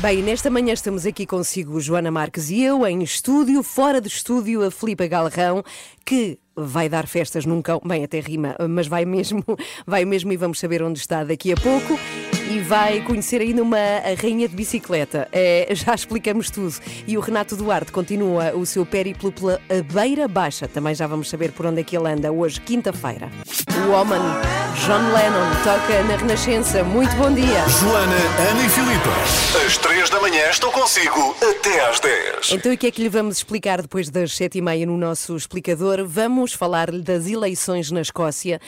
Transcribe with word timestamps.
Bem, 0.00 0.22
nesta 0.22 0.48
manhã 0.48 0.72
estamos 0.72 1.04
aqui 1.04 1.26
consigo, 1.26 1.78
Joana 1.78 2.10
Marques 2.10 2.48
e 2.48 2.62
eu, 2.62 2.86
em 2.86 3.02
estúdio, 3.02 3.62
fora 3.62 4.00
de 4.00 4.08
estúdio, 4.08 4.64
a 4.64 4.70
Filipa 4.70 5.06
Galrão, 5.06 5.62
que 6.06 6.38
vai 6.56 6.88
dar 6.88 7.06
festas 7.06 7.44
num 7.44 7.60
cão, 7.60 7.82
bem, 7.84 8.02
até 8.02 8.18
rima, 8.18 8.56
mas 8.66 8.86
vai 8.86 9.04
mesmo, 9.04 9.44
vai 9.86 10.06
mesmo 10.06 10.32
e 10.32 10.38
vamos 10.38 10.58
saber 10.58 10.82
onde 10.82 10.98
está 10.98 11.22
daqui 11.22 11.52
a 11.52 11.56
pouco. 11.56 11.98
E 12.50 12.58
vai 12.58 13.00
conhecer 13.02 13.40
ainda 13.40 13.62
uma 13.62 13.78
rainha 14.20 14.48
de 14.48 14.56
bicicleta. 14.56 15.28
É, 15.30 15.68
já 15.70 15.94
explicamos 15.94 16.50
tudo. 16.50 16.74
E 17.06 17.16
o 17.16 17.20
Renato 17.20 17.54
Duarte 17.54 17.92
continua 17.92 18.52
o 18.56 18.66
seu 18.66 18.84
périplo 18.84 19.30
pela 19.30 19.60
Beira 19.92 20.26
Baixa. 20.26 20.66
Também 20.66 20.92
já 20.92 21.06
vamos 21.06 21.30
saber 21.30 21.52
por 21.52 21.66
onde 21.66 21.82
é 21.82 21.84
que 21.84 21.96
ele 21.96 22.08
anda 22.08 22.32
hoje, 22.32 22.60
quinta-feira. 22.60 23.30
O 23.86 23.92
homem, 23.92 24.18
John 24.84 25.12
Lennon, 25.12 25.48
toca 25.62 26.02
na 26.02 26.16
Renascença. 26.16 26.82
Muito 26.82 27.14
bom 27.14 27.32
dia. 27.32 27.68
Joana, 27.68 28.16
Ana 28.50 28.66
e 28.66 28.68
Filipa. 28.68 29.64
Às 29.64 29.78
3 29.78 30.10
da 30.10 30.20
manhã 30.20 30.50
estão 30.50 30.72
consigo 30.72 31.36
até 31.40 31.88
às 31.88 32.00
10. 32.00 32.50
Então, 32.50 32.72
o 32.72 32.76
que 32.76 32.88
é 32.88 32.90
que 32.90 33.00
lhe 33.00 33.08
vamos 33.08 33.36
explicar 33.36 33.80
depois 33.80 34.10
das 34.10 34.34
sete 34.34 34.58
e 34.58 34.60
meia 34.60 34.84
no 34.86 34.96
nosso 34.96 35.36
explicador? 35.36 36.04
Vamos 36.04 36.52
falar-lhe 36.52 37.00
das 37.00 37.28
eleições 37.28 37.92
na 37.92 38.00
Escócia, 38.00 38.60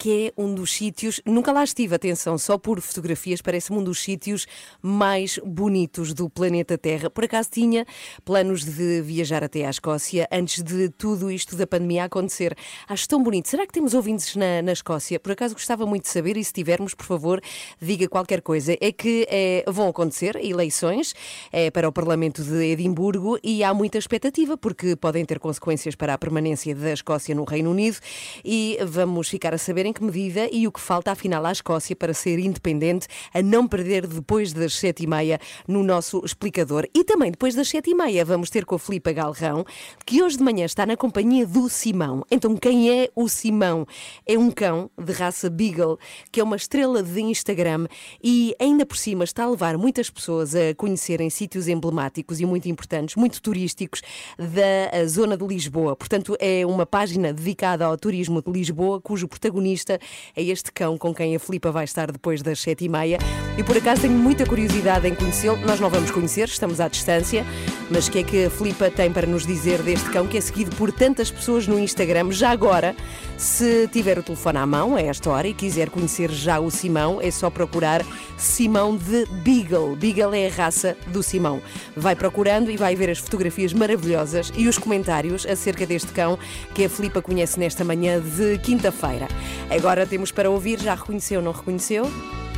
que 0.00 0.32
é 0.34 0.42
um 0.42 0.54
dos 0.54 0.72
sítios, 0.72 1.20
nunca 1.26 1.52
lá 1.52 1.62
estive, 1.62 1.94
atenção, 1.94 2.38
só 2.38 2.56
por 2.56 2.80
fotografias, 2.80 3.42
parece-me 3.42 3.78
um 3.78 3.84
dos 3.84 4.00
sítios 4.00 4.46
mais 4.80 5.38
bonitos 5.44 6.14
do 6.14 6.30
planeta 6.30 6.78
Terra. 6.78 7.10
Por 7.10 7.24
acaso 7.24 7.50
tinha 7.50 7.84
planos 8.24 8.64
de 8.64 9.02
viajar 9.02 9.44
até 9.44 9.66
à 9.66 9.68
Escócia 9.68 10.26
antes 10.32 10.62
de 10.62 10.88
tudo 10.88 11.30
isto 11.30 11.54
da 11.54 11.66
pandemia 11.66 12.04
acontecer. 12.04 12.56
Acho 12.88 13.06
tão 13.06 13.22
bonito. 13.22 13.50
Será 13.50 13.66
que 13.66 13.74
temos 13.74 13.92
ouvintes 13.92 14.36
na, 14.36 14.62
na 14.62 14.72
Escócia? 14.72 15.20
Por 15.20 15.32
acaso 15.32 15.52
gostava 15.52 15.84
muito 15.84 16.04
de 16.04 16.08
saber 16.08 16.38
e 16.38 16.42
se 16.42 16.52
tivermos, 16.54 16.94
por 16.94 17.04
favor, 17.04 17.38
diga 17.78 18.08
qualquer 18.08 18.40
coisa. 18.40 18.74
É 18.80 18.90
que 18.90 19.26
eh, 19.28 19.62
vão 19.68 19.88
acontecer 19.88 20.34
eleições 20.36 21.14
eh, 21.52 21.70
para 21.70 21.86
o 21.86 21.92
Parlamento 21.92 22.42
de 22.42 22.72
Edimburgo 22.72 23.38
e 23.44 23.62
há 23.62 23.74
muita 23.74 23.98
expectativa 23.98 24.56
porque 24.56 24.96
podem 24.96 25.26
ter 25.26 25.38
consequências 25.38 25.94
para 25.94 26.14
a 26.14 26.18
permanência 26.18 26.74
da 26.74 26.90
Escócia 26.90 27.34
no 27.34 27.44
Reino 27.44 27.70
Unido 27.70 27.98
e 28.42 28.78
vamos 28.88 29.28
ficar 29.28 29.52
a 29.52 29.58
saber 29.58 29.89
em 29.90 29.92
que 29.92 30.02
medida 30.02 30.48
e 30.52 30.66
o 30.66 30.72
que 30.72 30.80
falta 30.80 31.10
afinal 31.10 31.44
à 31.44 31.52
Escócia 31.52 31.94
para 31.96 32.14
ser 32.14 32.38
independente, 32.38 33.08
a 33.34 33.42
não 33.42 33.66
perder 33.66 34.06
depois 34.06 34.52
das 34.52 34.74
sete 34.74 35.02
e 35.02 35.06
meia 35.06 35.38
no 35.66 35.82
nosso 35.82 36.22
explicador. 36.24 36.86
E 36.94 37.04
também 37.04 37.30
depois 37.30 37.54
das 37.54 37.68
sete 37.68 37.90
e 37.90 37.94
meia 37.94 38.24
vamos 38.24 38.48
ter 38.50 38.64
com 38.64 38.76
a 38.76 38.78
Filipa 38.78 39.12
Galrão, 39.12 39.64
que 40.06 40.22
hoje 40.22 40.38
de 40.38 40.44
manhã 40.44 40.64
está 40.64 40.86
na 40.86 40.96
companhia 40.96 41.46
do 41.46 41.68
Simão. 41.68 42.24
Então 42.30 42.56
quem 42.56 43.02
é 43.02 43.10
o 43.14 43.28
Simão? 43.28 43.84
É 44.24 44.38
um 44.38 44.50
cão 44.50 44.90
de 44.96 45.12
raça 45.12 45.50
Beagle, 45.50 45.98
que 46.30 46.40
é 46.40 46.44
uma 46.44 46.56
estrela 46.56 47.02
de 47.02 47.20
Instagram 47.20 47.86
e 48.22 48.54
ainda 48.60 48.86
por 48.86 48.96
cima 48.96 49.24
está 49.24 49.44
a 49.44 49.50
levar 49.50 49.76
muitas 49.76 50.08
pessoas 50.08 50.54
a 50.54 50.74
conhecerem 50.76 51.28
sítios 51.28 51.66
emblemáticos 51.66 52.40
e 52.40 52.46
muito 52.46 52.68
importantes, 52.68 53.16
muito 53.16 53.42
turísticos 53.42 54.02
da 54.38 54.90
eh, 54.92 55.06
zona 55.06 55.36
de 55.36 55.44
Lisboa. 55.44 55.96
Portanto, 55.96 56.36
é 56.38 56.64
uma 56.64 56.86
página 56.86 57.32
dedicada 57.32 57.84
ao 57.84 57.96
turismo 57.96 58.40
de 58.40 58.50
Lisboa, 58.50 59.00
cujo 59.00 59.26
protagonista 59.26 59.79
é 59.84 60.42
este 60.42 60.72
cão 60.72 60.98
com 60.98 61.14
quem 61.14 61.34
a 61.34 61.38
Filipa 61.38 61.70
vai 61.70 61.84
estar 61.84 62.10
depois 62.10 62.42
das 62.42 62.60
sete 62.60 62.84
e 62.84 62.88
meia. 62.88 63.18
E 63.56 63.62
por 63.62 63.76
acaso 63.76 64.02
tenho 64.02 64.14
muita 64.14 64.46
curiosidade 64.46 65.06
em 65.06 65.14
conhecê-lo. 65.14 65.56
Nós 65.58 65.80
não 65.80 65.90
vamos 65.90 66.10
conhecer, 66.10 66.48
estamos 66.48 66.80
à 66.80 66.88
distância, 66.88 67.44
mas 67.90 68.08
o 68.08 68.10
que 68.10 68.18
é 68.20 68.22
que 68.22 68.44
a 68.44 68.50
Filipa 68.50 68.90
tem 68.90 69.12
para 69.12 69.26
nos 69.26 69.46
dizer 69.46 69.82
deste 69.82 70.08
cão 70.10 70.26
que 70.26 70.38
é 70.38 70.40
seguido 70.40 70.74
por 70.76 70.92
tantas 70.92 71.30
pessoas 71.30 71.66
no 71.66 71.78
Instagram? 71.78 72.30
Já 72.32 72.50
agora, 72.50 72.94
se 73.36 73.88
tiver 73.88 74.18
o 74.18 74.22
telefone 74.22 74.58
à 74.58 74.66
mão 74.66 74.96
a 74.96 75.02
esta 75.02 75.30
hora 75.30 75.48
e 75.48 75.54
quiser 75.54 75.90
conhecer 75.90 76.30
já 76.30 76.60
o 76.60 76.70
Simão, 76.70 77.20
é 77.20 77.30
só 77.30 77.50
procurar 77.50 78.04
Simão 78.36 78.96
de 78.96 79.26
Beagle. 79.42 79.96
Beagle 79.96 80.34
é 80.34 80.48
a 80.48 80.50
raça 80.50 80.96
do 81.08 81.22
Simão. 81.22 81.60
Vai 81.96 82.14
procurando 82.14 82.70
e 82.70 82.76
vai 82.76 82.94
ver 82.96 83.10
as 83.10 83.18
fotografias 83.18 83.72
maravilhosas 83.72 84.52
e 84.56 84.68
os 84.68 84.78
comentários 84.78 85.46
acerca 85.46 85.86
deste 85.86 86.12
cão 86.12 86.38
que 86.74 86.84
a 86.84 86.88
Filipa 86.88 87.20
conhece 87.20 87.58
nesta 87.58 87.84
manhã 87.84 88.20
de 88.20 88.58
quinta-feira. 88.58 89.28
Agora 89.70 90.04
temos 90.04 90.32
para 90.32 90.50
ouvir, 90.50 90.80
já 90.80 90.94
reconheceu, 90.94 91.40
não 91.40 91.52
reconheceu? 91.52 92.04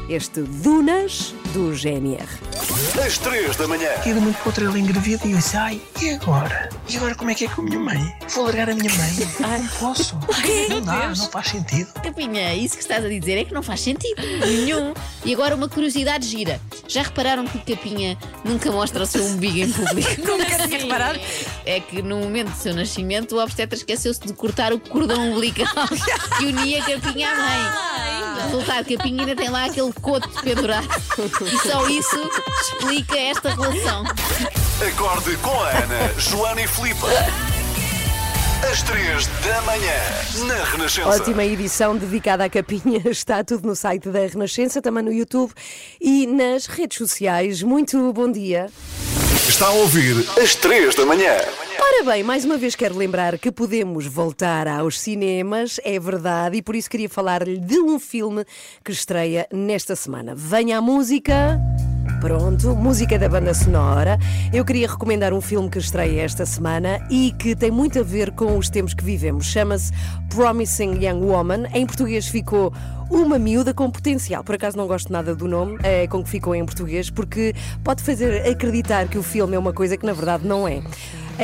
Este 0.08 0.42
Dunas 0.42 1.34
do 1.52 1.74
GNR. 1.74 2.26
Às 3.04 3.18
3 3.18 3.56
da 3.56 3.68
manhã. 3.68 3.88
E 4.04 4.12
de 4.12 4.20
muito 4.20 4.38
outra 4.44 4.64
ele 4.64 4.80
engravida 4.80 5.26
e 5.26 5.32
eu 5.32 5.36
disse, 5.38 5.56
ai, 5.56 5.80
e 6.00 6.10
agora? 6.10 6.68
E 6.88 6.96
agora 6.96 7.14
como 7.14 7.30
é 7.30 7.34
que 7.34 7.44
é 7.44 7.48
com 7.48 7.62
a 7.62 7.64
minha 7.64 7.78
mãe? 7.78 8.14
Vou 8.34 8.44
largar 8.44 8.68
a 8.68 8.74
minha 8.74 8.92
mãe? 8.94 9.10
Ai, 9.44 9.58
não 9.60 9.68
posso. 9.68 10.18
Não 10.68 10.80
dá, 10.80 11.08
não 11.08 11.30
faz 11.30 11.48
sentido. 11.48 11.92
Capinha, 12.02 12.54
isso 12.54 12.76
que 12.76 12.82
estás 12.82 13.04
a 13.04 13.08
dizer 13.08 13.38
é 13.38 13.44
que 13.44 13.52
não 13.52 13.62
faz 13.62 13.80
sentido 13.80 14.20
nenhum. 14.40 14.94
E 15.24 15.32
agora 15.34 15.54
uma 15.54 15.68
curiosidade 15.68 16.26
gira. 16.26 16.60
Já 16.88 17.02
repararam 17.02 17.46
que 17.46 17.58
o 17.58 17.76
Capinha 17.76 18.16
nunca 18.44 18.70
mostra 18.70 19.02
o 19.02 19.06
seu 19.06 19.24
umbigo 19.24 19.58
em 19.58 19.70
público? 19.70 20.10
Nunca 20.26 20.66
tinha 20.66 20.78
reparado. 20.78 21.18
É 21.64 21.80
que 21.80 22.02
no 22.02 22.18
momento 22.18 22.50
do 22.50 22.56
seu 22.56 22.74
nascimento 22.74 23.36
o 23.36 23.42
obstetra 23.42 23.76
esqueceu-se 23.76 24.20
de 24.20 24.32
cortar 24.32 24.72
o 24.72 24.78
cordão 24.80 25.32
umbilical 25.32 25.88
que 26.38 26.44
unia 26.46 26.82
Capinha 26.82 27.30
à 27.30 27.36
mãe. 27.36 28.42
Resultado, 28.44 28.96
Capinha 28.96 29.22
ainda 29.22 29.36
tem 29.36 29.48
lá 29.48 29.66
aquele 29.66 29.91
coto 29.92 30.28
pendurado. 30.42 30.88
E 31.42 31.68
só 31.68 31.88
isso 31.88 32.30
explica 32.60 33.16
esta 33.16 33.50
relação. 33.50 34.04
Acorde 34.86 35.36
com 35.38 35.62
a 35.62 35.68
Ana, 35.70 36.14
Joana 36.18 36.62
e 36.62 36.66
Filipa. 36.66 37.08
Às 38.70 38.80
3 38.82 39.26
da 39.26 39.62
manhã, 39.62 40.46
na 40.46 40.64
Renascença. 40.64 41.08
Ótima 41.08 41.44
edição 41.44 41.96
dedicada 41.96 42.44
à 42.44 42.48
capinha. 42.48 43.02
Está 43.10 43.42
tudo 43.42 43.66
no 43.66 43.74
site 43.74 44.08
da 44.08 44.20
Renascença, 44.20 44.80
também 44.80 45.02
no 45.02 45.12
YouTube 45.12 45.52
e 46.00 46.26
nas 46.26 46.66
redes 46.66 46.98
sociais. 46.98 47.62
Muito 47.62 48.12
bom 48.12 48.30
dia. 48.30 48.70
Está 49.48 49.66
a 49.66 49.72
ouvir 49.72 50.24
às 50.40 50.54
3 50.54 50.94
da 50.94 51.04
manhã. 51.04 51.32
Ora 51.80 52.04
bem, 52.04 52.22
mais 52.22 52.44
uma 52.44 52.56
vez 52.56 52.76
quero 52.76 52.96
lembrar 52.96 53.36
que 53.38 53.50
podemos 53.50 54.06
voltar 54.06 54.68
aos 54.68 55.00
cinemas, 55.00 55.80
é 55.82 55.98
verdade, 55.98 56.58
e 56.58 56.62
por 56.62 56.76
isso 56.76 56.88
queria 56.88 57.08
falar-lhe 57.08 57.58
de 57.58 57.80
um 57.80 57.98
filme 57.98 58.44
que 58.84 58.92
estreia 58.92 59.48
nesta 59.52 59.96
semana. 59.96 60.32
Venha 60.36 60.78
a 60.78 60.80
música. 60.80 61.60
Pronto, 62.20 62.76
música 62.76 63.18
da 63.18 63.28
banda 63.28 63.52
sonora. 63.52 64.16
Eu 64.52 64.64
queria 64.64 64.88
recomendar 64.88 65.32
um 65.32 65.40
filme 65.40 65.68
que 65.68 65.78
estreia 65.78 66.22
esta 66.22 66.46
semana 66.46 67.04
e 67.10 67.32
que 67.32 67.56
tem 67.56 67.70
muito 67.70 67.98
a 67.98 68.02
ver 68.04 68.30
com 68.30 68.56
os 68.56 68.70
tempos 68.70 68.94
que 68.94 69.02
vivemos. 69.02 69.46
Chama-se 69.46 69.90
Promising 70.30 71.04
Young 71.04 71.20
Woman. 71.24 71.64
Em 71.74 71.84
português 71.84 72.28
ficou 72.28 72.72
Uma 73.12 73.38
Miúda 73.38 73.74
com 73.74 73.90
Potencial. 73.90 74.42
Por 74.42 74.54
acaso 74.54 74.74
não 74.74 74.86
gosto 74.86 75.12
nada 75.12 75.34
do 75.34 75.46
nome 75.46 75.78
é, 75.82 76.06
com 76.06 76.24
que 76.24 76.30
ficou 76.30 76.54
em 76.54 76.64
português, 76.64 77.10
porque 77.10 77.54
pode 77.84 78.02
fazer 78.02 78.48
acreditar 78.48 79.06
que 79.06 79.18
o 79.18 79.22
filme 79.22 79.54
é 79.54 79.58
uma 79.58 79.74
coisa 79.74 79.98
que 79.98 80.06
na 80.06 80.14
verdade 80.14 80.46
não 80.46 80.66
é. 80.66 80.82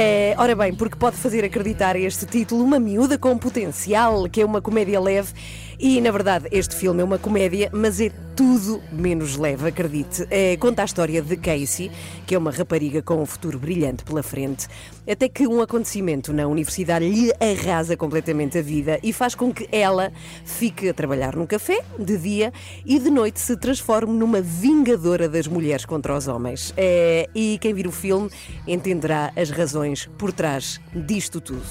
É, 0.01 0.33
ora 0.39 0.55
bem, 0.55 0.73
porque 0.73 0.95
pode 0.95 1.17
fazer 1.17 1.45
acreditar 1.45 1.97
este 1.97 2.25
título 2.25 2.63
Uma 2.63 2.79
Miúda 2.79 3.19
com 3.19 3.37
Potencial, 3.37 4.29
que 4.29 4.41
é 4.41 4.45
uma 4.45 4.63
comédia 4.63 5.01
leve. 5.01 5.33
E, 5.77 6.01
na 6.01 6.13
verdade, 6.13 6.47
este 6.53 6.75
filme 6.75 7.01
é 7.01 7.05
uma 7.05 7.19
comédia, 7.19 7.69
mas 7.73 8.01
é 8.01 8.11
tudo 8.35 8.81
menos 8.93 9.37
leve, 9.37 9.69
acredite. 9.69 10.27
É, 10.31 10.57
conta 10.57 10.83
a 10.83 10.85
história 10.85 11.23
de 11.23 11.37
Casey, 11.37 11.91
que 12.27 12.35
é 12.35 12.39
uma 12.39 12.51
rapariga 12.51 13.01
com 13.01 13.23
um 13.23 13.27
futuro 13.27 13.59
brilhante 13.59 14.05
pela 14.05 14.23
frente, 14.23 14.67
até 15.09 15.29
que 15.29 15.47
um 15.47 15.61
acontecimento 15.61 16.33
na 16.33 16.47
universidade 16.47 17.09
lhe 17.09 17.33
arrasa 17.41 17.97
completamente 17.97 18.59
a 18.59 18.63
vida 18.63 18.99
e 19.03 19.13
faz 19.13 19.35
com 19.37 19.53
que 19.53 19.69
ela 19.71 20.13
fique 20.45 20.89
a 20.89 20.95
trabalhar 20.95 21.37
num 21.37 21.47
café 21.47 21.81
de 21.99 22.17
dia 22.17 22.53
e 22.85 22.99
de 22.99 23.11
noite 23.11 23.41
se 23.41 23.57
transforme 23.57 24.13
numa 24.13 24.41
vingadora 24.41 25.29
das 25.29 25.47
mulheres 25.47 25.85
contra 25.85 26.17
os 26.17 26.27
homens. 26.27 26.75
É, 26.77 27.29
e 27.35 27.57
quem 27.61 27.73
vir 27.73 27.87
o 27.87 27.93
filme 27.93 28.29
entenderá 28.67 29.33
as 29.37 29.51
razões 29.51 29.88
por 30.19 30.33
trás 30.33 30.81
disto 30.93 31.41
tudo. 31.41 31.63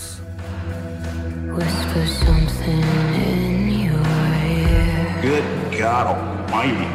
Good 5.22 5.44
God 5.72 6.08
Almighty. 6.08 6.88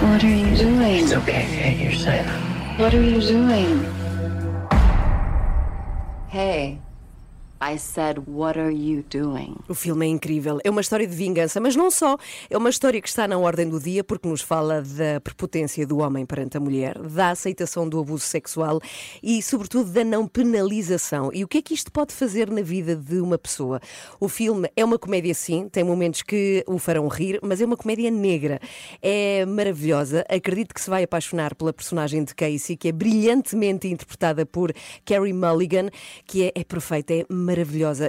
What 0.00 0.24
are 0.24 0.28
you 0.28 0.56
doing? 0.56 1.04
It's 1.04 1.12
okay, 1.12 1.44
okay, 1.44 1.82
you're 1.82 1.92
safe. 1.92 2.26
What 2.78 2.94
are 2.94 3.02
you 3.02 3.20
doing? 3.20 3.84
Hey, 6.28 6.78
I 7.64 7.78
said, 7.78 8.18
What 8.26 8.58
are 8.58 8.74
you 8.74 9.04
doing? 9.08 9.54
O 9.68 9.74
filme 9.74 10.04
é 10.04 10.08
incrível. 10.08 10.58
É 10.64 10.70
uma 10.70 10.80
história 10.80 11.06
de 11.06 11.14
vingança, 11.14 11.60
mas 11.60 11.76
não 11.76 11.92
só. 11.92 12.16
É 12.50 12.58
uma 12.58 12.68
história 12.68 13.00
que 13.00 13.08
está 13.08 13.28
na 13.28 13.38
ordem 13.38 13.68
do 13.68 13.78
dia 13.78 14.02
porque 14.02 14.26
nos 14.26 14.40
fala 14.40 14.82
da 14.82 15.20
prepotência 15.20 15.86
do 15.86 15.98
homem 15.98 16.26
perante 16.26 16.56
a 16.56 16.60
mulher, 16.60 16.98
da 16.98 17.30
aceitação 17.30 17.88
do 17.88 18.00
abuso 18.00 18.24
sexual 18.24 18.80
e, 19.22 19.40
sobretudo, 19.40 19.92
da 19.92 20.02
não 20.02 20.26
penalização. 20.26 21.30
E 21.32 21.44
o 21.44 21.48
que 21.48 21.58
é 21.58 21.62
que 21.62 21.72
isto 21.72 21.92
pode 21.92 22.12
fazer 22.12 22.50
na 22.50 22.62
vida 22.62 22.96
de 22.96 23.20
uma 23.20 23.38
pessoa? 23.38 23.80
O 24.18 24.28
filme 24.28 24.68
é 24.74 24.84
uma 24.84 24.98
comédia, 24.98 25.32
sim, 25.32 25.68
tem 25.68 25.84
momentos 25.84 26.22
que 26.22 26.64
o 26.66 26.80
farão 26.80 27.06
rir, 27.06 27.38
mas 27.44 27.60
é 27.60 27.64
uma 27.64 27.76
comédia 27.76 28.10
negra. 28.10 28.58
É 29.00 29.46
maravilhosa. 29.46 30.24
Acredito 30.28 30.74
que 30.74 30.80
se 30.80 30.90
vai 30.90 31.04
apaixonar 31.04 31.54
pela 31.54 31.72
personagem 31.72 32.24
de 32.24 32.34
Casey, 32.34 32.76
que 32.76 32.88
é 32.88 32.92
brilhantemente 32.92 33.86
interpretada 33.86 34.44
por 34.44 34.72
Carrie 35.04 35.32
Mulligan, 35.32 35.90
que 36.26 36.46
é, 36.46 36.52
é 36.56 36.64
perfeita, 36.64 37.14
é 37.14 37.24
maravilhosa. 37.28 37.51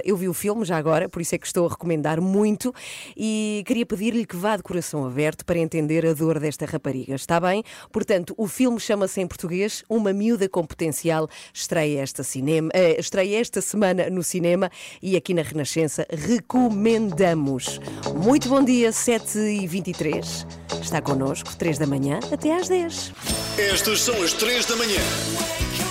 Eu 0.04 0.16
vi 0.16 0.28
o 0.28 0.34
filme 0.34 0.64
já 0.64 0.76
agora, 0.76 1.08
por 1.08 1.20
isso 1.20 1.34
é 1.34 1.38
que 1.38 1.46
estou 1.46 1.66
a 1.66 1.70
recomendar 1.70 2.20
muito 2.20 2.74
e 3.16 3.62
queria 3.66 3.86
pedir-lhe 3.86 4.26
que 4.26 4.36
vá 4.36 4.56
de 4.56 4.62
coração 4.62 5.06
aberto 5.06 5.44
para 5.44 5.58
entender 5.58 6.06
a 6.06 6.12
dor 6.12 6.38
desta 6.38 6.66
rapariga. 6.66 7.14
Está 7.14 7.40
bem? 7.40 7.62
Portanto, 7.92 8.34
o 8.36 8.46
filme 8.46 8.80
chama-se 8.80 9.20
em 9.20 9.26
português 9.26 9.84
Uma 9.88 10.12
Miúda 10.12 10.48
com 10.48 10.64
Potencial. 10.64 11.28
Estreia 11.52 12.00
esta, 12.00 12.22
cinema, 12.22 12.70
eh, 12.72 12.98
estreia 12.98 13.40
esta 13.40 13.60
semana 13.60 14.08
no 14.10 14.22
cinema 14.22 14.70
e 15.02 15.16
aqui 15.16 15.34
na 15.34 15.42
Renascença 15.42 16.06
recomendamos. 16.10 17.80
Muito 18.22 18.48
bom 18.48 18.64
dia, 18.64 18.90
7h23. 18.90 20.46
Está 20.80 21.00
connosco, 21.00 21.54
3 21.56 21.78
da 21.78 21.86
manhã 21.86 22.20
até 22.32 22.54
às 22.54 22.68
10. 22.68 23.12
Estas 23.58 24.00
são 24.00 24.22
as 24.22 24.32
3 24.32 24.66
da 24.66 24.76
manhã. 24.76 25.83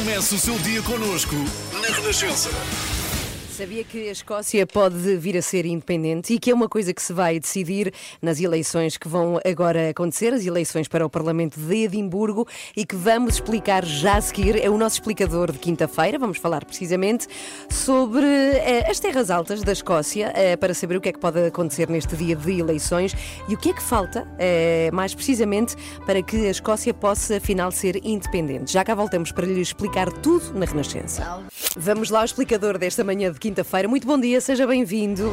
Comece 0.00 0.34
o 0.34 0.38
seu 0.38 0.58
dia 0.60 0.80
connosco 0.80 1.34
na 1.74 1.94
Renascença. 1.94 2.48
Sabia 3.60 3.84
que 3.84 4.08
a 4.08 4.12
Escócia 4.12 4.66
pode 4.66 5.18
vir 5.18 5.36
a 5.36 5.42
ser 5.42 5.66
independente 5.66 6.32
e 6.32 6.38
que 6.38 6.50
é 6.50 6.54
uma 6.54 6.66
coisa 6.66 6.94
que 6.94 7.02
se 7.02 7.12
vai 7.12 7.38
decidir 7.38 7.92
nas 8.22 8.40
eleições 8.40 8.96
que 8.96 9.06
vão 9.06 9.38
agora 9.44 9.90
acontecer, 9.90 10.32
as 10.32 10.46
eleições 10.46 10.88
para 10.88 11.04
o 11.04 11.10
Parlamento 11.10 11.60
de 11.60 11.84
Edimburgo 11.84 12.48
e 12.74 12.86
que 12.86 12.96
vamos 12.96 13.34
explicar 13.34 13.84
já 13.84 14.16
a 14.16 14.20
seguir. 14.22 14.56
É 14.56 14.70
o 14.70 14.78
nosso 14.78 14.96
explicador 14.96 15.52
de 15.52 15.58
quinta-feira. 15.58 16.18
Vamos 16.18 16.38
falar 16.38 16.64
precisamente 16.64 17.26
sobre 17.68 18.24
eh, 18.24 18.90
as 18.90 18.98
terras 18.98 19.30
altas 19.30 19.62
da 19.62 19.72
Escócia 19.72 20.32
eh, 20.34 20.56
para 20.56 20.72
saber 20.72 20.96
o 20.96 21.00
que 21.00 21.10
é 21.10 21.12
que 21.12 21.20
pode 21.20 21.44
acontecer 21.44 21.90
neste 21.90 22.16
dia 22.16 22.34
de 22.34 22.60
eleições 22.60 23.14
e 23.46 23.54
o 23.54 23.58
que 23.58 23.68
é 23.68 23.72
que 23.74 23.82
falta, 23.82 24.26
eh, 24.38 24.88
mais 24.90 25.14
precisamente, 25.14 25.76
para 26.06 26.22
que 26.22 26.46
a 26.46 26.50
Escócia 26.50 26.94
possa 26.94 27.36
afinal 27.36 27.70
ser 27.70 28.00
independente. 28.02 28.72
Já 28.72 28.82
cá 28.82 28.94
voltamos 28.94 29.32
para 29.32 29.44
lhe 29.44 29.60
explicar 29.60 30.10
tudo 30.10 30.58
na 30.58 30.64
Renascença. 30.64 31.44
Vamos 31.76 32.08
lá 32.08 32.20
ao 32.20 32.24
explicador 32.24 32.78
desta 32.78 33.04
manhã 33.04 33.30
de 33.30 33.49
quinta-feira. 33.50 33.88
Muito 33.88 34.06
bom 34.06 34.18
dia, 34.18 34.40
seja 34.40 34.66
bem-vindo. 34.66 35.32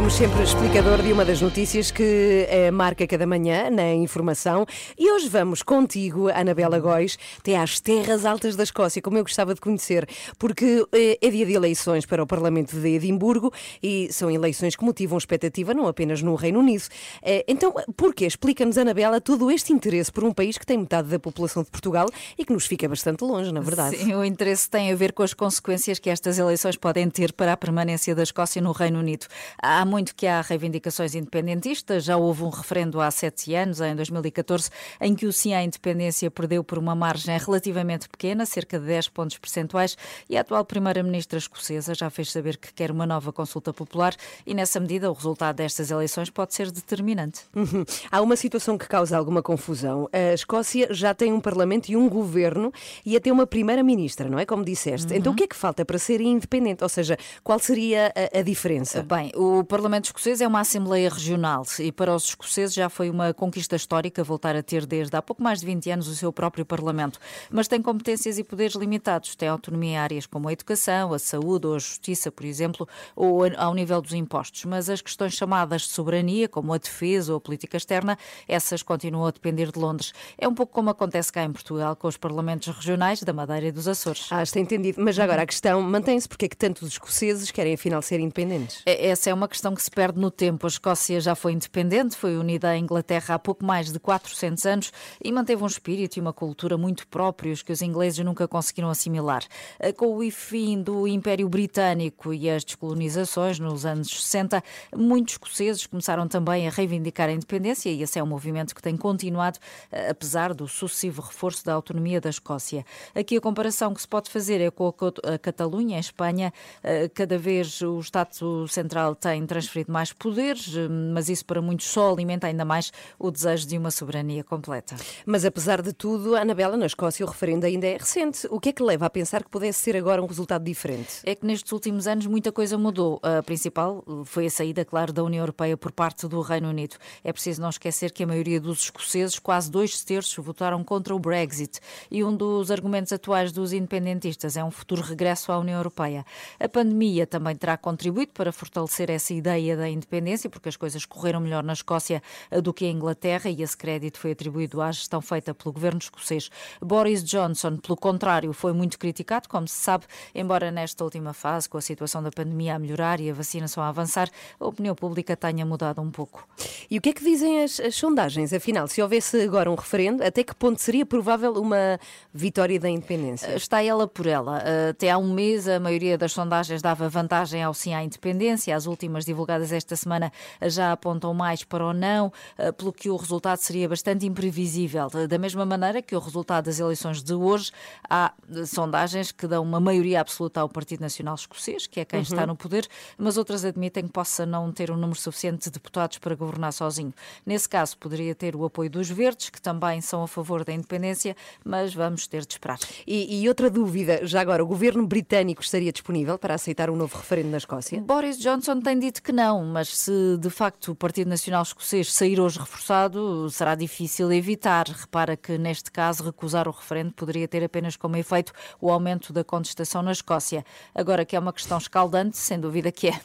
Temos 0.00 0.14
sempre 0.14 0.40
o 0.40 0.42
explicador 0.42 1.02
de 1.02 1.12
uma 1.12 1.26
das 1.26 1.42
notícias 1.42 1.90
que 1.90 2.46
eh, 2.48 2.70
marca 2.70 3.06
cada 3.06 3.26
manhã 3.26 3.68
na 3.68 3.92
informação. 3.92 4.64
E 4.98 5.12
hoje 5.12 5.28
vamos 5.28 5.62
contigo, 5.62 6.30
Anabela 6.30 6.78
Góis, 6.78 7.18
até 7.38 7.54
às 7.58 7.80
terras 7.80 8.24
altas 8.24 8.56
da 8.56 8.62
Escócia, 8.62 9.02
como 9.02 9.18
eu 9.18 9.22
gostava 9.22 9.54
de 9.54 9.60
conhecer, 9.60 10.08
porque 10.38 10.86
eh, 10.94 11.18
é 11.20 11.28
dia 11.28 11.44
de 11.44 11.52
eleições 11.52 12.06
para 12.06 12.22
o 12.22 12.26
Parlamento 12.26 12.80
de 12.80 12.88
Edimburgo 12.88 13.52
e 13.82 14.10
são 14.10 14.30
eleições 14.30 14.74
que 14.74 14.82
motivam 14.82 15.18
expectativa 15.18 15.74
não 15.74 15.86
apenas 15.86 16.22
no 16.22 16.34
Reino 16.34 16.60
Unido. 16.60 16.84
Eh, 17.22 17.44
então, 17.46 17.74
porquê? 17.94 18.24
Explica-nos, 18.24 18.78
Anabela, 18.78 19.20
todo 19.20 19.50
este 19.50 19.70
interesse 19.70 20.10
por 20.10 20.24
um 20.24 20.32
país 20.32 20.56
que 20.56 20.64
tem 20.64 20.78
metade 20.78 21.08
da 21.08 21.18
população 21.18 21.62
de 21.62 21.70
Portugal 21.70 22.06
e 22.38 22.44
que 22.46 22.54
nos 22.54 22.64
fica 22.64 22.88
bastante 22.88 23.22
longe, 23.22 23.52
na 23.52 23.60
verdade. 23.60 23.98
Sim, 23.98 24.14
o 24.14 24.24
interesse 24.24 24.70
tem 24.70 24.90
a 24.90 24.96
ver 24.96 25.12
com 25.12 25.22
as 25.22 25.34
consequências 25.34 25.98
que 25.98 26.08
estas 26.08 26.38
eleições 26.38 26.78
podem 26.78 27.10
ter 27.10 27.34
para 27.34 27.52
a 27.52 27.56
permanência 27.56 28.14
da 28.14 28.22
Escócia 28.22 28.62
no 28.62 28.72
Reino 28.72 28.98
Unido. 28.98 29.26
Há 29.62 29.89
muito 29.90 30.14
que 30.14 30.26
há 30.26 30.40
reivindicações 30.40 31.16
independentistas, 31.16 32.04
já 32.04 32.16
houve 32.16 32.44
um 32.44 32.48
referendo 32.48 33.00
há 33.00 33.10
sete 33.10 33.52
anos, 33.54 33.80
em 33.80 33.94
2014, 33.96 34.70
em 35.00 35.14
que 35.16 35.26
o 35.26 35.32
sim 35.32 35.52
à 35.52 35.64
independência 35.64 36.30
perdeu 36.30 36.62
por 36.62 36.78
uma 36.78 36.94
margem 36.94 37.36
relativamente 37.36 38.08
pequena, 38.08 38.46
cerca 38.46 38.78
de 38.78 38.86
10 38.86 39.08
pontos 39.08 39.36
percentuais, 39.36 39.96
e 40.28 40.38
a 40.38 40.42
atual 40.42 40.64
primeira-ministra 40.64 41.38
escocesa 41.38 41.92
já 41.92 42.08
fez 42.08 42.30
saber 42.30 42.56
que 42.56 42.72
quer 42.72 42.92
uma 42.92 43.04
nova 43.04 43.32
consulta 43.32 43.72
popular 43.72 44.14
e, 44.46 44.54
nessa 44.54 44.78
medida, 44.78 45.10
o 45.10 45.12
resultado 45.12 45.56
destas 45.56 45.90
eleições 45.90 46.30
pode 46.30 46.54
ser 46.54 46.70
determinante. 46.70 47.40
Uhum. 47.54 47.84
Há 48.12 48.20
uma 48.20 48.36
situação 48.36 48.78
que 48.78 48.86
causa 48.86 49.18
alguma 49.18 49.42
confusão. 49.42 50.08
A 50.12 50.34
Escócia 50.34 50.86
já 50.94 51.12
tem 51.12 51.32
um 51.32 51.40
parlamento 51.40 51.88
e 51.88 51.96
um 51.96 52.08
governo 52.08 52.72
e 53.04 53.16
até 53.16 53.32
uma 53.32 53.46
primeira-ministra, 53.46 54.28
não 54.28 54.38
é? 54.38 54.46
Como 54.46 54.64
disseste. 54.64 55.12
Então 55.14 55.32
o 55.32 55.36
que 55.36 55.44
é 55.44 55.46
que 55.48 55.56
falta 55.56 55.84
para 55.84 55.98
ser 55.98 56.20
independente? 56.20 56.84
Ou 56.84 56.88
seja, 56.88 57.18
qual 57.42 57.58
seria 57.58 58.12
a, 58.14 58.38
a 58.38 58.42
diferença? 58.42 59.02
Bem, 59.02 59.32
o 59.34 59.64
Parlamento 59.64 59.79
Escocês 59.88 60.40
é 60.42 60.46
uma 60.46 60.60
Assembleia 60.60 61.08
Regional 61.08 61.64
e 61.78 61.90
para 61.90 62.14
os 62.14 62.24
escoceses 62.26 62.74
já 62.74 62.88
foi 62.90 63.08
uma 63.08 63.32
conquista 63.32 63.76
histórica 63.76 64.22
voltar 64.22 64.54
a 64.54 64.62
ter 64.62 64.84
desde 64.84 65.16
há 65.16 65.22
pouco 65.22 65.42
mais 65.42 65.60
de 65.60 65.66
20 65.66 65.90
anos 65.90 66.06
o 66.08 66.14
seu 66.14 66.30
próprio 66.32 66.66
Parlamento. 66.66 67.18
Mas 67.50 67.66
tem 67.66 67.80
competências 67.80 68.38
e 68.38 68.44
poderes 68.44 68.74
limitados. 68.74 69.34
Tem 69.34 69.48
autonomia 69.48 69.90
em 69.92 69.96
áreas 69.98 70.26
como 70.26 70.48
a 70.48 70.52
educação, 70.52 71.14
a 71.14 71.18
saúde 71.18 71.66
ou 71.66 71.74
a 71.74 71.78
justiça, 71.78 72.30
por 72.30 72.44
exemplo, 72.44 72.86
ou 73.16 73.40
ao 73.56 73.72
nível 73.74 74.02
dos 74.02 74.12
impostos. 74.12 74.64
Mas 74.66 74.90
as 74.90 75.00
questões 75.00 75.32
chamadas 75.32 75.82
de 75.82 75.88
soberania, 75.88 76.48
como 76.48 76.72
a 76.74 76.78
defesa 76.78 77.32
ou 77.32 77.38
a 77.38 77.40
política 77.40 77.76
externa, 77.76 78.18
essas 78.46 78.82
continuam 78.82 79.26
a 79.26 79.30
depender 79.30 79.72
de 79.72 79.78
Londres. 79.78 80.12
É 80.36 80.46
um 80.46 80.54
pouco 80.54 80.72
como 80.74 80.90
acontece 80.90 81.32
cá 81.32 81.42
em 81.42 81.52
Portugal 81.52 81.96
com 81.96 82.06
os 82.06 82.16
parlamentos 82.18 82.68
regionais 82.74 83.22
da 83.22 83.32
Madeira 83.32 83.66
e 83.68 83.72
dos 83.72 83.88
Açores. 83.88 84.26
Ah, 84.30 84.42
está 84.42 84.60
entendido. 84.60 85.00
Mas 85.02 85.18
agora 85.18 85.42
a 85.42 85.46
questão 85.46 85.80
mantém-se 85.80 86.28
porque 86.28 86.44
é 86.44 86.48
que 86.48 86.56
tanto 86.56 86.82
os 86.82 86.88
escoceses 86.92 87.50
querem 87.50 87.74
afinal 87.74 88.02
ser 88.02 88.20
independentes? 88.20 88.82
É- 88.84 89.08
Essa 89.10 89.30
é 89.30 89.34
uma 89.34 89.48
questão 89.48 89.69
que 89.74 89.82
se 89.82 89.90
perde 89.90 90.18
no 90.18 90.30
tempo. 90.30 90.66
A 90.66 90.68
Escócia 90.68 91.20
já 91.20 91.34
foi 91.34 91.52
independente, 91.52 92.16
foi 92.16 92.36
unida 92.36 92.70
à 92.70 92.78
Inglaterra 92.78 93.34
há 93.34 93.38
pouco 93.38 93.64
mais 93.64 93.92
de 93.92 93.98
400 93.98 94.66
anos 94.66 94.92
e 95.22 95.30
manteve 95.32 95.62
um 95.62 95.66
espírito 95.66 96.16
e 96.16 96.20
uma 96.20 96.32
cultura 96.32 96.76
muito 96.76 97.06
próprios 97.08 97.62
que 97.62 97.72
os 97.72 97.82
ingleses 97.82 98.24
nunca 98.24 98.46
conseguiram 98.48 98.90
assimilar. 98.90 99.42
Eh, 99.78 99.92
Com 99.92 100.16
o 100.16 100.30
fim 100.30 100.82
do 100.82 101.06
Império 101.06 101.48
Britânico 101.48 102.32
e 102.32 102.48
as 102.48 102.64
descolonizações 102.64 103.58
nos 103.58 103.84
anos 103.84 104.08
60, 104.24 104.62
muitos 104.96 105.34
escoceses 105.34 105.86
começaram 105.86 106.26
também 106.28 106.66
a 106.66 106.70
reivindicar 106.70 107.28
a 107.28 107.32
independência 107.32 107.90
e 107.90 108.02
esse 108.02 108.18
é 108.18 108.22
um 108.22 108.26
movimento 108.26 108.74
que 108.74 108.82
tem 108.82 108.96
continuado, 108.96 109.58
eh, 109.90 110.10
apesar 110.10 110.54
do 110.54 110.66
sucessivo 110.68 111.22
reforço 111.22 111.64
da 111.64 111.74
autonomia 111.74 112.20
da 112.20 112.30
Escócia. 112.30 112.84
Aqui 113.14 113.36
a 113.36 113.40
comparação 113.40 113.92
que 113.94 114.00
se 114.00 114.08
pode 114.08 114.30
fazer 114.30 114.60
é 114.60 114.70
com 114.70 114.94
a 115.24 115.38
Catalunha, 115.38 115.96
em 115.96 116.00
Espanha. 116.00 116.52
Eh, 116.82 117.08
Cada 117.14 117.36
vez 117.38 117.80
o 117.82 117.98
Estado 118.00 118.66
Central 118.68 119.14
tem 119.14 119.44
transferido 119.50 119.92
mais 119.92 120.12
poderes, 120.12 120.72
eh, 120.76 120.88
mas 120.88 121.28
isso 121.28 121.44
para 121.44 121.60
muitos 121.60 121.86
só 121.86 122.12
alimenta 122.12 122.46
ainda 122.46 122.64
mais 122.64 122.92
o 123.18 123.32
desejo 123.32 123.66
de 123.66 123.76
uma 123.76 123.90
soberania 123.90 124.44
completa. 124.44 124.94
Mas 125.26 125.44
apesar 125.44 125.82
de 125.82 125.92
tudo, 125.92 126.36
Anabela, 126.36 126.76
na 126.76 126.86
Escócia 126.86 127.26
o 127.26 127.28
referendo 127.28 127.66
ainda 127.66 127.84
é 127.84 127.96
recente. 127.96 128.46
O 128.48 128.60
que 128.60 128.68
é 128.68 128.72
que 128.72 128.82
leva 128.82 129.06
a 129.06 129.10
pensar 129.10 129.42
que 129.42 129.50
pudesse 129.50 129.80
ser 129.80 129.96
agora 129.96 130.22
um 130.22 130.26
resultado 130.26 130.62
diferente? 130.62 131.20
É 131.24 131.34
que 131.34 131.44
nestes 131.44 131.72
últimos 131.72 132.06
anos 132.06 132.26
muita 132.26 132.52
coisa 132.52 132.78
mudou. 132.78 133.20
A 133.24 133.42
principal 133.42 134.04
foi 134.24 134.46
a 134.46 134.50
saída, 134.50 134.84
claro, 134.84 135.12
da 135.12 135.24
União 135.24 135.42
Europeia 135.42 135.76
por 135.76 135.90
parte 135.90 136.28
do 136.28 136.40
Reino 136.40 136.68
Unido. 136.68 136.94
É 137.24 137.32
preciso 137.32 137.60
não 137.60 137.70
esquecer 137.70 138.12
que 138.12 138.22
a 138.22 138.26
maioria 138.26 138.60
dos 138.60 138.84
escoceses, 138.84 139.36
quase 139.40 139.68
dois 139.68 140.04
terços, 140.04 140.44
votaram 140.44 140.84
contra 140.84 141.12
o 141.12 141.18
Brexit. 141.18 141.80
E 142.08 142.22
um 142.22 142.36
dos 142.36 142.70
argumentos 142.70 143.12
atuais 143.12 143.50
dos 143.50 143.72
independentistas 143.72 144.56
é 144.56 144.62
um 144.62 144.70
futuro 144.70 145.02
regresso 145.02 145.50
à 145.50 145.58
União 145.58 145.76
Europeia. 145.76 146.24
A 146.60 146.68
pandemia 146.68 147.26
também 147.26 147.56
terá 147.56 147.76
contribuído 147.76 148.32
para 148.32 148.52
fortalecer 148.52 149.10
essa 149.10 149.34
ideia 149.40 149.76
da 149.76 149.88
independência, 149.88 150.48
porque 150.48 150.68
as 150.68 150.76
coisas 150.76 151.04
correram 151.04 151.40
melhor 151.40 151.64
na 151.64 151.72
Escócia 151.72 152.22
eh, 152.50 152.60
do 152.60 152.72
que 152.72 152.86
em 152.86 152.94
Inglaterra 152.94 153.50
e 153.50 153.62
esse 153.62 153.76
crédito 153.76 154.18
foi 154.18 154.32
atribuído 154.32 154.80
à 154.80 154.92
gestão 154.92 155.20
feita 155.20 155.54
pelo 155.54 155.72
governo 155.72 155.98
escocês. 155.98 156.50
Boris 156.80 157.24
Johnson, 157.24 157.76
pelo 157.76 157.96
contrário, 157.96 158.52
foi 158.52 158.72
muito 158.72 158.98
criticado, 158.98 159.48
como 159.48 159.66
se 159.66 159.74
sabe, 159.74 160.04
embora 160.34 160.70
nesta 160.70 161.02
última 161.02 161.32
fase, 161.32 161.68
com 161.68 161.78
a 161.78 161.80
situação 161.80 162.22
da 162.22 162.30
pandemia 162.30 162.76
a 162.76 162.78
melhorar 162.78 163.20
e 163.20 163.30
a 163.30 163.34
vacinação 163.34 163.82
a 163.82 163.88
avançar, 163.88 164.28
a 164.58 164.66
opinião 164.66 164.94
pública 164.94 165.36
tenha 165.36 165.64
mudado 165.64 166.00
um 166.00 166.10
pouco. 166.10 166.46
E 166.90 166.98
o 166.98 167.00
que 167.00 167.10
é 167.10 167.12
que 167.12 167.24
dizem 167.24 167.62
as, 167.62 167.80
as 167.80 167.94
sondagens? 167.94 168.52
Afinal, 168.52 168.86
se 168.86 169.00
houvesse 169.00 169.40
agora 169.40 169.70
um 169.70 169.74
referendo, 169.74 170.22
até 170.22 170.44
que 170.44 170.54
ponto 170.54 170.80
seria 170.80 171.06
provável 171.06 171.52
uma 171.54 171.98
vitória 172.32 172.78
da 172.78 172.88
independência? 172.88 173.54
Está 173.56 173.82
ela 173.82 174.06
por 174.06 174.26
ela. 174.26 174.62
Até 174.90 175.10
há 175.10 175.18
um 175.18 175.32
mês, 175.32 175.66
a 175.68 175.80
maioria 175.80 176.18
das 176.18 176.32
sondagens 176.32 176.82
dava 176.82 177.08
vantagem 177.08 177.62
ao 177.62 177.72
sim 177.72 177.94
à 177.94 178.02
independência. 178.02 178.74
As 178.74 178.86
últimas 178.86 179.24
divulgadas 179.30 179.72
esta 179.72 179.96
semana 179.96 180.32
já 180.62 180.92
apontam 180.92 181.32
mais 181.32 181.64
para 181.64 181.84
o 181.84 181.92
não, 181.92 182.32
eh, 182.58 182.72
pelo 182.72 182.92
que 182.92 183.08
o 183.08 183.16
resultado 183.16 183.58
seria 183.58 183.88
bastante 183.88 184.26
imprevisível. 184.26 185.08
Da 185.28 185.38
mesma 185.38 185.64
maneira 185.64 186.02
que 186.02 186.14
o 186.14 186.18
resultado 186.18 186.66
das 186.66 186.78
eleições 186.78 187.22
de 187.22 187.34
hoje, 187.34 187.70
há 188.08 188.32
sondagens 188.66 189.32
que 189.32 189.46
dão 189.46 189.62
uma 189.62 189.80
maioria 189.80 190.20
absoluta 190.20 190.60
ao 190.60 190.68
Partido 190.68 191.00
Nacional 191.00 191.34
Escocês, 191.34 191.86
que 191.86 192.00
é 192.00 192.04
quem 192.04 192.20
está 192.20 192.46
no 192.46 192.56
poder, 192.56 192.86
mas 193.16 193.36
outras 193.36 193.64
admitem 193.64 194.04
que 194.06 194.12
possa 194.12 194.44
não 194.44 194.72
ter 194.72 194.90
um 194.90 194.96
número 194.96 195.18
suficiente 195.18 195.64
de 195.64 195.70
deputados 195.70 196.18
para 196.18 196.34
governar 196.34 196.72
sozinho. 196.72 197.12
Nesse 197.46 197.68
caso, 197.68 197.96
poderia 197.98 198.34
ter 198.34 198.56
o 198.56 198.64
apoio 198.64 198.90
dos 198.90 199.08
verdes, 199.08 199.50
que 199.50 199.60
também 199.60 200.00
são 200.00 200.22
a 200.22 200.28
favor 200.28 200.64
da 200.64 200.72
independência, 200.72 201.36
mas 201.64 201.94
vamos 201.94 202.26
ter 202.26 202.44
de 202.44 202.54
esperar. 202.54 202.78
E, 203.06 203.42
e 203.42 203.48
outra 203.48 203.70
dúvida, 203.70 204.26
já 204.26 204.40
agora, 204.40 204.62
o 204.62 204.66
governo 204.66 205.06
britânico 205.06 205.62
estaria 205.62 205.92
disponível 205.92 206.38
para 206.38 206.54
aceitar 206.54 206.90
um 206.90 206.96
novo 206.96 207.16
referendo 207.16 207.50
na 207.50 207.58
Escócia? 207.58 208.00
Boris 208.00 208.38
Johnson 208.38 208.80
tem 208.80 208.98
dito 208.98 209.19
que 209.20 209.32
não, 209.32 209.64
mas 209.64 209.96
se 209.96 210.36
de 210.38 210.50
facto 210.50 210.92
o 210.92 210.94
Partido 210.94 211.28
Nacional 211.28 211.62
Escocês 211.62 212.12
sair 212.12 212.40
hoje 212.40 212.58
reforçado, 212.58 213.48
será 213.50 213.74
difícil 213.74 214.32
evitar. 214.32 214.86
Repara 214.88 215.36
que 215.36 215.56
neste 215.58 215.90
caso 215.90 216.24
recusar 216.24 216.66
o 216.66 216.70
referendo 216.70 217.12
poderia 217.12 217.46
ter 217.46 217.62
apenas 217.62 217.96
como 217.96 218.16
efeito 218.16 218.52
o 218.80 218.90
aumento 218.90 219.32
da 219.32 219.44
contestação 219.44 220.02
na 220.02 220.12
Escócia. 220.12 220.64
Agora 220.94 221.24
que 221.24 221.36
é 221.36 221.38
uma 221.38 221.52
questão 221.52 221.78
escaldante, 221.78 222.36
sem 222.36 222.58
dúvida 222.58 222.90
que 222.90 223.08
é. 223.08 223.20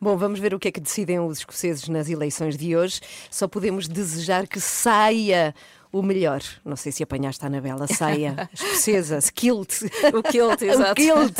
Bom, 0.00 0.16
vamos 0.16 0.40
ver 0.40 0.54
o 0.54 0.58
que 0.58 0.68
é 0.68 0.72
que 0.72 0.80
decidem 0.80 1.20
os 1.20 1.38
escoceses 1.38 1.88
nas 1.88 2.08
eleições 2.08 2.56
de 2.56 2.74
hoje. 2.74 3.00
Só 3.30 3.46
podemos 3.46 3.86
desejar 3.86 4.46
que 4.46 4.60
saia 4.60 5.54
o 5.92 6.02
melhor. 6.02 6.42
Não 6.64 6.76
sei 6.76 6.92
se 6.92 7.02
apanhaste 7.02 7.44
a 7.44 7.48
Anabela, 7.48 7.86
saia 7.86 8.48
escocesa, 8.52 9.18
kilt. 9.34 9.82
O 10.14 10.22
kilt, 10.22 10.62
exato. 10.62 10.92
O 10.92 10.94
kilt. 10.94 11.36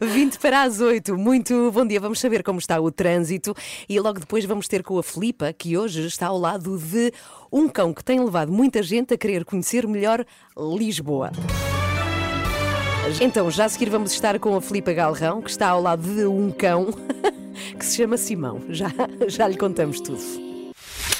20 0.00 0.38
para 0.38 0.62
as 0.62 0.80
8. 0.80 1.16
Muito 1.16 1.70
bom 1.72 1.86
dia. 1.86 2.00
Vamos 2.00 2.20
saber 2.20 2.42
como 2.42 2.58
está 2.58 2.80
o 2.80 2.90
trânsito 2.90 3.54
e 3.88 3.98
logo 4.00 4.20
depois 4.20 4.44
vamos 4.44 4.68
ter 4.68 4.82
com 4.82 4.98
a 4.98 5.02
Filipa, 5.02 5.52
que 5.52 5.76
hoje 5.76 6.06
está 6.06 6.28
ao 6.28 6.38
lado 6.38 6.78
de 6.78 7.12
um 7.52 7.68
cão 7.68 7.92
que 7.92 8.04
tem 8.04 8.22
levado 8.22 8.52
muita 8.52 8.82
gente 8.82 9.14
a 9.14 9.18
querer 9.18 9.44
conhecer 9.44 9.86
melhor 9.86 10.24
Lisboa. 10.56 11.30
Então, 13.20 13.50
já 13.50 13.64
a 13.64 13.68
seguir 13.68 13.90
vamos 13.90 14.12
estar 14.12 14.38
com 14.38 14.54
a 14.54 14.60
Filipa 14.60 14.92
Galrão, 14.92 15.42
que 15.42 15.50
está 15.50 15.68
ao 15.70 15.82
lado 15.82 16.02
de 16.02 16.24
um 16.26 16.50
cão 16.50 16.88
que 17.76 17.84
se 17.84 17.96
chama 17.96 18.16
Simão. 18.16 18.60
Já, 18.68 18.90
já 19.26 19.48
lhe 19.48 19.56
contamos 19.56 20.00
tudo. 20.00 20.49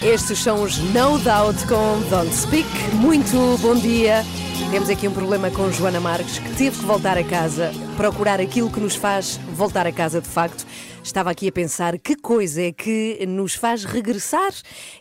Estes 0.02 0.38
são 0.38 0.62
os 0.62 0.78
No 0.78 1.18
Doubt 1.18 1.66
com 1.66 2.00
Don't 2.08 2.34
Speak. 2.34 2.66
Muito 2.94 3.58
bom 3.60 3.74
dia. 3.74 4.24
Temos 4.70 4.88
aqui 4.88 5.06
um 5.06 5.12
problema 5.12 5.50
com 5.50 5.70
Joana 5.70 6.00
Marques, 6.00 6.38
que 6.38 6.54
teve 6.54 6.78
que 6.78 6.86
voltar 6.86 7.18
a 7.18 7.24
casa, 7.24 7.70
procurar 7.98 8.40
aquilo 8.40 8.70
que 8.70 8.80
nos 8.80 8.94
faz 8.94 9.38
voltar 9.52 9.86
a 9.86 9.92
casa 9.92 10.22
de 10.22 10.28
facto. 10.28 10.64
Estava 11.02 11.30
aqui 11.30 11.48
a 11.48 11.52
pensar 11.52 11.98
que 11.98 12.14
coisa 12.14 12.62
é 12.62 12.72
que 12.72 13.24
nos 13.26 13.54
faz 13.54 13.84
regressar 13.84 14.52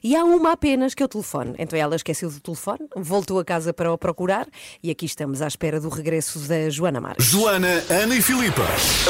e 0.02 0.16
há 0.16 0.24
uma 0.24 0.54
apenas 0.54 0.94
que 0.96 1.04
é 1.04 1.06
o 1.06 1.10
telefone. 1.10 1.54
Então 1.60 1.78
ela 1.78 1.96
esqueceu 1.96 2.32
do 2.32 2.40
telefone, 2.40 2.88
voltou 2.96 3.38
a 3.38 3.46
casa 3.46 3.74
para 3.74 3.92
o 3.92 3.98
procurar 3.98 4.48
e 4.82 4.90
aqui 4.90 5.06
estamos 5.06 5.42
à 5.42 5.48
espera 5.48 5.80
do 5.80 5.90
regresso 5.90 6.40
da 6.40 6.70
Joana 6.70 7.02
Marques. 7.02 7.26
Joana, 7.26 7.84
Ana 7.90 8.16
e 8.16 8.22
Filipa. 8.22 8.64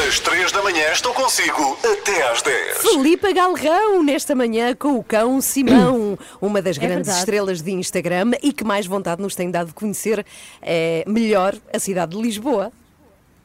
Às 0.08 0.19
3 0.19 0.51
da 0.51 0.63
manhã 0.63 0.91
estou 0.91 1.13
consigo 1.13 1.77
até 1.84 2.27
às 2.31 2.41
10. 2.41 2.77
Filipa 2.79 3.31
Galrão, 3.31 4.03
nesta 4.03 4.34
manhã 4.34 4.75
com 4.75 4.98
o 4.98 5.03
cão 5.03 5.39
Simão, 5.41 6.17
uma 6.41 6.62
das 6.62 6.77
grandes 6.77 7.05
verdade. 7.08 7.19
estrelas 7.19 7.62
de 7.62 7.72
Instagram 7.72 8.31
e 8.41 8.51
que 8.51 8.63
mais 8.63 8.88
vontade 8.88 9.22
nos 9.22 9.36
tem 9.36 9.50
dado 9.51 9.67
de 9.67 9.74
conhecer 9.74 10.25
eh, 10.62 11.03
melhor 11.08 11.55
a 11.72 11.79
cidade 11.79 12.17
de 12.17 12.22
Lisboa. 12.22 12.72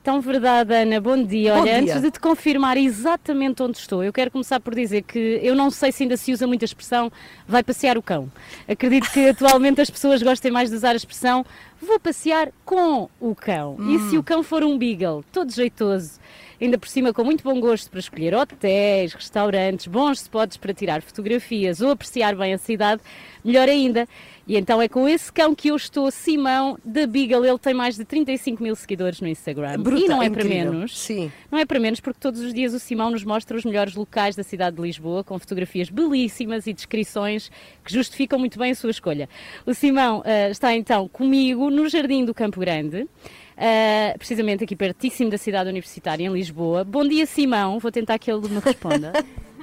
Tão 0.05 0.21
verdade, 0.21 0.75
Ana. 0.75 1.01
Bom 1.01 1.25
dia. 1.25 1.55
Bom 1.55 1.63
Olha, 1.63 1.81
dia. 1.81 1.81
antes 1.81 2.03
de 2.03 2.11
te 2.11 2.21
confirmar 2.21 2.77
exatamente 2.77 3.63
onde 3.63 3.79
estou, 3.79 4.05
eu 4.05 4.13
quero 4.13 4.31
começar 4.31 4.61
por 4.61 4.75
dizer 4.75 5.01
que 5.01 5.41
eu 5.43 5.55
não 5.55 5.71
sei 5.71 5.91
se 5.93 6.03
ainda 6.03 6.15
se 6.15 6.31
usa 6.31 6.47
muito 6.47 6.63
a 6.63 6.67
expressão 6.67 7.11
vai 7.49 7.63
passear 7.63 7.97
o 7.97 8.03
cão. 8.03 8.31
Acredito 8.69 9.11
que 9.11 9.31
atualmente 9.31 9.81
as 9.81 9.89
pessoas 9.89 10.23
gostem 10.23 10.53
mais 10.53 10.69
de 10.69 10.77
usar 10.77 10.91
a 10.91 10.97
expressão 10.97 11.43
vou 11.81 11.99
passear 11.99 12.51
com 12.67 13.09
o 13.19 13.35
cão. 13.35 13.77
E 13.81 13.99
se 14.11 14.19
o 14.19 14.23
cão 14.23 14.43
for 14.43 14.63
um 14.63 14.77
beagle, 14.77 15.25
todo 15.33 15.51
jeitoso, 15.51 16.21
ainda 16.61 16.79
por 16.79 16.89
cima 16.89 17.13
com 17.13 17.25
muito 17.25 17.43
bom 17.43 17.59
gosto 17.59 17.91
para 17.91 18.01
escolher 18.01 18.35
hotéis, 18.35 19.13
restaurantes, 19.13 19.87
bons 19.87 20.21
spots 20.21 20.57
para 20.57 20.75
tirar 20.75 21.03
fotografias 21.03 21.81
ou 21.81 21.91
apreciar 21.91 22.35
bem 22.37 22.53
a 22.53 22.59
cidade, 22.59 23.01
melhor 23.45 23.69
ainda. 23.69 24.09
E 24.47 24.57
então 24.57 24.81
é 24.81 24.89
com 24.89 25.09
esse 25.09 25.33
cão 25.33 25.55
que 25.55 25.69
eu 25.69 25.77
estou, 25.77 26.11
Simão, 26.11 26.79
da 26.85 27.07
Beagle. 27.07 27.47
Ele 27.47 27.59
tem 27.59 27.73
mais 27.73 27.97
de 27.97 28.05
35 28.05 28.63
mil 28.63 28.77
seguidores 28.77 29.21
no 29.21 29.29
Instagram. 29.29 29.81
Brutal, 29.81 30.05
e 30.05 30.09
não 30.09 30.23
é 30.23 30.29
para 30.29 30.45
menos. 30.45 30.99
Sim. 30.99 31.33
Não 31.51 31.59
é 31.59 31.65
para 31.65 31.81
menos 31.81 32.01
porque 32.01 32.21
todos 32.21 32.41
os 32.41 32.53
dias 32.53 32.75
o 32.75 32.79
Simão 32.79 33.11
nos 33.11 33.25
mostra 33.25 33.57
os 33.57 33.65
melhores 33.65 33.95
locais 33.95 34.37
da 34.37 34.43
cidade 34.43 34.77
de 34.77 34.83
Lisboa, 34.83 35.25
com 35.25 35.39
fotografias 35.39 35.89
belíssimas 35.89 36.67
e 36.67 36.75
descrições 36.75 37.51
que 37.83 37.93
justificam 37.93 38.39
muito 38.39 38.59
bem 38.59 38.73
a 38.73 38.75
sua 38.75 38.91
escolha. 38.91 39.29
O 39.65 39.73
Simão 39.73 40.23
ah, 40.27 40.51
está 40.51 40.75
então 40.75 41.09
comigo 41.09 41.71
no 41.71 41.89
Jardim 41.89 42.25
do 42.25 42.35
Campo 42.35 42.61
Grande. 42.61 43.09
ah, 43.57 44.15
precisamente 44.19 44.65
aqui 44.65 44.77
pertíssimo 44.77 45.31
da 45.31 45.39
cidade 45.39 45.71
universitária 45.71 46.27
em 46.27 46.33
Lisboa. 46.33 46.85
Bom 46.85 47.07
dia, 47.07 47.25
Simão. 47.25 47.79
Vou 47.79 47.91
tentar 47.91 48.19
que 48.19 48.31
ele 48.31 48.47
me 48.49 48.61
responda. 48.61 49.13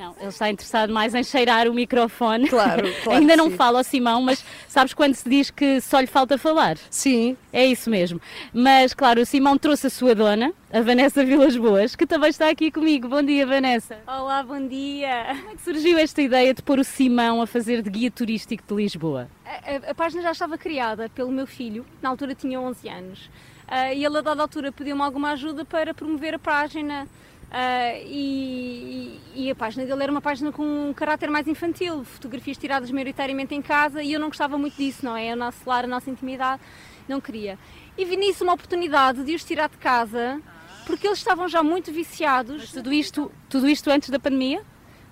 Não, 0.00 0.14
ele 0.18 0.28
está 0.28 0.48
interessado 0.48 0.90
mais 0.94 1.14
em 1.14 1.22
cheirar 1.22 1.68
o 1.68 1.74
microfone. 1.74 2.48
Claro, 2.48 2.88
claro 3.04 3.20
Ainda 3.20 3.36
não 3.36 3.50
sim. 3.50 3.56
fala 3.56 3.78
ao 3.80 3.84
Simão, 3.84 4.22
mas 4.22 4.42
sabes 4.66 4.94
quando 4.94 5.14
se 5.14 5.28
diz 5.28 5.50
que 5.50 5.78
só 5.82 6.00
lhe 6.00 6.06
falta 6.06 6.38
falar? 6.38 6.78
Sim. 6.88 7.36
É 7.52 7.66
isso 7.66 7.90
mesmo. 7.90 8.18
Mas, 8.50 8.94
claro, 8.94 9.20
o 9.20 9.26
Simão 9.26 9.58
trouxe 9.58 9.88
a 9.88 9.90
sua 9.90 10.14
dona, 10.14 10.54
a 10.72 10.80
Vanessa 10.80 11.22
Vilas 11.22 11.54
Boas, 11.54 11.94
que 11.94 12.06
também 12.06 12.30
está 12.30 12.48
aqui 12.48 12.70
comigo. 12.70 13.08
Bom 13.08 13.22
dia, 13.22 13.46
Vanessa. 13.46 13.98
Olá, 14.06 14.42
bom 14.42 14.66
dia. 14.66 15.36
Como 15.36 15.50
é 15.50 15.54
que 15.56 15.60
surgiu 15.62 15.98
esta 15.98 16.22
ideia 16.22 16.54
de 16.54 16.62
pôr 16.62 16.78
o 16.78 16.84
Simão 16.84 17.42
a 17.42 17.46
fazer 17.46 17.82
de 17.82 17.90
guia 17.90 18.10
turístico 18.10 18.64
de 18.66 18.74
Lisboa? 18.82 19.28
A, 19.44 19.50
a- 19.88 19.90
a 19.90 19.94
página 19.94 20.22
já 20.22 20.32
estava 20.32 20.56
criada 20.56 21.10
pelo 21.10 21.30
meu 21.30 21.46
filho, 21.46 21.84
na 22.00 22.08
altura 22.08 22.34
tinha 22.34 22.58
11 22.58 22.88
anos, 22.88 23.30
Ah, 23.68 23.92
e 23.92 24.02
ele 24.04 24.16
a 24.18 24.20
dada 24.22 24.40
altura 24.42 24.72
pediu-me 24.72 25.02
alguma 25.02 25.32
ajuda 25.32 25.62
para 25.64 25.92
promover 25.92 26.34
a 26.34 26.38
página. 26.38 27.06
Ah, 27.50 27.94
e, 28.06 29.18
e- 29.34 29.50
a 29.50 29.54
página 29.56 29.84
dele 29.84 30.02
era 30.04 30.12
uma 30.12 30.20
página 30.20 30.52
com 30.52 30.62
um 30.62 30.92
caráter 30.92 31.28
mais 31.28 31.48
infantil, 31.48 32.04
fotografias 32.04 32.56
tiradas 32.56 32.90
maioritariamente 32.92 33.54
em 33.54 33.60
casa, 33.62 34.02
e 34.02 34.12
eu 34.12 34.20
não 34.20 34.28
gostava 34.28 34.56
muito 34.56 34.76
disso, 34.76 35.04
não 35.04 35.16
é? 35.16 35.32
O 35.32 35.36
nosso 35.36 35.58
lar, 35.66 35.84
a 35.84 35.88
nossa 35.88 36.08
intimidade, 36.08 36.62
não 37.08 37.20
queria. 37.20 37.58
E 37.98 38.04
vi 38.04 38.16
nisso 38.16 38.44
uma 38.44 38.52
oportunidade 38.52 39.24
de 39.24 39.34
os 39.34 39.42
tirar 39.42 39.68
de 39.68 39.76
casa, 39.78 40.40
porque 40.86 41.08
eles 41.08 41.18
estavam 41.18 41.48
já 41.48 41.60
muito 41.62 41.90
viciados. 41.92 42.70
Tudo 42.70 42.92
isto, 42.92 43.32
tudo 43.48 43.68
isto 43.68 43.90
antes 43.90 44.10
da 44.10 44.20
pandemia? 44.20 44.62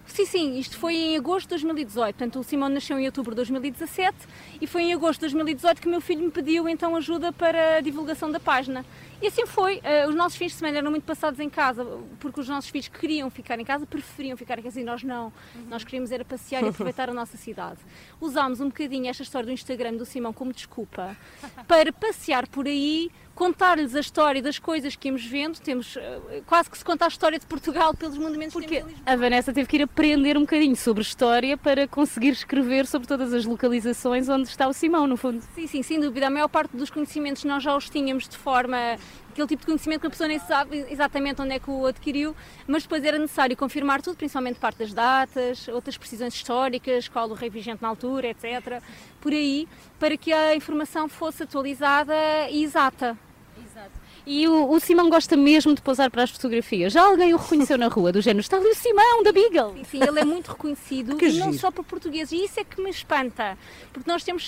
Sim, 0.07 0.25
sim, 0.25 0.59
isto 0.59 0.78
foi 0.78 0.95
em 0.95 1.16
agosto 1.18 1.47
de 1.47 1.50
2018. 1.50 2.16
Portanto, 2.16 2.38
o 2.40 2.42
Simão 2.45 2.68
nasceu 2.71 2.99
em 2.99 3.04
outubro 3.04 3.33
de 3.33 3.37
2017 3.37 4.16
e 4.61 4.66
foi 4.66 4.83
em 4.85 4.95
agosto 4.95 5.21
de 5.21 5.26
2018 5.26 5.83
que 5.83 5.87
o 5.87 5.90
meu 5.90 6.00
filho 6.00 6.23
me 6.23 6.30
pediu 6.30 6.66
então 6.68 6.97
ajuda 6.97 7.30
para 7.30 7.76
a 7.76 7.80
divulgação 7.80 8.30
da 8.30 8.40
página. 8.40 8.87
E 9.21 9.27
assim 9.27 9.47
foi. 9.47 9.81
Eh, 9.83 10.07
os 10.07 10.15
nossos 10.15 10.39
fins 10.39 10.53
de 10.53 10.59
semana 10.59 10.79
eram 10.79 10.91
muito 10.91 11.05
passados 11.05 11.41
em 11.41 11.51
casa, 11.51 11.85
porque 12.21 12.41
os 12.41 12.49
nossos 12.49 12.71
filhos 12.71 12.89
queriam 12.89 13.29
ficar 13.31 13.59
em 13.59 13.65
casa, 13.65 13.85
preferiam 13.85 14.37
ficar 14.37 14.59
em 14.59 14.63
casa 14.63 14.81
e 14.81 14.85
nós 14.85 15.03
não. 15.03 15.33
Nós 15.69 15.83
queríamos 15.83 16.13
era 16.13 16.25
passear 16.25 16.63
e 16.63 16.69
aproveitar 16.71 17.11
a 17.11 17.15
nossa 17.15 17.37
cidade. 17.37 17.81
Usámos 18.21 18.61
um 18.61 18.67
bocadinho 18.67 19.09
esta 19.09 19.23
história 19.23 19.47
do 19.47 19.53
Instagram 19.53 19.95
do 19.95 20.05
Simão 20.05 20.33
como 20.33 20.53
desculpa 20.53 21.17
para 21.67 21.93
passear 21.93 22.47
por 22.47 22.67
aí, 22.67 23.11
contar-lhes 23.38 23.95
a 23.95 24.00
história 24.00 24.42
das 24.42 24.59
coisas 24.59 24.97
que 24.97 25.07
íamos 25.07 25.25
vendo. 25.25 25.61
Temos 25.61 25.97
eh, 25.97 26.42
quase 26.45 26.68
que 26.68 26.76
se 26.76 26.85
conta 26.85 27.04
a 27.04 27.09
história 27.09 27.38
de 27.38 27.47
Portugal 27.47 27.95
pelos 27.95 28.18
monumentos 28.18 28.52
que 28.52 28.66
temos 28.66 28.90
em 28.90 28.95
Lisboa. 28.97 29.12
A 29.12 29.16
Vanessa 29.16 29.52
teve 29.52 29.68
que 29.68 29.76
ir 29.76 29.83
aprender 29.83 30.37
um 30.37 30.40
bocadinho 30.40 30.75
sobre 30.75 31.02
história 31.02 31.57
para 31.57 31.87
conseguir 31.87 32.30
escrever 32.30 32.85
sobre 32.85 33.07
todas 33.07 33.33
as 33.33 33.45
localizações 33.45 34.28
onde 34.28 34.49
está 34.49 34.66
o 34.66 34.73
Simão, 34.73 35.07
no 35.07 35.16
fundo. 35.16 35.40
Sim, 35.54 35.68
sim, 35.68 35.83
sem 35.85 36.00
dúvida. 36.00 36.26
A 36.26 36.30
maior 36.30 36.49
parte 36.49 36.76
dos 36.76 36.90
conhecimentos 36.90 37.45
nós 37.45 37.62
já 37.62 37.76
os 37.76 37.88
tínhamos 37.88 38.28
de 38.28 38.37
forma. 38.37 38.76
aquele 39.30 39.47
tipo 39.47 39.61
de 39.61 39.66
conhecimento 39.66 40.00
que 40.00 40.09
a 40.09 40.11
pessoa 40.11 40.26
nem 40.26 40.40
sabe 40.40 40.85
exatamente 40.90 41.40
onde 41.40 41.54
é 41.54 41.61
que 41.61 41.71
o 41.71 41.87
adquiriu, 41.87 42.35
mas 42.66 42.83
depois 42.83 43.04
era 43.04 43.21
necessário 43.21 43.57
confirmar 43.57 44.02
tudo, 44.02 44.16
principalmente 44.16 44.59
parte 44.59 44.78
das 44.78 44.92
datas, 44.92 45.68
outras 45.68 45.97
precisões 45.97 46.35
históricas, 46.35 47.07
qual 47.07 47.30
o 47.30 47.35
rei 47.35 47.50
vigente 47.50 47.80
na 47.80 47.88
altura, 47.88 48.26
etc. 48.30 48.83
Por 49.21 49.30
aí, 49.30 49.68
para 49.97 50.16
que 50.16 50.33
a 50.33 50.57
informação 50.57 51.09
fosse 51.09 51.45
atualizada 51.45 52.16
e 52.50 52.64
exata. 52.64 53.16
E 54.30 54.47
o, 54.47 54.70
o 54.70 54.78
Simão 54.78 55.08
gosta 55.08 55.38
mesmo 55.38 55.75
de 55.75 55.80
posar 55.80 56.11
para 56.11 56.23
as 56.23 56.28
fotografias. 56.28 56.92
Já 56.92 57.02
alguém 57.02 57.32
o 57.32 57.38
reconheceu 57.38 57.78
na 57.78 57.88
rua, 57.88 58.12
do 58.12 58.20
género, 58.20 58.40
está 58.40 58.58
ali 58.58 58.68
o 58.68 58.75
Simão, 58.75 59.23
da 59.23 59.32
Beagle. 59.32 59.73
Sim, 59.73 59.85
sim, 59.85 60.02
ele 60.06 60.20
é 60.20 60.25
muito 60.25 60.49
reconhecido 60.49 61.16
Que 61.16 61.28
e 61.28 61.38
não 61.38 61.47
giro. 61.47 61.58
só 61.58 61.70
por 61.70 61.82
portugueses. 61.82 62.32
E 62.32 62.44
isso 62.44 62.61
é 62.61 62.64
que 62.64 62.78
me 62.78 62.90
espanta, 62.90 63.56
porque 63.90 64.11
nós 64.11 64.23
temos 64.23 64.47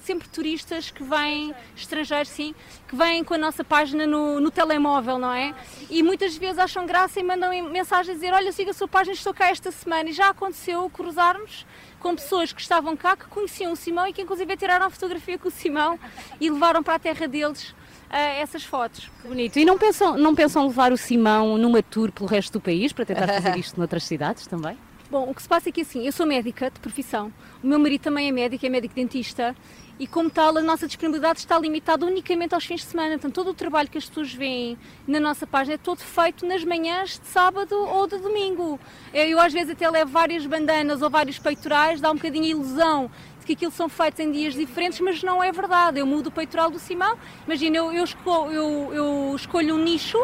sempre 0.00 0.28
turistas 0.28 0.92
que 0.92 1.02
vêm, 1.02 1.52
estrangeiros 1.74 2.28
sim, 2.28 2.54
que 2.86 2.94
vêm 2.94 3.24
com 3.24 3.34
a 3.34 3.38
nossa 3.38 3.64
página 3.64 4.06
no, 4.06 4.38
no 4.38 4.48
telemóvel, 4.48 5.18
não 5.18 5.32
é? 5.32 5.52
E 5.90 6.04
muitas 6.04 6.36
vezes 6.36 6.60
acham 6.60 6.86
graça 6.86 7.18
e 7.18 7.24
mandam 7.24 7.50
mensagens 7.68 8.10
a 8.10 8.14
dizer: 8.14 8.32
Olha, 8.32 8.52
siga 8.52 8.70
a 8.70 8.74
sua 8.74 8.86
página, 8.86 9.12
estou 9.12 9.34
cá 9.34 9.48
esta 9.50 9.72
semana. 9.72 10.08
E 10.08 10.12
já 10.12 10.28
aconteceu 10.28 10.88
cruzarmos 10.88 11.66
com 11.98 12.14
pessoas 12.14 12.52
que 12.52 12.60
estavam 12.60 12.96
cá, 12.96 13.16
que 13.16 13.26
conheciam 13.26 13.72
o 13.72 13.76
Simão 13.76 14.06
e 14.06 14.12
que 14.12 14.22
inclusive 14.22 14.56
tiraram 14.56 14.86
a 14.86 14.90
fotografia 14.90 15.36
com 15.36 15.48
o 15.48 15.50
Simão 15.50 15.98
e 16.40 16.48
levaram 16.48 16.80
para 16.80 16.94
a 16.94 16.98
terra 17.00 17.26
deles. 17.26 17.74
Ah, 18.10 18.18
essas 18.18 18.64
fotos. 18.64 19.10
Bonito. 19.24 19.58
E 19.58 19.64
não 19.64 19.76
pensam, 19.78 20.16
não 20.16 20.34
pensam 20.34 20.66
levar 20.66 20.92
o 20.92 20.96
Simão 20.96 21.58
numa 21.58 21.82
tour 21.82 22.12
pelo 22.12 22.28
resto 22.28 22.54
do 22.54 22.60
país 22.60 22.92
para 22.92 23.04
tentar 23.04 23.26
fazer 23.40 23.56
isto 23.58 23.78
noutras 23.78 24.04
cidades 24.04 24.46
também? 24.46 24.76
Bom, 25.10 25.30
o 25.30 25.34
que 25.34 25.42
se 25.42 25.48
passa 25.48 25.68
é 25.68 25.72
que 25.72 25.82
assim, 25.82 26.04
eu 26.04 26.10
sou 26.10 26.26
médica 26.26 26.68
de 26.68 26.80
profissão, 26.80 27.32
o 27.62 27.66
meu 27.66 27.78
marido 27.78 28.02
também 28.02 28.26
é 28.26 28.32
médico, 28.32 28.66
é 28.66 28.68
médico 28.68 28.92
dentista 28.92 29.54
e 29.98 30.06
como 30.06 30.28
tal 30.28 30.56
a 30.58 30.60
nossa 30.60 30.86
disponibilidade 30.86 31.38
está 31.38 31.58
limitada 31.58 32.04
unicamente 32.04 32.54
aos 32.54 32.64
fins 32.64 32.80
de 32.80 32.86
semana. 32.86 33.12
Portanto, 33.12 33.34
todo 33.34 33.50
o 33.50 33.54
trabalho 33.54 33.88
que 33.88 33.96
as 33.96 34.04
pessoas 34.04 34.32
veem 34.32 34.76
na 35.06 35.18
nossa 35.18 35.46
página 35.46 35.74
é 35.74 35.78
todo 35.78 36.00
feito 36.00 36.44
nas 36.44 36.64
manhãs 36.64 37.18
de 37.18 37.26
sábado 37.28 37.74
ou 37.74 38.06
de 38.06 38.18
domingo. 38.18 38.78
Eu, 39.14 39.40
às 39.40 39.52
vezes 39.52 39.70
até 39.70 39.88
levo 39.88 40.10
várias 40.10 40.44
bandanas 40.44 41.00
ou 41.00 41.08
vários 41.08 41.38
peitorais, 41.38 42.00
dá 42.00 42.10
um 42.10 42.16
bocadinho 42.16 42.44
a 42.44 42.48
ilusão 42.48 43.10
que 43.46 43.52
aquilo 43.52 43.70
são 43.70 43.88
feitos 43.88 44.18
em 44.20 44.30
dias 44.32 44.54
diferentes, 44.54 45.00
mas 45.00 45.22
não 45.22 45.42
é 45.42 45.52
verdade. 45.52 46.00
Eu 46.00 46.06
mudo 46.06 46.26
o 46.26 46.30
peitoral 46.32 46.68
do 46.68 46.78
Simão, 46.78 47.16
imagina, 47.46 47.76
eu, 47.76 47.92
eu, 47.92 48.04
esco- 48.04 48.50
eu- 48.50 48.90
eu 48.92 49.32
escolho 49.36 49.76
um 49.76 49.78
nicho, 49.78 50.18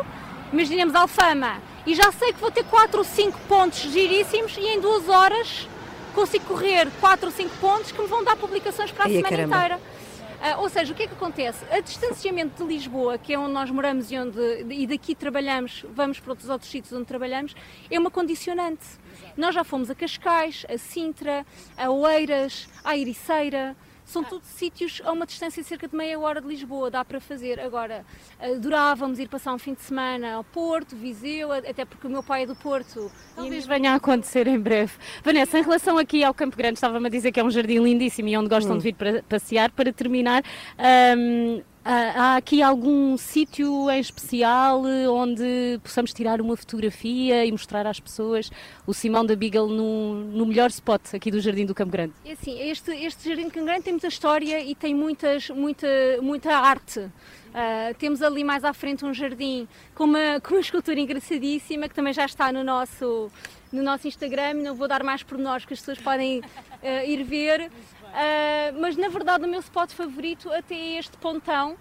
imaginemos 0.53 0.95
Alfama, 0.95 1.63
e 1.87 1.95
já 1.95 2.11
sei 2.13 2.33
que 2.33 2.41
vou 2.41 2.51
ter 2.51 2.65
4 2.65 2.99
ou 2.99 3.05
5 3.05 3.39
pontos 3.49 3.79
giríssimos 3.81 4.57
e 4.57 4.67
em 4.67 4.81
duas 4.81 5.09
horas 5.09 5.69
consigo 6.15 6.45
correr 6.47 6.89
4 7.01 7.27
ou 7.27 7.33
5 7.33 7.57
pontos 7.59 7.93
que 7.93 8.03
me 8.03 8.07
vão 8.09 8.23
dar 8.25 8.37
publicações 8.37 8.91
para 8.91 9.05
a 9.05 9.07
Ai, 9.07 9.13
semana 9.15 9.29
caramba. 9.31 9.57
inteira. 9.57 9.81
Ah, 10.45 10.59
ou 10.59 10.69
seja, 10.69 10.93
o 10.93 10.97
que 10.97 11.05
é 11.05 11.07
que 11.07 11.15
acontece? 11.15 11.65
A 11.71 11.79
distanciamento 11.79 12.65
de 12.65 12.69
Lisboa, 12.75 13.17
que 13.17 13.33
é 13.33 13.39
onde 13.39 13.53
nós 13.53 13.71
moramos 13.71 14.11
e, 14.11 14.19
onde, 14.19 14.39
e 14.71 14.89
daqui 14.89 15.15
trabalhamos, 15.15 15.85
vamos 15.95 16.19
para 16.19 16.33
outros 16.33 16.49
outros 16.51 16.69
sítios 16.69 16.93
onde 16.93 17.05
trabalhamos, 17.05 17.55
é 17.89 17.97
uma 17.97 18.11
condicionante. 18.11 18.85
Nós 19.37 19.55
já 19.55 19.65
fomos 19.65 19.91
a 19.91 19.95
Cascais, 19.95 20.65
a 20.69 20.79
Sintra, 20.79 21.45
a 21.77 21.91
Oeiras, 21.91 22.69
a 22.85 22.97
Ericeira. 22.97 23.77
São 24.05 24.25
tudo 24.25 24.45
sítios 24.45 25.01
a 25.05 25.13
uma 25.13 25.25
distância 25.25 25.63
de 25.63 25.69
cerca 25.69 25.87
de 25.87 25.97
meia 25.97 26.19
hora 26.19 26.41
de 26.41 26.47
Lisboa, 26.47 26.91
dá 26.91 27.05
para 27.05 27.21
fazer. 27.21 27.61
Agora, 27.61 28.05
adorávamos 28.41 29.19
ir 29.21 29.29
passar 29.29 29.55
um 29.55 29.59
fim 29.59 29.75
de 29.75 29.81
semana 29.81 30.35
ao 30.35 30.45
Porto, 30.45 30.97
Viseu, 30.97 31.53
até 31.53 31.85
porque 31.85 32.09
o 32.09 32.11
meu 32.11 32.23
pai 32.23 32.43
é 32.43 32.47
do 32.47 32.57
Porto. 32.57 33.11
Talvez 33.37 33.65
venha 33.65 33.93
a 33.93 33.95
acontecer 33.95 34.47
em 34.49 34.59
breve. 34.59 34.93
Vanessa, 35.23 35.59
em 35.59 35.63
relação 35.63 35.97
aqui 35.99 36.25
ao 36.25 36.35
Campo 36.35 36.57
Grande, 36.57 36.75
estava-me 36.75 37.07
a 37.07 37.11
dizer 37.11 37.31
que 37.31 37.39
é 37.39 37.45
um 37.45 37.51
jardim 37.51 37.79
lindíssimo 37.79 38.29
e 38.29 38.37
onde 38.37 38.49
gostam 38.49 38.75
Hum. 38.75 38.79
de 38.79 38.83
vir 38.83 38.95
para 38.95 39.23
passear. 39.23 39.71
Para 39.71 39.93
terminar, 39.93 40.43
hum, 41.17 41.63
há 41.85 42.33
há 42.33 42.37
aqui 42.37 42.63
algum 42.63 43.17
sítio 43.17 43.91
em 43.91 44.01
especial 44.01 44.87
eh, 44.87 45.09
onde 45.09 45.81
possamos 45.83 46.13
tirar 46.13 46.41
uma 46.41 46.57
fotografia 46.57 47.45
e 47.45 47.53
mostrar 47.53 47.87
às 47.87 47.99
pessoas 47.99 48.51
o 48.87 48.95
Simão 48.95 49.25
da 49.25 49.35
Beagle 49.35 49.69
no, 49.69 50.15
no 50.15 50.47
melhor 50.47 50.71
spot 50.71 51.15
aqui 51.15 51.31
do 51.31 51.41
Jardim 51.41 51.67
do 51.67 51.75
Campo 51.75 51.93
Grande? 51.93 52.13
É 52.25 52.33
assim, 52.33 52.59
este, 52.61 52.91
este 52.93 53.29
Jardim 53.29 53.47
de 53.47 53.51
Cangrande 53.51 53.83
tem 53.83 53.93
muita 53.93 54.09
história 54.09 54.61
e 54.61 54.75
tem 54.75 54.95
muitas, 54.95 55.51
muita, 55.51 55.89
muita 56.21 56.57
arte. 56.57 57.11
Ah, 57.55 57.93
temos 57.99 58.23
ali 58.23 58.43
mais 58.43 58.65
à 58.65 58.73
frente 58.73 59.05
um 59.05 59.13
jardim 59.13 59.69
com 59.95 60.05
uma, 60.05 60.41
com 60.43 60.55
uma 60.55 60.61
escultura 60.61 60.99
engraçadíssima 60.99 61.89
que 61.89 61.95
também 61.95 62.13
já 62.13 62.25
está 62.25 62.51
no 62.51 62.65
nosso, 62.65 63.31
no 63.71 63.83
nosso 63.83 64.09
Instagram. 64.09 64.55
Não 64.55 64.75
vou 64.75 64.89
dar 64.89 65.03
mais 65.03 65.23
pormenores 65.23 65.65
que 65.65 65.75
as 65.75 65.81
pessoas 65.81 65.99
podem 65.99 66.43
ah, 66.83 67.05
ir 67.05 67.23
ver. 67.25 67.71
Ah, 68.13 68.73
mas 68.79 68.97
na 68.97 69.09
verdade 69.09 69.45
o 69.45 69.49
meu 69.49 69.61
spot 69.61 69.93
favorito 69.93 70.53
até 70.53 70.75
é 70.75 70.99
este 70.99 71.17
pontão. 71.17 71.77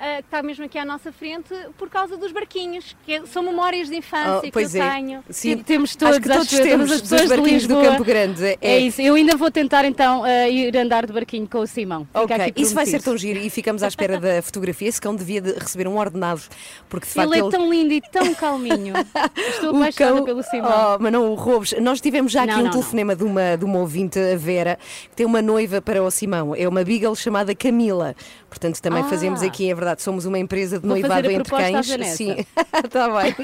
Ah, 0.00 0.16
que 0.16 0.20
está 0.26 0.42
mesmo 0.42 0.64
aqui 0.64 0.78
à 0.78 0.84
nossa 0.84 1.10
frente 1.12 1.54
por 1.78 1.88
causa 1.88 2.16
dos 2.16 2.32
barquinhos, 2.32 2.96
que 3.04 3.14
é- 3.14 3.26
são 3.26 3.42
memórias 3.42 3.88
de 3.88 3.96
infância 3.96 4.38
Oh, 4.48 4.50
que 4.50 4.58
eu 4.58 4.62
é. 4.82 4.92
tenho. 4.94 5.24
Sim, 5.30 5.58
Temos 5.58 5.90
Acho 5.90 5.98
todos, 5.98 6.18
que 6.18 6.28
todos 6.28 6.52
acho 6.52 6.62
temos 6.62 6.84
as 6.92 7.00
dos 7.00 7.10
pessoas 7.10 7.22
de 7.22 7.28
barquinhos 7.36 7.66
do 7.66 7.74
Lisboa. 7.74 7.90
Campo 7.92 8.04
Grande. 8.04 8.44
É, 8.44 8.58
É 8.60 8.78
isso, 8.78 9.00
eu 9.00 9.14
ainda 9.14 9.36
vou 9.36 9.50
tentar 9.50 9.84
então 9.84 10.24
eh, 10.26 10.50
ir 10.50 10.76
andar 10.76 11.06
de 11.06 11.12
barquinho 11.12 11.46
com 11.48 11.58
o 11.58 11.66
Simão. 11.66 12.04
Fica 12.06 12.20
Ok, 12.20 12.36
aqui 12.36 12.62
isso 12.62 12.74
vai 12.74 12.86
ser 12.86 13.02
tão 13.02 13.16
giro 13.16 13.38
e 13.38 13.48
ficamos 13.50 13.82
à 13.82 13.88
espera 13.88 14.18
da 14.20 14.42
fotografia. 14.42 14.88
Esse 14.88 15.00
cão 15.00 15.14
devia 15.14 15.40
de 15.40 15.52
receber 15.52 15.86
um 15.88 15.96
ordenado, 15.98 16.42
porque 16.88 17.06
de 17.06 17.12
facto 17.12 17.32
Ele 17.34 17.46
é 17.46 17.50
tão 17.50 17.70
lindo 17.70 17.92
e 17.94 18.00
tão 18.00 18.34
calminho. 18.34 18.94
Estou 19.36 19.76
apaixonada 19.76 20.16
cão- 20.16 20.24
pelo 20.24 20.42
Simão. 20.42 20.94
Oh, 20.94 20.98
mas 21.00 21.12
não 21.12 21.30
o 21.32 21.34
roubes. 21.34 21.74
Nós 21.80 22.00
tivemos 22.00 22.32
já 22.32 22.42
aqui 22.44 22.52
Não, 22.52 22.60
um 22.60 22.64
não, 22.64 22.70
telefonema 22.70 23.14
De, 23.16 23.24
uma, 23.24 23.56
de 23.56 23.64
uma 23.64 23.78
ouvinte, 23.78 24.18
a 24.18 24.36
Vera, 24.36 24.78
que 25.10 25.16
tem 25.16 25.26
uma 25.26 25.40
noiva 25.42 25.80
para 25.80 26.02
o 26.02 26.10
Simão. 26.10 26.54
É 26.54 26.68
uma 26.68 26.82
beagle 26.84 27.14
chamada 27.14 27.54
Camila. 27.54 28.14
Portanto, 28.48 28.80
também 28.80 29.02
Ah. 29.02 29.08
fazemos 29.08 29.42
aqui, 29.42 29.68
é 29.68 29.74
verdade, 29.74 29.83
somos 29.98 30.24
uma 30.24 30.38
empresa 30.38 30.78
de 30.78 30.86
Vou 30.86 30.98
noivado 30.98 31.30
entre 31.30 31.50
cães. 31.50 31.86
Sim, 32.16 32.36
está 32.84 33.08
bem. 33.22 33.34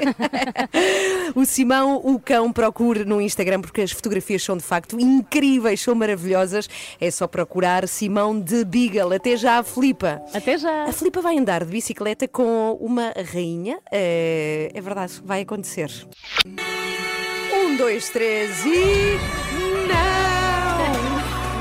o 1.35 1.45
Simão, 1.45 2.01
o 2.05 2.19
cão, 2.19 2.53
procure 2.53 3.05
no 3.05 3.21
Instagram, 3.21 3.61
porque 3.61 3.83
as 3.83 3.91
fotografias 3.91 4.43
são 4.43 4.57
de 4.57 4.63
facto 4.63 4.99
incríveis, 4.99 5.81
são 5.81 5.95
maravilhosas. 5.95 6.69
É 7.01 7.11
só 7.11 7.27
procurar 7.27 7.87
Simão 7.89 8.39
de 8.39 8.65
Beagle. 8.65 9.15
Até 9.15 9.37
já 9.37 9.59
a 9.59 9.63
Filipa. 9.63 10.21
Até 10.33 10.59
já. 10.59 10.85
A 10.85 10.93
Filipa 10.93 11.21
vai 11.21 11.39
andar 11.39 11.65
de 11.65 11.71
bicicleta 11.71 12.27
com 12.29 12.77
uma 12.81 13.13
rainha. 13.33 13.79
É, 13.91 14.71
é 14.73 14.81
verdade, 14.81 15.21
vai 15.25 15.43
acontecer. 15.43 15.91
Um, 17.53 17.77
dois, 17.77 18.09
três 18.11 18.65
e. 18.65 19.19
Não! 19.89 20.30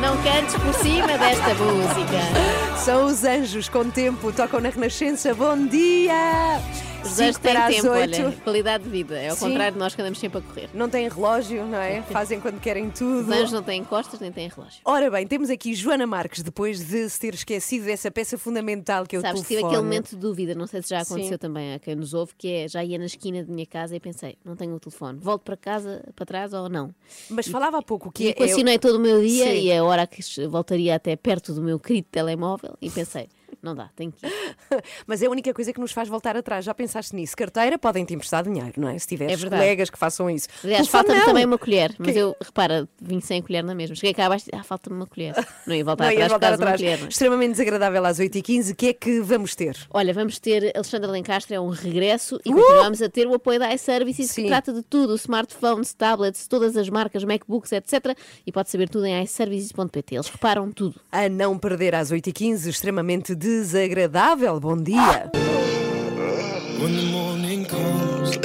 Não 0.02 0.16
cantes 0.24 0.56
por 0.56 0.74
cima 0.76 1.18
desta 1.18 1.54
música. 1.56 2.78
São 2.78 3.08
os 3.08 3.26
anjos 3.26 3.68
com 3.68 3.90
tempo, 3.90 4.32
tocam 4.32 4.62
na 4.62 4.70
Renascença. 4.70 5.34
Bom 5.34 5.68
dia! 5.68 6.62
Têm 7.04 7.34
para 7.34 7.66
as 7.68 7.76
tempo, 7.76 7.88
oito. 7.90 8.22
olha, 8.22 8.32
qualidade 8.44 8.84
de 8.84 8.90
vida. 8.90 9.18
É 9.18 9.30
ao 9.30 9.36
Sim. 9.36 9.48
contrário 9.48 9.74
de 9.74 9.80
nós 9.80 9.96
que 9.96 10.02
andamos 10.02 10.20
sempre 10.20 10.40
a 10.40 10.42
correr. 10.42 10.70
Não 10.74 10.90
têm 10.90 11.08
relógio, 11.10 11.66
não 11.66 11.78
é? 11.78 12.02
Fazem 12.04 12.40
quando 12.40 12.60
querem 12.60 12.90
tudo. 12.90 13.32
Anjos 13.32 13.52
não 13.52 13.64
têm 13.64 13.84
costas 13.84 14.20
nem 14.20 14.32
têm 14.32 14.48
relógio. 14.48 14.80
Ora 14.86 15.10
bem, 15.10 15.26
temos 15.28 15.50
aqui 15.50 15.74
Joana 15.74 16.06
Marques, 16.06 16.44
depois 16.44 16.86
de 16.86 17.10
se 17.10 17.20
ter 17.20 17.34
esquecido 17.34 17.86
dessa 17.86 18.12
peça 18.12 18.38
fundamental 18.38 19.06
que 19.06 19.16
é 19.16 19.20
o 19.20 19.22
Sabes, 19.22 19.42
tive 19.42 19.56
telefone. 19.56 19.74
aquele 19.76 19.84
momento 19.84 20.10
de 20.12 20.16
dúvida, 20.18 20.56
não 20.56 20.68
sei 20.68 20.82
se 20.82 20.90
já 20.90 21.02
aconteceu 21.02 21.32
Sim. 21.34 21.38
também 21.38 21.74
a 21.74 21.80
quem 21.80 21.96
nos 21.96 22.14
ouve, 22.14 22.34
que 22.38 22.48
é 22.48 22.68
já 22.68 22.84
ia 22.84 22.98
na 22.98 23.06
esquina 23.06 23.44
de 23.44 23.52
minha 23.52 23.66
casa 23.66 23.96
e 23.96 24.00
pensei, 24.00 24.38
não 24.46 24.56
tenho 24.56 24.74
o 24.76 24.80
telefone, 24.80 25.20
volto 25.22 25.42
para 25.44 25.58
casa, 25.58 26.04
para 26.16 26.26
trás 26.26 26.54
ou 26.54 26.70
não? 26.70 26.94
Mas 27.30 27.48
falava 27.48 27.78
há 27.80 27.82
pouco 27.82 28.12
que 28.12 28.24
E 28.24 28.28
é- 28.28 28.30
equacionei 28.32 28.78
todo 28.78 28.96
o 28.96 29.00
meu 29.00 29.22
dia 29.22 29.46
Sim. 29.46 29.62
e 29.62 29.74
a 29.74 29.84
hora 29.84 30.06
que 30.06 30.22
voltaria 30.48 30.96
até 30.96 31.16
perto 31.16 31.54
do 31.54 31.62
meu 31.62 31.80
querido 31.80 32.08
telemóvel 32.12 32.76
e 32.82 32.90
pensei, 32.90 33.28
não 33.62 33.76
dá, 33.76 33.90
tenho 33.96 34.12
que 34.12 34.26
ir. 34.26 34.32
Mas 35.08 35.22
é 35.22 35.28
a 35.28 35.30
única 35.30 35.54
coisa 35.54 35.72
que 35.74 35.80
nos 35.80 35.92
faz 35.92 36.08
voltar 36.10 36.36
atrás. 36.38 36.66
Já 36.66 36.74
pensaste 36.74 37.16
nisso? 37.16 37.36
Carteira 37.36 37.78
podem 37.78 38.06
te 38.06 38.14
emprestar 38.14 38.44
dinheiro, 38.44 38.74
não 38.78 38.90
é? 38.90 38.98
Se 38.98 39.08
tiveres 39.08 39.44
É 39.44 39.50
colegas 39.50 39.90
que 39.90 39.98
façam 39.98 40.30
isso. 40.30 40.48
Aliás, 40.64 40.88
falta-me 40.88 41.22
também 41.26 41.46
uma 41.46 41.58
colher, 41.58 41.94
mas 41.98 42.14
Que- 42.14 42.20
eu, 42.20 42.36
repara, 42.42 42.88
vim 43.02 43.20
sem 43.22 43.42
colher 43.42 43.64
na 43.64 43.74
mesma. 43.76 43.96
Cheguei 43.96 44.14
cá 44.14 44.26
abaixo 44.26 44.46
e 44.52 44.56
ah, 44.56 44.64
falta-me 44.64 44.96
uma 44.96 45.06
colher. 45.08 45.34
Não 45.68 45.76
ia 45.76 45.84
voltar 45.84 46.06
Não, 46.06 46.12
atrás 46.12 46.28
por 46.28 46.40
voltar 46.40 46.48
uma 46.50 46.56
atrás. 46.56 46.82
colher. 46.82 47.00
é? 47.04 47.08
Extremamente 47.08 47.52
desagradável 47.52 48.06
às 48.06 48.20
8h15. 48.20 48.72
O 48.72 48.76
que 48.76 48.88
é 48.90 48.94
que 48.94 49.22
vamos 49.22 49.56
ter? 49.56 49.76
Olha, 49.92 50.14
vamos 50.14 50.40
ter 50.40 50.72
Alexandra 50.76 51.10
Lencastre, 51.12 51.56
é 51.56 51.60
um 51.60 51.70
regresso 51.70 52.36
Uh! 52.38 52.40
e 52.46 52.52
continuamos 52.54 53.02
a 53.02 53.10
ter 53.10 53.28
o 53.28 53.34
apoio 53.34 53.60
da 53.60 53.74
iServices 53.74 54.32
que 54.34 54.46
trata 54.48 54.72
de 54.74 54.82
tudo, 54.84 55.16
smartphones, 55.16 55.94
tablets, 55.94 56.48
todas 56.48 56.76
as 56.78 56.90
marcas, 56.90 57.24
MacBooks, 57.24 57.72
etc. 57.72 58.18
E 58.46 58.52
pode 58.52 58.70
saber 58.70 58.90
tudo 58.90 59.06
em 59.06 59.24
iServices.pt. 59.24 60.16
Eles 60.16 60.28
reparam 60.28 60.72
tudo. 60.72 61.00
A 61.12 61.28
não 61.30 61.58
perder 61.58 61.96
às 61.96 62.12
8h15, 62.12 62.68
extremamente 62.68 63.34
desagradável. 63.40 64.60
Bom 64.60 64.76
dia. 64.76 65.32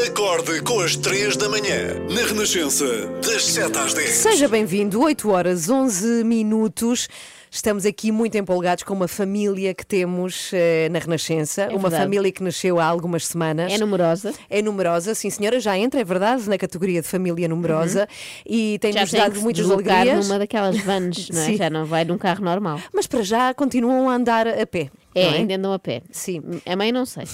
Acorde 0.07 0.63
com 0.63 0.81
as 0.81 0.97
3 0.97 1.37
da 1.37 1.49
manhã, 1.49 1.99
na 2.09 2.23
Renascença, 2.27 2.87
das 3.21 3.45
7 3.45 3.77
às 3.77 3.93
10. 3.95 4.09
Seja 4.11 4.49
bem-vindo, 4.49 5.01
8 5.01 5.29
horas 5.29 5.69
11 5.69 6.23
minutos. 6.23 7.09
Estamos 7.55 7.87
aqui 7.87 8.11
muito 8.11 8.37
empolgados 8.37 8.83
com 8.83 8.93
uma 8.93 9.07
família 9.07 9.73
que 9.73 9.87
temos 9.87 10.51
eh, 10.53 10.89
na 10.91 10.99
Renascença, 10.99 11.69
uma 11.69 11.83
verdade. 11.83 12.03
família 12.03 12.33
que 12.33 12.43
nasceu 12.43 12.81
há 12.81 12.85
algumas 12.85 13.29
semanas. 13.29 13.73
É 13.73 13.79
numerosa. 13.79 14.35
É 14.51 14.61
numerosa, 14.61 15.15
sim 15.15 15.31
senhora, 15.31 15.61
já 15.61 15.79
entra, 15.79 16.01
é 16.01 16.05
verdade, 16.05 16.49
na 16.51 16.59
categoria 16.59 17.01
de 17.01 17.07
família 17.07 17.47
numerosa 17.47 18.09
e 18.45 18.73
Já 18.73 18.79
tem-nos 18.81 19.11
tem 19.13 19.21
dado 19.21 19.41
muitas 19.41 19.71
alegrias. 19.71 20.27
numa 20.27 20.37
daquelas 20.41 20.77
vans, 20.79 21.31
não 21.31 21.43
é? 21.43 21.53
Já 21.55 21.71
não 21.71 21.85
vai 21.87 22.05
num 22.05 22.19
carro 22.19 22.45
normal. 22.45 22.81
Mas 22.93 23.07
para 23.07 23.23
já 23.23 23.55
continuam 23.55 24.11
a 24.11 24.15
andar 24.17 24.49
a 24.49 24.67
pé. 24.67 24.91
É, 25.15 25.25
não 25.25 25.33
é? 25.33 25.37
ainda 25.39 25.55
andam 25.55 25.73
a 25.73 25.79
pé. 25.79 26.03
Sim. 26.11 26.43
A 26.67 26.75
mãe 26.77 26.91
não 26.91 27.07
sei. 27.07 27.25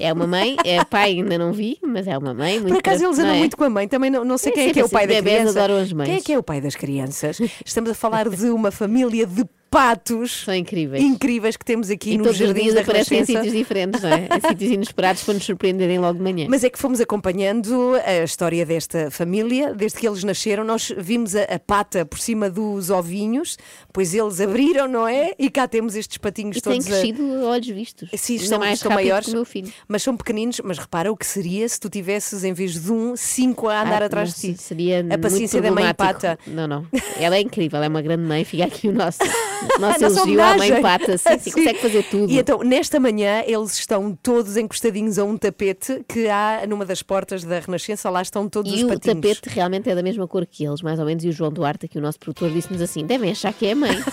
É 0.00 0.12
uma 0.12 0.26
mãe, 0.26 0.56
é 0.64 0.84
pai 0.84 1.12
ainda 1.12 1.38
não 1.38 1.52
vi, 1.52 1.78
mas 1.82 2.06
é 2.06 2.18
uma 2.18 2.34
mãe 2.34 2.58
muito 2.58 2.68
Por 2.68 2.78
acaso 2.78 3.04
eles 3.04 3.18
andam 3.18 3.34
é? 3.34 3.38
muito 3.38 3.56
com 3.56 3.64
a 3.64 3.70
mãe, 3.70 3.86
também 3.86 4.10
não, 4.10 4.24
não 4.24 4.36
sei 4.36 4.52
quem 4.52 4.68
é 4.68 4.72
que 4.72 4.80
é 4.80 4.84
o 4.84 4.88
pai 4.88 5.06
da 5.06 5.20
criança. 5.22 5.68
Quem 6.04 6.16
é 6.16 6.20
que 6.20 6.32
é 6.32 6.38
o 6.38 6.42
pai 6.42 6.60
das 6.60 6.74
crianças? 6.74 7.40
Estamos 7.64 7.90
a 7.90 7.94
falar 7.94 8.28
de 8.28 8.50
uma 8.50 8.70
família 8.70 9.26
de 9.26 9.44
patos 9.74 10.44
São 10.44 10.54
incríveis. 10.54 11.02
incríveis 11.02 11.56
que 11.56 11.64
temos 11.64 11.90
aqui 11.90 12.12
E 12.12 12.16
nos 12.18 12.26
todos 12.28 12.40
os 12.40 12.46
jardins 12.46 12.62
dias 12.62 12.74
da 12.74 12.80
aparecem 12.82 13.18
em 13.18 13.20
Renascença. 13.24 13.42
sítios 13.44 13.58
diferentes, 13.58 14.02
não 14.02 14.08
é? 14.10 14.28
Em 14.36 14.40
sítios 14.48 14.70
inesperados 14.70 15.22
para 15.24 15.34
nos 15.34 15.44
surpreenderem 15.44 15.98
logo 15.98 16.14
de 16.18 16.22
manhã. 16.22 16.46
Mas 16.48 16.62
é 16.64 16.70
que 16.70 16.78
fomos 16.78 17.00
acompanhando 17.00 17.94
a 18.04 18.22
história 18.24 18.64
desta 18.64 19.10
família, 19.10 19.74
desde 19.74 19.98
que 19.98 20.06
eles 20.08 20.22
nasceram, 20.24 20.64
nós 20.64 20.92
vimos 20.96 21.34
a, 21.34 21.42
a 21.42 21.58
pata 21.58 22.04
por 22.06 22.18
cima 22.18 22.48
dos 22.48 22.90
ovinhos, 22.90 23.56
pois 23.92 24.14
eles 24.14 24.40
abriram, 24.40 24.86
não 24.88 25.06
é? 25.08 25.32
E 25.38 25.50
cá 25.50 25.66
temos 25.66 25.96
estes 25.96 26.18
patinhos 26.18 26.56
E 26.56 26.60
têm 26.60 26.74
todos. 26.74 26.86
a- 26.86 26.90
crescido 26.90 27.22
a 27.44 27.48
olhos 27.50 27.66
vistos. 27.68 28.08
Sim, 28.16 28.34
Ainda 28.34 28.46
são, 28.46 28.58
mais 28.58 28.74
estão 28.74 28.90
rápido 28.92 29.04
maiores, 29.06 29.26
que 29.26 29.32
o 29.32 29.34
meu 29.36 29.44
filho. 29.44 29.72
mas 29.88 30.02
são 30.02 30.16
pequeninos. 30.16 30.60
Mas 30.64 30.78
repara 30.78 31.10
o 31.12 31.16
que 31.16 31.26
seria 31.26 31.68
se 31.68 31.78
tu 31.80 31.88
tivesses, 31.90 32.44
em 32.44 32.52
vez 32.52 32.80
de 32.80 32.92
um, 32.92 33.16
cinco 33.16 33.68
a 33.68 33.82
andar 33.82 34.02
Ah, 34.02 34.06
atrás 34.06 34.28
não, 34.30 34.34
de 34.50 34.56
ti. 34.56 34.62
Seria 34.62 35.00
A 35.10 35.18
paciência 35.18 35.60
muito 35.60 35.74
da 35.74 35.80
mãe 35.82 35.92
problemático. 35.94 36.20
pata. 36.36 36.38
Não, 36.46 36.66
não. 36.68 36.86
Ela 37.18 37.36
é 37.36 37.40
incrível, 37.40 37.76
ela 37.76 37.86
é 37.86 37.88
uma 37.88 38.02
grande 38.02 38.22
mãe, 38.22 38.44
fica 38.44 38.64
aqui 38.64 38.88
o 38.88 38.92
nosso, 38.92 39.18
Nosso 39.78 40.00
Nossa 40.00 40.04
elogio 40.20 40.42
à 40.42 40.56
mãe 40.56 40.82
pata, 40.82 41.18
sim, 41.18 41.30
sim, 41.38 41.38
Sim. 41.50 41.50
consegue 41.52 41.78
fazer 41.80 42.02
tudo. 42.04 42.30
E 42.32 42.38
então, 42.38 42.60
nesta 42.62 42.98
manhã, 43.00 43.42
eles 43.46 43.72
estão 43.78 44.16
todos 44.22 44.56
encostadinhos 44.56 45.18
a 45.18 45.24
um 45.24 45.36
tapete 45.36 46.04
que 46.08 46.28
há 46.28 46.62
numa 46.68 46.84
das 46.84 47.02
portas 47.02 47.42
da 47.44 47.58
Renascença, 47.60 48.08
lá 48.10 48.22
estão 48.22 48.48
todos 48.48 48.72
E 48.72 48.76
os 48.76 48.82
o 48.82 48.88
patinhos. 48.88 49.16
tapete 49.20 49.48
realmente 49.54 49.88
é 49.90 49.94
da 49.94 50.02
mesma 50.02 50.26
cor 50.28 50.46
que 50.46 50.64
eles, 50.64 50.82
mais 50.82 50.98
ou 50.98 51.06
menos, 51.06 51.24
e 51.24 51.28
o 51.28 51.32
João 51.32 51.50
Duarte, 51.50 51.86
aqui 51.86 51.98
o 51.98 52.00
nosso 52.02 52.18
produtor, 52.18 52.50
disse-nos 52.50 52.80
assim: 52.82 53.04
devem 53.04 53.30
achar 53.30 53.52
que 53.52 53.66
é 53.66 53.72
a 53.72 53.76
mãe. 53.76 53.96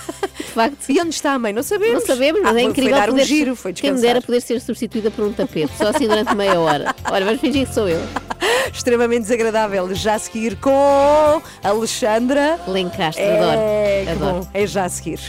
De 0.42 0.56
facto. 0.56 0.90
E 0.90 1.00
onde 1.00 1.12
está 1.12 1.32
a 1.34 1.40
mãe? 1.40 1.54
Não 1.54 1.64
sabemos. 1.64 1.94
Não 1.94 2.02
sabemos, 2.06 2.42
mas 2.42 2.56
Ah, 2.56 2.60
é 2.60 2.64
incrível 2.64 2.92
Foi 2.92 3.00
dar 3.00 3.08
um 3.10 3.14
poder 3.14 3.26
giro, 3.26 3.56
foi 3.56 3.72
Quem 3.72 3.92
me 3.92 3.96
descansar. 3.96 4.16
dera 4.16 4.26
poder 4.26 4.42
ser 4.42 4.60
substituída 4.60 5.10
por 5.10 5.24
um 5.26 5.32
tapete, 5.32 5.72
só 5.78 5.88
assim 5.90 6.08
durante 6.10 6.36
meia 6.36 6.60
hora. 6.60 6.94
Olha, 7.10 7.24
vamos 7.26 7.40
fingir 7.40 7.66
que 7.68 7.74
sou 7.74 7.88
eu. 7.88 8.02
Extremamente 8.74 9.22
desagradável. 9.24 9.94
Já 9.96 10.16
a 10.16 10.20
seguir 10.20 10.58
com 10.58 11.42
Alexandra. 11.64 12.60
Lencastre, 12.68 13.24
É, 13.24 14.06
adoro. 14.10 14.26
adoro. 14.26 14.44
bom. 14.44 14.50
É 14.54 14.68
já 14.68 14.86
a 14.86 14.90
seguir. 14.90 15.20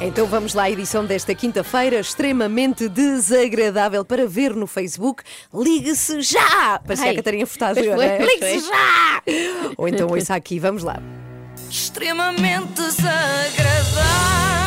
Então 0.00 0.26
vamos 0.26 0.54
lá 0.54 0.64
à 0.64 0.70
edição 0.70 1.04
desta 1.04 1.34
quinta-feira, 1.34 1.98
extremamente 1.98 2.88
desagradável 2.88 4.04
para 4.04 4.26
ver 4.28 4.54
no 4.54 4.66
Facebook. 4.66 5.24
Ligue-se 5.52 6.22
já! 6.22 6.78
Parecia 6.86 7.06
Ai, 7.06 7.12
a 7.12 7.16
Catarina 7.16 7.46
Furtado, 7.46 7.74
pois 7.74 7.86
não 7.86 7.96
foi, 7.96 8.04
é? 8.06 8.16
pois 8.18 8.30
Ligue-se 8.40 8.68
já! 8.68 9.22
Ou 9.76 9.88
então 9.88 10.08
ouça 10.08 10.34
aqui, 10.36 10.60
vamos 10.60 10.84
lá. 10.84 11.02
extremamente 11.68 12.74
desagradável. 12.74 14.57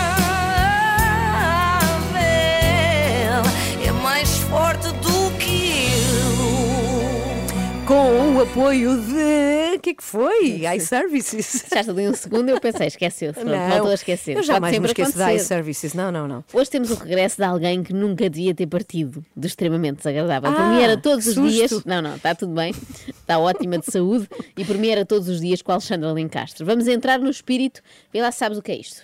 Com 7.88 8.36
o 8.36 8.41
apoio 8.41 9.02
de. 9.02 9.76
O 9.76 9.80
que 9.80 9.89
é 9.89 9.94
que 9.94 10.04
foi? 10.04 10.62
iServices. 10.76 11.65
Já 11.74 11.80
ali 11.91 12.08
um 12.08 12.13
segundo 12.13 12.48
e 12.50 12.52
eu 12.52 12.62
pensei, 12.62 12.88
esqueceu-se. 12.88 13.44
Voltou 13.44 13.89
a 13.89 13.94
esquecer. 13.94 14.38
Eu 14.38 14.44
jamais 14.44 14.78
me 14.80 14.86
esqueço 14.86 15.12
acontecer. 15.20 15.36
iServices. 15.36 15.94
Não, 15.94 16.12
não, 16.12 16.28
não. 16.28 16.44
Hoje 16.54 16.70
temos 16.70 16.91
o 16.91 16.96
regresso 16.96 17.38
de 17.38 17.44
alguém 17.44 17.84
que 17.84 17.94
nunca 17.94 18.30
devia 18.30 18.54
ter 18.54 18.67
partido, 18.67 19.24
de 19.36 19.48
extremamente 19.48 19.98
desagradável. 19.98 20.52
por 20.52 20.62
Ah, 20.62 20.70
mim 20.70 20.82
era 20.82 20.96
todos 20.98 21.26
os 21.28 21.34
susto. 21.34 21.50
dias. 21.50 21.84
Não, 21.86 22.02
não, 22.02 22.15
está 22.15 22.34
tudo 22.36 22.54
bem, 22.54 22.74
está 23.10 23.39
ótima 23.39 23.78
de 23.78 23.91
saúde 23.91 24.28
e 24.58 24.63
por 24.63 24.78
mim 24.78 24.89
era 24.89 25.06
todos 25.06 25.28
os 25.28 25.41
dias 25.41 25.62
com 25.62 25.72
a 25.72 25.76
Alexandra 25.76 26.12
Lencastre. 26.13 26.63
Vamos 26.63 26.88
entrar 26.88 27.20
no 27.20 27.30
espírito, 27.30 27.82
vê 28.13 28.22
lá 28.22 28.32
se 28.32 28.38
sabes 28.39 28.58
o 28.58 28.62
que 28.62 28.72
é 28.72 28.76
isto. 28.80 29.02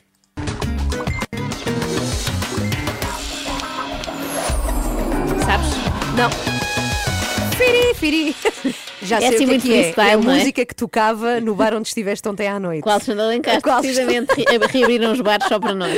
Sabes? 5.46 5.68
Não. 6.16 6.57
Firi, 7.68 7.94
firi. 7.96 8.36
Já 9.04 9.18
É 9.18 9.20
sei 9.30 9.30
assim 9.36 9.46
o 9.46 9.48
que 9.50 9.56
é 9.56 9.60
que 9.60 9.74
é. 9.74 9.94
é 9.96 10.02
a 10.02 10.12
é? 10.14 10.18
música 10.18 10.66
que 10.66 10.74
tocava 10.74 11.40
no 11.40 11.54
bar 11.54 11.76
onde 11.76 11.88
estiveste 11.88 12.28
ontem 12.28 12.48
à 12.48 12.60
noite. 12.60 12.82
Com 12.82 12.90
a 12.90 12.94
Alexandra 12.94 13.28
Lencastre, 13.28 13.62
Com 13.62 13.70
a 13.70 13.80
precisamente, 13.80 14.34
re- 14.36 14.58
reabriram 14.68 15.12
os 15.12 15.22
bares 15.22 15.48
só 15.48 15.60
para 15.60 15.76
nós. 15.76 15.96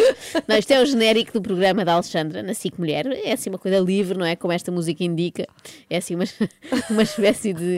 Não, 0.48 0.58
isto 0.58 0.72
é 0.72 0.82
o 0.82 0.86
genérico 0.86 1.32
do 1.32 1.42
programa 1.42 1.86
da 1.86 1.94
Alexandra, 1.94 2.44
na 2.44 2.54
SIC 2.54 2.78
Mulher. 2.78 3.06
É 3.24 3.32
assim 3.32 3.50
uma 3.50 3.58
coisa 3.58 3.80
livre, 3.80 4.18
não 4.18 4.26
é? 4.26 4.36
Como 4.36 4.52
esta 4.52 4.70
música 4.72 5.02
indica. 5.04 5.48
É 5.90 5.98
assim 5.98 6.16
uma, 6.16 6.26
uma 6.90 7.04
espécie 7.04 7.54
de, 7.54 7.76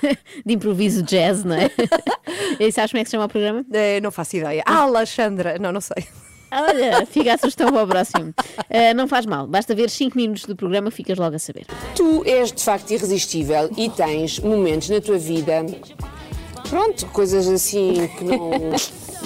de 0.46 0.54
improviso 0.54 1.02
jazz, 1.02 1.44
não 1.44 1.54
é? 1.54 1.70
E 2.58 2.72
sabes 2.72 2.92
como 2.92 3.00
é 3.00 3.04
que 3.04 3.10
se 3.10 3.12
chama 3.16 3.26
o 3.26 3.28
programa? 3.28 3.64
Eh, 3.72 4.00
não 4.00 4.10
faço 4.10 4.36
ideia. 4.36 4.62
Ah, 4.64 4.82
Alexandra. 4.82 5.58
Não, 5.60 5.70
não 5.70 5.80
sei. 5.82 6.06
Olha, 6.52 7.06
fica 7.06 7.32
a 7.32 7.38
sugestão 7.38 7.72
para 7.72 7.82
o 7.82 7.86
próximo. 7.86 8.34
Ah, 8.68 8.92
não 8.94 9.08
faz 9.08 9.24
mal, 9.24 9.46
basta 9.46 9.74
ver 9.74 9.88
5 9.88 10.16
minutos 10.16 10.44
do 10.44 10.54
programa, 10.54 10.90
ficas 10.90 11.18
logo 11.18 11.34
a 11.34 11.38
saber. 11.38 11.66
Tu 11.96 12.22
és 12.26 12.52
de 12.52 12.62
facto 12.62 12.90
irresistível 12.90 13.70
e 13.76 13.88
tens 13.88 14.38
momentos 14.38 14.90
na 14.90 15.00
tua 15.00 15.16
vida, 15.16 15.64
pronto, 16.68 17.06
coisas 17.06 17.48
assim 17.48 18.06
que 18.18 18.24
não, 18.24 18.50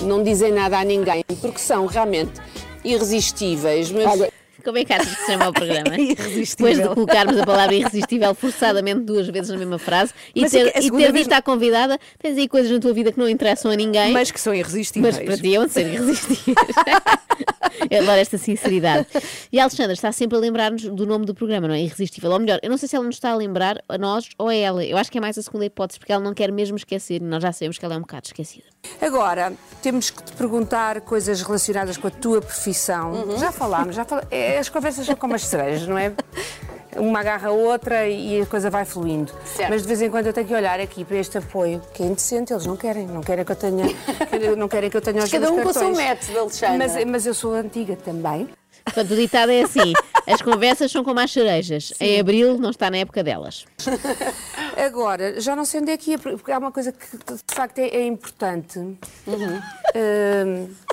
não 0.19 0.23
dizem 0.23 0.53
nada 0.53 0.79
a 0.79 0.85
ninguém, 0.85 1.25
porque 1.41 1.59
são 1.59 1.87
realmente 1.87 2.41
irresistíveis, 2.85 3.91
mas. 3.91 4.21
Como 4.67 4.79
é 4.79 4.85
que 4.85 4.93
achas 4.93 5.15
que 5.15 5.21
se 5.21 5.27
chama 5.27 5.49
o 5.49 5.53
programa? 5.53 5.95
Irresistível. 5.97 6.73
Depois 6.73 6.79
de 6.79 6.89
colocarmos 6.89 7.39
a 7.39 7.47
palavra 7.47 7.73
irresistível 7.77 8.35
forçadamente 8.35 9.03
duas 9.03 9.29
vezes 9.29 9.49
na 9.51 9.59
mesma 9.59 9.79
frase 9.79 10.13
e 10.35 10.41
Mas 10.41 10.51
ter, 10.51 10.73
a 10.75 10.81
e 10.81 10.91
ter 10.91 11.13
dito 11.13 11.33
à 11.33 11.41
convidada: 11.41 11.97
tens 12.21 12.37
aí 12.37 12.49
coisas 12.49 12.73
na 12.73 12.81
tua 12.81 12.93
vida 12.93 13.13
que 13.13 13.19
não 13.19 13.29
interessam 13.29 13.71
a 13.71 13.77
ninguém. 13.77 14.13
Mas 14.13 14.33
que 14.33 14.41
são 14.41 14.53
irresistíveis. 14.53 15.19
Mas 15.19 15.25
para 15.25 15.37
ti 15.37 15.55
é 15.55 15.61
onde 15.61 15.73
ser 15.73 15.87
irresistíveis. 15.87 16.57
eu 17.91 18.03
adoro 18.03 18.19
esta 18.19 18.39
sinceridade. 18.39 19.07
E 19.53 19.59
a 19.59 19.65
Alexandra 19.65 19.93
está 19.93 20.13
sempre 20.13 20.37
a 20.37 20.41
lembrar-nos 20.41 20.85
do 20.85 21.07
nome 21.07 21.25
do 21.25 21.35
programa, 21.35 21.69
não 21.69 21.75
é? 21.75 21.83
Irresistível. 21.83 22.31
Ou 22.31 22.39
melhor, 22.39 22.59
eu 22.63 22.71
não 22.71 22.77
sei 22.77 22.89
se 22.89 22.97
ela 22.97 23.05
nos 23.05 23.17
está 23.17 23.31
a 23.31 23.37
lembrar 23.37 23.83
a 23.89 23.99
nós 23.99 24.29
ou 24.39 24.49
a 24.49 24.55
ela. 24.55 24.85
Eu 24.85 24.97
acho 24.97 25.11
que 25.11 25.19
é 25.19 25.21
mais 25.21 25.37
a 25.39 25.43
segunda 25.43 25.65
hipótese, 25.65 25.99
porque 25.99 26.13
ela 26.13 26.23
não 26.23 26.35
quer 26.35 26.51
mesmo 26.53 26.77
esquecer 26.77 27.21
e 27.23 27.25
nós 27.25 27.43
já 27.43 27.53
sabemos 27.53 27.79
que 27.79 27.85
ela 27.85 27.95
é 27.95 27.99
um 27.99 28.03
bocado 28.03 28.27
esquecida. 28.27 28.65
Agora, 29.01 29.53
temos 29.83 30.11
que 30.11 30.23
te 30.23 30.33
perguntar 30.33 31.01
coisas 31.01 31.43
relacionadas 31.43 31.97
com 31.97 32.07
a 32.07 32.11
tua 32.11 32.41
profissão. 32.41 33.39
Já 33.39 33.53
falámos, 33.53 33.95
já 33.95 34.05
fal... 34.05 34.23
é, 34.31 34.59
as 34.59 34.69
conversas 34.69 35.07
são 35.07 35.17
como 35.17 35.35
as 35.35 35.45
cerejas, 35.45 35.87
não 35.87 35.99
é? 35.99 36.13
Uma 36.99 37.21
agarra 37.21 37.49
a 37.49 37.53
outra 37.53 38.09
e 38.09 38.41
a 38.41 38.47
coisa 38.47 38.71
vai 38.71 38.85
fluindo. 38.85 39.33
Mas 39.69 39.83
de 39.83 39.89
vez 39.89 40.03
em 40.03 40.11
quando 40.11 40.27
eu 40.27 40.33
tenho 40.33 40.47
que 40.47 40.55
olhar 40.55 40.81
aqui 40.81 41.05
para 41.05 41.17
este 41.17 41.39
apoio, 41.39 41.81
que 41.93 42.03
é 42.03 42.07
indecente, 42.07 42.53
eles 42.53 42.67
não 42.67 42.77
querem, 42.77 43.07
não 43.07 43.21
querem 43.23 43.45
que 43.45 43.53
eu 43.53 43.57
tenha, 43.57 43.85
não 44.57 44.69
querem 44.69 44.91
que 44.91 44.97
eu 44.97 45.01
tenha 45.01 45.23
os 45.23 45.31
Cada 45.31 45.51
um 45.51 45.63
com 45.63 45.69
o 45.69 45.73
seu 45.73 45.93
método, 45.95 46.39
Alexandra. 46.39 46.79
Mas, 46.79 47.05
mas 47.05 47.27
eu 47.27 47.35
sou 47.35 47.55
antiga 47.55 47.97
também. 47.97 48.49
Portanto, 48.87 49.11
o 49.13 49.17
ditado 49.17 49.51
é 49.51 49.63
assim: 49.63 49.93
as 50.27 50.41
conversas 50.41 50.91
são 50.91 51.05
como 51.05 51.21
as 51.21 51.31
cerejas. 51.31 51.93
Em 52.01 52.19
abril 52.19 52.57
não 52.59 52.71
está 52.71 52.91
na 52.91 52.99
época 52.99 53.23
delas. 53.23 53.67
Agora, 54.77 55.41
já 55.41 55.55
não 55.57 55.65
sei 55.65 55.81
onde 55.81 55.91
é 55.91 55.97
que 55.97 56.13
ia, 56.13 56.19
porque 56.19 56.53
há 56.53 56.59
uma 56.59 56.73
coisa 56.73 56.93
que 56.93 57.17
de 57.17 57.55
facto 57.55 57.79
é, 57.79 57.89
é 57.89 58.07
importante. 58.07 58.79
Hum, 58.79 58.99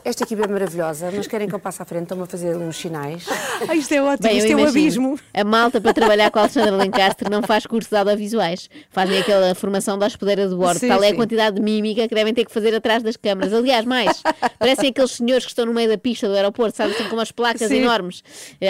esta 0.05 0.23
equipa 0.23 0.43
é 0.43 0.47
maravilhosa, 0.47 1.11
mas 1.13 1.27
querem 1.27 1.47
que 1.47 1.55
eu 1.55 1.59
passe 1.59 1.81
à 1.81 1.85
frente, 1.85 2.03
estão-me 2.03 2.23
a 2.23 2.25
fazer 2.25 2.55
uns 2.55 2.77
sinais. 2.77 3.25
Ah, 3.65 3.75
isto 3.75 3.93
é 3.93 4.01
ótimo, 4.01 4.27
Bem, 4.27 4.37
isto 4.39 4.51
é 4.51 4.55
um 4.57 4.67
abismo. 4.67 5.19
A 5.33 5.43
malta 5.43 5.79
para 5.79 5.93
trabalhar 5.93 6.29
com 6.29 6.37
a 6.37 6.41
Alexandra 6.41 6.75
Lencastre 6.75 7.29
não 7.29 7.41
faz 7.41 7.65
cursos 7.65 7.89
de 7.89 7.95
audiovisuais. 7.95 8.69
Fazem 8.89 9.19
aquela 9.19 9.55
formação 9.55 9.97
da 9.97 10.05
hospedeira 10.05 10.49
de 10.49 10.55
bordo. 10.55 10.79
Sim, 10.79 10.89
Tal 10.89 11.01
é 11.01 11.07
a 11.07 11.09
sim. 11.11 11.15
quantidade 11.15 11.55
de 11.55 11.61
mímica 11.61 12.05
que 12.05 12.13
devem 12.13 12.33
ter 12.33 12.43
que 12.43 12.51
fazer 12.51 12.75
atrás 12.75 13.01
das 13.01 13.15
câmaras. 13.15 13.53
Aliás, 13.53 13.85
mais, 13.85 14.21
parecem 14.59 14.89
aqueles 14.89 15.11
senhores 15.11 15.45
que 15.45 15.51
estão 15.51 15.65
no 15.65 15.73
meio 15.73 15.87
da 15.87 15.97
pista 15.97 16.27
do 16.27 16.35
aeroporto, 16.35 16.75
sabem, 16.75 16.93
assim 16.93 17.07
com 17.07 17.15
umas 17.15 17.31
placas 17.31 17.69
Sim. 17.69 17.82
Enormes. 17.83 18.23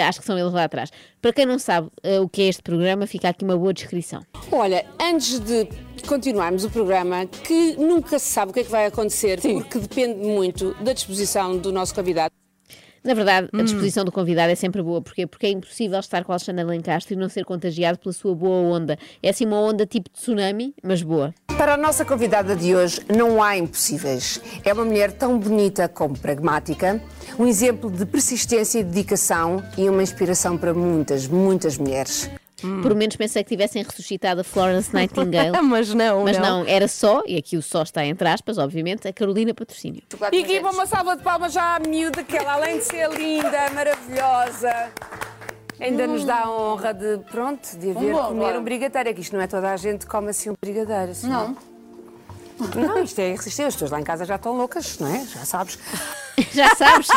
Acho 0.06 0.20
que 0.20 0.26
são 0.26 0.38
eles 0.38 0.52
lá 0.52 0.64
atrás. 0.64 0.90
Para 1.20 1.32
quem 1.32 1.46
não 1.46 1.58
sabe 1.58 1.88
eh, 2.02 2.20
o 2.20 2.28
que 2.28 2.42
é 2.42 2.48
este 2.48 2.62
programa, 2.62 3.06
fica 3.06 3.28
aqui 3.28 3.44
uma 3.44 3.56
boa 3.56 3.72
descrição. 3.72 4.22
Olha, 4.52 4.84
antes 5.00 5.38
de 5.40 5.68
continuarmos 6.06 6.64
o 6.64 6.70
programa, 6.70 7.26
que 7.26 7.76
nunca 7.76 8.18
se 8.18 8.26
sabe 8.32 8.50
o 8.50 8.54
que 8.54 8.60
é 8.60 8.64
que 8.64 8.70
vai 8.70 8.86
acontecer, 8.86 9.40
porque 9.40 9.78
depende 9.78 10.26
muito 10.26 10.74
da 10.82 10.92
disposição 10.92 11.56
do 11.56 11.72
nosso 11.72 11.94
convidado. 11.94 12.32
Na 13.02 13.12
verdade, 13.12 13.48
Hum. 13.52 13.60
a 13.60 13.62
disposição 13.62 14.02
do 14.02 14.10
convidado 14.10 14.50
é 14.50 14.54
sempre 14.54 14.82
boa. 14.82 15.02
Porquê? 15.02 15.26
Porque 15.26 15.44
é 15.46 15.50
impossível 15.50 15.98
estar 16.00 16.24
com 16.24 16.32
a 16.32 16.36
Alexandra 16.36 16.64
Lencastre 16.64 17.14
e 17.14 17.18
não 17.18 17.28
ser 17.28 17.44
contagiado 17.44 17.98
pela 17.98 18.14
sua 18.14 18.34
boa 18.34 18.56
onda. 18.56 18.98
É 19.22 19.28
assim 19.28 19.44
uma 19.44 19.60
onda 19.60 19.84
tipo 19.84 20.08
tsunami, 20.08 20.74
mas 20.82 21.02
boa. 21.02 21.34
Para 21.56 21.74
a 21.74 21.76
nossa 21.76 22.04
convidada 22.04 22.56
de 22.56 22.74
hoje, 22.74 23.00
não 23.14 23.42
há 23.42 23.56
impossíveis. 23.56 24.40
É 24.64 24.72
uma 24.72 24.84
mulher 24.84 25.12
tão 25.12 25.38
bonita 25.38 25.88
como 25.88 26.18
pragmática, 26.18 27.00
um 27.38 27.46
exemplo 27.46 27.90
de 27.90 28.04
persistência 28.04 28.80
e 28.80 28.84
dedicação 28.84 29.62
e 29.78 29.88
uma 29.88 30.02
inspiração 30.02 30.58
para 30.58 30.74
muitas, 30.74 31.28
muitas 31.28 31.78
mulheres. 31.78 32.28
Por 32.82 32.94
menos 32.94 33.14
pensei 33.14 33.44
que 33.44 33.48
tivessem 33.50 33.82
ressuscitado 33.82 34.40
a 34.40 34.44
Florence 34.44 34.92
Nightingale. 34.92 35.60
Mas 35.62 35.92
não, 35.92 36.24
Mas 36.24 36.38
não. 36.38 36.60
não, 36.60 36.68
era 36.68 36.88
só, 36.88 37.22
e 37.26 37.36
aqui 37.36 37.56
o 37.56 37.62
só 37.62 37.82
está 37.82 38.04
entre 38.04 38.26
aspas, 38.26 38.56
obviamente, 38.58 39.06
a 39.06 39.12
Carolina 39.12 39.52
Patrocínio. 39.52 40.02
E 40.32 40.38
aqui 40.42 40.58
uma 40.58 40.86
salva 40.86 41.16
de 41.16 41.22
palmas 41.22 41.52
já 41.52 41.76
à 41.76 41.78
miúda, 41.78 42.24
que 42.24 42.36
ela, 42.36 42.54
além 42.54 42.78
de 42.78 42.84
ser 42.84 43.10
linda, 43.10 43.70
maravilhosa, 43.74 44.90
ainda 45.80 46.06
nos 46.06 46.24
dá 46.24 46.42
a 46.42 46.50
honra 46.50 46.92
de, 46.92 47.18
pronto, 47.30 47.76
de 47.76 47.90
haver 47.90 48.12
bom, 48.12 48.28
comer 48.28 48.58
um 48.58 48.64
brigadeiro. 48.64 49.08
É 49.08 49.12
que 49.12 49.20
isto 49.20 49.34
não 49.34 49.42
é 49.42 49.46
toda 49.46 49.70
a 49.70 49.76
gente 49.76 50.06
que 50.06 50.10
come 50.10 50.30
assim 50.30 50.50
um 50.50 50.54
brigadeiro. 50.60 51.12
Assim. 51.12 51.28
Não. 51.28 51.56
Não, 52.74 53.02
isto 53.02 53.18
é 53.18 53.30
irresistível. 53.30 53.68
As 53.68 53.74
pessoas 53.74 53.90
lá 53.90 54.00
em 54.00 54.04
casa 54.04 54.24
já 54.24 54.36
estão 54.36 54.56
loucas, 54.56 54.98
não 54.98 55.08
é? 55.08 55.24
Já 55.24 55.44
sabes. 55.44 55.78
Já 56.52 56.74
sabes, 56.74 57.08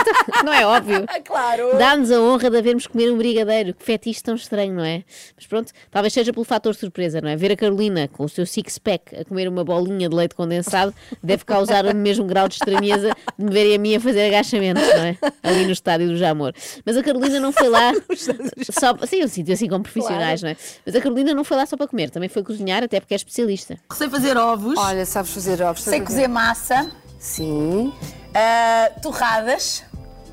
não 0.44 0.54
é 0.54 0.66
óbvio. 0.66 1.06
Claro. 1.26 1.78
Dá-nos 1.78 2.12
a 2.12 2.22
honra 2.22 2.50
de 2.50 2.58
havermos 2.58 2.88
comer 2.88 3.12
um 3.12 3.18
brigadeiro. 3.18 3.74
Que 3.74 3.84
fetiche 3.84 4.24
tão 4.24 4.36
estranho, 4.36 4.74
não 4.74 4.84
é? 4.84 5.04
Mas 5.36 5.46
pronto, 5.46 5.74
talvez 5.92 6.14
seja 6.14 6.32
pelo 6.32 6.46
fator 6.46 6.74
surpresa, 6.74 7.20
não 7.20 7.28
é? 7.30 7.36
Ver 7.36 7.52
a 7.52 7.56
Carolina 7.56 8.08
com 8.08 8.24
o 8.24 8.30
seu 8.30 8.46
six-pack 8.46 9.16
a 9.16 9.26
comer 9.26 9.48
uma 9.48 9.64
bolinha 9.64 10.08
de 10.08 10.16
leite 10.16 10.36
condensado 10.36 10.94
deve 11.22 11.44
causar 11.44 11.86
o 11.86 11.94
mesmo 11.96 12.26
grau 12.26 12.48
de 12.48 12.56
estranheza 12.56 13.12
de 13.38 13.44
me 13.46 13.52
verem 13.52 13.76
a 13.76 13.78
mim 13.78 13.96
a 13.96 14.00
fazer 14.00 14.28
agachamentos, 14.28 14.84
não 14.84 15.04
é? 15.04 15.18
Ali 15.44 15.66
no 15.66 15.72
estádio 15.72 16.08
do 16.08 16.18
Jamor. 16.18 16.54
Mas 16.86 16.96
a 16.96 17.04
Carolina 17.04 17.40
não 17.40 17.52
foi 17.52 17.68
lá 17.68 17.92
só. 18.72 18.96
Sim, 19.06 19.22
eu 19.22 19.28
sinto 19.28 19.52
assim 19.52 19.68
como 19.68 19.84
profissionais, 19.84 20.42
não 20.42 20.50
é? 20.50 20.58
Mas 20.86 20.96
a 20.96 21.02
Carolina 21.02 21.34
não 21.34 21.44
foi 21.44 21.58
lá 21.58 21.66
só 21.66 21.76
para 21.76 21.88
comer, 21.88 22.10
também 22.10 22.30
foi 22.30 22.44
cozinhar, 22.44 22.84
até 22.84 23.00
porque 23.00 23.14
é 23.14 23.18
especialista. 23.18 23.78
Sei 23.94 24.10
fazer 24.10 24.38
ovos. 24.38 24.78
Olha, 24.78 25.06
sabes 25.06 25.32
fazer 25.32 25.62
ovos. 25.62 25.82
Sei 25.84 26.00
cozer 26.02 26.28
massa. 26.28 26.90
Sim. 27.20 27.92
Ah, 28.38 28.92
torradas. 29.02 29.84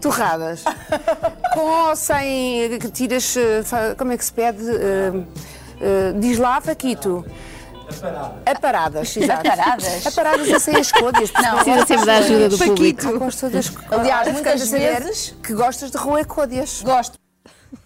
Torradas. 0.01 0.65
Com 1.55 1.89
ou 1.89 1.97
sem 1.97 2.79
que 2.79 2.91
tiras. 2.91 3.37
eh, 3.37 3.63
Como 3.97 4.13
é 4.13 4.19
que 4.19 4.25
se 4.25 4.33
pede? 4.33 4.63
Eh, 4.69 5.13
eh, 5.81 6.13
diz 6.19 6.39
lá, 6.39 6.61
Paquito. 6.61 7.25
Aparadas, 8.47 9.17
exato. 9.17 9.47
Aparadas? 9.47 10.07
Aparadas 10.07 10.53
a 10.53 10.59
sem 10.61 10.77
as 10.77 10.91
Não, 11.33 11.41
senão 11.43 11.55
precisa 11.63 11.87
sempre 11.87 12.07
da 12.07 12.15
ajuda 12.17 12.49
do 12.49 12.59
Paquito, 12.59 12.75
público. 13.03 13.19
gosto 13.25 13.49
das 13.51 13.73
Aliás, 13.91 14.33
muitas 14.33 14.71
vezes- 14.71 15.35
que 15.43 15.55
gostas 15.55 15.91
de 15.91 15.97
roer 15.99 16.27
côdeas. 16.27 16.83
Gosto. 16.83 17.19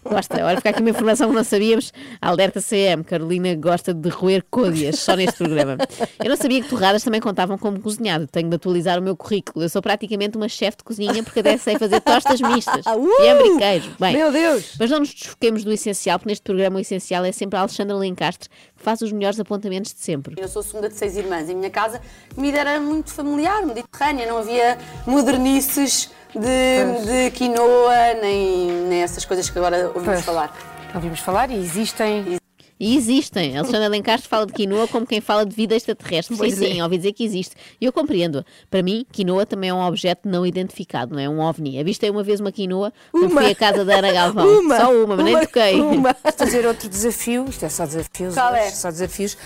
Gosta. 0.05 0.44
Olha, 0.44 0.57
fica 0.57 0.70
aqui 0.70 0.81
uma 0.81 0.90
informação 0.90 1.29
que 1.29 1.35
não 1.35 1.44
sabíamos. 1.44 1.92
Alerta 2.20 2.61
CM. 2.61 3.05
Carolina 3.05 3.55
gosta 3.55 3.92
de 3.92 4.09
roer 4.09 4.44
côdeas 4.51 4.98
só 4.98 5.14
neste 5.14 5.38
programa. 5.38 5.77
Eu 6.22 6.29
não 6.29 6.37
sabia 6.37 6.62
que 6.62 6.68
torradas 6.68 7.03
também 7.03 7.20
contavam 7.20 7.59
como 7.59 7.81
cozinhado. 7.81 8.27
Tenho 8.27 8.48
de 8.48 8.57
atualizar 8.57 8.98
o 8.98 9.03
meu 9.03 9.16
currículo. 9.16 9.64
Eu 9.64 9.68
sou 9.68 9.83
praticamente 9.83 10.37
uma 10.37 10.48
chefe 10.48 10.79
de 10.79 10.85
cozinha 10.85 11.22
porque 11.22 11.40
até 11.40 11.57
sei 11.57 11.79
fazer 11.79 12.01
tostas 12.01 12.40
mistas. 12.40 12.85
Uh! 12.98 13.22
E 13.22 13.27
é 13.27 13.59
queijo. 13.59 13.96
Bem, 14.01 14.16
Meu 14.16 14.33
Deus! 14.33 14.74
Mas 14.79 14.90
não 14.90 14.98
nos 15.01 15.14
desfoquemos 15.14 15.62
do 15.62 15.72
essencial, 15.72 16.18
porque 16.18 16.31
neste 16.31 16.42
programa 16.42 16.79
o 16.79 16.81
essencial 16.81 17.24
é 17.24 17.31
sempre 17.31 17.57
a 17.57 17.61
Alexandra 17.61 17.96
Lencastre 17.96 18.48
que 18.79 18.83
faz 18.83 19.01
os 19.03 19.12
melhores 19.12 19.38
apontamentos 19.38 19.92
de 19.92 20.01
sempre. 20.01 20.35
Eu 20.38 20.48
sou 20.48 20.61
a 20.61 20.62
segunda 20.62 20.88
de 20.88 20.94
seis 20.94 21.16
irmãs. 21.16 21.48
Em 21.48 21.55
minha 21.55 21.70
casa, 21.70 22.01
a 22.31 22.35
comida 22.35 22.59
era 22.59 22.81
muito 22.81 23.12
familiar, 23.12 23.66
mediterrânea, 23.66 24.27
não 24.27 24.38
havia 24.38 24.79
modernices 25.07 26.11
de, 26.34 27.04
de 27.06 27.30
quinoa, 27.30 28.14
nem, 28.20 28.70
nem 28.88 29.02
essas 29.02 29.24
coisas 29.24 29.48
que 29.48 29.58
agora 29.58 29.86
ouvimos 29.88 30.06
Pois. 30.06 30.24
falar. 30.24 30.56
Ouvimos 30.94 31.20
falar 31.20 31.50
e 31.50 31.56
existem. 31.58 32.38
E 32.80 32.96
existem. 32.96 33.56
A 33.56 33.60
Alexandra 33.60 33.88
Lencastre 33.88 34.28
fala 34.28 34.46
de 34.46 34.52
quinoa 34.52 34.86
como 34.86 35.04
quem 35.04 35.20
fala 35.20 35.44
de 35.44 35.54
vida 35.54 35.74
extraterrestre. 35.74 36.36
Pois 36.36 36.54
sim, 36.54 36.64
é. 36.64 36.72
sim, 36.74 36.82
ouvi 36.82 36.96
dizer 36.96 37.12
que 37.12 37.24
existe. 37.24 37.56
E 37.80 37.84
eu 37.84 37.92
compreendo. 37.92 38.44
Para 38.70 38.84
mim, 38.84 39.04
quinoa 39.10 39.44
também 39.44 39.70
é 39.70 39.74
um 39.74 39.80
objeto 39.84 40.28
não 40.28 40.46
identificado, 40.46 41.12
não 41.12 41.20
é? 41.20 41.28
Um 41.28 41.40
ovni. 41.40 41.80
Avistei 41.80 42.08
uma 42.08 42.22
vez 42.22 42.38
uma 42.38 42.52
quinoa 42.52 42.92
quando 43.10 43.32
Uma. 43.32 43.42
fui 43.42 43.50
à 43.50 43.54
casa 43.56 43.84
da 43.84 43.96
Ana 43.98 44.12
Galvão. 44.12 44.46
Uma. 44.60 44.76
Só 44.80 44.92
uma, 44.92 45.16
mas 45.16 45.24
nem 45.24 45.34
Uma. 45.34 45.46
toquei. 45.46 45.80
Uma. 45.80 46.16
Vou 46.22 46.32
fazer 46.36 46.66
outro 46.66 46.88
desafio, 46.88 47.46
isto 47.48 47.64
é 47.64 47.68
só 47.68 47.84
desafios 47.84 48.34
Qual 48.34 48.54
é? 48.54 48.70
só 48.70 48.90
desafios, 48.90 49.36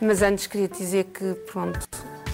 mas 0.00 0.22
antes 0.22 0.46
queria 0.46 0.68
dizer 0.68 1.04
que, 1.04 1.34
pronto, 1.52 1.78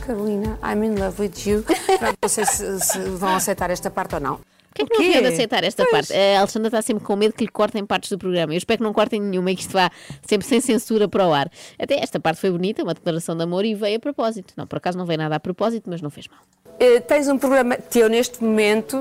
Carolina, 0.06 0.58
I'm 0.62 0.82
in 0.84 0.96
love 0.98 1.20
with 1.22 1.32
you. 1.46 1.62
Pronto, 1.98 2.18
não 2.22 2.28
sei 2.28 2.44
se, 2.46 2.80
se 2.80 2.98
vão 2.98 3.34
aceitar 3.36 3.70
esta 3.70 3.90
parte 3.90 4.14
ou 4.14 4.20
não. 4.20 4.40
Porquê 4.76 4.86
que 4.86 4.92
não 4.98 5.00
quê? 5.04 5.18
havia 5.18 5.28
de 5.28 5.34
aceitar 5.34 5.62
esta 5.62 5.86
parte? 5.86 6.12
A 6.12 6.40
Alexandra 6.40 6.66
está 6.68 6.82
sempre 6.82 7.04
com 7.04 7.14
medo 7.14 7.32
que 7.32 7.44
lhe 7.44 7.50
cortem 7.50 7.86
partes 7.86 8.10
do 8.10 8.18
programa. 8.18 8.52
Eu 8.52 8.58
espero 8.58 8.78
que 8.78 8.82
não 8.84 8.92
cortem 8.92 9.20
nenhuma 9.20 9.52
e 9.52 9.54
que 9.54 9.62
isto 9.62 9.72
vá 9.72 9.88
sempre 10.26 10.48
sem 10.48 10.60
censura 10.60 11.06
para 11.08 11.26
o 11.28 11.32
ar. 11.32 11.48
Até 11.78 12.00
esta 12.02 12.18
parte 12.18 12.40
foi 12.40 12.50
bonita, 12.50 12.82
uma 12.82 12.92
declaração 12.92 13.36
de 13.36 13.44
amor 13.44 13.64
e 13.64 13.72
veio 13.74 13.98
a 13.98 14.00
propósito. 14.00 14.52
Não, 14.56 14.66
por 14.66 14.78
acaso 14.78 14.98
não 14.98 15.06
veio 15.06 15.18
nada 15.18 15.36
a 15.36 15.40
propósito, 15.40 15.88
mas 15.88 16.02
não 16.02 16.10
fez 16.10 16.26
mal. 16.26 16.40
Eh, 16.80 16.98
tens 16.98 17.28
um 17.28 17.38
programa 17.38 17.76
teu 17.76 18.08
neste 18.08 18.42
momento, 18.42 19.00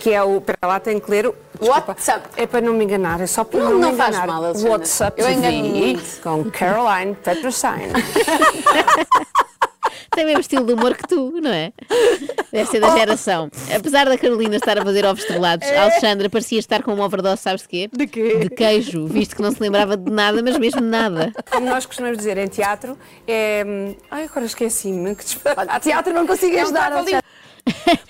que 0.00 0.10
é 0.12 0.22
o. 0.22 0.42
Para 0.42 0.56
lá, 0.68 0.78
tenho 0.78 1.00
que 1.00 1.10
ler. 1.10 1.26
o- 1.26 1.34
desculpa, 1.58 1.92
WhatsApp. 1.92 2.28
É 2.36 2.46
para 2.46 2.60
não 2.60 2.74
me 2.74 2.84
enganar, 2.84 3.18
é 3.22 3.26
só 3.26 3.44
para 3.44 3.60
Não, 3.60 3.70
não, 3.70 3.78
não 3.78 3.90
me 3.92 3.96
faz 3.96 4.10
enganar. 4.14 4.26
mal, 4.26 4.44
Alexandra. 4.44 4.70
WhatsApp 4.72 5.20
Eu 5.22 5.26
TV 5.26 5.38
engano 5.38 5.68
muito. 5.74 6.20
com 6.22 6.44
Caroline 6.50 7.14
Peterstein. 7.14 7.88
Tem 10.14 10.24
o 10.24 10.26
mesmo 10.26 10.40
estilo 10.40 10.66
de 10.66 10.72
humor 10.72 10.94
que 10.96 11.06
tu, 11.06 11.32
não 11.40 11.52
é? 11.52 11.72
Deve 12.52 12.68
ser 12.70 12.80
da 12.80 12.96
geração. 12.96 13.50
Apesar 13.74 14.06
da 14.06 14.18
Carolina 14.18 14.56
estar 14.56 14.78
a 14.78 14.82
fazer 14.84 15.04
ovos 15.04 15.22
estrelados, 15.22 15.68
a 15.68 15.82
Alexandra 15.82 16.28
parecia 16.28 16.58
estar 16.58 16.82
com 16.82 16.92
uma 16.92 17.04
overdose, 17.04 17.42
sabes 17.42 17.62
de 17.62 17.68
quê? 17.68 17.90
De 17.92 18.06
quê? 18.06 18.38
De 18.40 18.50
queijo, 18.50 19.06
visto 19.06 19.36
que 19.36 19.42
não 19.42 19.52
se 19.52 19.60
lembrava 19.60 19.96
de 19.96 20.10
nada, 20.10 20.42
mas 20.42 20.58
mesmo 20.58 20.80
nada. 20.80 21.32
Como 21.50 21.66
nós 21.66 21.86
costumamos 21.86 22.18
dizer 22.18 22.36
em 22.38 22.48
teatro, 22.48 22.98
é. 23.26 23.64
hum, 23.66 23.94
Ai, 24.10 24.24
agora 24.24 24.46
esqueci-me. 24.46 25.14
Que 25.14 25.24
disparate. 25.24 25.70
A 25.70 25.80
teatro 25.80 26.12
não 26.12 26.26
consigo 26.26 26.56
ajudar. 26.58 26.92
Alexandra. 26.92 27.24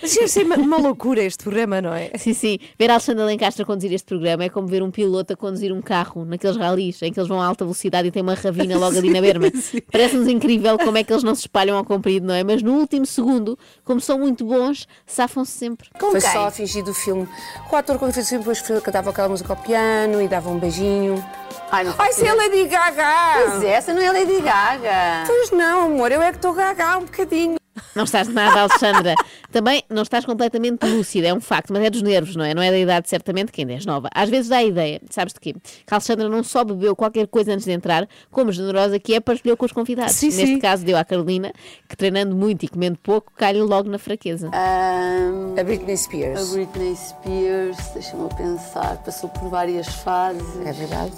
Mas 0.01 0.17
ia 0.17 0.29
ser 0.29 0.45
uma, 0.45 0.57
uma 0.57 0.77
loucura 0.79 1.23
este 1.23 1.43
programa, 1.43 1.81
não 1.81 1.93
é? 1.93 2.11
Sim, 2.17 2.35
sim. 2.35 2.59
Ver 2.79 2.91
a 2.91 2.95
Alexandra 2.95 3.25
Lencastre 3.25 3.65
conduzir 3.65 3.93
este 3.93 4.07
programa 4.07 4.45
é 4.45 4.49
como 4.49 4.67
ver 4.67 4.83
um 4.83 4.91
piloto 4.91 5.33
a 5.33 5.37
conduzir 5.37 5.73
um 5.73 5.81
carro 5.81 6.25
naqueles 6.25 6.57
ralis 6.57 7.01
em 7.03 7.13
que 7.13 7.19
eles 7.19 7.29
vão 7.29 7.41
a 7.41 7.47
alta 7.47 7.65
velocidade 7.65 8.09
e 8.09 8.11
tem 8.11 8.23
uma 8.23 8.35
ravina 8.35 8.79
logo 8.79 8.97
ali 8.97 9.11
na 9.11 9.21
berma. 9.21 9.47
Parece-nos 9.91 10.29
incrível 10.29 10.79
como 10.79 10.99
é 10.99 11.05
que 11.05 11.13
eles 11.13 11.23
não 11.23 11.35
se 11.35 11.43
espalham 11.43 11.77
ao 11.77 11.85
comprido, 11.85 12.27
não 12.27 12.35
é? 12.35 12.43
Mas 12.43 12.63
no 12.63 12.75
último 12.75 13.07
segundo, 13.07 13.59
como 13.85 14.01
são 14.01 14.19
muito 14.19 14.45
bons, 14.45 14.87
safam-se 15.07 15.53
sempre. 15.53 15.89
Foi 15.99 16.21
quem? 16.21 16.21
só 16.21 16.47
a 16.47 16.51
fingir 16.51 16.85
do 16.85 16.95
filme. 16.95 17.29
O 17.71 17.77
ator, 17.77 17.99
quando 17.99 18.13
fez 18.13 18.27
o 18.27 18.29
filme, 18.29 18.45
depois 18.45 18.83
cantava 18.83 19.11
aquela 19.11 19.29
música 19.29 19.53
ao 19.53 19.57
piano 19.57 20.21
e 20.23 20.29
dava 20.29 20.51
um 20.51 20.59
beijinho. 20.59 21.23
Ai, 21.71 21.85
não 21.85 21.95
Ai, 21.99 22.13
se 22.13 22.27
é. 22.27 22.33
Lady 22.35 22.65
Gaga! 22.67 23.07
Pois 23.51 23.63
é, 23.65 23.69
essa 23.73 23.93
não 23.95 24.03
é 24.03 24.11
Lady 24.13 24.41
Gaga. 24.41 25.25
Pois 25.27 25.51
não, 25.51 25.87
amor, 25.87 26.11
eu 26.13 26.21
é 26.23 26.31
que 26.31 26.37
estou 26.39 26.53
gaga 26.53 26.99
um 26.99 27.05
bocadinho. 27.05 27.61
Não 27.95 28.05
estás 28.05 28.29
de 28.29 28.35
nada, 28.35 28.61
Alexandra. 28.61 29.15
Também 29.51 29.83
não 29.89 30.03
estás 30.03 30.25
completamente 30.25 30.85
lúcida, 30.87 31.29
é 31.29 31.35
um 31.35 31.41
facto, 31.41 31.73
mas 31.73 31.83
é 31.83 31.91
dos 31.91 32.03
nervos, 32.03 32.37
não 32.37 32.45
é? 32.45 32.55
Não 32.55 32.63
é 32.63 32.71
da 32.71 32.79
idade, 32.79 33.09
certamente, 33.09 33.51
que 33.51 33.63
ainda 33.63 33.73
és 33.73 33.85
nova. 33.87 34.09
Às 34.15 34.29
vezes 34.29 34.49
dá 34.49 34.59
a 34.59 34.63
ideia, 34.65 35.01
sabes 35.11 35.33
de 35.33 35.41
quê? 35.41 35.55
Que 35.55 35.93
a 35.93 35.97
Alexandra 35.97 36.29
não 36.29 36.43
só 36.45 36.63
bebeu 36.63 36.95
qualquer 36.95 37.27
coisa 37.27 37.53
antes 37.53 37.65
de 37.65 37.73
entrar, 37.73 38.07
como 38.31 38.53
generosa 38.53 38.99
que 38.99 39.15
é, 39.15 39.21
partilhou 39.21 39.57
com 39.57 39.65
os 39.67 39.73
convidados. 39.73 40.13
Sim, 40.15 40.27
Neste 40.27 40.47
sim. 40.47 40.59
caso, 40.61 40.85
deu 40.85 40.97
à 40.97 41.05
Carolina, 41.05 41.53
que 41.89 41.97
treinando 41.97 42.35
muito 42.37 42.65
e 42.65 42.69
comendo 42.69 42.99
pouco, 43.03 43.33
cai-lhe 43.37 43.61
logo 43.63 43.89
na 43.89 43.99
fraqueza. 43.99 44.51
Ahm, 44.53 45.59
A 45.59 45.65
Britney 45.65 45.95
a 45.95 45.97
Spears. 45.97 46.53
Britney 46.53 46.95
Spears, 46.97 47.77
deixa-me 47.95 48.29
pensar, 48.35 48.99
passou 48.99 49.31
por 49.31 49.49
várias 49.49 49.89
fases. 49.89 50.43
É 50.65 50.73
verdade. 50.73 51.13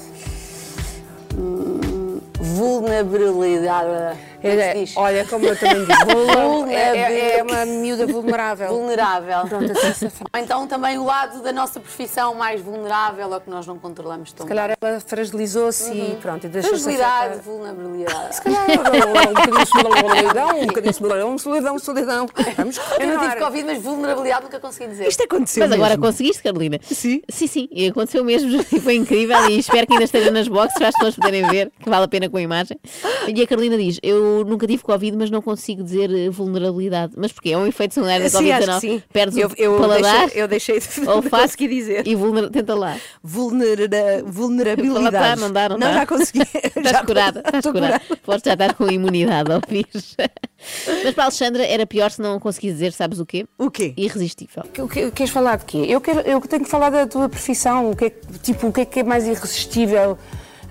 Vulnerabilidade. 1.35 4.16
É 4.42 4.55
É, 4.57 4.74
diz? 4.74 4.96
olha, 4.96 5.24
como 5.26 5.46
eu 5.46 5.57
também 5.59 5.85
digo, 5.85 6.05
Vulnerável. 6.07 6.66
é, 6.70 6.98
é- 6.98 7.38
é 7.38 7.42
uma 7.42 7.64
miúda 7.66 8.07
vulnerável. 8.07 8.68
Vulnerável. 8.68 9.46
Pronto, 9.48 9.72
assim 9.72 10.09
então 10.37 10.66
também 10.66 10.98
o 10.98 11.05
lado 11.05 11.42
da 11.42 11.52
nossa 11.52 11.78
profissão 11.81 12.35
mais 12.35 12.61
vulnerável, 12.61 13.35
é 13.35 13.40
que 13.40 13.50
nós 13.50 13.66
não 13.66 13.78
controlamos 13.78 14.33
tão 14.33 14.46
Se 14.46 14.48
calhar 14.48 14.76
ela 14.81 15.00
fragilizou-se 15.00 15.92
e 15.92 16.16
pronto, 16.20 16.46
e 16.46 16.48
deixou-se 16.48 16.83
Fragilidade, 16.85 17.40
vulnerabilidade. 17.40 18.35
Se 18.35 18.42
calhar 18.42 18.64
um 18.70 19.33
bocadinho 19.33 19.59
de 19.64 19.68
solidão, 19.68 20.61
um 20.61 20.66
bocadinho 20.66 20.92
de 20.92 20.98
solidão, 20.98 21.38
solidão, 21.38 21.78
solidão. 21.78 22.26
Vamos 22.57 22.76
Eu 23.00 23.07
não 23.09 23.18
tive 23.28 23.37
Covid, 23.37 23.64
mas 23.64 23.83
vulnerabilidade 23.83 24.44
nunca 24.44 24.61
consegui 24.61 24.88
dizer. 24.90 25.09
Isto 25.09 25.22
aconteceu 25.24 25.62
Mas 25.62 25.72
agora 25.72 25.90
mesmo. 25.90 26.02
conseguiste, 26.05 26.42
Carolina? 26.42 26.78
Sim. 26.83 27.22
Sim, 27.28 27.46
sim, 27.46 27.68
e 27.70 27.87
aconteceu 27.88 28.24
mesmo 28.24 28.62
e 28.72 28.81
foi 28.81 28.94
incrível 28.96 29.48
e 29.48 29.59
espero 29.59 29.87
que 29.87 29.92
ainda 29.94 30.05
esteja 30.05 30.31
nas 30.31 30.48
boxes 30.48 30.74
para 30.78 30.88
as 30.88 30.94
pessoas 30.94 31.14
poderem 31.16 31.46
ver, 31.48 31.70
que 31.83 31.88
vale 31.88 32.05
a 32.05 32.09
pena 32.09 32.28
com 32.28 32.37
a 32.37 32.42
imagem. 32.42 32.78
E 33.28 33.42
a 33.42 33.46
Carolina 33.46 33.76
diz: 33.76 33.98
Eu 34.02 34.32
nunca 34.45 34.66
tive 34.66 34.83
Covid, 34.83 35.16
mas 35.16 35.31
não 35.31 35.40
consigo 35.42 35.83
dizer 35.83 36.11
eh, 36.14 36.29
vulnerabilidade. 36.31 37.12
Mas 37.16 37.33
porquê? 37.33 37.51
É 37.51 37.59
um 37.59 37.66
efeito 37.66 37.95
secundário 37.95 38.25
da 38.25 38.38
Sim, 38.38 38.51
acho 38.51 38.66
Covid-19. 38.66 38.75
que 38.75 38.81
sim. 38.81 39.03
Perdes 39.12 39.37
eu, 39.38 39.49
o 39.49 39.53
eu 39.57 39.79
paladar, 39.79 40.21
deixei, 40.21 40.42
eu 40.42 40.49
deixei 40.49 40.81
de 40.81 41.09
olfato 41.09 41.42
conseguir 41.45 41.68
dizer. 41.68 42.07
e 42.07 42.14
vulner... 42.14 42.51
tenta 42.51 42.75
lá. 42.75 42.97
Vulnera, 43.23 43.88
vulnerabilidade. 44.25 45.07
Está, 45.16 45.37
não 45.37 45.53
dá, 45.53 45.68
não 45.68 45.79
dá. 45.79 45.92
já 45.92 46.07
consegui. 46.07 46.40
Estás 46.55 46.90
Já 46.90 47.05
curada, 47.05 47.42
estás 47.45 47.66
curada. 47.66 48.01
Podes 48.25 48.42
já 48.45 48.53
estar 48.55 48.75
com 48.75 48.90
imunidade 48.90 49.53
ao 49.53 49.61
vírus. 49.68 50.16
Mas 51.05 51.14
para 51.14 51.25
a 51.25 51.27
Alexandra 51.27 51.64
era 51.64 51.87
pior 51.87 52.11
se 52.11 52.21
não 52.21 52.38
conseguisse 52.38 52.75
dizer, 52.75 52.92
sabes 52.92 53.18
o 53.21 53.27
quê? 53.27 53.47
O 53.59 53.71
quê? 53.71 53.92
Irresistível. 53.97 54.64
O 54.79 54.88
que, 54.88 55.11
queres 55.11 55.33
falar 55.33 55.57
de 55.59 55.64
quê? 55.64 55.85
Eu, 55.88 56.01
quero, 56.01 56.21
eu 56.21 56.40
tenho 56.42 56.64
que 56.64 56.71
falar 56.71 56.90
da 56.90 57.07
tua 57.07 57.29
profissão. 57.29 57.90
O 57.90 57.97
que 57.97 58.07
é, 58.07 58.11
que- 58.11 58.38
tipo, 58.42 58.68
o 58.68 58.73
que 58.73 58.81
é 58.83 58.85
que 58.85 59.01
é 59.01 59.03
mais 59.03 59.27
irresistível 59.27 60.16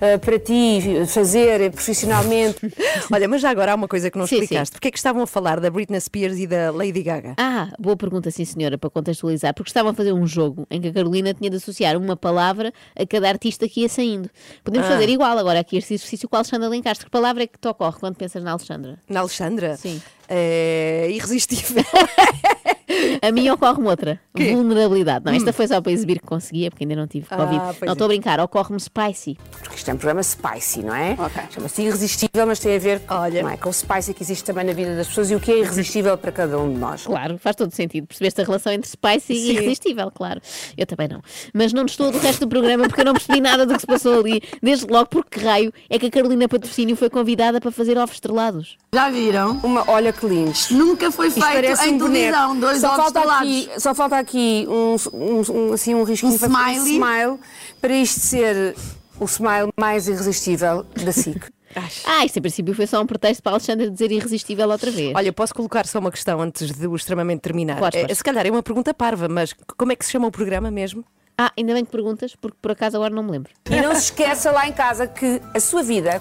ah, 0.02 0.18
para 0.18 0.38
ti 0.38 0.80
fazer 1.06 1.70
profissionalmente? 1.70 2.58
Olha, 3.12 3.28
mas 3.28 3.40
já 3.40 3.50
agora 3.50 3.72
há 3.72 3.74
uma 3.74 3.86
coisa 3.88 4.10
que 4.10 4.18
não 4.18 4.26
Sim, 4.26 4.36
sim. 4.36 4.42
explicaste. 4.42 4.72
Porquê 4.72 4.88
é 4.88 4.90
que 4.90 4.98
estavam 4.98 5.22
a 5.22 5.26
falar 5.26 5.60
da 5.60 5.70
Britney 5.70 6.00
Spears 6.00 6.38
e 6.38 6.46
da 6.46 6.70
Lady 6.72 7.02
Gaga? 7.02 7.34
Ah, 7.38 7.68
boa 7.78 7.96
pergunta, 7.96 8.30
sim 8.30 8.44
senhora, 8.44 8.76
para 8.76 8.90
contextualizar, 8.90 9.54
porque 9.54 9.70
estavam 9.70 9.92
a 9.92 9.94
fazer 9.94 10.12
um 10.12 10.26
jogo 10.26 10.66
em 10.70 10.80
que 10.80 10.88
a 10.88 10.92
Carolina 10.92 11.32
tinha 11.32 11.48
de 11.48 11.56
associar 11.56 11.96
uma 11.96 12.16
palavra 12.16 12.72
a 12.98 13.06
cada 13.06 13.28
artista 13.28 13.68
que 13.68 13.82
ia 13.82 13.88
saindo. 13.88 14.28
Podemos 14.64 14.86
Ah. 14.88 14.90
fazer 14.90 15.08
igual 15.08 15.38
agora 15.38 15.60
aqui 15.60 15.76
este 15.76 15.94
exercício 15.94 16.28
com 16.28 16.36
a 16.36 16.40
Alexandra 16.40 16.68
Lencastre. 16.68 17.04
Que 17.06 17.10
palavra 17.10 17.44
é 17.44 17.46
que 17.46 17.58
te 17.58 17.68
ocorre 17.68 17.98
quando 18.00 18.16
pensas 18.16 18.42
na 18.42 18.50
Alexandra? 18.52 18.98
Na 19.08 19.20
Alexandra? 19.20 19.76
Sim. 19.76 20.02
É 20.34 21.08
irresistível. 21.10 21.84
A 23.22 23.30
mim 23.32 23.48
ocorre-me 23.50 23.88
outra. 23.88 24.20
Vulnerabilidade. 24.34 25.24
Não, 25.24 25.32
esta 25.32 25.52
foi 25.52 25.66
só 25.66 25.80
para 25.80 25.92
exibir 25.92 26.20
que 26.20 26.26
conseguia, 26.26 26.70
porque 26.70 26.84
ainda 26.84 26.96
não 26.96 27.06
tive 27.06 27.26
Ah, 27.30 27.36
Covid. 27.36 27.56
não 27.58 27.68
é. 27.88 27.92
estou 27.92 28.04
a 28.04 28.08
brincar, 28.08 28.40
ocorre-me 28.40 28.78
spicy. 28.80 29.38
Porque 29.60 29.76
isto 29.76 29.90
é 29.90 29.94
um 29.94 29.96
programa 29.96 30.22
spicy, 30.22 30.82
não 30.82 30.94
é? 30.94 31.16
Chama-se 31.50 31.82
irresistível, 31.82 32.46
mas 32.46 32.58
tem 32.58 32.76
a 32.76 32.78
ver 32.78 33.00
não 33.42 33.48
é, 33.50 33.56
com 33.56 33.68
o 33.68 33.72
spicy 33.72 34.12
que 34.14 34.22
existe 34.22 34.44
também 34.44 34.64
na 34.64 34.72
vida 34.72 34.94
das 34.96 35.08
pessoas 35.08 35.30
e 35.30 35.34
o 35.34 35.40
que 35.40 35.52
é 35.52 35.58
irresistível 35.60 36.16
para 36.18 36.32
cada 36.32 36.58
um 36.58 36.72
de 36.72 36.78
nós. 36.78 37.04
Claro, 37.06 37.38
faz 37.38 37.56
todo 37.56 37.72
sentido. 37.72 38.06
Percebeste 38.06 38.40
a 38.40 38.44
relação 38.44 38.72
entre 38.72 38.88
spicy 38.90 39.32
e 39.32 39.36
Sim. 39.40 39.50
irresistível, 39.52 40.10
claro. 40.10 40.40
Eu 40.76 40.86
também 40.86 41.08
não. 41.08 41.20
Mas 41.54 41.72
não 41.72 41.86
estou 41.86 42.10
do 42.10 42.18
resto 42.18 42.40
do 42.40 42.48
programa 42.48 42.86
porque 42.88 43.00
eu 43.00 43.04
não 43.06 43.14
percebi 43.14 43.40
nada 43.40 43.64
do 43.66 43.74
que 43.74 43.80
se 43.80 43.86
passou 43.86 44.20
ali. 44.20 44.42
Desde 44.62 44.86
logo, 44.86 45.06
porque 45.08 45.38
que 45.40 45.44
raio 45.46 45.72
é 45.88 45.98
que 45.98 46.06
a 46.06 46.10
Carolina 46.10 46.48
Patrocínio 46.48 46.96
foi 46.96 47.08
convidada 47.08 47.60
para 47.60 47.70
fazer 47.70 47.96
ovos 47.96 48.16
estrelados. 48.16 48.76
Já 48.94 49.08
viram? 49.10 49.58
Uma, 49.62 49.88
olha 49.90 50.12
que 50.12 50.21
Nunca 50.70 51.10
foi 51.10 51.28
Isto 51.28 51.40
feito 51.40 51.82
em 51.82 51.94
um 51.94 51.98
televisão, 51.98 52.58
dois 52.58 52.80
só 52.80 52.92
ovos 52.94 53.12
falta 53.12 53.38
aqui, 53.38 53.70
Só 53.78 53.94
falta 53.94 54.18
aqui 54.18 54.66
um, 54.68 54.96
um, 55.12 55.42
um, 55.68 55.72
assim, 55.72 55.94
um 55.94 56.02
risquinho 56.04 56.34
Um 56.34 56.38
para 56.38 56.48
smiley. 56.48 56.92
smile 56.94 57.38
para 57.80 57.94
isto 57.94 58.20
ser 58.20 58.76
o 59.18 59.24
smile 59.24 59.70
mais 59.78 60.08
irresistível 60.08 60.84
da 61.04 61.12
SIC. 61.12 61.44
Ah, 62.04 62.22
isto 62.24 62.38
em 62.38 62.42
princípio 62.42 62.74
foi 62.74 62.86
só 62.86 63.00
um 63.00 63.06
pretexto 63.06 63.42
para 63.42 63.52
a 63.52 63.54
Alexandra 63.54 63.90
dizer 63.90 64.12
irresistível 64.12 64.68
outra 64.68 64.90
vez. 64.90 65.14
Olha, 65.16 65.32
posso 65.32 65.54
colocar 65.54 65.86
só 65.86 66.00
uma 66.00 66.10
questão 66.10 66.38
antes 66.42 66.70
do 66.72 66.94
extremamente 66.94 67.40
terminar? 67.40 67.78
Podes, 67.78 68.04
É, 68.10 68.14
se 68.14 68.22
calhar 68.22 68.46
é 68.46 68.50
uma 68.50 68.62
pergunta 68.62 68.92
parva, 68.92 69.26
mas 69.26 69.54
como 69.78 69.90
é 69.90 69.96
que 69.96 70.04
se 70.04 70.12
chama 70.12 70.26
o 70.26 70.30
programa 70.30 70.70
mesmo? 70.70 71.02
Ah, 71.38 71.50
ainda 71.56 71.72
bem 71.72 71.84
que 71.84 71.90
perguntas, 71.90 72.36
porque 72.36 72.56
por 72.60 72.72
acaso 72.72 72.96
agora 72.96 73.14
não 73.14 73.22
me 73.22 73.30
lembro. 73.30 73.52
E 73.70 73.80
não 73.80 73.94
se 73.94 74.02
esqueça 74.02 74.50
lá 74.50 74.68
em 74.68 74.72
casa 74.72 75.06
que 75.06 75.40
a 75.54 75.60
sua 75.60 75.82
vida 75.82 76.20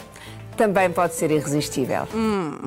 também 0.62 0.92
pode 0.92 1.16
ser 1.16 1.32
irresistível. 1.32 2.08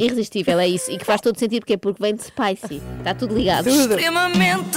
Irresistível, 0.00 0.58
é 0.58 0.66
isso. 0.66 0.90
E 0.90 0.98
que 0.98 1.04
faz 1.04 1.20
todo 1.20 1.38
sentido, 1.38 1.60
porque 1.60 1.74
é 1.74 1.76
porque 1.76 2.02
vem 2.02 2.16
de 2.16 2.24
spicy. 2.24 2.82
Está 2.98 3.14
tudo 3.14 3.36
ligado. 3.36 3.68
Extremamente 3.68 4.70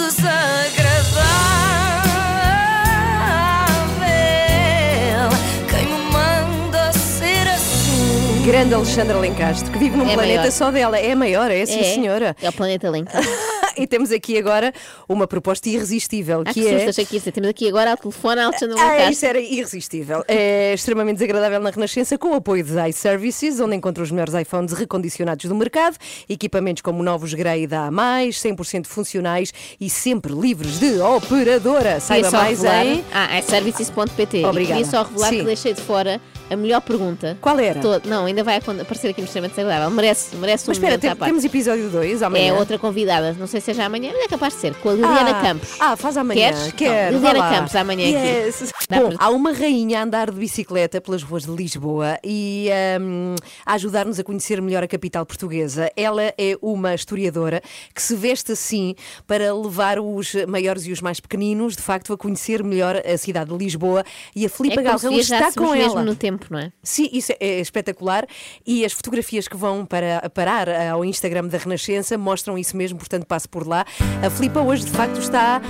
desagradável. 3.97 5.29
Quem 5.69 5.85
me 5.87 6.11
manda 6.11 6.93
ser 6.93 7.47
assim? 7.47 8.43
Grande 8.45 8.73
Alexandra 8.75 9.17
Lencastre, 9.17 9.71
que 9.71 9.79
vive 9.79 9.97
num 9.97 10.07
É 10.09 10.13
planeta 10.13 10.39
maior. 10.41 10.51
só 10.51 10.71
dela. 10.71 10.99
É 10.99 11.15
maior, 11.15 11.49
é 11.49 11.65
sim, 11.65 11.79
É, 11.79 11.83
senhora. 11.95 12.35
É 12.41 12.49
o 12.49 12.53
planeta 12.53 12.89
Lencastre. 12.89 13.27
e 13.77 13.87
temos 13.87 14.11
aqui 14.11 14.37
agora 14.37 14.73
uma 15.07 15.27
proposta 15.27 15.69
irresistível, 15.69 16.41
Ah, 16.45 16.53
que 16.53 16.61
que 16.61 16.67
é. 16.67 16.73
susto, 16.77 16.89
achei 16.89 17.05
que 17.05 17.17
isso. 17.17 17.31
Temos 17.31 17.49
aqui 17.49 17.67
agora 17.67 17.91
ao 17.91 17.97
telefone 17.97 18.41
a 18.41 18.45
Alexandra 18.45 18.75
Ah, 18.79 19.09
isso 19.11 19.25
era 19.25 19.39
irresistível. 19.39 20.23
É 20.27 20.73
extremamente 20.73 21.17
desagradável 21.17 21.59
na 21.59 21.69
Renascença 21.69 22.17
com 22.17 22.29
o 22.31 22.35
apoio 22.35 22.63
de 22.63 22.73
iServices, 22.89 23.59
onde 23.59 23.75
encontra 23.75 24.03
os 24.03 24.11
melhores 24.11 24.33
iPhones 24.33 24.73
recondicionados 24.73 25.45
do 25.45 25.55
mercado, 25.55 25.97
equipamentos 26.29 26.81
como 26.81 27.03
novos 27.03 27.33
Grey 27.33 27.67
da 27.67 27.87
A+, 27.87 27.91
100% 27.91 28.85
funcionais 28.87 29.53
e 29.79 29.89
sempre 29.89 30.33
livres 30.33 30.79
de 30.79 30.99
operadora. 30.99 31.77
Queria 31.77 31.99
Saiba 31.99 32.31
mais 32.31 32.61
revelar, 32.61 32.85
em... 32.85 33.03
Ah, 33.13 33.37
é 33.37 33.41
services.pt. 33.41 34.37
E 34.37 34.45
Obrigada. 34.45 34.75
queria 34.79 34.85
só 34.91 35.03
revelar 35.03 35.29
Sim. 35.29 35.37
que 35.39 35.43
deixei 35.45 35.73
de 35.73 35.81
fora 35.81 36.21
a 36.49 36.55
melhor 36.55 36.81
pergunta. 36.81 37.37
Qual 37.41 37.59
era? 37.59 37.79
Todo- 37.79 38.07
Não, 38.07 38.25
ainda 38.25 38.43
vai 38.43 38.57
aparecer 38.57 39.09
aqui 39.09 39.21
no 39.21 39.25
extremamente 39.25 39.55
desagradável. 39.55 39.89
Merece, 39.91 40.35
merece 40.35 40.65
um 40.65 40.67
Mas 40.69 40.77
espera, 40.77 40.97
tem- 40.97 41.15
temos 41.15 41.43
episódio 41.43 41.89
2 41.89 42.21
amanhã. 42.23 42.49
É 42.49 42.53
outra 42.53 42.77
convidada, 42.79 43.33
não 43.39 43.47
sei 43.47 43.59
se 43.61 43.71
é 43.71 43.73
já 43.73 43.85
amanhã, 43.85 44.11
mas 44.13 44.23
é 44.25 44.27
capaz 44.27 44.53
de 44.53 44.59
ser, 44.61 44.73
com 44.75 44.89
a 44.89 44.93
Liliana 44.93 45.31
ah, 45.31 45.41
Campos. 45.41 45.69
Ah, 45.79 45.95
faz 45.95 46.17
amanhã. 46.17 46.51
Queres? 46.53 46.71
Quero. 46.73 47.19
Não, 47.19 47.27
Liliana. 47.31 47.55
Campos 47.55 47.75
amanhã 47.75 48.07
Yes. 48.07 48.61
aqui. 48.63 48.71
Dá 48.89 49.01
Bom, 49.01 49.09
para- 49.11 49.25
há 49.25 49.29
uma 49.29 49.51
rainha 49.51 49.99
a 49.99 50.03
andar 50.03 50.31
de 50.31 50.37
bicicleta 50.39 51.01
pelas 51.01 51.21
ruas 51.23 51.43
de 51.43 51.51
Lisboa 51.51 52.17
e 52.23 52.69
hum, 53.01 53.35
a 53.65 53.73
ajudar-nos 53.73 54.17
a 54.19 54.23
conhecer 54.23 54.61
melhor 54.61 54.83
a 54.83 54.87
capital 54.87 55.25
portuguesa. 55.25 55.91
Ela 55.95 56.23
é 56.37 56.57
uma 56.61 56.93
historiadora 56.95 57.61
que 57.93 58.01
se 58.01 58.15
veste 58.15 58.53
assim 58.53 58.95
para 59.25 59.53
levar 59.53 59.99
os 59.99 60.33
maiores 60.47 60.85
e 60.85 60.91
os 60.91 61.01
mais 61.01 61.19
pequeninos, 61.19 61.75
de 61.75 61.81
facto, 61.81 62.13
a 62.13 62.17
conhecer 62.17 62.63
melhor 62.63 63.01
a 63.05 63.17
cidade 63.17 63.49
de 63.51 63.57
Lisboa. 63.57 64.05
E 64.35 64.45
a 64.45 64.49
Filipe 64.49 64.79
É 64.79 64.83
Galrão 64.83 65.11
está 65.13 65.51
com 65.51 65.71
mesmo 65.71 65.91
ela. 65.91 66.03
no 66.03 66.15
tempo, 66.15 66.36
não 66.49 66.59
é? 66.59 66.71
Sim, 66.83 67.09
isso 67.11 67.33
é 67.39 67.59
espetacular. 67.59 68.25
E 68.65 68.85
as 68.85 68.93
fotografias 68.93 69.47
que 69.47 69.57
vão 69.57 69.85
para, 69.85 70.29
parar 70.29 70.69
ao 70.69 71.03
Instagram 71.03 71.47
da 71.47 71.57
Renascença 71.57 72.17
mostram 72.17 72.57
isso 72.57 72.75
mesmo, 72.75 72.97
portanto 72.97 73.25
passo 73.25 73.49
por 73.49 73.67
lá. 73.67 73.85
A 74.25 74.29
Filipa 74.29 74.61
hoje 74.61 74.85
de 74.85 74.91
facto 74.91 75.19
está 75.19 75.61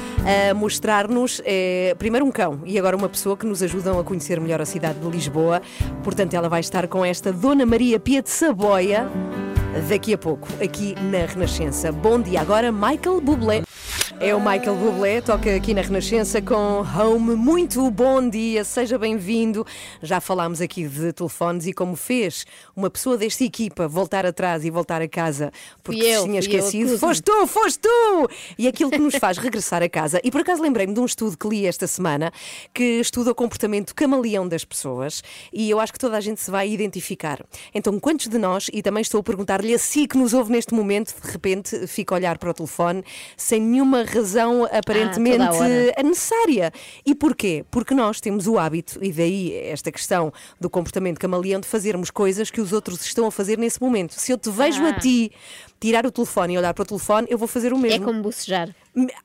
a 0.49 0.53
mostrar-nos 0.53 1.41
eh, 1.45 1.95
primeiro 1.97 2.25
um 2.25 2.31
cão 2.31 2.61
e 2.65 2.77
agora 2.77 2.95
uma 2.95 3.09
pessoa 3.09 3.37
que 3.37 3.45
nos 3.45 3.63
ajudam 3.63 3.99
a 3.99 4.03
conhecer 4.03 4.39
melhor 4.39 4.61
a 4.61 4.65
cidade 4.65 4.99
de 4.99 5.07
Lisboa. 5.07 5.61
Portanto, 6.03 6.33
ela 6.33 6.49
vai 6.49 6.59
estar 6.59 6.87
com 6.87 7.03
esta 7.03 7.31
Dona 7.31 7.65
Maria 7.65 7.99
Pia 7.99 8.21
de 8.21 8.29
Saboia 8.29 9.09
daqui 9.89 10.13
a 10.13 10.17
pouco, 10.17 10.47
aqui 10.63 10.95
na 10.95 11.25
Renascença. 11.25 11.91
Bom 11.91 12.21
dia, 12.21 12.41
agora 12.41 12.71
Michael 12.71 13.21
Bublé. 13.21 13.63
É 14.19 14.33
o 14.33 14.39
Michael 14.39 14.75
Bublé, 14.75 15.21
toca 15.21 15.53
aqui 15.53 15.73
na 15.73 15.81
Renascença 15.81 16.41
com 16.41 16.81
Home. 16.81 17.35
Muito 17.35 17.89
bom 17.91 18.27
dia, 18.27 18.63
seja 18.63 18.97
bem-vindo. 18.97 19.65
Já 20.01 20.21
falámos 20.21 20.61
aqui 20.61 20.87
de 20.87 21.11
telefones 21.11 21.67
e 21.67 21.73
como 21.73 21.95
fez 21.95 22.45
uma 22.75 22.89
pessoa 22.89 23.17
desta 23.17 23.43
equipa 23.43 23.87
voltar 23.87 24.25
atrás 24.25 24.63
e 24.63 24.69
voltar 24.69 25.01
a 25.01 25.07
casa 25.07 25.51
porque 25.83 26.03
eu, 26.03 26.23
tinha 26.23 26.37
eu, 26.37 26.39
esquecido. 26.39 26.89
acuso-me. 26.89 26.99
Foste 26.99 27.23
tu, 27.23 27.47
foste 27.47 27.79
tu! 27.79 28.29
E 28.57 28.67
aquilo 28.67 28.89
que 28.89 28.97
nos 28.97 29.15
faz 29.15 29.37
regressar 29.37 29.83
a 29.83 29.89
casa. 29.89 30.21
E 30.23 30.31
por 30.31 30.41
acaso 30.41 30.61
lembrei-me 30.61 30.93
de 30.93 30.99
um 30.99 31.05
estudo 31.05 31.37
que 31.37 31.47
li 31.47 31.65
esta 31.65 31.85
semana 31.85 32.31
que 32.73 32.99
estuda 32.99 33.31
o 33.31 33.35
comportamento 33.35 33.93
camaleão 33.93 34.47
das 34.47 34.63
pessoas 34.63 35.21
e 35.51 35.69
eu 35.69 35.79
acho 35.79 35.93
que 35.93 35.99
toda 35.99 36.17
a 36.17 36.21
gente 36.21 36.41
se 36.41 36.49
vai 36.49 36.69
identificar. 36.69 37.43
Então, 37.73 37.99
quantos 37.99 38.27
de 38.27 38.37
nós, 38.37 38.69
e 38.71 38.81
também 38.81 39.01
estou 39.01 39.19
a 39.19 39.23
perguntar-lhe 39.23 39.73
a 39.73 39.79
si 39.79 40.07
que 40.07 40.17
nos 40.17 40.33
ouve 40.33 40.51
neste 40.51 40.73
momento, 40.73 41.13
de 41.21 41.31
repente 41.31 41.87
fica 41.87 42.15
a 42.15 42.17
olhar 42.17 42.37
para 42.37 42.49
o 42.49 42.53
telefone 42.53 43.03
sem 43.35 43.61
nenhuma 43.61 43.96
razão 44.03 44.65
aparentemente 44.71 45.37
toda 45.37 45.49
a 45.49 45.53
hora. 45.53 45.93
é 45.97 46.03
necessária. 46.03 46.71
E 47.05 47.13
porquê? 47.15 47.65
Porque 47.71 47.93
nós 47.93 48.19
temos 48.21 48.47
o 48.47 48.57
hábito, 48.57 48.97
e 49.03 49.11
daí 49.11 49.53
esta 49.55 49.91
questão 49.91 50.31
do 50.59 50.69
comportamento 50.69 51.19
camaleão, 51.19 51.59
de 51.59 51.67
fazermos 51.67 52.09
coisas 52.11 52.49
que 52.51 52.61
os 52.61 52.73
outros 52.73 53.01
estão 53.05 53.27
a 53.27 53.31
fazer 53.31 53.57
nesse 53.57 53.81
momento. 53.81 54.13
Se 54.13 54.31
eu 54.31 54.37
te 54.37 54.49
vejo 54.49 54.83
Ah. 54.83 54.89
a 54.89 54.93
ti 54.99 55.31
tirar 55.79 56.05
o 56.05 56.11
telefone 56.11 56.53
e 56.53 56.57
olhar 56.57 56.73
para 56.73 56.83
o 56.83 56.85
telefone, 56.85 57.27
eu 57.29 57.37
vou 57.37 57.47
fazer 57.47 57.71
o 57.73 57.77
É 57.77 57.79
mesmo. 57.79 58.05
como 58.05 58.21
bocejar. 58.21 58.73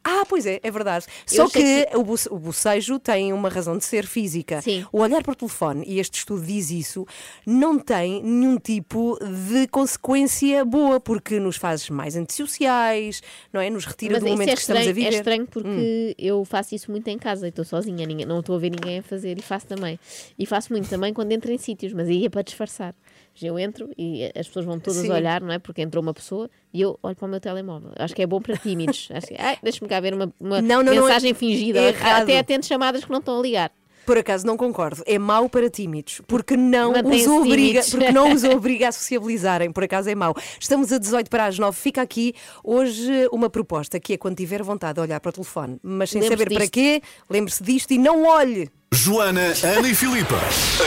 Ah, 0.04 0.24
pois 0.28 0.44
é, 0.44 0.60
é 0.62 0.70
verdade. 0.70 1.06
Só 1.24 1.48
que, 1.48 1.58
achei 1.58 1.86
O, 1.98 2.04
boce- 2.04 2.28
o 2.30 2.38
bocejo 2.38 2.98
tem 2.98 3.32
uma 3.32 3.48
razão 3.48 3.78
de 3.78 3.84
ser 3.86 4.04
física. 4.06 4.60
Sim. 4.60 4.84
O 4.92 4.98
olhar 5.00 5.22
para 5.22 5.32
o 5.32 5.34
telefone, 5.34 5.82
e 5.86 5.98
este 5.98 6.18
estudo 6.18 6.42
diz 6.44 6.70
isso, 6.70 7.06
não 7.46 7.78
tem 7.78 8.22
nenhum 8.22 8.58
tipo 8.58 9.18
de 9.50 9.66
consequência 9.68 10.62
boa, 10.64 11.00
porque 11.00 11.40
nos 11.40 11.56
faz 11.56 11.88
mais 11.88 12.16
antissociais, 12.16 13.22
não 13.50 13.60
é? 13.62 13.70
Nos 13.70 13.86
retira 13.86 14.14
Mas 14.14 14.22
do 14.24 14.28
momento 14.28 14.48
é 14.50 14.54
que 14.54 14.60
estamos 14.60 14.80
a 14.80 14.84
estranho, 14.84 14.94
viver. 14.94 15.14
é 15.14 15.18
estranho 15.18 15.46
porque 15.46 15.68
Hum. 15.68 16.14
eu 16.18 16.44
faço 16.44 16.74
isso 16.74 16.90
muito 16.90 17.08
em 17.08 17.18
casa 17.18 17.46
e 17.46 17.48
estou 17.48 17.64
sozinha, 17.64 18.06
não 18.26 18.40
estou 18.40 18.56
a 18.56 18.58
ver 18.58 18.70
ninguém 18.70 18.98
a 18.98 19.02
fazer 19.02 19.38
e 19.38 19.42
faço 19.42 19.66
também. 19.66 19.98
E 20.38 20.44
faço 20.44 20.70
muito 20.72 20.88
também 20.90 21.14
quando 21.14 21.32
entro 21.32 21.50
em 21.50 21.56
sítios, 21.56 21.94
mas 21.94 22.08
aí 22.08 22.26
é 22.26 22.28
para 22.28 22.42
disfarçar. 22.42 22.94
Eu 23.40 23.58
entro 23.58 23.88
e 23.96 24.24
as 24.38 24.46
pessoas 24.46 24.64
vão 24.64 24.78
todas 24.78 25.00
Sim. 25.00 25.10
olhar, 25.10 25.40
não 25.40 25.52
é? 25.52 25.58
Porque 25.58 25.80
entrou 25.82 26.02
uma 26.02 26.12
pessoa 26.12 26.50
e 26.72 26.80
eu 26.80 26.98
olho 27.02 27.16
para 27.16 27.26
o 27.26 27.30
meu 27.30 27.40
telemóvel. 27.40 27.90
Acho 27.96 28.14
que 28.14 28.22
é 28.22 28.26
bom 28.26 28.40
para 28.40 28.56
tímidos. 28.56 29.08
Acho 29.14 29.28
que, 29.28 29.36
ai, 29.38 29.58
deixa-me 29.62 29.88
cá 29.88 30.00
ver 30.00 30.12
uma, 30.14 30.32
uma 30.38 30.60
Não, 30.60 30.82
não, 30.82 30.92
não 30.92 30.92
é- 30.92 31.06
mensagem 31.06 31.32
fingida. 31.34 31.80
errado. 31.80 32.22
Até 32.24 32.38
atendo 32.38 32.66
chamadas 32.66 33.04
que 33.04 33.10
não 33.10 33.18
estão 33.20 33.38
a 33.38 33.42
ligar. 33.42 33.72
Por 34.04 34.18
acaso 34.18 34.44
não 34.44 34.56
concordo. 34.56 35.00
É 35.06 35.16
mau 35.16 35.48
para 35.48 35.70
tímidos, 35.70 36.20
porque 36.26 36.56
não 36.56 36.90
os 36.90 37.26
obriga, 37.28 37.82
tímidos. 37.82 37.90
porque 37.90 38.10
não 38.12 38.32
os 38.34 38.42
obriga 38.44 38.88
a 38.88 38.92
sociabilizarem. 38.92 39.70
Por 39.72 39.84
acaso 39.84 40.10
é 40.10 40.14
mau. 40.14 40.34
Estamos 40.60 40.92
a 40.92 40.98
18 40.98 41.30
para 41.30 41.46
as 41.46 41.56
9. 41.56 41.76
Fica 41.78 42.02
aqui 42.02 42.34
hoje 42.64 43.28
uma 43.32 43.48
proposta 43.48 44.00
que 44.00 44.14
é 44.14 44.16
quando 44.16 44.36
tiver 44.36 44.60
vontade 44.62 44.94
de 44.94 45.00
olhar 45.02 45.20
para 45.20 45.30
o 45.30 45.32
telefone, 45.32 45.78
mas 45.82 46.10
sem 46.10 46.20
saber 46.22 46.48
para 46.50 46.58
disto. 46.62 46.72
quê, 46.72 47.00
lembre-se 47.30 47.62
disto 47.62 47.92
e 47.92 47.98
não 47.98 48.24
olhe. 48.26 48.68
Joana, 48.94 49.54
Ana 49.64 49.88
e 49.88 49.94
Filipa. 49.94 50.36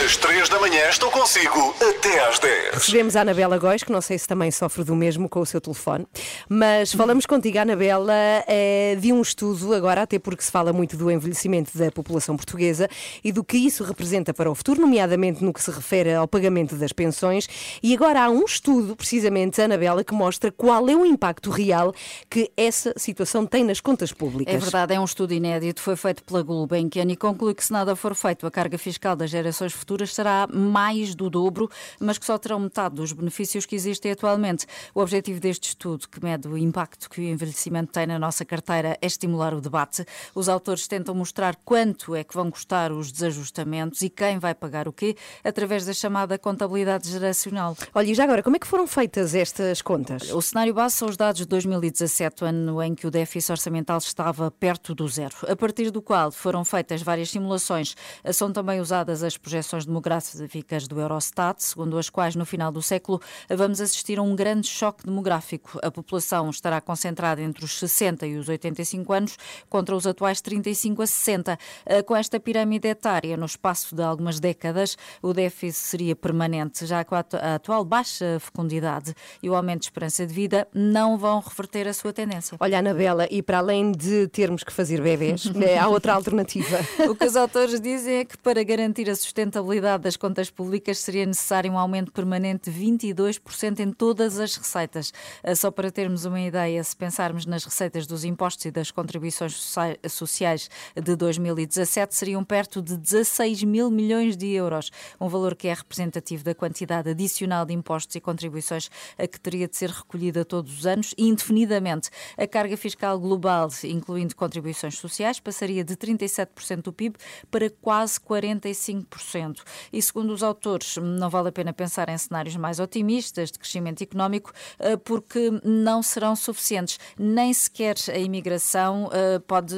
Às 0.04 0.16
3 0.16 0.48
da 0.48 0.60
manhã 0.60 0.88
estou 0.88 1.10
consigo 1.10 1.74
até 1.80 2.24
às 2.24 2.38
10. 2.38 2.74
Recebemos 2.74 3.16
a 3.16 3.22
Anabela 3.22 3.58
Góis, 3.58 3.82
que 3.82 3.90
não 3.90 4.00
sei 4.00 4.16
se 4.16 4.28
também 4.28 4.48
sofre 4.52 4.84
do 4.84 4.94
mesmo 4.94 5.28
com 5.28 5.40
o 5.40 5.44
seu 5.44 5.60
telefone, 5.60 6.06
mas 6.48 6.92
falamos 6.92 7.26
contigo, 7.26 7.58
Anabela, 7.58 8.14
eh, 8.46 8.96
de 9.00 9.12
um 9.12 9.20
estudo 9.20 9.74
agora, 9.74 10.02
até 10.02 10.20
porque 10.20 10.44
se 10.44 10.52
fala 10.52 10.72
muito 10.72 10.96
do 10.96 11.10
envelhecimento 11.10 11.76
da 11.76 11.90
população 11.90 12.36
portuguesa 12.36 12.88
e 13.24 13.32
do 13.32 13.42
que 13.42 13.56
isso 13.56 13.82
representa 13.82 14.32
para 14.32 14.48
o 14.48 14.54
futuro, 14.54 14.82
nomeadamente 14.82 15.42
no 15.42 15.52
que 15.52 15.60
se 15.60 15.72
refere 15.72 16.14
ao 16.14 16.28
pagamento 16.28 16.76
das 16.76 16.92
pensões. 16.92 17.48
E 17.82 17.92
agora 17.92 18.22
há 18.22 18.30
um 18.30 18.44
estudo, 18.44 18.94
precisamente, 18.94 19.60
Anabela, 19.60 20.04
que 20.04 20.14
mostra 20.14 20.52
qual 20.52 20.88
é 20.88 20.94
o 20.94 21.04
impacto 21.04 21.50
real 21.50 21.92
que 22.30 22.52
essa 22.56 22.94
situação 22.96 23.44
tem 23.44 23.64
nas 23.64 23.80
contas 23.80 24.12
públicas. 24.12 24.54
É 24.54 24.58
verdade, 24.58 24.94
é 24.94 25.00
um 25.00 25.04
estudo 25.04 25.34
inédito, 25.34 25.80
foi 25.80 25.96
feito 25.96 26.22
pela 26.22 26.40
Gulbenkian 26.40 27.10
e 27.10 27.16
conclui 27.16 27.52
que 27.52 27.64
se 27.64 27.72
nada 27.72 27.95
for 27.96 28.14
feito, 28.14 28.46
a 28.46 28.50
carga 28.50 28.78
fiscal 28.78 29.16
das 29.16 29.30
gerações 29.30 29.72
futuras 29.72 30.14
será 30.14 30.46
mais 30.52 31.14
do 31.14 31.30
dobro, 31.30 31.70
mas 31.98 32.18
que 32.18 32.26
só 32.26 32.38
terão 32.38 32.60
metade 32.60 32.94
dos 32.94 33.12
benefícios 33.12 33.66
que 33.66 33.74
existem 33.74 34.12
atualmente. 34.12 34.66
O 34.94 35.00
objetivo 35.00 35.40
deste 35.40 35.68
estudo, 35.68 36.08
que 36.08 36.22
mede 36.22 36.48
o 36.48 36.56
impacto 36.56 37.08
que 37.08 37.20
o 37.20 37.24
envelhecimento 37.24 37.92
tem 37.92 38.06
na 38.06 38.18
nossa 38.18 38.44
carteira, 38.44 38.98
é 39.00 39.06
estimular 39.06 39.54
o 39.54 39.60
debate. 39.60 40.04
Os 40.34 40.48
autores 40.48 40.86
tentam 40.86 41.14
mostrar 41.14 41.56
quanto 41.64 42.14
é 42.14 42.22
que 42.22 42.34
vão 42.34 42.50
custar 42.50 42.92
os 42.92 43.12
desajustamentos 43.12 44.02
e 44.02 44.10
quem 44.10 44.38
vai 44.38 44.54
pagar 44.54 44.88
o 44.88 44.92
quê, 44.92 45.16
através 45.44 45.84
da 45.86 45.92
chamada 45.92 46.38
contabilidade 46.38 47.10
geracional. 47.10 47.76
Olha, 47.94 48.10
e 48.10 48.14
já 48.14 48.24
agora, 48.24 48.42
como 48.42 48.56
é 48.56 48.58
que 48.58 48.66
foram 48.66 48.86
feitas 48.86 49.34
estas 49.34 49.82
contas? 49.82 50.32
O 50.32 50.42
cenário 50.42 50.74
base 50.74 50.96
são 50.96 51.08
os 51.08 51.16
dados 51.16 51.40
de 51.40 51.46
2017, 51.46 52.44
ano 52.44 52.82
em 52.82 52.94
que 52.94 53.06
o 53.06 53.10
déficit 53.10 53.52
orçamental 53.52 53.98
estava 53.98 54.50
perto 54.50 54.94
do 54.94 55.06
zero, 55.08 55.36
a 55.48 55.54
partir 55.54 55.90
do 55.90 56.02
qual 56.02 56.32
foram 56.32 56.64
feitas 56.64 57.02
várias 57.02 57.30
simulações. 57.30 57.85
São 58.32 58.52
também 58.52 58.80
usadas 58.80 59.22
as 59.22 59.36
projeções 59.36 59.84
demográficas 59.86 60.88
do 60.88 61.00
Eurostat, 61.00 61.62
segundo 61.62 61.98
as 61.98 62.08
quais 62.10 62.34
no 62.34 62.44
final 62.46 62.72
do 62.72 62.82
século 62.82 63.20
vamos 63.48 63.80
assistir 63.80 64.18
a 64.18 64.22
um 64.22 64.34
grande 64.34 64.66
choque 64.66 65.04
demográfico. 65.04 65.78
A 65.82 65.90
população 65.90 66.50
estará 66.50 66.80
concentrada 66.80 67.42
entre 67.42 67.64
os 67.64 67.78
60 67.78 68.26
e 68.26 68.36
os 68.36 68.48
85 68.48 69.12
anos, 69.12 69.36
contra 69.68 69.94
os 69.94 70.06
atuais 70.06 70.40
35 70.40 71.02
a 71.02 71.06
60. 71.06 71.58
Eh, 71.84 72.02
Com 72.02 72.14
esta 72.16 72.38
pirâmide 72.40 72.88
etária, 72.88 73.36
no 73.36 73.46
espaço 73.46 73.94
de 73.94 74.02
algumas 74.02 74.38
décadas, 74.40 74.96
o 75.22 75.32
déficit 75.32 75.74
seria 75.84 76.16
permanente, 76.16 76.86
já 76.86 77.04
que 77.04 77.14
a 77.14 77.18
atu- 77.18 77.36
a 77.36 77.54
atual 77.56 77.84
baixa 77.84 78.38
fecundidade 78.40 79.14
e 79.42 79.50
o 79.50 79.54
aumento 79.54 79.80
de 79.80 79.86
esperança 79.86 80.26
de 80.26 80.32
vida 80.32 80.66
não 80.72 81.18
vão 81.18 81.40
reverter 81.40 81.86
a 81.88 81.92
sua 81.92 82.12
tendência. 82.12 82.56
Olha, 82.60 82.78
Anabela, 82.78 83.26
e 83.30 83.42
para 83.42 83.58
além 83.58 83.92
de 83.92 84.28
termos 84.28 84.62
que 84.62 84.72
fazer 84.72 85.00
bebés, 85.02 85.44
eh, 85.62 85.78
há 85.78 85.88
outra 85.88 86.14
alternativa. 86.14 86.78
O 87.08 87.14
que 87.14 87.24
os 87.26 87.36
autores 87.36 87.75
eles 87.76 87.80
dizem 87.80 88.16
é 88.18 88.24
que 88.24 88.38
para 88.38 88.62
garantir 88.62 89.08
a 89.10 89.14
sustentabilidade 89.14 90.04
das 90.04 90.16
contas 90.16 90.48
públicas 90.50 90.98
seria 90.98 91.26
necessário 91.26 91.70
um 91.70 91.78
aumento 91.78 92.10
permanente 92.10 92.70
de 92.70 92.80
22% 92.80 93.80
em 93.80 93.92
todas 93.92 94.38
as 94.38 94.56
receitas. 94.56 95.12
Ah, 95.42 95.54
Só 95.54 95.70
para 95.70 95.90
termos 95.90 96.24
uma 96.24 96.40
ideia, 96.40 96.82
se 96.82 96.96
pensarmos 96.96 97.44
nas 97.44 97.64
receitas 97.64 98.06
dos 98.06 98.24
impostos 98.24 98.64
e 98.64 98.70
das 98.70 98.90
contribuições 98.90 99.54
socia- 99.54 99.98
sociais 100.08 100.70
de 100.94 101.14
2017, 101.16 102.14
seriam 102.14 102.42
perto 102.42 102.80
de 102.80 102.96
16 102.96 103.62
mil 103.64 103.90
milhões 103.90 104.36
de 104.36 104.46
euros, 104.52 104.90
um 105.20 105.28
valor 105.28 105.54
que 105.54 105.68
é 105.68 105.74
representativo 105.74 106.42
da 106.44 106.54
quantidade 106.54 107.10
adicional 107.10 107.66
de 107.66 107.74
impostos 107.74 108.14
e 108.16 108.20
contribuições 108.20 108.88
a 109.18 109.26
que 109.26 109.38
teria 109.38 109.68
de 109.68 109.76
ser 109.76 109.90
recolhida 109.90 110.44
todos 110.44 110.78
os 110.78 110.86
anos 110.86 111.14
e 111.18 111.28
indefinidamente. 111.28 112.08
A 112.38 112.46
carga 112.46 112.76
fiscal 112.76 113.18
global, 113.18 113.68
incluindo 113.84 114.34
contribuições 114.34 114.96
sociais, 114.96 115.40
passaria 115.40 115.84
de 115.84 115.94
37% 115.96 116.82
do 116.82 116.92
PIB 116.92 117.16
para 117.50 117.65
quase 117.70 118.20
45%. 118.20 119.62
E 119.92 120.00
segundo 120.00 120.32
os 120.32 120.42
autores, 120.42 120.96
não 120.96 121.30
vale 121.30 121.48
a 121.48 121.52
pena 121.52 121.72
pensar 121.72 122.08
em 122.08 122.18
cenários 122.18 122.56
mais 122.56 122.80
otimistas 122.80 123.50
de 123.50 123.58
crescimento 123.58 124.02
económico, 124.02 124.52
eh, 124.78 124.96
porque 124.96 125.50
não 125.64 126.02
serão 126.02 126.34
suficientes. 126.36 126.98
Nem 127.18 127.52
sequer 127.52 127.96
a 128.12 128.18
imigração 128.18 129.08
eh, 129.12 129.38
pode 129.46 129.74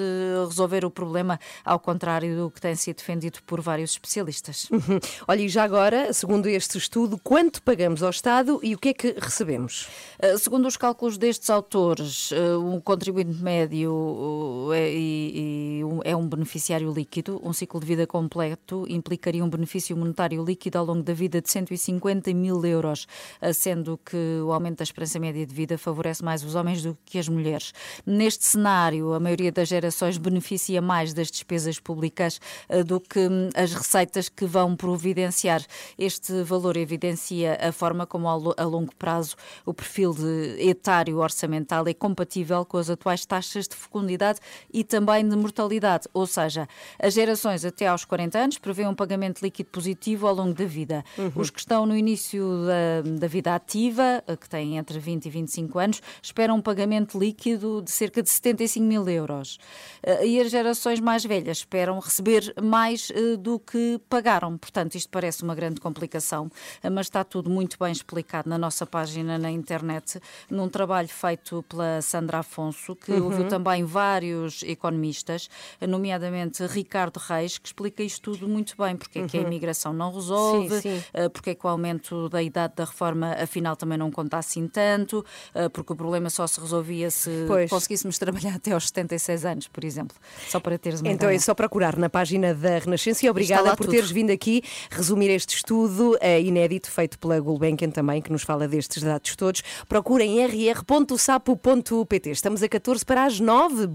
resolver 0.49 0.85
o 0.85 0.91
problema, 0.91 1.39
ao 1.65 1.79
contrário 1.79 2.37
do 2.37 2.51
que 2.51 2.61
tem 2.61 2.75
sido 2.75 2.97
defendido 2.97 3.39
por 3.47 3.61
vários 3.61 3.93
especialistas. 3.93 4.69
Uhum. 4.71 4.99
Olha, 5.27 5.41
e 5.41 5.49
já 5.49 5.65
agora, 5.65 6.13
segundo 6.13 6.49
este 6.49 6.79
estudo, 6.79 7.19
quanto 7.23 7.63
pagamos 7.63 8.03
ao 8.03 8.11
Estado 8.11 8.61
e 8.63 8.75
o 8.75 8.79
que 8.79 8.91
é 8.91 8.95
que 8.95 9.15
recebemos? 9.19 9.89
Uh, 10.23 10.39
Segundo 10.39 10.67
os 10.67 10.77
cálculos 10.77 11.19
destes 11.19 11.51
autores, 11.51 12.31
um 12.63 12.81
contribuinte 12.81 13.43
médio 13.43 14.71
é, 14.73 16.11
é 16.11 16.17
um 16.17 16.27
beneficiário 16.27 16.91
líquido. 16.91 17.41
Um 17.45 17.53
ciclo 17.69 17.81
de 17.81 17.87
vida 17.87 18.07
completo 18.07 18.87
implicaria 18.89 19.45
um 19.45 19.51
benefício 19.51 19.95
monetário 19.95 20.43
líquido 20.43 20.79
ao 20.79 20.87
longo 20.87 21.03
da 21.03 21.13
vida 21.13 21.43
de 21.43 21.51
150 21.51 22.33
mil 22.33 22.65
euros, 22.65 23.07
uh, 23.43 23.53
sendo 23.53 23.99
que 23.99 24.17
o 24.43 24.53
aumento 24.53 24.79
da 24.79 24.85
esperança 24.85 25.19
média 25.19 25.45
de 25.45 25.55
vida 25.55 25.77
favorece 25.77 26.25
mais 26.25 26.43
os 26.43 26.55
homens 26.55 26.83
do 26.83 26.97
que 27.05 27.19
as 27.19 27.29
mulheres. 27.29 27.75
Neste 28.07 28.47
cenário, 28.47 29.13
a 29.13 29.21
maioria 29.21 29.53
das 29.53 29.69
gerações 29.69 30.17
beneficia 30.17 30.81
mais 30.81 31.13
das 31.13 31.31
despesas 31.31 31.79
públicas 31.79 32.41
uh, 32.71 32.83
do 32.83 32.99
que 32.99 33.21
hum, 33.21 33.51
as 33.55 33.75
receitas 33.75 34.31
que 34.31 34.47
vão 34.47 34.75
providenciar. 34.75 35.63
Este 35.99 36.43
valor 36.43 36.75
evidencia 36.79 37.59
a 37.61 37.71
forma 37.71 38.07
como, 38.07 38.29
a 38.29 38.65
longo 38.65 38.97
prazo, 38.97 39.37
o 39.67 39.75
perfil 39.75 40.15
etário 40.59 41.19
orçamental 41.19 41.87
é 41.87 41.93
compatível 41.93 42.65
com 42.65 42.79
as 42.79 42.89
atuais 42.89 43.27
taxas 43.27 43.69
de 43.69 43.77
fecundidade 43.77 44.41
e 44.73 44.83
também 44.83 45.29
de 45.29 45.37
mortalidade, 45.37 46.09
ou 46.15 46.27
seja, 46.27 46.67
as 46.99 47.13
gerações 47.13 47.58
até 47.65 47.87
aos 47.87 48.05
40 48.05 48.39
anos 48.39 48.59
prevêem 48.59 48.89
um 48.89 48.95
pagamento 48.95 49.41
líquido 49.43 49.69
positivo 49.71 50.27
ao 50.27 50.35
longo 50.35 50.55
da 50.55 50.65
vida. 50.65 51.05
Uhum. 51.17 51.33
Os 51.37 51.51
que 51.51 51.59
estão 51.59 51.87
no 51.87 51.97
início 51.97 52.45
da, 52.67 53.11
da 53.21 53.27
vida 53.27 53.55
ativa, 53.55 54.23
eh, 54.27 54.37
que 54.37 54.49
têm 54.49 54.77
entre 54.77 54.99
20 54.99 55.27
e 55.27 55.31
25 55.31 55.79
anos, 55.79 56.03
esperam 56.23 56.57
um 56.57 56.61
pagamento 56.63 57.19
líquido 57.19 57.81
de 57.83 57.91
cerca 57.91 58.23
de 58.23 58.29
75 58.31 58.85
mil 58.87 59.09
euros. 59.09 59.59
Eh, 60.03 60.27
E 60.27 60.41
as 60.41 60.51
gerações 60.51 61.01
mais 61.01 61.25
velhas 61.25 61.59
esperam 61.59 61.99
receber 61.99 62.53
mais 62.63 63.11
eh, 63.15 63.37
do 63.37 63.59
que 63.59 64.01
pagaram. 64.09 64.59
Portanto, 64.59 64.95
isto 64.97 65.09
parece 65.11 65.43
uma 65.43 65.55
grande 65.55 65.81
complicação, 65.81 66.51
mas 66.93 67.07
está 67.07 67.25
tudo 67.25 67.49
muito 67.49 67.77
bem 67.79 67.93
explicado 67.93 68.49
na 68.49 68.59
nossa 68.59 68.85
página 68.87 69.39
na 69.39 69.51
internet, 69.51 70.21
num 70.51 70.69
trabalho 70.69 71.09
feito 71.09 71.65
pela 71.69 72.01
Sandra 72.03 72.39
Afonso, 72.41 72.95
que 72.97 73.13
Uhum. 73.13 73.25
ouviu 73.25 73.49
também 73.49 73.85
vários 73.85 74.63
economistas, 74.65 75.49
nomeadamente 75.81 76.65
Ricardo 76.67 77.17
Reis, 77.19 77.48
que 77.57 77.69
explica 77.69 78.03
isto 78.03 78.33
tudo 78.33 78.49
muito 78.49 78.75
bem, 78.77 78.97
porque 78.97 79.21
é 79.21 79.27
que 79.27 79.37
a 79.39 79.41
Uhum. 79.41 79.47
imigração 79.47 79.93
não 79.93 80.13
resolve, 80.13 80.81
Sim, 80.81 80.99
sim. 80.99 81.03
eh, 81.15 81.29
porque 81.29 81.51
é 81.51 81.55
que 81.55 81.65
o 81.65 81.69
aumento 81.71 82.29
da 82.29 82.43
idade 82.43 82.75
da 82.77 82.85
reforma 82.85 83.33
afinal 83.41 83.77
também 83.77 83.97
não 83.97 84.11
conta 84.11 84.37
assim 84.37 84.67
tanto, 84.69 85.25
eh, 85.55 85.69
porque 85.69 85.93
o 85.93 85.97
problema 85.97 86.29
só 86.29 86.47
se 86.47 86.61
resolvia 86.61 87.11
se 87.11 87.45
Pois. 87.47 87.71
conseguíssemos 87.71 88.19
trabalhar 88.19 88.57
até 88.57 88.73
aos 88.73 88.87
76 88.89 89.45
anos, 89.45 89.69
por 89.69 89.85
exemplo. 89.85 90.17
Só 90.49 90.59
para 90.61 90.77
teres 90.77 91.01
uma 91.01 91.09
Então 91.11 91.29
é 91.29 91.33
ideia. 91.35 91.41
só 91.41 91.55
procurar 91.55 91.97
na 91.97 92.11
página 92.11 92.53
da 92.53 92.79
Renascença 92.79 93.25
e 93.25 93.31
obrigada 93.31 93.71
por 93.77 93.85
tudo. 93.87 93.95
teres 93.95 94.11
vindo 94.11 94.31
aqui 94.33 94.63
resumir 94.91 95.31
este 95.31 95.55
estudo 95.55 96.17
eh, 96.21 96.41
inédito 96.41 96.91
feito 96.91 97.19
pela 97.19 97.39
Gulbenkian 97.39 97.91
também, 97.91 98.21
que 98.21 98.33
nos 98.33 98.43
fala 98.43 98.67
destes 98.67 99.03
dados 99.03 99.37
todos. 99.37 99.63
Procurem 99.89 100.45
rr.sapo.pt. 100.45 102.31
Estamos 102.31 102.63
a 102.63 102.69
14 102.69 103.05
para 103.05 103.25
as 103.25 103.39
9. 103.39 103.89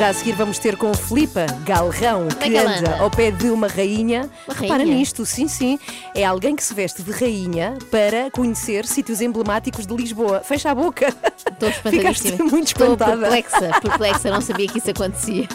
Já 0.00 0.08
a 0.08 0.14
seguir 0.14 0.32
vamos 0.32 0.58
ter 0.58 0.76
com 0.78 0.94
Filipa 0.94 1.44
Galrão, 1.66 2.26
é 2.40 2.44
que 2.44 2.48
que 2.48 2.56
ela 2.56 2.70
anda 2.70 2.90
anda? 2.94 3.02
ao 3.02 3.10
pé 3.10 3.30
de 3.30 3.50
uma 3.50 3.66
rainha. 3.68 4.30
Uma 4.48 4.54
Repara 4.54 4.78
rainha? 4.82 4.96
nisto, 4.96 5.26
sim, 5.26 5.46
sim. 5.46 5.78
É 6.14 6.24
alguém 6.24 6.56
que 6.56 6.64
se 6.64 6.72
veste 6.72 7.02
de 7.02 7.10
rainha 7.12 7.76
para 7.90 8.30
conhecer 8.30 8.86
sítios 8.86 9.20
emblemáticos 9.20 9.86
de 9.86 9.94
Lisboa. 9.94 10.40
Fecha 10.42 10.70
a 10.70 10.74
boca. 10.74 11.08
Estou 11.52 11.70
Ficaste 11.92 12.28
espantadíssima. 12.28 12.50
muito 12.50 12.68
Estou 12.68 12.92
espantada. 12.94 13.18
perplexa, 13.28 13.80
perplexa, 13.82 14.30
não 14.30 14.40
sabia 14.40 14.68
que 14.68 14.78
isso 14.78 14.88
acontecia. 14.90 15.46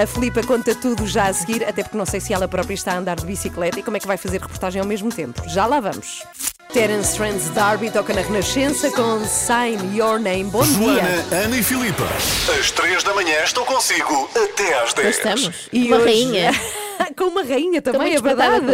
A 0.00 0.06
Filipa 0.06 0.44
conta 0.44 0.76
tudo 0.76 1.04
já 1.04 1.26
a 1.26 1.32
seguir, 1.32 1.64
até 1.64 1.82
porque 1.82 1.98
não 1.98 2.06
sei 2.06 2.20
se 2.20 2.32
ela 2.32 2.46
própria 2.46 2.74
está 2.74 2.92
a 2.92 2.98
andar 2.98 3.16
de 3.16 3.26
bicicleta 3.26 3.80
e 3.80 3.82
como 3.82 3.96
é 3.96 4.00
que 4.00 4.06
vai 4.06 4.16
fazer 4.16 4.40
reportagem 4.40 4.80
ao 4.80 4.86
mesmo 4.86 5.10
tempo. 5.10 5.42
Já 5.48 5.66
lá 5.66 5.80
vamos. 5.80 6.22
Terence 6.72 7.14
Trans 7.18 7.50
Darby 7.50 7.90
toca 7.90 8.14
na 8.14 8.22
Renascença 8.22 8.90
com 8.92 9.22
Sign 9.26 9.94
Your 9.94 10.18
Name. 10.18 10.44
Bom 10.44 10.62
dia. 10.62 10.78
Joana, 10.94 11.44
Ana 11.44 11.56
e 11.58 11.62
Filipa. 11.62 12.04
Às 12.58 12.70
3 12.70 13.02
da 13.02 13.12
manhã 13.12 13.44
estou 13.44 13.62
consigo 13.74 14.28
até 14.34 14.82
às 14.82 14.92
10. 14.92 15.16
estamos. 15.16 15.50
E 15.72 15.86
Uma 15.86 15.96
hoje- 15.96 16.04
rainha. 16.06 16.50
com 17.16 17.24
uma 17.24 17.42
rainha 17.42 17.80
também, 17.82 18.14
é 18.14 18.20
verdade. 18.20 18.64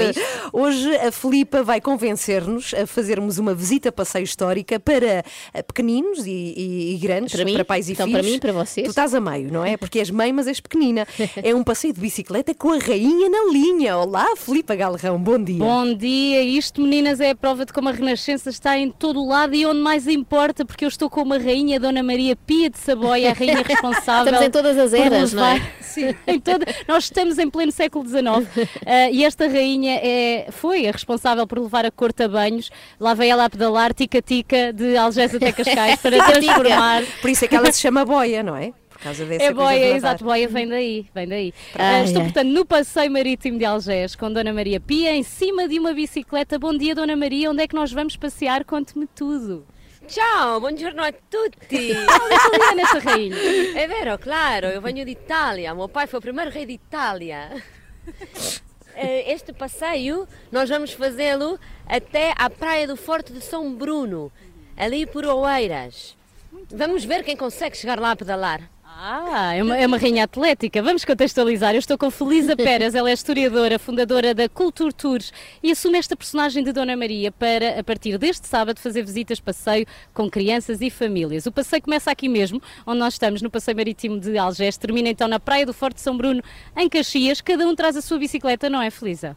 Hoje 0.53 0.95
a 0.97 1.11
Filipa 1.13 1.63
vai 1.63 1.81
convencer-nos 1.81 2.73
a 2.75 2.87
fazermos 2.87 3.39
uma 3.39 3.55
visita 3.55 3.91
passeio 3.93 4.25
histórica 4.25 4.79
para 4.81 5.25
eh, 5.53 5.63
pequeninos 5.63 6.27
e, 6.27 6.31
e- 6.31 6.95
e 6.95 6.99
grandes, 6.99 7.35
Para 7.35 7.45
mim? 7.45 7.65
pais 7.65 7.89
e 7.89 7.93
Então, 7.93 8.07
filhos. 8.07 8.21
para 8.23 8.31
mim 8.31 8.39
para 8.39 8.53
vocês? 8.53 8.87
Tu 8.87 8.91
estás 8.91 9.15
a 9.15 9.21
meio, 9.21 9.53
não 9.53 9.65
é? 9.65 9.77
Porque 9.79 9.99
és 9.99 10.11
mãe, 10.11 10.33
mas 10.33 10.47
és 10.47 10.61
pequenina. 10.61 11.07
É 11.43 11.55
um 11.55 11.63
passeio 11.63 11.93
de 11.95 12.01
bicicleta 12.01 12.55
com 12.55 12.73
a 12.73 12.79
rainha 12.79 13.29
na 13.29 13.53
linha. 13.53 13.97
Olá, 13.97 14.35
Filipa 14.37 14.75
Galrão, 14.75 15.19
bom 15.19 15.39
dia. 15.43 15.59
Bom 15.59 15.95
dia, 15.95 16.43
isto 16.43 16.81
meninas 16.81 17.21
é 17.21 17.31
a 17.31 17.35
prova 17.35 17.65
de 17.65 17.73
como 17.73 17.89
a 17.89 17.93
Renascença 17.93 18.51
está 18.51 18.77
em 18.79 18.91
todo 18.91 19.21
o 19.23 19.29
lado 19.29 19.55
e 19.55 19.65
onde 19.67 19.81
mais 19.81 20.07
importa, 20.09 20.65
porque 20.65 20.85
eu 20.85 20.89
estou 20.89 21.09
com 21.09 21.23
uma 21.23 21.39
rainha, 21.39 21.79
Dona 21.79 22.03
Maria 22.03 22.35
Pia 22.37 22.69
de 22.71 22.79
Saboia, 22.79 23.31
a 23.31 23.35
rainha 23.35 23.63
responsável. 23.63 24.25
Estamos 24.33 24.47
em 24.47 24.51
todas 24.51 24.79
as 24.79 24.93
eras, 24.93 25.33
não 25.33 25.45
é? 25.45 25.61
Sim, 25.81 26.15
em 26.27 26.41
toda... 26.41 26.67
nós 26.87 27.05
estamos 27.05 27.39
em 27.39 27.49
pleno 27.49 27.73
século 27.73 28.05
XIX 28.09 28.69
Ah, 28.87 29.11
e 29.11 29.25
esta 29.25 29.47
rainha 29.49 30.01
é... 30.03 30.49
foi 30.51 30.87
a 30.87 30.91
responsável 30.93 31.47
por 31.47 31.59
levar 31.59 31.85
a 31.87 31.91
corte 31.91 32.23
a 32.23 32.29
banhos. 32.29 32.71
Lá 32.99 33.15
veio 33.15 33.33
ela 33.33 33.45
a 33.45 33.51
pedalar 33.51 33.95
tica-tica 33.95 34.73
de 34.73 34.97
Algés 34.97 35.35
até 35.35 35.53
Cascais 35.53 36.01
para 36.01 36.19
transformar. 36.33 37.03
Por 37.21 37.31
isso 37.31 37.45
é 37.45 37.49
que 37.49 37.57
ela 37.57 37.71
se 37.73 37.81
chama 37.81 38.05
Boia, 38.05 38.43
não 38.43 38.57
é? 38.57 38.73
Por 38.99 39.05
causa 39.05 39.25
dessa 39.25 39.45
É 39.45 39.53
boia, 39.53 39.95
exato, 39.97 40.25
boia 40.25 40.49
vem 40.49 40.67
daí, 40.67 41.07
vem 41.15 41.29
daí. 41.29 41.55
Ah, 41.79 42.03
estou, 42.03 42.21
ai. 42.21 42.25
portanto, 42.27 42.49
no 42.49 42.65
passeio 42.67 43.11
marítimo 43.13 43.57
de 43.57 43.65
Algés 43.65 44.17
com 44.17 44.33
Dona 44.33 44.53
Maria 44.53 44.81
Pia, 44.81 45.15
em 45.15 45.23
cima 45.23 45.69
de 45.69 45.79
uma 45.79 45.93
bicicleta. 45.95 46.59
Bom 46.59 46.77
dia, 46.77 46.97
Dona 46.97 47.15
Maria, 47.15 47.49
onde 47.49 47.63
é 47.63 47.69
que 47.69 47.77
nós 47.77 47.93
vamos 47.93 48.17
passear? 48.17 48.65
Conte-me 48.65 49.07
tudo. 49.07 49.65
Ciao, 50.09 50.59
buongiorno 50.59 51.03
a 51.05 51.13
tutti. 51.13 51.95
Fala 52.07 52.35
italiana 52.35 52.83
esta 52.83 52.99
rainha. 52.99 53.37
È 53.77 53.87
vero, 53.87 54.19
claro, 54.19 54.67
eu 54.67 54.81
venho 54.81 55.05
de 55.05 55.13
Itália. 55.13 55.73
Meu 55.75 55.89
pai 55.89 56.07
foi 56.09 56.19
o 56.19 56.23
primeiro 56.23 56.51
rei 56.51 56.67
de 56.67 56.73
Itália. 56.73 57.51
Eh, 58.95 59.33
Este 59.33 59.53
passeio 59.53 60.27
nós 60.51 60.69
vamos 60.69 60.93
fazê-lo 60.93 61.59
até 61.87 62.33
à 62.37 62.51
praia 62.51 62.87
do 62.87 62.97
Forte 62.97 63.33
de 63.33 63.41
São 63.41 63.73
Bruno, 63.75 64.33
ali 64.77 65.07
por 65.07 65.25
Oeiras. 65.25 66.17
Vamos 66.71 67.05
ver 67.05 67.23
quem 67.23 67.37
consegue 67.37 67.77
chegar 67.77 67.99
lá 68.01 68.11
a 68.13 68.17
pedalar. 68.17 68.69
Ah, 69.01 69.55
é 69.55 69.63
uma, 69.63 69.77
é 69.77 69.87
uma 69.87 69.97
rainha 69.97 70.25
atlética. 70.25 70.83
Vamos 70.83 71.05
contextualizar. 71.05 71.73
Eu 71.73 71.79
estou 71.79 71.97
com 71.97 72.11
Felisa 72.11 72.57
Pérez, 72.57 72.97
ela 72.97 73.09
é 73.09 73.13
historiadora, 73.13 73.79
fundadora 73.79 74.35
da 74.35 74.49
Culture 74.49 74.93
Tours 74.93 75.33
e 75.63 75.71
assume 75.71 75.99
esta 75.99 76.17
personagem 76.17 76.65
de 76.65 76.73
Dona 76.73 76.97
Maria 76.97 77.31
para, 77.31 77.79
a 77.79 77.85
partir 77.85 78.19
deste 78.19 78.49
sábado, 78.49 78.81
fazer 78.81 79.05
visitas 79.05 79.39
passeio 79.39 79.87
com 80.13 80.29
crianças 80.29 80.81
e 80.81 80.91
famílias. 80.91 81.47
O 81.47 81.53
passeio 81.53 81.81
começa 81.81 82.11
aqui 82.11 82.29
mesmo, 82.29 82.61
onde 82.85 82.99
nós 82.99 83.15
estamos, 83.15 83.41
no 83.41 83.49
Passeio 83.49 83.77
Marítimo 83.77 84.19
de 84.19 84.37
Algés, 84.37 84.77
termina 84.77 85.09
então 85.09 85.29
na 85.29 85.39
Praia 85.39 85.65
do 85.65 85.73
Forte 85.73 86.01
São 86.01 86.17
Bruno, 86.17 86.43
em 86.77 86.89
Caxias. 86.89 87.41
Cada 87.41 87.69
um 87.69 87.77
traz 87.77 87.97
a 87.97 88.03
sua 88.03 88.19
bicicleta, 88.19 88.69
não 88.69 88.83
é, 88.83 88.91
Felisa? 88.91 89.37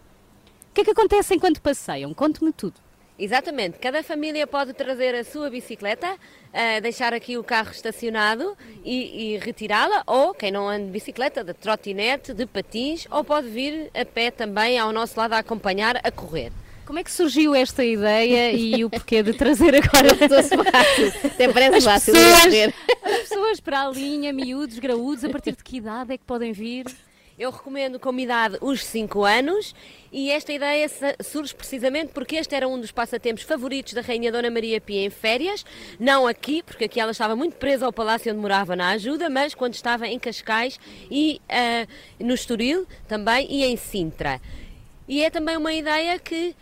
O 0.71 0.73
que 0.73 0.81
é 0.81 0.83
que 0.85 0.89
acontece 0.89 1.35
enquanto 1.35 1.61
passeiam? 1.61 2.15
Conte-me 2.15 2.51
tudo. 2.51 2.81
Exatamente, 3.19 3.77
cada 3.77 4.01
família 4.01 4.47
pode 4.47 4.73
trazer 4.73 5.13
a 5.13 5.23
sua 5.23 5.49
bicicleta, 5.49 6.17
eh, 6.51 6.81
deixar 6.81 7.13
aqui 7.13 7.37
o 7.37 7.43
carro 7.43 7.71
estacionado 7.71 8.57
e, 8.83 9.35
e 9.35 9.37
retirá-la, 9.37 10.01
ou 10.07 10.33
quem 10.33 10.51
não 10.51 10.67
anda 10.67 10.85
de 10.85 10.91
bicicleta, 10.91 11.43
de 11.43 11.53
trotinete, 11.53 12.33
de 12.33 12.45
patins, 12.47 13.05
ou 13.11 13.23
pode 13.23 13.47
vir 13.47 13.91
a 13.93 14.03
pé 14.03 14.31
também 14.31 14.79
ao 14.79 14.91
nosso 14.91 15.19
lado 15.19 15.33
a 15.33 15.37
acompanhar, 15.37 15.99
a 16.03 16.09
correr. 16.09 16.51
Como 16.83 16.97
é 16.99 17.03
que 17.03 17.11
surgiu 17.11 17.53
esta 17.53 17.85
ideia 17.85 18.51
e 18.51 18.83
o 18.83 18.89
porquê 18.89 19.21
de 19.21 19.33
trazer 19.33 19.75
agora? 19.75 20.07
Estou-se 20.07 20.49
fácil. 20.71 21.29
Até 21.29 21.53
parece 21.53 21.77
As 21.77 21.83
fácil 21.83 22.13
pessoas-. 22.13 22.73
As 23.03 23.29
pessoas 23.29 23.59
para 23.59 23.83
a 23.83 23.89
linha, 23.89 24.33
miúdos, 24.33 24.79
graúdos, 24.79 25.23
a 25.23 25.29
partir 25.29 25.55
de 25.55 25.63
que 25.63 25.77
idade 25.77 26.13
é 26.13 26.17
que 26.17 26.25
podem 26.25 26.51
vir? 26.51 26.85
Eu 27.41 27.49
recomendo 27.49 27.99
como 27.99 28.19
idade 28.19 28.59
os 28.61 28.85
5 28.85 29.23
anos 29.23 29.73
e 30.11 30.29
esta 30.29 30.53
ideia 30.53 30.87
surge 31.23 31.55
precisamente 31.55 32.11
porque 32.13 32.35
este 32.35 32.53
era 32.53 32.67
um 32.67 32.79
dos 32.79 32.91
passatempos 32.91 33.41
favoritos 33.41 33.93
da 33.93 34.01
Rainha 34.01 34.31
Dona 34.31 34.51
Maria 34.51 34.79
Pia 34.79 35.03
em 35.03 35.09
férias, 35.09 35.65
não 35.99 36.27
aqui, 36.27 36.61
porque 36.61 36.83
aqui 36.83 36.99
ela 36.99 37.11
estava 37.11 37.35
muito 37.35 37.55
presa 37.55 37.87
ao 37.87 37.91
palácio 37.91 38.31
onde 38.31 38.39
morava 38.39 38.75
na 38.75 38.89
ajuda, 38.89 39.27
mas 39.27 39.55
quando 39.55 39.73
estava 39.73 40.07
em 40.07 40.19
Cascais 40.19 40.79
e 41.09 41.41
ah, 41.49 41.87
no 42.19 42.35
Estoril 42.35 42.85
também 43.07 43.47
e 43.49 43.63
em 43.63 43.75
Sintra. 43.75 44.39
E 45.07 45.23
é 45.23 45.31
também 45.31 45.57
uma 45.57 45.73
ideia 45.73 46.19
que 46.19 46.55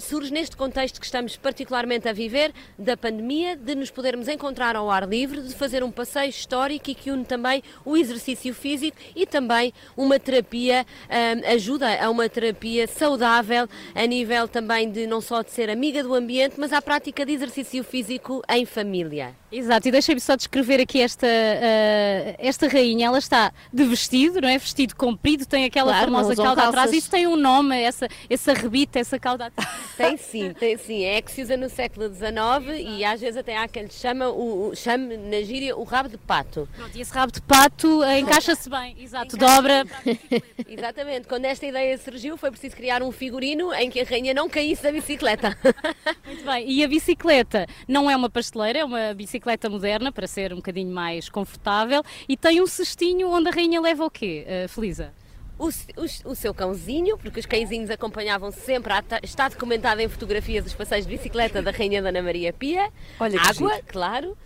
surge 0.00 0.32
neste 0.32 0.56
contexto 0.56 1.00
que 1.00 1.06
estamos 1.06 1.36
particularmente 1.36 2.08
a 2.08 2.12
viver 2.12 2.52
da 2.78 2.96
pandemia, 2.96 3.56
de 3.56 3.74
nos 3.74 3.90
podermos 3.90 4.28
encontrar 4.28 4.76
ao 4.76 4.90
ar 4.90 5.08
livre, 5.08 5.40
de 5.42 5.54
fazer 5.54 5.82
um 5.82 5.90
passeio 5.90 6.30
histórico 6.30 6.90
e 6.90 6.94
que 6.94 7.10
une 7.10 7.24
também 7.24 7.62
o 7.84 7.96
exercício 7.96 8.54
físico 8.54 8.96
e 9.14 9.26
também 9.26 9.72
uma 9.96 10.18
terapia, 10.18 10.86
ah, 11.08 11.52
ajuda 11.52 12.02
a 12.04 12.10
uma 12.10 12.28
terapia 12.28 12.86
saudável 12.86 13.68
a 13.94 14.06
nível 14.06 14.46
também 14.48 14.90
de 14.90 15.06
não 15.06 15.20
só 15.20 15.42
de 15.42 15.50
ser 15.50 15.68
amiga 15.70 16.02
do 16.02 16.14
ambiente, 16.14 16.54
mas 16.58 16.72
à 16.72 16.80
prática 16.80 17.24
de 17.26 17.32
exercício 17.32 17.82
físico 17.84 18.42
em 18.48 18.64
família. 18.64 19.34
Exato, 19.50 19.86
e 19.86 19.90
deixem-me 19.90 20.20
só 20.20 20.34
descrever 20.34 20.80
aqui 20.80 21.00
esta, 21.00 21.26
ah, 21.26 22.34
esta 22.38 22.68
rainha. 22.68 23.06
Ela 23.06 23.18
está 23.18 23.52
de 23.72 23.84
vestido, 23.84 24.40
não 24.40 24.48
é? 24.48 24.56
Vestido 24.58 24.94
comprido, 24.96 25.44
tem 25.46 25.64
aquela 25.64 25.92
Claro, 25.92 26.06
famosa 26.12 26.36
cauda 26.36 26.52
atrás. 26.62 26.74
calças. 26.74 26.92
Isso 26.94 27.10
tem 27.10 27.26
um 27.26 27.36
nome, 27.36 27.80
essa, 27.80 28.08
esse 28.30 28.50
arrebite, 28.50 28.98
essa 28.98 29.18
cauda 29.18 29.46
atrás. 29.46 29.61
Tem 29.96 30.16
sim, 30.16 30.52
tem 30.54 30.76
sim. 30.78 31.04
É 31.04 31.20
que 31.20 31.30
se 31.30 31.42
usa 31.42 31.56
no 31.56 31.68
século 31.68 32.08
XIX 32.12 32.80
e 32.80 33.04
às 33.04 33.20
vezes 33.20 33.36
até 33.36 33.56
há 33.56 33.68
quem 33.68 33.84
lhe 33.84 33.92
chama, 33.92 34.28
o, 34.30 34.68
o- 34.70 34.74
chame 34.74 35.16
na 35.16 35.42
gíria 35.42 35.76
o 35.76 35.84
rabo 35.84 36.08
de 36.08 36.16
pato. 36.18 36.68
Pronto, 36.74 36.96
e 36.96 37.00
esse 37.00 37.12
rabo 37.12 37.30
de 37.32 37.42
pato 37.42 38.02
ah, 38.02 38.18
encaixa-se 38.18 38.68
bem, 38.70 38.96
exato, 38.98 39.36
dobra. 39.36 39.84
Exatamente, 40.66 41.28
quando 41.28 41.44
esta 41.44 41.66
ideia 41.66 41.96
surgiu 41.98 42.36
foi 42.36 42.50
preciso 42.50 42.74
criar 42.76 43.02
um 43.02 43.12
figurino 43.12 43.72
em 43.74 43.90
que 43.90 44.00
a 44.00 44.04
rainha 44.04 44.32
não 44.34 44.48
caísse 44.48 44.82
da 44.82 44.90
bicicleta. 44.92 45.56
Muito 46.26 46.44
bem, 46.44 46.70
e 46.70 46.82
a 46.82 46.88
bicicleta 46.88 47.66
não 47.86 48.10
é 48.10 48.16
uma 48.16 48.30
pasteleira, 48.30 48.80
é 48.80 48.84
uma 48.84 49.12
bicicleta 49.14 49.68
moderna 49.68 50.10
para 50.10 50.26
ser 50.26 50.52
um 50.52 50.56
bocadinho 50.56 50.92
mais 50.92 51.28
confortável 51.28 52.02
e 52.28 52.36
tem 52.36 52.60
um 52.60 52.66
cestinho 52.66 53.28
onde 53.30 53.48
a 53.48 53.52
rainha 53.52 53.80
leva 53.80 54.04
o 54.04 54.10
quê, 54.10 54.46
uh, 54.64 54.68
Felisa? 54.68 55.12
O, 55.62 55.68
o- 55.68 56.32
o 56.32 56.34
seu 56.34 56.52
cãozinho, 56.52 57.16
porque 57.16 57.38
os 57.38 57.46
cãezinhos 57.46 57.88
acompanhavam 57.88 58.50
sempre, 58.50 58.92
está 59.22 59.48
documentado 59.48 60.00
em 60.00 60.08
fotografias 60.08 60.64
dos 60.64 60.74
passeios 60.74 61.06
de 61.06 61.16
bicicleta 61.16 61.62
da 61.62 61.70
Rainha 61.70 62.02
Dona 62.02 62.20
Maria 62.20 62.52
Pia. 62.52 62.90
Olha 63.20 63.40
Água, 63.40 63.74
giro. 63.74 63.86
claro. 63.86 64.36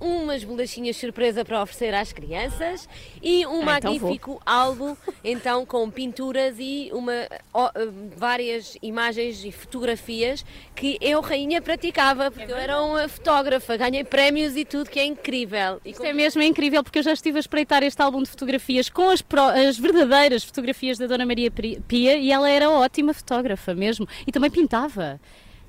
Um, 0.00 0.22
umas 0.22 0.42
bolachinhas 0.44 0.96
surpresa 0.96 1.44
para 1.44 1.62
oferecer 1.62 1.94
às 1.94 2.12
crianças 2.12 2.88
e 3.22 3.44
um 3.46 3.60
Ah, 3.68 3.78
então 3.78 3.92
magnífico 3.92 4.40
álbum 4.44 4.96
então 5.22 5.66
com 5.66 5.90
pinturas 5.90 6.56
e 6.58 6.90
uma, 6.92 7.12
várias 8.16 8.76
imagens 8.82 9.44
e 9.44 9.52
fotografias 9.52 10.44
que 10.74 10.96
eu, 11.00 11.20
rainha, 11.20 11.60
praticava, 11.60 12.30
porque 12.30 12.50
eu 12.50 12.56
era 12.56 12.80
uma 12.82 13.08
fotógrafa, 13.08 13.76
ganhei 13.76 14.04
prémios 14.04 14.56
e 14.56 14.64
tudo, 14.64 14.88
que 14.88 14.98
é 14.98 15.04
incrível. 15.04 15.80
E 15.84 15.90
Isto 15.90 16.04
é 16.04 16.12
mesmo 16.12 16.42
é 16.42 16.46
incrível 16.46 16.82
porque 16.82 16.98
eu 16.98 17.02
já 17.02 17.12
estive 17.12 17.36
a 17.38 17.40
espreitar 17.40 17.82
este 17.82 18.00
álbum 18.00 18.22
de 18.22 18.30
fotografias 18.30 18.88
com 18.88 19.10
as, 19.10 19.20
pró- 19.22 19.50
as 19.50 19.78
verdadeiras 19.78 20.42
fotografias 20.44 20.98
da 20.98 21.06
Dona 21.06 21.26
Maria 21.26 21.50
Pia 21.50 22.16
e 22.16 22.30
ela 22.32 22.48
era 22.48 22.70
ótima 22.70 23.12
fotógrafa 23.12 23.74
mesmo 23.74 24.08
e 24.26 24.32
também 24.32 24.50
pintava. 24.50 25.20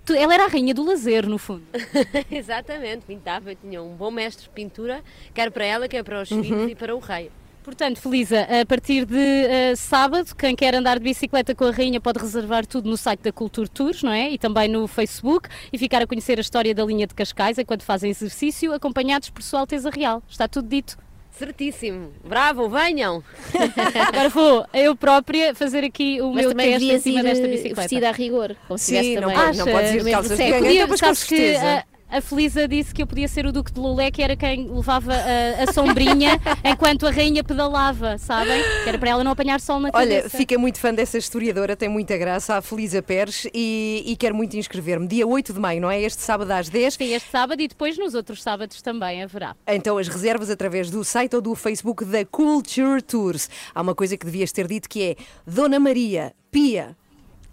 Ela 0.10 0.34
era 0.34 0.46
a 0.46 0.48
rainha 0.48 0.74
do 0.74 0.84
lazer, 0.84 1.28
no 1.28 1.38
fundo. 1.38 1.64
Exatamente, 2.30 3.06
pintava, 3.06 3.54
tinha 3.56 3.82
um 3.82 3.96
bom 3.96 4.12
mestre 4.12 4.44
de 4.46 4.50
pintura, 4.50 5.02
quer 5.34 5.52
para 5.52 5.64
ela, 5.66 5.88
quer 5.88 6.04
para 6.04 6.22
os 6.22 6.32
Uhum. 6.32 6.44
filhos 6.44 6.72
e 6.72 6.76
para 6.76 6.96
o 6.96 7.00
rei. 7.00 7.32
Portanto, 7.64 8.00
Felisa, 8.02 8.42
a 8.60 8.66
partir 8.66 9.06
de 9.06 9.16
eh, 9.20 9.76
sábado, 9.76 10.36
quem 10.36 10.56
quer 10.56 10.74
andar 10.74 10.98
de 10.98 11.04
bicicleta 11.04 11.54
com 11.54 11.66
a 11.66 11.72
rainha 11.72 12.02
pode 12.02 12.18
reservar 12.18 12.66
tudo 12.66 12.90
no 12.90 12.98
site 12.98 13.20
da 13.22 13.32
Culture 13.32 13.70
Tours, 13.70 14.02
não 14.02 14.12
é? 14.12 14.32
E 14.32 14.38
também 14.40 14.68
no 14.68 14.88
Facebook 14.88 15.48
e 15.72 15.78
ficar 15.78 16.02
a 16.02 16.08
conhecer 16.08 16.40
a 16.40 16.42
história 16.42 16.74
da 16.74 16.84
linha 16.84 17.06
de 17.06 17.14
Cascais 17.14 17.60
enquanto 17.60 17.84
fazem 17.84 18.10
exercício, 18.10 18.74
acompanhados 18.74 19.30
por 19.30 19.44
Sua 19.44 19.60
Alteza 19.60 19.92
Real. 19.92 20.24
Está 20.28 20.48
tudo 20.48 20.68
dito. 20.68 20.98
Certíssimo. 21.32 22.12
Bravo, 22.24 22.70
venham! 22.70 23.24
Agora 24.08 24.30
vou 24.30 24.66
eu 24.74 24.96
própria 24.96 25.56
fazer 25.56 25.84
aqui 25.84 26.22
o 26.22 26.28
Mas 26.34 26.42
meu 26.42 26.50
também 26.52 26.72
teste 26.74 26.92
em 26.92 27.00
cima 27.00 27.20
ir 27.20 27.24
desta 27.24 27.46
eh, 27.46 27.50
bicicleta. 27.50 27.82
vestida 27.82 28.10
a 28.10 28.12
rigor. 28.12 28.56
Sim, 28.78 29.16
não 29.16 29.22
também. 29.22 29.36
pode- 29.38 29.58
não 29.58 29.66
podes 29.66 29.92
ir 29.92 30.04
de 30.04 30.12
calças 30.12 30.38
de 30.38 30.44
ganga, 30.44 30.58
podia- 30.60 30.88
mas 30.88 31.00
com 31.00 31.06
sabes 31.06 31.24
que 31.24 31.56
a, 31.56 31.84
a 32.12 32.20
Felisa 32.20 32.68
disse 32.68 32.94
que 32.94 33.02
eu 33.02 33.08
podia 33.08 33.28
ser 33.28 33.46
o 33.46 33.52
Duque 33.54 33.72
de 33.72 33.80
Lulé, 33.80 34.12
que 34.12 34.22
era 34.22 34.36
quem 34.36 34.68
levava 34.68 35.14
a, 35.14 35.64
a 35.64 35.74
sombrinha 35.74 36.40
enquanto 36.64 37.08
a 37.08 37.12
rainha 37.12 37.44
pedalava, 37.44 38.18
sabem? 38.18 38.62
Que 38.84 38.90
era 38.90 38.98
para 38.98 39.10
ela 39.12 39.24
não 39.24 39.32
apanhar 39.32 39.62
sol 39.62 39.80
na 39.80 39.90
Olha, 39.94 40.18
cabeça. 40.18 40.38
fiquei 40.38 40.58
muito 40.58 40.78
fã 40.78 40.94
dessa 40.94 41.18
historiadora, 41.18 41.76
tem 41.76 41.88
muita 41.88 42.18
graça, 42.18 42.56
a 42.56 42.62
Felisa 42.62 43.02
Pérez, 43.02 43.48
e, 43.54 44.04
e 44.06 44.16
quero 44.18 44.36
muito 44.36 44.58
inscrever-me. 44.58 45.08
Dia 45.08 45.26
8 45.26 45.54
de 45.54 45.60
maio, 45.60 45.80
não 45.80 45.90
é? 45.90 46.02
Este 46.02 46.22
sábado 46.22 46.52
às 46.52 46.68
10. 46.68 46.96
Sim, 46.96 47.14
este 47.14 47.30
sábado 47.30 47.62
e 47.62 47.68
depois 47.68 47.98
nos 47.98 48.14
outros 48.14 48.44
sábados 48.44 48.82
também 48.82 49.24
haverá. 49.24 49.56
Então, 49.66 49.98
as 49.98 50.10
reservas 50.10 50.50
através 50.50 50.90
do 50.90 51.06
site 51.06 51.36
ou 51.36 51.42
do 51.42 51.56
Facebook 51.56 52.04
da 52.04 52.26
Culture 52.26 53.02
Tours. 53.02 53.50
Há 53.74 53.82
uma 53.82 53.96
coisa 53.96 54.18
que 54.18 54.26
devias 54.26 54.52
ter 54.52 54.68
dito 54.68 54.90
que 54.90 55.02
é 55.02 55.16
Dona 55.48 55.80
Maria 55.80 56.34
Pia. 56.52 56.98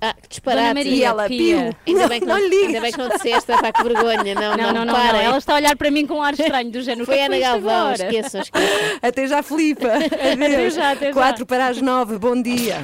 Ah, 0.00 0.14
que 0.22 0.28
disparate. 0.28 0.62
Dona 0.62 0.74
Maria 0.74 0.94
E 0.94 1.02
ela, 1.02 1.26
Pia. 1.26 1.56
Pio. 1.56 1.76
Ainda 1.94 2.08
bem, 2.08 2.20
que 2.20 2.26
não, 2.26 2.34
Não 2.36 2.42
lhe 2.44 2.50
digas. 2.50 2.66
ainda 2.66 2.80
bem 2.80 2.92
que 2.92 2.98
não 2.98 3.08
disseste, 3.08 3.46
pá, 3.52 3.72
que 3.72 3.82
vergonha. 3.82 4.34
Não, 4.34 4.56
Não, 4.56 4.56
não, 4.56 4.72
não, 4.72 4.84
não. 4.84 4.96
Ela 4.96 5.38
está 5.38 5.54
a 5.54 5.56
olhar 5.56 5.76
para 5.76 5.90
mim 5.90 6.06
com 6.06 6.14
um 6.14 6.22
ar 6.22 6.34
estranho, 6.34 6.70
do 6.70 6.80
género. 6.82 7.04
Foi 7.04 7.14
"O 7.14 7.18
que 7.18 7.22
é 7.22 7.26
Ana 7.26 7.38
Galvão, 7.38 7.70
agora?" 7.88 8.04
esqueçam, 8.04 8.40
esqueçam. 8.42 8.98
Até 9.02 9.26
já, 9.26 9.42
Filipa. 9.42 9.88
Adeus. 10.32 10.74
já, 10.74 10.92
até 10.92 11.06
já. 11.08 11.12
4 11.12 11.44
para 11.46 11.66
as 11.66 11.80
9. 11.82 12.16
Bom 12.18 12.40
dia. 12.40 12.76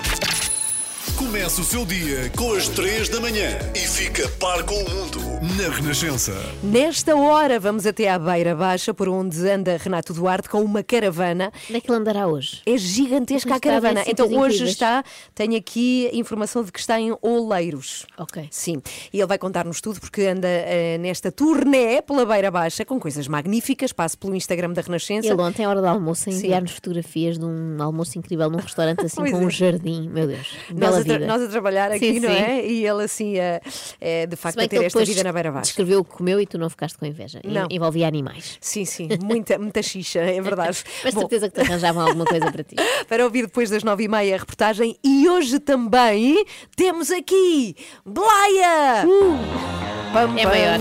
Começa 1.17 1.61
o 1.61 1.65
seu 1.65 1.87
dia 1.87 2.29
com 2.37 2.53
as 2.55 2.69
3 2.69 3.09
da 3.09 3.21
manhã 3.21 3.57
e 3.73 3.79
fica 3.79 4.29
par 4.41 4.65
com 4.65 4.75
o 4.75 4.91
mundo 4.91 5.21
na 5.57 5.69
Renascença. 5.73 6.33
Nesta 6.61 7.15
hora, 7.15 7.61
vamos 7.61 7.87
até 7.87 8.11
à 8.11 8.19
Beira 8.19 8.55
Baixa, 8.57 8.93
por 8.93 9.09
onde 9.09 9.49
anda 9.49 9.77
Renato 9.77 10.12
Duarte 10.12 10.49
com 10.49 10.61
uma 10.62 10.83
caravana. 10.83 11.53
Onde 11.69 11.77
é 11.77 11.81
que 11.81 11.89
ele 11.89 11.99
andará 11.99 12.27
hoje? 12.27 12.62
É 12.67 12.77
gigantesca 12.77 13.55
a 13.55 13.61
caravana. 13.61 14.03
Então 14.09 14.27
hoje 14.27 14.57
incríveis. 14.57 14.71
está, 14.71 15.05
tenho 15.35 15.57
aqui 15.57 16.11
informação 16.12 16.65
de 16.65 16.73
que 16.73 16.81
está 16.81 16.99
em 16.99 17.17
Oleiros. 17.23 18.07
Ok. 18.19 18.49
Sim, 18.51 18.83
e 19.12 19.19
ele 19.19 19.27
vai 19.27 19.39
contar-nos 19.39 19.81
tudo 19.81 20.01
porque 20.01 20.23
anda 20.23 20.49
eh, 20.49 20.99
nesta 20.99 21.31
turnê 21.31 22.03
pela 22.03 22.27
Beira 22.27 22.51
Baixa 22.51 22.85
com 22.85 22.99
coisas 22.99 23.29
magníficas. 23.29 23.93
Passe 23.93 24.17
pelo 24.17 24.35
Instagram 24.35 24.73
da 24.73 24.83
Renascença. 24.83 25.29
Ele 25.29 25.41
ontem, 25.41 25.65
à 25.65 25.69
hora 25.69 25.81
do 25.81 25.87
almoço, 25.87 26.29
a 26.29 26.33
enviar-nos 26.33 26.73
fotografias 26.73 27.39
de 27.39 27.45
um 27.45 27.77
almoço 27.81 28.19
incrível 28.19 28.51
num 28.51 28.59
restaurante 28.59 29.05
assim 29.05 29.17
Pois 29.21 29.31
com 29.31 29.43
é. 29.43 29.47
um 29.47 29.51
jardim. 29.51 30.09
Meu 30.09 30.27
Deus, 30.27 30.49
Nós 30.75 31.05
bela. 31.05 31.14
Nós 31.19 31.43
a 31.43 31.49
trabalhar 31.49 31.91
aqui, 31.93 32.15
Sim, 32.15 32.21
não 32.21 32.29
sim. 32.31 32.37
é? 32.37 32.67
E 32.67 32.87
ele 32.87 33.03
assim, 33.05 33.39
eh, 33.39 33.61
eh, 34.01 34.27
de 34.27 34.37
facto, 34.37 34.61
a 34.61 34.69
ter 34.69 34.83
esta 34.85 35.05
vida 35.05 35.23
na 35.25 35.33
Beira 35.33 35.51
Baixa. 35.51 35.62
descreveu 35.67 36.01
o 36.01 36.05
que 36.05 36.12
comeu 36.12 36.41
e 36.41 36.47
tu 36.47 36.59
não 36.59 36.69
ficaste 36.71 36.99
com 36.99 37.07
inveja. 37.07 37.41
Não. 37.45 37.67
Envolvia 37.71 38.07
animais. 38.07 38.59
Sim, 38.61 38.85
sim, 38.85 39.09
muita, 39.23 39.59
muita 39.59 39.83
xixa, 39.83 40.21
é 40.21 40.41
verdade. 40.41 40.83
Mas 41.05 41.15
Bom, 41.15 41.21
certeza 41.21 41.49
que 41.49 41.55
te 41.55 41.61
arranjavam 41.61 42.07
alguma 42.07 42.25
coisa 42.25 42.51
para 42.51 42.62
ti. 42.65 42.77
para 43.09 43.25
ouvir 43.25 43.43
depois 43.47 43.71
das 43.71 43.83
nove 43.83 44.05
e 44.05 44.09
meia 44.09 44.35
a 44.35 44.39
reportagem. 44.39 44.97
E 45.05 45.29
hoje 45.29 45.59
também 45.59 46.45
temos 46.77 47.11
aqui 47.11 47.77
Blaia! 48.05 49.07
Pam, 50.12 50.39
É 50.39 50.47
maior. 50.47 50.79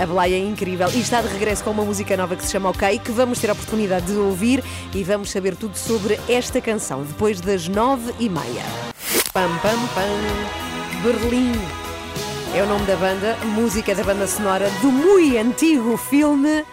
A 0.00 0.06
Blaia 0.06 0.34
é 0.34 0.38
incrível 0.38 0.88
e 0.94 1.00
está 1.00 1.20
de 1.22 1.28
regresso 1.28 1.64
com 1.64 1.70
uma 1.70 1.84
música 1.84 2.16
nova 2.16 2.36
que 2.36 2.44
se 2.44 2.52
chama 2.52 2.68
OK, 2.70 2.98
que 2.98 3.10
vamos 3.10 3.38
ter 3.40 3.48
a 3.50 3.52
oportunidade 3.52 4.06
de 4.06 4.12
ouvir 4.18 4.62
e 4.94 5.02
vamos 5.02 5.30
saber 5.30 5.56
tudo 5.56 5.76
sobre 5.76 6.20
esta 6.28 6.60
canção 6.60 7.02
depois 7.02 7.40
das 7.40 7.66
nove 7.66 8.12
e 8.20 8.28
meia. 8.28 8.62
Pam, 9.32 9.58
pam, 9.58 9.86
pam. 9.94 11.02
Berlim. 11.02 11.52
É 12.54 12.62
o 12.62 12.66
nome 12.66 12.86
da 12.86 12.96
banda, 12.96 13.36
música 13.44 13.94
da 13.94 14.02
banda 14.02 14.26
sonora 14.26 14.70
do 14.80 14.90
muito 14.90 15.38
antigo 15.38 15.96
filme 15.96 16.64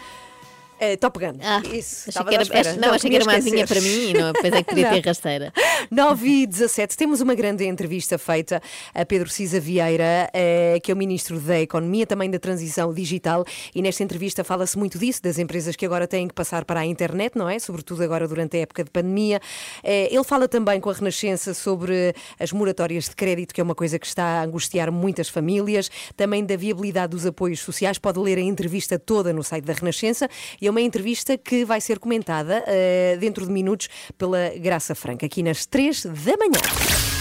eh, 0.80 0.98
Top 0.98 1.18
Gun. 1.20 1.34
Ah, 1.42 1.62
Isso, 1.72 2.10
achei 2.10 2.24
que 2.26 2.34
era, 2.34 2.44
espera. 2.44 2.74
não, 2.76 2.94
achei 2.94 3.10
que 3.10 3.16
era 3.16 3.26
uma 3.26 3.34
adivinha 3.34 3.66
para 3.68 3.82
mim 3.82 4.10
e 4.10 4.14
não, 4.14 4.34
depois 4.34 4.54
é 4.54 4.58
que 4.64 4.70
podia 4.70 4.86
Não. 4.92 4.94
ter 5.02 5.06
rasteira. 5.08 5.54
9 5.92 6.28
e 6.28 6.48
17, 6.48 6.98
temos 6.98 7.22
uma 7.22 7.36
grande 7.36 7.66
entrevista 7.66 8.18
feita 8.18 8.62
a 8.94 9.06
Pedro 9.06 9.30
Cisa 9.30 9.60
Vieira, 9.60 10.30
eh, 10.34 10.80
que 10.84 10.92
é 10.92 10.94
o 10.94 10.98
Ministro 10.98 11.40
da 11.40 11.60
Economia, 11.60 12.06
também 12.06 12.30
da 12.30 12.40
Transição 12.40 12.94
Digital, 12.94 13.44
e 13.74 13.82
nesta 13.82 14.04
entrevista 14.04 14.44
fala-se 14.44 14.78
muito 14.78 14.98
disso, 14.98 15.22
das 15.22 15.38
empresas 15.40 15.76
que 15.76 15.86
agora 15.86 16.08
têm 16.08 16.28
que 16.28 16.34
passar 16.34 16.66
para 16.66 16.80
a 16.82 16.86
internet, 16.86 17.36
não 17.38 17.48
é? 17.50 17.58
Sobretudo 17.60 18.04
agora 18.04 18.28
durante 18.28 18.58
a 18.58 18.62
época 18.62 18.84
de 18.84 18.90
pandemia. 18.92 19.40
Eh, 19.84 20.10
Ele 20.12 20.24
fala 20.24 20.48
também 20.48 20.80
com 20.80 20.90
a 20.90 20.94
Renascença 20.94 21.54
sobre 21.54 22.14
as 22.40 22.52
moratórias 22.52 23.06
de 23.06 23.16
crédito, 23.16 23.54
que 23.54 23.62
é 23.62 23.64
uma 23.64 23.76
coisa 23.76 23.98
que 24.00 24.06
está 24.08 24.24
a 24.42 24.44
angustiar 24.44 24.92
muitas 24.92 25.30
famílias, 25.30 25.90
também 26.16 26.44
da 26.46 26.56
viabilidade 26.56 27.12
dos 27.12 27.26
apoios 27.26 27.60
sociais. 27.60 27.98
Pode 27.98 28.20
ler 28.20 28.38
a 28.38 28.42
entrevista 28.42 28.98
toda 29.00 29.32
no 29.34 29.44
site 29.44 29.64
da 29.66 29.74
Renascença, 29.74 30.28
é 30.68 30.72
uma 30.72 30.82
entrevista 30.82 31.38
que 31.38 31.66
vai 31.66 31.82
ser 31.82 32.00
comentada 32.00 32.64
eh, 32.68 33.18
dentro 33.20 33.46
de 33.46 33.52
minutos 33.52 33.90
pela 34.18 34.50
Graça 34.58 34.96
Franca, 34.96 35.26
aqui 35.26 35.44
nas 35.44 35.66
3 35.66 36.06
da 36.06 36.38
manhã. 36.38 37.15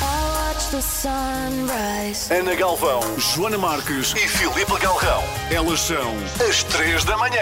Watch 0.54 0.70
the 0.70 0.80
sunrise. 0.80 2.32
Ana 2.32 2.54
Galvão, 2.54 3.00
Joana 3.18 3.58
Marques 3.58 4.12
e 4.14 4.28
Filipe 4.28 4.78
Galrão. 4.80 5.22
Elas 5.50 5.80
são 5.80 6.12
as 6.48 6.62
três 6.64 7.04
da 7.04 7.16
manhã. 7.16 7.34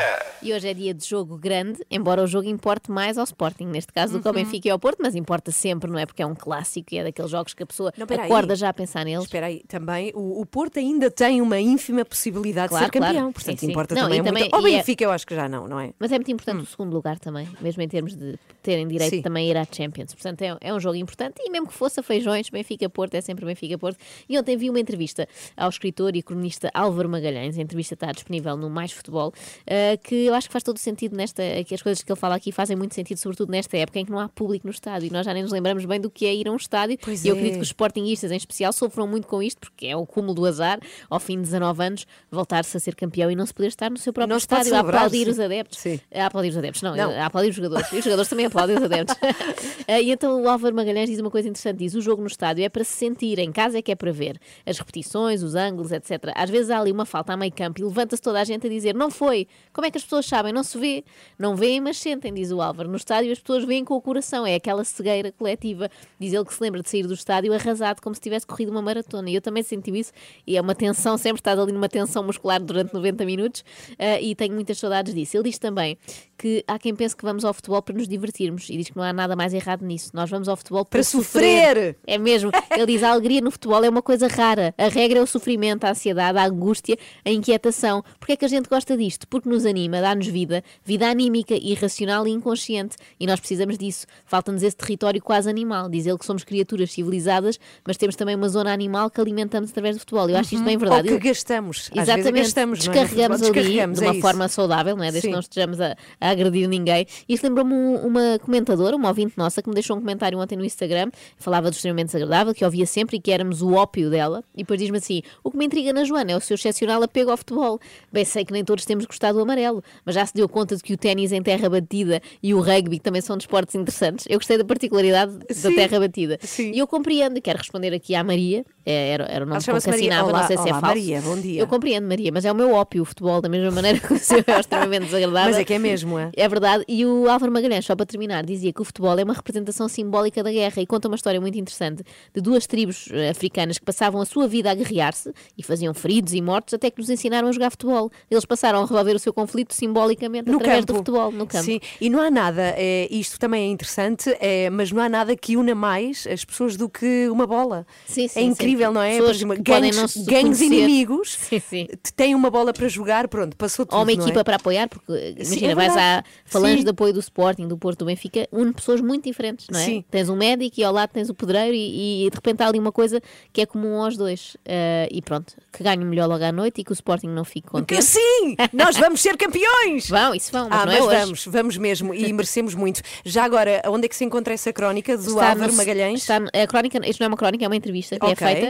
E 0.43 0.53
hoje 0.53 0.69
é 0.69 0.75
dia 0.75 0.93
de 0.93 1.07
jogo 1.07 1.37
grande, 1.39 1.85
embora 1.89 2.21
o 2.23 2.27
jogo 2.27 2.49
importe 2.49 2.91
mais 2.91 3.17
ao 3.17 3.23
Sporting, 3.25 3.67
neste 3.67 3.93
caso 3.93 4.15
do 4.15 4.21
que 4.21 4.27
ao 4.27 4.35
Uhum. 4.35 4.43
Benfica 4.43 4.67
e 4.67 4.71
ao 4.73 4.79
Porto, 4.79 4.99
mas 5.01 5.15
importa 5.15 5.53
sempre, 5.53 5.89
não 5.91 5.99
é? 5.99 6.05
Porque 6.07 6.21
é 6.23 6.27
um 6.27 6.35
clássico 6.35 6.93
e 6.93 6.99
é 6.99 7.05
daqueles 7.05 7.31
jogos 7.31 7.55
que 7.55 7.63
a 7.63 7.67
pessoa 7.67 7.93
Não, 7.97 8.07
peraí. 8.09 8.25
acorda 8.27 8.57
já 8.57 8.71
a 8.71 8.73
pensar 8.73 9.05
neles. 9.05 9.25
Espera 9.25 9.47
aí, 9.47 9.63
também 9.69 10.11
o, 10.17 10.41
o 10.41 10.47
Porto 10.47 10.79
ainda 10.81 11.09
tem 11.11 11.41
uma 11.41 11.61
ínfima 11.61 12.05
possibilidade 12.05 12.71
Claro, 12.71 12.87
de 12.87 12.93
ser 12.93 12.99
campeão, 12.99 13.15
claro. 13.15 13.33
portanto 13.33 13.61
Sim, 13.61 13.67
sim. 13.67 13.71
importa 13.73 13.95
Não, 13.95 14.03
também, 14.03 14.21
muito. 14.21 14.35
também- 14.35 14.49
Ao 14.53 14.67
e 14.67 14.73
é- 14.75 14.77
Benfica 14.79 15.05
eu 15.05 15.11
acho 15.13 15.27
que 15.27 15.35
já 15.37 15.49
não, 15.49 15.69
não 15.69 15.79
é? 15.79 15.93
Mas 15.99 16.11
é 16.11 16.17
muito 16.17 16.31
importante 16.33 16.63
o 16.63 16.67
segundo 16.67 16.93
lugar 16.93 17.21
também, 17.21 17.49
mesmo 17.61 17.81
em 17.83 17.89
termos 17.89 18.17
de 18.17 18.37
terem 18.65 18.89
direito 18.89 19.15
Sim. 19.17 19.23
também 19.23 19.47
a 19.47 19.51
ir 19.51 19.57
à 19.57 19.65
Champions. 19.71 20.13
Portanto, 20.13 20.43
é, 20.43 20.57
é 20.61 20.75
um 20.75 20.81
jogo 20.81 20.97
importante 20.97 21.37
e 21.41 21.51
mesmo 21.51 21.69
que 21.69 21.75
fosse 21.75 22.01
a 22.01 22.03
feijões, 22.03 22.49
Benfica-Porto 22.51 23.02
é 23.11 23.21
sempre 23.21 23.45
Benfica-Porto. 23.45 23.99
E 24.29 24.39
ontem 24.39 24.57
vi 24.57 24.71
uma 24.71 24.81
entrevista 24.81 25.29
ao 25.57 25.69
escritor 25.69 26.15
e 26.17 26.23
cronista 26.23 26.71
Álvaro 26.75 27.09
Magalhães, 27.09 27.59
a 27.59 27.63
entrevista 27.63 27.95
está 27.95 28.13
disponível 28.13 28.57
no 28.57 28.71
Mais 28.71 28.93
Futebol, 28.93 29.33
eh, 29.67 29.97
que 29.97 30.27
eu 30.27 30.35
acho 30.35 30.49
que 30.49 30.53
faz 30.53 30.63
todo 30.63 30.79
sentido 30.79 31.17
nesta, 31.17 31.43
que 31.67 31.75
as 31.75 31.83
coisas 31.83 32.03
que 32.03 32.11
ele 32.11 32.19
fala 32.19 32.35
aqui 32.35 32.53
fazem 32.53 32.77
muito 32.77 32.95
sentido, 32.95 33.19
sobretudo 33.19 33.51
nesta 33.51 33.77
época 33.77 33.99
em 33.99 34.05
que 34.05 34.11
não 34.11 34.19
há 34.19 34.29
público 34.29 34.67
no 34.67 34.73
estádio 34.73 35.07
e 35.07 35.11
nós 35.11 35.27
já 35.27 35.35
nem 35.35 35.43
nos 35.43 35.53
lembramos 35.53 35.85
bem 35.85 36.01
do 36.01 36.11
que 36.11 36.27
é 36.27 36.35
ir 36.35 36.49
a 36.49 36.53
um 36.53 36.57
estádio. 36.57 36.99
Pois 37.03 37.25
e 37.25 37.29
eu 37.29 37.35
é. 37.35 37.39
acredito 37.39 37.57
que 37.57 37.63
os 37.63 37.69
sportinguistas 37.69 38.31
em 38.31 38.37
especial 38.37 38.73
sofram 38.73 39.07
muito 39.07 39.27
com 39.27 39.43
isto, 39.43 39.61
porque 39.61 39.87
é 39.87 39.97
o 39.97 40.07
cúmulo 40.07 40.35
do 40.35 40.47
azar, 40.47 40.79
ao 41.09 41.21
fim 41.21 41.37
de 41.37 41.43
19 41.43 41.83
anos, 41.83 42.07
voltar-se 42.31 42.77
a 42.77 42.81
ser 42.81 42.95
campeão 42.95 43.31
e 43.31 43.37
não 43.37 43.47
se 43.47 43.55
poder 43.55 43.69
estar 43.69 43.91
no 43.91 43.99
seu 43.99 44.13
próprio 44.13 44.37
estádio 44.37 44.75
a 44.75 44.81
aplaudir 44.81 45.25
sim. 45.25 45.31
os 45.31 45.41
adeptos. 45.41 45.85
A 46.15 46.27
aplaudir 46.27 46.51
os 46.51 46.57
adeptos, 46.57 46.83
não, 46.83 46.97
Não. 46.97 47.11
a 47.11 47.27
aplaudir 47.27 47.51
os 47.51 47.57
jogadores. 47.57 47.93
E 47.93 47.99
os 47.99 48.05
jogadores 48.05 48.29
também 48.29 48.47
aplaudem 48.47 48.77
os 48.77 48.83
adeptos. 48.83 49.17
Eh, 49.89 50.03
e 50.03 50.11
então 50.13 50.41
o 50.41 50.49
Álvaro 50.49 50.75
Magalhães 50.75 51.09
diz 51.09 51.19
uma 51.19 51.31
coisa 51.31 51.49
interessante: 51.49 51.79
diz 51.79 51.95
o 51.95 52.01
jogo 52.01 52.21
no 52.21 52.29
estádio 52.29 52.65
é 52.65 52.69
para 52.69 52.85
se 52.93 52.99
sentir, 52.99 53.39
em 53.39 53.51
casa 53.51 53.79
é 53.79 53.83
que 53.83 53.91
é 53.91 53.95
para 53.95 54.13
ver. 54.13 54.39
As 54.65 54.79
repetições, 54.79 55.43
os 55.43 55.55
ângulos, 55.55 55.91
etc. 55.91 56.33
Às 56.35 56.51
vezes 56.51 56.71
há 56.71 56.79
ali 56.79 56.93
uma 56.93 57.05
falta 57.05 57.33
a 57.33 57.37
meio 57.37 57.53
campo 57.53 57.81
e 57.81 57.85
levanta-se 57.85 58.23
toda 58.23 58.41
a 58.41 58.45
gente 58.45 58.67
a 58.67 58.71
dizer: 58.71 58.95
não 58.95 59.11
foi. 59.11 59.47
Como 59.73 59.87
é 59.87 59.91
que 59.91 59.99
as 59.99 60.05
pessoas 60.05 60.27
sabem? 60.27 60.53
Não 60.53 60.63
se 60.63 60.79
vê. 60.79 61.05
Não 61.39 61.57
veem, 61.57 61.81
mas 61.81 61.97
sentem, 61.97 62.33
diz 62.33 62.51
o 62.53 62.61
Álvaro. 62.61 62.89
No 62.89 62.97
estádio 62.97 63.33
as 63.33 63.39
pessoas 63.39 63.65
veem 63.65 63.85
com 63.85 63.95
o 63.95 64.01
coração, 64.01 64.47
é 64.47 64.55
aquela 64.55 64.85
cegueira 64.85 65.33
coletiva. 65.33 65.91
Diz 66.21 66.33
ele 66.33 66.45
que 66.45 66.55
se 66.55 66.63
lembra 66.63 66.83
de 66.83 66.89
sair 66.89 67.07
do 67.07 67.15
estádio 67.15 67.53
arrasado, 67.53 68.01
como 68.01 68.15
se 68.15 68.21
tivesse 68.21 68.47
corrido 68.47 68.71
uma 68.71 68.83
maratona. 68.83 69.31
E 69.31 69.35
eu 69.35 69.41
também 69.41 69.63
senti 69.63 69.91
isso, 69.99 70.13
e 70.47 70.57
é 70.57 70.61
uma 70.61 70.75
tensão, 70.75 71.17
sempre 71.17 71.41
estás 71.41 71.59
ali 71.59 71.73
numa 71.73 71.89
tensão 71.89 72.23
muscular 72.23 72.61
durante 72.61 72.93
90 72.93 73.25
minutos, 73.25 73.65
eh, 73.99 74.23
e 74.23 74.35
tenho 74.35 74.55
muitas 74.55 74.79
saudades 74.79 75.15
disso. 75.15 75.37
Ele 75.37 75.45
diz 75.45 75.59
também 75.59 75.99
que 76.37 76.65
há 76.67 76.79
quem 76.79 76.95
pense 76.95 77.17
que 77.17 77.25
vamos 77.25 77.45
ao 77.45 77.55
futebol 77.55 77.81
para 77.83 77.95
nos 77.95 78.09
divertirmos, 78.09 78.69
e 78.69 78.77
diz 78.77 78.89
que 78.91 78.97
não 78.97 79.03
há 79.03 79.13
nada 79.13 79.37
mais 79.37 79.55
errado 79.55 79.85
nisso. 79.85 80.11
Nós 80.13 80.29
vamos 80.29 80.49
ao 80.49 80.57
futebol 80.57 80.85
para, 80.85 80.99
Para 80.99 81.05
sofrer. 81.05 81.97
É 82.07 82.19
mesmo. 82.19 82.51
Ele 82.71 82.82
diz 82.87 83.03
a 83.03 83.11
alegria 83.11 83.41
no 83.41 83.51
futebol 83.51 83.83
é 83.85 83.89
uma 83.89 84.03
coisa 84.03 84.29
rara. 84.29 84.75
A 84.79 84.89
regra 84.89 85.19
é 85.19 85.23
o 85.23 85.27
sofrimento, 85.27 85.85
a 85.85 85.91
ansiedade, 85.91 86.39
a 86.39 86.45
angústia, 86.47 86.97
a 87.25 87.31
inquietação. 87.31 88.03
Porquê 88.19 88.33
é 88.33 88.37
que 88.37 88.45
a 88.45 88.49
gente 88.49 88.69
gosta 88.69 88.97
disto? 88.97 89.27
Porque 89.29 89.49
nos 89.49 89.65
anima, 89.67 90.01
dá-nos 90.01 90.27
vida, 90.27 90.63
vida 90.85 91.09
anímica, 91.09 91.55
irracional 91.55 92.27
e 92.27 92.31
inconsciente. 92.31 92.97
E 93.19 93.27
nós 93.27 93.39
precisamos 93.41 93.77
disso. 93.79 94.07
Falta-nos 94.25 94.63
esse 94.63 94.77
território 94.77 95.21
quase 95.23 95.49
animal. 95.51 95.89
Diz 95.89 96.07
ele 96.07 96.19
que 96.19 96.25
somos 96.27 96.45
criaturas 96.45 96.91
civilizadas, 96.93 97.59
mas 97.87 97.97
temos 97.97 98.17
também 98.17 98.35
uma 98.35 98.49
zona 98.49 98.73
animal 98.73 99.11
que 99.11 99.21
alimentamos 99.21 99.71
através 99.71 99.97
do 99.97 100.01
futebol. 100.01 100.29
Eu 100.31 100.37
acho 100.37 100.55
isto 100.55 100.65
bem 100.65 100.77
verdade. 100.79 101.09
Uhum. 101.09 101.15
Ou 101.15 101.21
que 101.21 101.29
gastamos. 101.29 101.91
Exatamente. 101.95 102.33
gastamos, 102.43 102.79
é? 102.79 102.83
Descarregamos 102.83 103.39
futebol, 103.39 103.49
ali 103.49 103.53
descarregamos, 103.53 103.99
de 103.99 104.05
é 104.05 104.11
uma 104.11 104.21
forma 104.21 104.49
saudável, 104.49 104.97
não 104.97 105.05
é? 105.05 105.11
Desde 105.11 105.23
Sim. 105.23 105.29
que 105.29 105.33
não 105.35 105.41
estejamos 105.41 105.81
a, 105.81 105.97
a 106.21 106.31
agredir 106.31 106.69
ninguém. 106.69 107.07
Isto 107.29 107.45
lembrou-me 107.45 107.75
um- 107.75 108.07
uma 108.07 108.39
comentadora, 108.41 108.97
uma 108.97 109.09
ouvinte 109.09 109.35
nossa, 109.37 109.63
que 109.63 109.69
me 109.69 109.75
deixou 109.75 109.97
um 109.97 110.01
comentário 110.01 110.39
ontem 110.39 110.57
no 110.57 110.65
Instagram, 110.65 111.11
falava 111.37 111.71
do 111.71 111.75
extremamente 111.75 112.07
desagradável, 112.07 112.55
que 112.55 112.65
ouvia 112.73 112.87
sempre 112.87 113.19
e 113.19 113.21
que 113.21 113.31
éramos 113.31 113.61
o 113.61 113.75
ópio 113.75 114.11
dela. 114.11 114.43
E 114.55 114.59
depois 114.59 114.81
diz-me 114.81 114.99
assim: 114.99 115.23
o 115.45 115.51
que 115.51 115.57
me 115.57 115.67
intriga 115.67 115.93
na 115.93 116.05
Joana 116.05 116.33
é 116.33 116.37
o 116.37 116.41
seu 116.41 116.55
excepcional 116.55 117.03
apego 117.03 117.31
ao 117.31 117.37
futebol. 117.37 117.79
Bem, 118.11 118.25
sei 118.25 118.45
que 118.45 118.53
nem 118.53 118.65
todos 118.65 118.85
temos 118.85 119.05
gostado 119.05 119.39
do 119.39 119.43
amarelo, 119.43 119.83
mas 120.05 120.15
já 120.15 120.25
se 120.25 120.35
deu 120.35 120.49
conta 120.49 120.77
de 120.77 120.83
que 120.83 120.95
o 120.95 120.97
ténis 120.97 121.33
em 121.33 121.43
terra 121.43 121.69
batida 121.69 122.21
e 122.43 122.55
o 122.55 122.61
rugby 122.61 122.99
também 122.99 123.21
são 123.21 123.37
desportos 123.37 123.75
interessantes. 123.75 124.27
Eu 124.29 124.39
gostei 124.39 124.57
da 124.57 124.65
particularidade 124.65 125.37
da 125.39 125.55
Sim. 125.55 125.75
terra 125.75 126.01
batida. 126.01 126.39
E 126.73 126.79
eu 126.79 126.87
compreendo, 126.87 127.37
e 127.37 127.41
quero 127.41 127.59
responder 127.59 127.93
aqui 127.93 128.15
à 128.15 128.25
Maria, 128.25 128.65
era, 128.85 129.25
era 129.25 129.45
o 129.45 129.49
nome 129.49 129.63
que 129.63 129.71
assinava, 129.71 130.29
Olá, 130.29 130.41
não 130.41 130.47
sei 130.47 130.57
se 130.57 130.69
é 130.69 130.73
olá, 130.73 130.81
falso. 130.81 130.87
Maria, 130.97 131.21
bom 131.21 131.37
dia. 131.39 131.61
Eu 131.61 131.67
compreendo, 131.67 132.07
Maria, 132.07 132.31
mas 132.33 132.45
é 132.45 132.53
o 132.53 132.55
meu 132.55 132.73
ópio 132.73 133.03
o 133.03 133.05
futebol, 133.05 133.41
da 133.41 133.49
mesma 133.49 133.71
maneira 133.71 133.99
que 133.99 134.13
o 134.13 134.19
seu 134.19 134.43
é 134.47 134.61
extremamente 134.61 135.05
desagradável. 135.07 135.51
Mas 135.51 135.59
é 135.61 135.65
que 135.65 135.75
é 135.75 135.79
mesmo, 135.79 136.19
é? 136.19 136.31
É 136.37 136.49
verdade. 136.49 136.85
E 136.89 137.05
o 137.05 137.29
Álvaro 137.29 137.53
Magalhães, 137.53 137.85
só 137.85 137.95
para 137.95 138.07
terminar, 138.07 138.45
dizia 138.45 138.73
que 138.73 138.81
o 138.81 138.85
futebol 138.85 139.19
é 139.19 139.25
uma 139.25 139.35
representação 139.35 139.89
simbólica 139.89 140.43
da 140.43 140.51
guerra 140.51 140.81
e 140.83 140.87
conta 140.87 141.09
uma 141.09 141.17
história 141.17 141.41
muito 141.41 141.59
interessante 141.59 142.03
de 142.35 142.41
duas 142.41 142.67
tribos 142.67 143.09
eh, 143.13 143.31
africanas 143.31 143.79
que 143.79 143.85
passavam 143.85 144.21
a 144.21 144.25
sua 144.25 144.47
vida 144.49 144.71
a 144.71 144.75
guerrear-se 144.75 145.33
e 145.57 145.63
faziam 145.63 145.93
feridos 145.95 146.33
e 146.33 146.41
mortos 146.41 146.75
até 146.75 146.91
que 146.91 146.99
nos 146.99 147.11
ensinaram 147.11 147.49
a 147.49 147.53
jogar 147.53 147.71
futebol. 147.71 148.11
Eles 148.31 148.45
passaram 148.45 148.81
a 148.81 148.83
resolver 148.87 149.15
o 149.15 149.19
seu 149.19 149.33
conflito 149.33 149.75
simbolicamente 149.75 150.51
No 150.51 150.57
através 150.57 150.81
campo. 150.85 150.93
do 150.93 150.97
futebol, 150.99 151.33
no 151.33 151.47
campo. 151.47 151.65
Sim, 151.65 151.81
e 152.01 152.09
não 152.11 152.21
há 152.21 152.31
nada, 152.31 152.75
é, 152.77 153.07
isto 153.11 153.39
também 153.39 153.69
é 153.69 153.71
interessante, 153.71 154.35
é, 154.41 154.71
mas 154.71 154.91
não 154.91 155.03
há 155.03 155.09
nada 155.09 155.37
que 155.37 155.57
una 155.57 155.75
mais 155.75 156.27
as 156.27 156.45
pessoas 156.45 156.77
do 156.77 156.89
que 156.89 157.29
uma 157.29 157.47
bola. 157.47 157.87
Sim, 158.07 158.29
sim, 158.29 158.41
é 158.41 158.43
incrível, 158.43 158.72
sim. 158.77 158.93
não 158.93 159.03
é? 159.03 159.11
Pessoas 159.13 159.29
Por 159.29 159.37
exemplo, 159.37 159.63
gangues, 159.63 159.97
não 159.97 160.09
se 160.09 160.23
gangues 160.25 160.61
inimigos 160.61 161.33
Sim, 161.49 161.61
sim. 161.61 161.89
têm 162.17 162.35
uma 162.35 162.51
bola 162.51 162.73
para 162.73 162.89
jogar, 162.89 163.29
pronto, 163.29 163.57
passou 163.57 163.85
tudo. 163.87 163.97
Ou 163.97 164.03
uma 164.05 164.13
não 164.15 164.23
equipa 164.25 164.41
é? 164.41 164.45
para 164.45 164.57
apoiar, 164.57 164.89
porque 164.89 165.35
imagina, 165.39 165.73
é 165.73 165.75
vais 165.75 165.97
à 165.97 166.25
falange 166.45 166.79
Sim. 166.79 166.85
de 166.85 166.91
apoio 166.91 167.13
do 167.13 167.21
Sporting, 167.21 167.67
do 167.69 167.77
Porto, 167.79 168.01
do 168.01 168.05
Benfica, 168.07 168.49
une 168.53 168.73
pessoas 168.73 169.01
muito 169.01 169.25
diferentes, 169.25 169.67
não 169.71 169.79
é? 169.79 169.85
Sim. 169.85 170.05
Tens 170.11 170.29
um 170.29 170.37
médico 170.37 170.81
e 170.81 170.85
ao 170.85 170.93
lado 170.93 171.11
tens 171.11 171.29
o 171.29 171.35
pedreiro 171.35 171.75
e, 171.75 172.27
e 172.27 172.31
de 172.31 172.35
repente 172.37 172.63
há 172.63 172.69
ali 172.69 172.79
uma 172.79 172.93
coisa 172.93 173.21
que 173.53 173.61
é 173.61 173.67
comum 173.67 174.01
aos 174.03 174.17
dois. 174.17 174.57
Eh, 174.65 175.09
e 175.11 175.21
pronto, 175.23 175.55
que 175.73 175.83
ganhe 175.83 176.03
o 176.03 176.07
melhor 176.07 176.29
logo 176.29 176.45
à 176.45 176.53
noite 176.53 176.81
e 176.81 176.85
que 176.85 176.93
o 176.93 176.95
Sporting 176.95 177.29
não 177.29 177.45
fique 177.45 177.67
Que 177.67 177.73
contente. 177.73 178.03
sim! 178.03 178.57
Nós 178.73 178.97
vamos 178.97 179.21
ser 179.21 179.37
campeões! 179.37 180.09
Vão, 180.13 180.35
isso 180.35 180.51
vão, 180.53 180.69
mas 180.69 180.81
ah, 180.81 180.87
não 180.87 180.93
mas 180.93 180.97
é 180.97 181.03
hoje. 181.03 181.21
vamos, 181.21 181.47
vamos 181.47 181.77
mesmo 181.77 182.15
e 182.15 182.33
merecemos 182.33 182.75
muito. 182.75 183.01
Já 183.25 183.45
agora, 183.45 183.83
onde 183.87 184.07
é 184.07 184.09
que 184.09 184.17
se 184.17 184.25
encontra 184.25 184.53
essa 184.55 184.73
crónica 184.73 185.17
do 185.17 185.27
Está 185.29 185.51
Álvaro 185.51 185.71
no- 185.73 185.77
Magalhães? 185.79 186.21
Está, 186.21 186.39
no- 186.41 186.49
a 186.53 186.67
crónica, 186.67 187.01
isto 187.09 187.21
não 187.21 187.27
é 187.27 187.29
uma 187.29 187.37
crónica, 187.37 187.65
é 187.65 187.69
uma 187.69 187.77
entrevista 187.77 188.19
que 188.19 188.25
Ok. 188.27 188.47
é 188.47 188.51
feita 188.55 188.62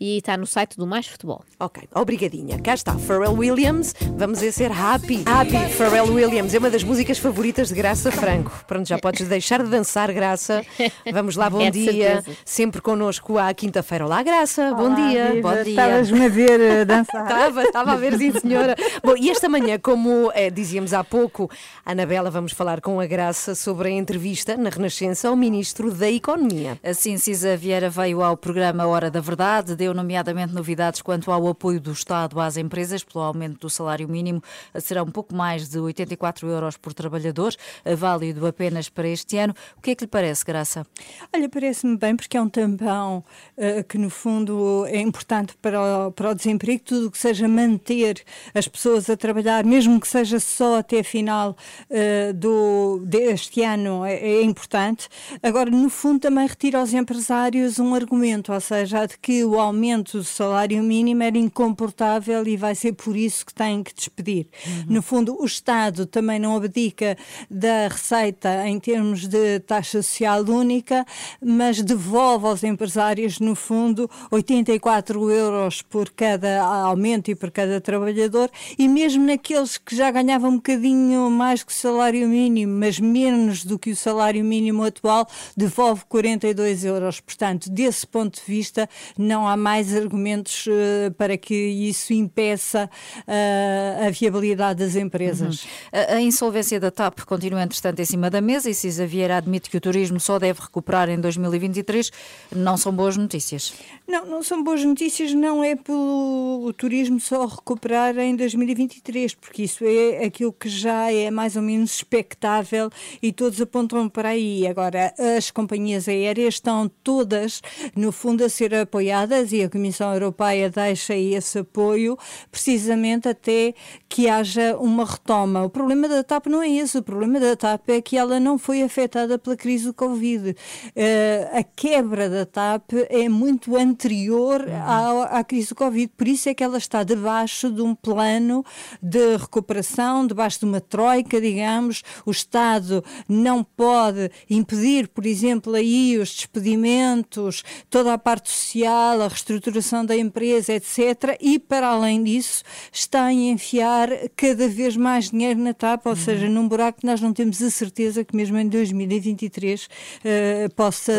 e 0.00 0.18
está 0.18 0.36
no 0.36 0.46
site 0.46 0.76
do 0.76 0.86
Mais 0.86 1.06
Futebol. 1.06 1.42
Ok, 1.60 1.84
obrigadinha. 1.94 2.58
Cá 2.60 2.74
está, 2.74 2.94
Pharrell 2.98 3.32
Williams. 3.32 3.94
Vamos 4.16 4.42
a 4.42 4.50
ser 4.52 4.70
happy. 4.72 5.22
Happy, 5.26 5.72
Pharrell 5.74 6.12
Williams. 6.12 6.54
É 6.54 6.58
uma 6.58 6.70
das 6.70 6.82
músicas 6.84 7.18
favoritas 7.18 7.68
de 7.68 7.74
Graça 7.74 8.10
Franco. 8.10 8.50
Pronto, 8.66 8.86
já 8.88 8.98
podes 8.98 9.26
deixar 9.28 9.62
de 9.62 9.68
dançar, 9.70 10.12
Graça. 10.12 10.64
Vamos 11.12 11.36
lá, 11.36 11.48
bom 11.48 11.60
É 11.68 11.70
dia. 11.70 12.16
certeza. 12.22 12.36
Sempre 12.44 12.80
connosco 12.80 13.38
à 13.38 13.52
quinta-feira. 13.54 14.04
Olá, 14.06 14.22
Graça, 14.22 14.72
bom 14.74 14.84
Olá, 14.86 14.94
dia. 14.94 15.32
viva. 15.32 15.48
Bom 15.56 15.62
dia. 15.62 15.70
Estavas-me 15.70 16.24
a 16.24 16.28
ver 16.28 16.60
eh, 16.60 16.84
dançar. 16.84 17.22
Estava, 17.28 17.62
estava 17.64 17.92
a 17.92 17.96
ver, 17.96 18.16
sim, 18.16 18.32
senhora. 18.32 18.74
Bom, 19.04 19.14
e 19.16 19.30
esta 19.30 19.48
manhã, 19.48 19.78
como 19.78 20.30
eh, 20.34 20.50
dizíamos 20.50 20.92
há 20.92 21.02
pouco, 21.04 21.50
Anabela, 21.84 22.30
vamos 22.30 22.52
falar 22.52 22.80
com 22.80 23.00
a 23.00 23.06
Graça 23.06 23.54
sobre 23.54 23.88
a 23.88 23.92
entrevista 23.92 24.56
na 24.56 24.70
Renascença 24.70 25.28
ao 25.28 25.36
Ministro 25.36 25.90
da 25.92 26.10
Economia. 26.10 26.78
Assim, 26.82 27.16
Cisa 27.18 27.56
Vieira 27.56 27.88
veio 27.90 28.22
ao 28.22 28.36
programa 28.36 28.86
Hora 28.86 29.10
da 29.10 29.20
Verdade, 29.20 29.37
deu 29.76 29.94
nomeadamente 29.94 30.52
novidades 30.52 31.00
quanto 31.00 31.30
ao 31.30 31.46
apoio 31.46 31.80
do 31.80 31.92
Estado 31.92 32.40
às 32.40 32.56
empresas 32.56 33.04
pelo 33.04 33.24
aumento 33.24 33.60
do 33.60 33.70
salário 33.70 34.08
mínimo. 34.08 34.42
Será 34.80 35.02
um 35.02 35.10
pouco 35.10 35.34
mais 35.34 35.68
de 35.68 35.78
84 35.78 36.48
euros 36.48 36.76
por 36.76 36.92
trabalhador, 36.92 37.54
válido 37.96 38.46
apenas 38.46 38.88
para 38.88 39.08
este 39.08 39.38
ano. 39.38 39.54
O 39.76 39.80
que 39.80 39.92
é 39.92 39.94
que 39.94 40.04
lhe 40.04 40.08
parece, 40.08 40.44
Graça? 40.44 40.84
Olha, 41.32 41.48
parece-me 41.48 41.96
bem 41.96 42.16
porque 42.16 42.36
é 42.36 42.42
um 42.42 42.48
tampão 42.48 43.24
eh, 43.56 43.82
que, 43.82 43.96
no 43.96 44.10
fundo, 44.10 44.84
é 44.86 45.00
importante 45.00 45.54
para 45.62 45.80
o, 45.80 46.12
para 46.12 46.30
o 46.30 46.34
desemprego. 46.34 46.82
Tudo 46.84 47.06
o 47.06 47.10
que 47.10 47.18
seja 47.18 47.46
manter 47.46 48.24
as 48.54 48.66
pessoas 48.66 49.08
a 49.08 49.16
trabalhar, 49.16 49.64
mesmo 49.64 50.00
que 50.00 50.08
seja 50.08 50.40
só 50.40 50.78
até 50.78 51.00
a 51.00 51.04
final 51.04 51.56
eh, 51.88 52.32
do, 52.32 53.00
deste 53.04 53.62
ano, 53.62 54.04
é, 54.04 54.14
é 54.14 54.42
importante. 54.42 55.08
Agora, 55.42 55.70
no 55.70 55.88
fundo, 55.88 56.20
também 56.20 56.46
retira 56.46 56.80
aos 56.80 56.92
empresários 56.92 57.78
um 57.78 57.94
argumento, 57.94 58.52
ou 58.52 58.60
seja, 58.60 59.06
de 59.06 59.16
que 59.18 59.27
o 59.44 59.58
aumento 59.58 60.18
do 60.18 60.24
salário 60.24 60.82
mínimo 60.82 61.22
era 61.22 61.38
incomportável 61.38 62.46
e 62.46 62.56
vai 62.56 62.74
ser 62.74 62.92
por 62.92 63.16
isso 63.16 63.46
que 63.46 63.54
têm 63.54 63.82
que 63.82 63.94
despedir. 63.94 64.46
No 64.88 65.02
fundo, 65.02 65.40
o 65.40 65.44
Estado 65.44 66.06
também 66.06 66.38
não 66.38 66.56
abdica 66.56 67.16
da 67.50 67.88
receita 67.88 68.66
em 68.66 68.78
termos 68.78 69.26
de 69.26 69.60
taxa 69.60 70.02
social 70.02 70.42
única, 70.44 71.04
mas 71.44 71.82
devolve 71.82 72.46
aos 72.46 72.64
empresários, 72.64 73.38
no 73.38 73.54
fundo, 73.54 74.10
84 74.30 75.30
euros 75.30 75.82
por 75.82 76.10
cada 76.10 76.62
aumento 76.62 77.30
e 77.30 77.34
por 77.34 77.50
cada 77.50 77.80
trabalhador, 77.80 78.50
e 78.78 78.88
mesmo 78.88 79.24
naqueles 79.24 79.78
que 79.78 79.94
já 79.94 80.10
ganhavam 80.10 80.50
um 80.50 80.56
bocadinho 80.56 81.30
mais 81.30 81.62
que 81.62 81.72
o 81.72 81.74
salário 81.74 82.28
mínimo, 82.28 82.78
mas 82.78 82.98
menos 82.98 83.64
do 83.64 83.78
que 83.78 83.90
o 83.90 83.96
salário 83.96 84.44
mínimo 84.44 84.82
atual, 84.82 85.28
devolve 85.56 86.04
42 86.08 86.84
euros. 86.84 87.20
Portanto, 87.20 87.70
desse 87.70 88.06
ponto 88.06 88.36
de 88.36 88.44
vista, 88.46 88.88
não 89.18 89.48
há 89.48 89.56
mais 89.56 89.94
argumentos 89.94 90.66
eh, 90.68 91.10
para 91.10 91.36
que 91.36 91.54
isso 91.54 92.12
impeça 92.12 92.88
eh, 93.26 94.06
a 94.06 94.10
viabilidade 94.10 94.84
das 94.84 94.94
empresas. 94.94 95.66
A, 95.92 96.14
a 96.14 96.20
insolvência 96.20 96.78
da 96.78 96.92
TAP 96.92 97.20
continua, 97.22 97.62
entretanto, 97.62 97.98
em 97.98 98.04
cima 98.04 98.30
da 98.30 98.40
mesa 98.40 98.70
e 98.70 98.74
Cisa 98.74 99.04
Vieira 99.04 99.36
admite 99.36 99.68
que 99.68 99.76
o 99.76 99.80
turismo 99.80 100.20
só 100.20 100.38
deve 100.38 100.60
recuperar 100.60 101.10
em 101.10 101.20
2023. 101.20 102.12
Não 102.54 102.76
são 102.76 102.92
boas 102.92 103.16
notícias. 103.16 103.74
Não, 104.06 104.24
não 104.24 104.42
são 104.42 104.62
boas 104.62 104.84
notícias, 104.84 105.34
não 105.34 105.64
é 105.64 105.74
pelo 105.74 106.72
turismo 106.76 107.18
só 107.18 107.44
recuperar 107.44 108.16
em 108.18 108.36
2023, 108.36 109.34
porque 109.34 109.64
isso 109.64 109.84
é 109.84 110.24
aquilo 110.24 110.52
que 110.52 110.68
já 110.68 111.12
é 111.12 111.30
mais 111.30 111.56
ou 111.56 111.62
menos 111.62 111.96
expectável 111.96 112.88
e 113.20 113.32
todos 113.32 113.60
apontam 113.60 114.08
para 114.08 114.30
aí. 114.30 114.66
Agora, 114.66 115.12
as 115.36 115.50
companhias 115.50 116.06
aéreas 116.08 116.54
estão 116.54 116.88
todas, 117.02 117.60
no 117.96 118.12
fundo, 118.12 118.44
a 118.44 118.48
ser 118.48 118.74
apoiadas 118.74 119.07
e 119.52 119.62
a 119.62 119.68
Comissão 119.68 120.12
Europeia 120.12 120.70
deixa 120.70 121.14
esse 121.14 121.58
apoio 121.58 122.16
precisamente 122.50 123.28
até 123.28 123.74
que 124.08 124.28
haja 124.28 124.76
uma 124.76 125.04
retoma. 125.04 125.64
O 125.64 125.70
problema 125.70 126.08
da 126.08 126.22
TAP 126.22 126.46
não 126.46 126.62
é 126.62 126.68
esse, 126.68 126.98
o 126.98 127.02
problema 127.02 127.40
da 127.40 127.56
TAP 127.56 127.88
é 127.88 128.00
que 128.00 128.16
ela 128.16 128.38
não 128.38 128.58
foi 128.58 128.82
afetada 128.82 129.38
pela 129.38 129.56
crise 129.56 129.86
do 129.86 129.94
Covid. 129.94 130.54
Eh, 130.94 131.50
a 131.52 131.62
quebra 131.62 132.28
da 132.28 132.46
TAP 132.46 132.92
é 133.08 133.28
muito 133.28 133.76
anterior 133.76 134.66
à, 134.70 135.38
à 135.38 135.44
crise 135.44 135.70
do 135.70 135.74
Covid, 135.74 136.12
por 136.16 136.28
isso 136.28 136.48
é 136.48 136.54
que 136.54 136.64
ela 136.64 136.78
está 136.78 137.02
debaixo 137.02 137.70
de 137.70 137.82
um 137.82 137.94
plano 137.94 138.64
de 139.02 139.36
recuperação, 139.36 140.26
debaixo 140.26 140.60
de 140.60 140.64
uma 140.64 140.80
troika, 140.80 141.40
digamos. 141.40 142.02
O 142.24 142.30
Estado 142.30 143.04
não 143.28 143.62
pode 143.62 144.30
impedir, 144.48 145.08
por 145.08 145.26
exemplo, 145.26 145.74
aí 145.74 146.18
os 146.18 146.34
despedimentos, 146.34 147.62
toda 147.90 148.12
a 148.12 148.18
parte 148.18 148.50
social, 148.50 148.97
a 148.98 149.28
reestruturação 149.28 150.04
da 150.04 150.16
empresa, 150.16 150.72
etc. 150.72 151.36
E, 151.40 151.58
para 151.58 151.88
além 151.88 152.22
disso, 152.22 152.62
está 152.92 153.24
a 153.24 153.32
enfiar 153.32 154.08
cada 154.36 154.68
vez 154.68 154.96
mais 154.96 155.30
dinheiro 155.30 155.60
na 155.60 155.72
TAP, 155.72 156.06
ou 156.06 156.16
seja, 156.16 156.48
num 156.48 156.68
buraco 156.68 157.00
que 157.00 157.06
nós 157.06 157.20
não 157.20 157.32
temos 157.32 157.62
a 157.62 157.70
certeza 157.70 158.24
que 158.24 158.34
mesmo 158.36 158.58
em 158.58 158.68
2023 158.68 159.88
eh, 160.24 160.68
possa 160.74 161.12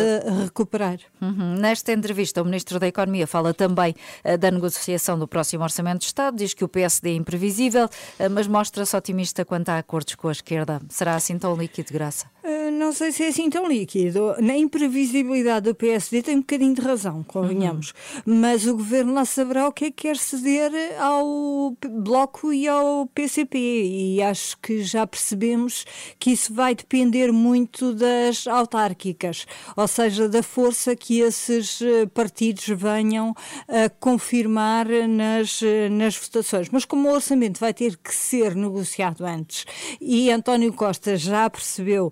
recuperar. 0.44 1.00
Uhum. 1.22 1.56
Nesta 1.56 1.92
entrevista, 1.92 2.42
o 2.42 2.46
Ministro 2.46 2.80
da 2.80 2.88
Economia 2.88 3.28
fala 3.28 3.54
também 3.54 3.96
eh, 4.24 4.38
da 4.38 4.52
negociação 4.52 5.18
do 5.18 5.28
próximo 5.28 5.64
Orçamento 5.64 6.00
de 6.00 6.06
Estado, 6.06 6.38
diz 6.38 6.54
que 6.54 6.64
o 6.64 6.68
PSD 6.68 7.12
é 7.12 7.14
imprevisível, 7.16 7.90
eh, 8.18 8.30
mas 8.30 8.48
mostra-se 8.48 8.96
otimista 8.96 9.46
quanto 9.46 9.70
a 9.70 9.78
acordos 9.78 10.16
com 10.16 10.28
a 10.28 10.32
esquerda. 10.32 10.82
Será 10.90 11.16
assim 11.16 11.38
tão 11.38 11.56
líquido, 11.56 11.92
graça? 11.92 12.28
Uh, 12.44 12.72
Não 12.72 12.94
sei 12.94 13.12
se 13.12 13.24
é 13.24 13.28
assim 13.28 13.50
tão 13.50 13.68
líquido. 13.68 14.36
Na 14.40 14.56
imprevisibilidade 14.56 15.70
do 15.70 15.76
PSD 15.76 16.22
tem 16.22 16.38
um 16.38 16.40
bocadinho 16.40 16.74
de 16.74 16.82
razão, 16.82 17.24
convenhamos. 17.24 17.94
Mas 18.26 18.66
o 18.66 18.76
governo 18.76 19.14
lá 19.14 19.26
saberá 19.26 19.68
o 19.68 19.72
que 19.72 19.86
é 19.86 19.92
que 19.92 20.04
quer 20.04 20.18
ceder 20.18 20.72
ao 21.00 21.76
Bloco 21.90 22.54
e 22.54 22.68
ao 22.68 23.08
PCP. 23.08 23.58
E 23.58 24.22
acho 24.22 24.58
que 24.60 24.82
já 24.84 25.06
percebemos 25.06 25.86
que 26.18 26.32
isso 26.32 26.54
vai 26.54 26.74
depender 26.74 27.32
muito 27.32 27.94
das 27.94 28.48
autárquicas, 28.48 29.46
ou 29.76 29.88
seja, 29.88 30.30
da 30.30 30.42
força 30.42 30.96
que 30.96 31.20
esses 31.20 31.82
eh, 31.82 32.06
partidos 32.08 32.68
venham 32.68 33.36
a 33.68 33.90
confirmar 33.90 34.88
nas, 35.08 35.62
eh, 35.62 35.90
nas 35.90 36.16
votações. 36.16 36.70
Mas 36.70 36.86
como 36.86 37.10
o 37.10 37.14
orçamento 37.14 37.60
vai 37.60 37.74
ter 37.74 37.98
que 37.98 38.14
ser 38.14 38.56
negociado 38.56 39.26
antes 39.26 39.66
e 40.00 40.32
António 40.32 40.74
Costa 40.74 41.16
já 41.18 41.50
percebeu 41.50 42.12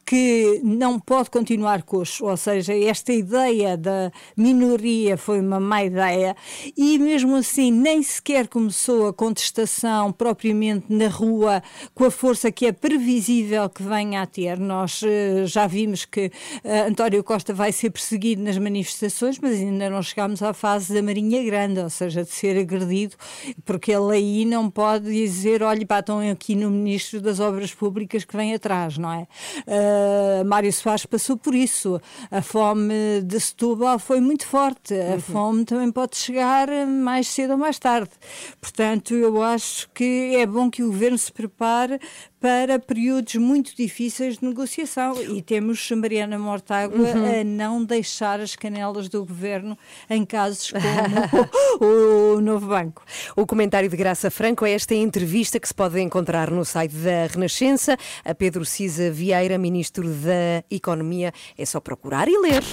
que 0.11 0.59
não 0.61 0.99
pode 0.99 1.29
continuar 1.29 1.83
coxo, 1.83 2.25
ou 2.25 2.35
seja, 2.35 2.77
esta 2.77 3.13
ideia 3.13 3.77
da 3.77 4.11
minoria 4.35 5.15
foi 5.15 5.39
uma 5.39 5.57
má 5.57 5.85
ideia 5.85 6.35
e 6.75 6.99
mesmo 6.99 7.37
assim 7.37 7.71
nem 7.71 8.03
sequer 8.03 8.49
começou 8.49 9.07
a 9.07 9.13
contestação 9.13 10.11
propriamente 10.11 10.87
na 10.89 11.07
rua 11.07 11.63
com 11.95 12.03
a 12.03 12.11
força 12.11 12.51
que 12.51 12.65
é 12.65 12.73
previsível 12.73 13.69
que 13.69 13.81
venha 13.83 14.21
a 14.21 14.25
ter. 14.25 14.59
Nós 14.59 15.01
eh, 15.01 15.45
já 15.45 15.65
vimos 15.65 16.03
que 16.03 16.29
eh, 16.61 16.87
António 16.89 17.23
Costa 17.23 17.53
vai 17.53 17.71
ser 17.71 17.89
perseguido 17.89 18.43
nas 18.43 18.57
manifestações, 18.57 19.39
mas 19.39 19.53
ainda 19.61 19.89
não 19.89 20.03
chegámos 20.03 20.43
à 20.43 20.53
fase 20.53 20.93
da 20.93 21.01
Marinha 21.01 21.41
Grande, 21.41 21.79
ou 21.79 21.89
seja, 21.89 22.25
de 22.25 22.31
ser 22.31 22.59
agredido, 22.59 23.15
porque 23.63 23.93
ele 23.93 24.13
aí 24.13 24.43
não 24.43 24.69
pode 24.69 25.05
dizer, 25.05 25.63
olha, 25.63 25.85
pá, 25.85 25.99
estão 25.99 26.19
aqui 26.19 26.53
no 26.53 26.69
Ministro 26.69 27.21
das 27.21 27.39
Obras 27.39 27.73
Públicas 27.73 28.25
que 28.25 28.35
vem 28.35 28.53
atrás, 28.53 28.97
não 28.97 29.13
é? 29.13 29.25
Uh, 29.65 30.00
Mário 30.45 30.71
Soares 30.71 31.05
passou 31.05 31.37
por 31.37 31.53
isso. 31.55 32.01
A 32.29 32.41
fome 32.41 33.21
de 33.23 33.39
Setúbal 33.39 33.99
foi 33.99 34.19
muito 34.19 34.45
forte. 34.45 34.93
A 34.93 35.19
fome 35.19 35.65
também 35.65 35.91
pode 35.91 36.17
chegar 36.17 36.67
mais 36.87 37.27
cedo 37.27 37.51
ou 37.51 37.57
mais 37.57 37.79
tarde. 37.79 38.11
Portanto, 38.59 39.13
eu 39.13 39.41
acho 39.41 39.89
que 39.93 40.35
é 40.35 40.45
bom 40.45 40.69
que 40.69 40.83
o 40.83 40.87
Governo 40.87 41.17
se 41.17 41.31
prepare 41.31 41.99
para 42.41 42.79
períodos 42.79 43.35
muito 43.35 43.75
difíceis 43.77 44.39
de 44.39 44.45
negociação 44.45 45.15
e 45.21 45.41
temos 45.43 45.89
Mariana 45.91 46.39
Mortágua 46.39 46.97
Uhum. 46.97 47.41
a 47.41 47.43
não 47.43 47.83
deixar 47.85 48.39
as 48.41 48.55
canelas 48.55 49.07
do 49.07 49.23
Governo 49.23 49.77
em 50.09 50.25
casos 50.25 50.71
como 50.71 51.85
o, 51.85 52.35
o 52.37 52.41
Novo 52.41 52.65
Banco. 52.67 53.03
O 53.35 53.45
comentário 53.45 53.87
de 53.87 53.95
Graça 53.95 54.31
Franco 54.31 54.65
é 54.65 54.71
esta 54.71 54.95
entrevista 54.95 55.59
que 55.59 55.67
se 55.67 55.73
pode 55.73 56.01
encontrar 56.01 56.49
no 56.49 56.65
site 56.65 56.95
da 56.95 57.27
Renascença. 57.31 57.95
A 58.25 58.33
Pedro 58.33 58.65
Cisa 58.65 59.11
Vieira, 59.11 59.57
Ministro 59.59 60.07
da 60.09 60.63
Economia. 60.69 61.31
É 61.55 61.65
só 61.65 61.79
procurar 61.79 62.27
e 62.27 62.37
ler. 62.39 62.63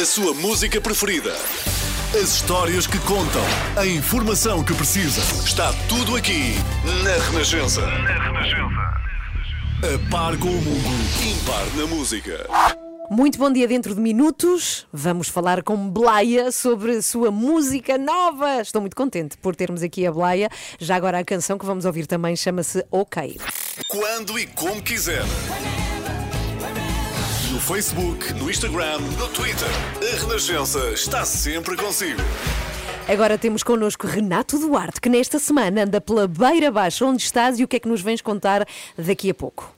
A 0.00 0.04
sua 0.04 0.34
música 0.34 0.80
preferida. 0.80 1.32
As 2.14 2.34
histórias 2.34 2.86
que 2.86 2.98
contam. 3.00 3.40
A 3.74 3.86
informação 3.86 4.62
que 4.62 4.74
precisa. 4.74 5.22
Está 5.46 5.72
tudo 5.88 6.14
aqui 6.14 6.56
na 7.02 7.30
Renascença. 7.30 7.80
Na 7.80 8.22
Renascença. 8.22 9.00
A 9.80 10.10
par 10.10 10.36
com 10.36 10.48
o 10.48 10.60
mundo. 10.60 10.90
Impar 11.24 11.64
na 11.74 11.86
música. 11.86 12.46
Muito 13.10 13.38
bom 13.38 13.50
dia 13.50 13.66
dentro 13.66 13.94
de 13.94 14.00
minutos. 14.00 14.86
Vamos 14.92 15.28
falar 15.28 15.62
com 15.62 15.88
Blaia 15.88 16.52
sobre 16.52 17.00
sua 17.00 17.30
música 17.30 17.96
nova. 17.96 18.60
Estou 18.60 18.82
muito 18.82 18.94
contente 18.94 19.38
por 19.38 19.56
termos 19.56 19.82
aqui 19.82 20.06
a 20.06 20.12
Blaia. 20.12 20.50
Já 20.78 20.96
agora 20.96 21.18
a 21.18 21.24
canção 21.24 21.56
que 21.56 21.64
vamos 21.64 21.86
ouvir 21.86 22.06
também 22.06 22.36
chama-se 22.36 22.84
OK. 22.90 23.38
Quando 23.88 24.38
e 24.38 24.46
como 24.48 24.82
quiser. 24.82 25.22
Facebook, 27.62 28.32
no 28.34 28.50
Instagram, 28.50 28.98
no 29.16 29.28
Twitter. 29.28 29.68
A 30.00 30.20
Renascença 30.20 30.90
está 30.90 31.24
sempre 31.24 31.76
consigo. 31.76 32.20
Agora 33.08 33.38
temos 33.38 33.62
connosco 33.62 34.06
Renato 34.06 34.58
Duarte, 34.58 35.00
que 35.00 35.08
nesta 35.08 35.38
semana 35.38 35.84
anda 35.84 36.00
pela 36.00 36.26
beira 36.26 36.72
baixa. 36.72 37.06
Onde 37.06 37.22
estás 37.22 37.60
e 37.60 37.64
o 37.64 37.68
que 37.68 37.76
é 37.76 37.80
que 37.80 37.88
nos 37.88 38.02
vens 38.02 38.20
contar 38.20 38.66
daqui 38.98 39.30
a 39.30 39.34
pouco? 39.34 39.72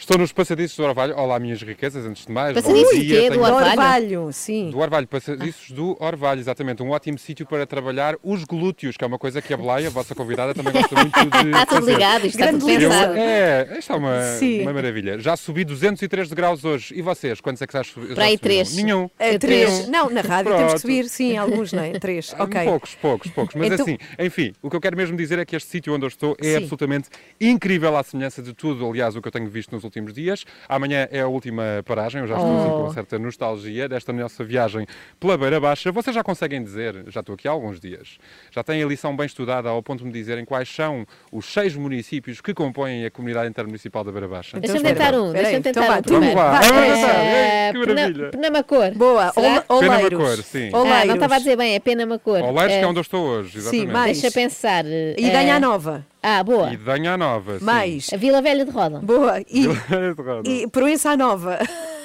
Estou 0.00 0.16
nos 0.16 0.32
passadiços 0.32 0.76
do 0.78 0.82
Orvalho. 0.82 1.14
Olá, 1.14 1.38
minhas 1.38 1.60
riquezas, 1.62 2.06
antes 2.06 2.24
de 2.24 2.32
mais. 2.32 2.54
Passadiços 2.54 2.98
de 2.98 3.06
quê? 3.06 3.28
Do 3.30 3.42
Orvalho, 3.42 4.32
sim. 4.32 4.70
Do 4.70 4.78
Orvalho, 4.78 5.06
passadiços 5.06 5.70
do 5.70 5.94
Orvalho, 6.02 6.40
exatamente. 6.40 6.82
Um 6.82 6.88
ótimo 6.90 7.18
sítio 7.18 7.44
para 7.46 7.66
trabalhar 7.66 8.16
os 8.24 8.42
glúteos, 8.44 8.96
que 8.96 9.04
é 9.04 9.06
uma 9.06 9.18
coisa 9.18 9.42
que 9.42 9.52
a 9.52 9.58
Blaia, 9.58 9.88
a 9.88 9.90
vossa 9.90 10.14
convidada, 10.14 10.54
também 10.54 10.72
gosta 10.72 10.94
muito 10.96 11.20
de 11.20 11.48
Está 11.52 11.66
tudo 11.66 11.86
ligado, 11.90 12.26
isto 12.26 12.40
está 12.40 12.50
tudo 12.50 12.70
Eu- 12.70 12.80
pensado. 12.90 13.12
É, 13.14 13.76
isto 13.78 13.92
é 13.92 13.96
uma, 13.96 14.22
Sim. 14.38 14.62
uma 14.62 14.72
maravilha. 14.72 15.18
Já 15.18 15.36
subi 15.36 15.64
203 15.64 16.30
degraus 16.30 16.64
hoje. 16.64 16.94
E 16.96 17.02
vocês, 17.02 17.38
quantos 17.40 17.60
é 17.60 17.66
que 17.66 17.72
já 17.74 17.84
subiram? 17.84 18.14
Para 18.14 18.24
aí 18.24 18.38
três. 18.38 18.74
Nenhum. 18.74 19.08
É, 19.18 19.36
três. 19.38 19.70
Nenhum. 19.86 19.90
Não, 19.90 20.10
na 20.10 20.22
rádio 20.22 20.56
temos 20.56 20.72
que 20.72 20.78
subir, 20.80 21.08
sim, 21.10 21.36
alguns, 21.36 21.72
não 21.74 21.84
é? 21.84 21.92
Três. 21.98 22.34
Ok. 22.40 22.64
Poucos, 22.64 22.94
poucos, 22.94 23.30
poucos. 23.32 23.54
Mas 23.54 23.66
Então- 23.70 23.84
assim, 23.84 23.98
enfim, 24.18 24.52
o 24.62 24.70
que 24.70 24.76
eu 24.76 24.80
quero 24.80 24.96
mesmo 24.96 25.14
dizer 25.14 25.38
é 25.38 25.44
que 25.44 25.54
este 25.54 25.68
sítio 25.68 25.94
onde 25.94 26.04
eu 26.06 26.08
estou 26.08 26.34
é 26.40 26.44
Sim. 26.52 26.56
absolutamente 26.56 27.10
incrível 27.38 27.94
à 27.96 28.02
semelhança 28.02 28.42
de 28.42 28.54
tudo, 28.54 28.88
aliás, 28.88 29.14
o 29.14 29.20
que 29.20 29.28
eu 29.28 29.32
tenho 29.32 29.48
visto 29.50 29.70
nos 29.72 29.84
últimos 29.84 29.89
dias. 30.12 30.44
Amanhã 30.68 31.08
é 31.10 31.20
a 31.20 31.26
última 31.28 31.82
paragem, 31.84 32.20
eu 32.20 32.26
já 32.26 32.34
estou 32.36 32.56
assim, 32.60 32.68
com 32.70 32.76
Oh. 32.76 32.82
uma 32.84 32.92
certa 32.94 33.18
nostalgia 33.18 33.88
desta 33.88 34.12
nossa 34.12 34.44
viagem 34.44 34.86
pela 35.18 35.36
Beira 35.36 35.58
Baixa. 35.60 35.90
Vocês 35.90 36.14
já 36.14 36.22
conseguem 36.22 36.62
dizer, 36.62 37.04
já 37.08 37.20
estou 37.20 37.34
aqui 37.34 37.48
há 37.48 37.50
alguns 37.50 37.80
dias, 37.80 38.18
já 38.50 38.62
têm 38.62 38.82
a 38.82 38.86
lição 38.86 39.16
bem 39.16 39.26
estudada 39.26 39.68
ao 39.68 39.82
ponto 39.82 40.00
de 40.00 40.04
me 40.06 40.12
dizerem 40.12 40.44
quais 40.44 40.68
são 40.68 41.06
os 41.32 41.46
seis 41.52 41.74
municípios 41.74 42.40
que 42.40 42.52
compõem 42.54 43.04
a 43.06 43.10
comunidade 43.10 43.48
intermunicipal 43.48 44.04
da 44.04 44.12
Beira 44.12 44.28
Baixa? 44.28 44.58
Deixa-me 44.60 44.82
tentar 44.82 45.14
um, 45.14 45.32
deixa-me 45.32 45.60
tentar 45.60 45.80
um 45.98 46.02
Vamos 46.20 46.34
lá, 46.34 46.50
Vai. 46.50 46.68
vamos 46.68 46.94
tentar. 46.94 47.14
Eh, 47.24 47.66
Ei, 47.66 47.72
que 47.72 47.80
Pena- 47.86 47.94
maravilha. 48.00 48.30
Penamacor. 48.30 48.90
Boa, 48.94 49.32
Será? 49.32 49.64
Ol- 49.68 49.80
Penamacor, 49.80 50.20
Oleiros. 50.20 50.46
sim. 50.46 50.68
Ah, 50.68 50.70
não 50.72 50.80
Oleiros. 50.80 51.14
estava 51.14 51.34
a 51.34 51.38
dizer 51.38 51.56
bem, 51.56 51.74
é 51.74 51.80
Penamacor. 51.80 52.40
Oleiros, 52.42 52.66
que 52.66 52.72
é 52.72 52.80
Eh, 52.82 52.86
onde 52.86 52.98
eu 52.98 53.02
estou 53.02 53.26
hoje, 53.26 53.58
exatamente. 53.58 53.86
mais. 53.92 54.20
Deixa 54.20 54.34
pensar. 54.34 54.84
E 54.86 55.16
ganha 55.30 55.56
a 55.56 55.60
nova. 55.60 56.04
Ah, 56.22 56.42
boa. 56.44 56.72
E 56.72 56.76
Danha 56.76 57.16
Nova, 57.16 57.58
sim. 57.58 57.64
Mais. 57.64 58.10
A 58.12 58.16
Vila 58.16 58.42
Velha 58.42 58.64
de 58.64 58.70
Roda. 58.70 58.98
Boa. 59.00 59.40
E, 59.48 59.66
Vila 59.68 60.14
de 60.14 60.22
Roda. 60.22 60.48
e 60.50 60.66
Proença 60.66 61.10
à 61.10 61.16
Nova. 61.16 61.58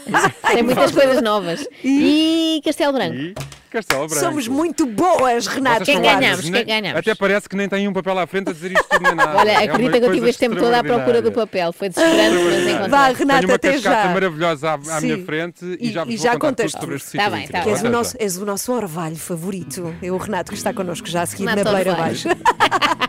Tem 0.54 0.64
muitas 0.64 0.92
coisas 0.92 1.22
novas. 1.22 1.68
E 1.84 2.62
Castelo 2.64 2.94
Branco. 2.94 3.16
E 3.16 3.34
Castelo 3.72 4.08
Branco. 4.08 4.24
Somos 4.24 4.48
muito 4.48 4.86
boas, 4.86 5.48
Renato. 5.48 5.84
São 5.86 6.00
Duarte. 6.00 6.26
ótimos, 6.28 6.50
nem- 6.50 6.92
Até 6.92 7.14
parece 7.16 7.50
que 7.50 7.56
nem 7.58 7.68
tem 7.68 7.88
um 7.88 7.94
papel 7.94 8.18
à 8.20 8.28
frente 8.28 8.50
a 8.52 8.54
dizer 8.54 8.72
isto 8.72 8.86
tudo 8.88 9.02
nem 9.04 9.16
nada. 9.16 9.38
Olha, 9.38 9.52
É 9.52 9.64
acredita 9.66 10.00
que 10.00 10.06
eu 10.06 10.14
tive 10.14 10.30
este 10.30 10.40
tempo 10.40 10.56
todo 10.56 10.74
à 10.74 10.82
procura 10.84 11.22
do 11.22 11.32
papel. 11.32 11.74
Foi 11.74 11.90
desesperante, 11.90 12.36
mas 12.44 12.68
encontrei. 12.68 12.88
Vá, 12.90 13.08
Renata, 13.10 13.40
Tenho 13.40 13.50
uma 13.50 13.56
até 13.56 13.72
cascata 13.74 14.08
já. 14.08 14.14
maravilhosa 14.14 14.70
à, 14.70 14.74
à 14.76 15.00
Sim. 15.02 15.08
minha 15.14 15.26
frente 15.26 15.78
e, 15.80 15.92
já 15.92 16.04
vos 16.06 16.14
e 16.14 16.18
já 16.18 16.32
contar 16.34 16.48
contas 16.48 16.72
tudo 16.72 16.82
sobre 16.82 16.96
este 16.96 17.18
Tá 17.18 17.30
bem, 17.30 17.48
tá 17.48 17.64
És 17.68 17.82
o, 17.84 17.90
nosso, 17.90 18.12
já. 18.18 18.24
és 18.24 18.38
o 18.38 18.46
nosso 18.46 18.72
orvalho 18.72 19.18
favorito. 19.18 19.94
É 20.02 20.10
o 20.12 20.18
Renato 20.18 20.52
que 20.52 20.58
está 20.58 20.72
connosco 20.74 21.08
já 21.10 21.24
a 21.24 21.26
seguir 21.26 21.46
Renato 21.46 21.64
na 21.66 21.74
Beira 21.74 21.92
Orvalho. 21.92 22.16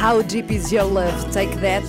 How 0.00 0.22
Deep 0.22 0.50
Is 0.54 0.72
Your 0.72 0.84
Love? 0.90 1.30
Take 1.32 1.56
That. 1.58 1.84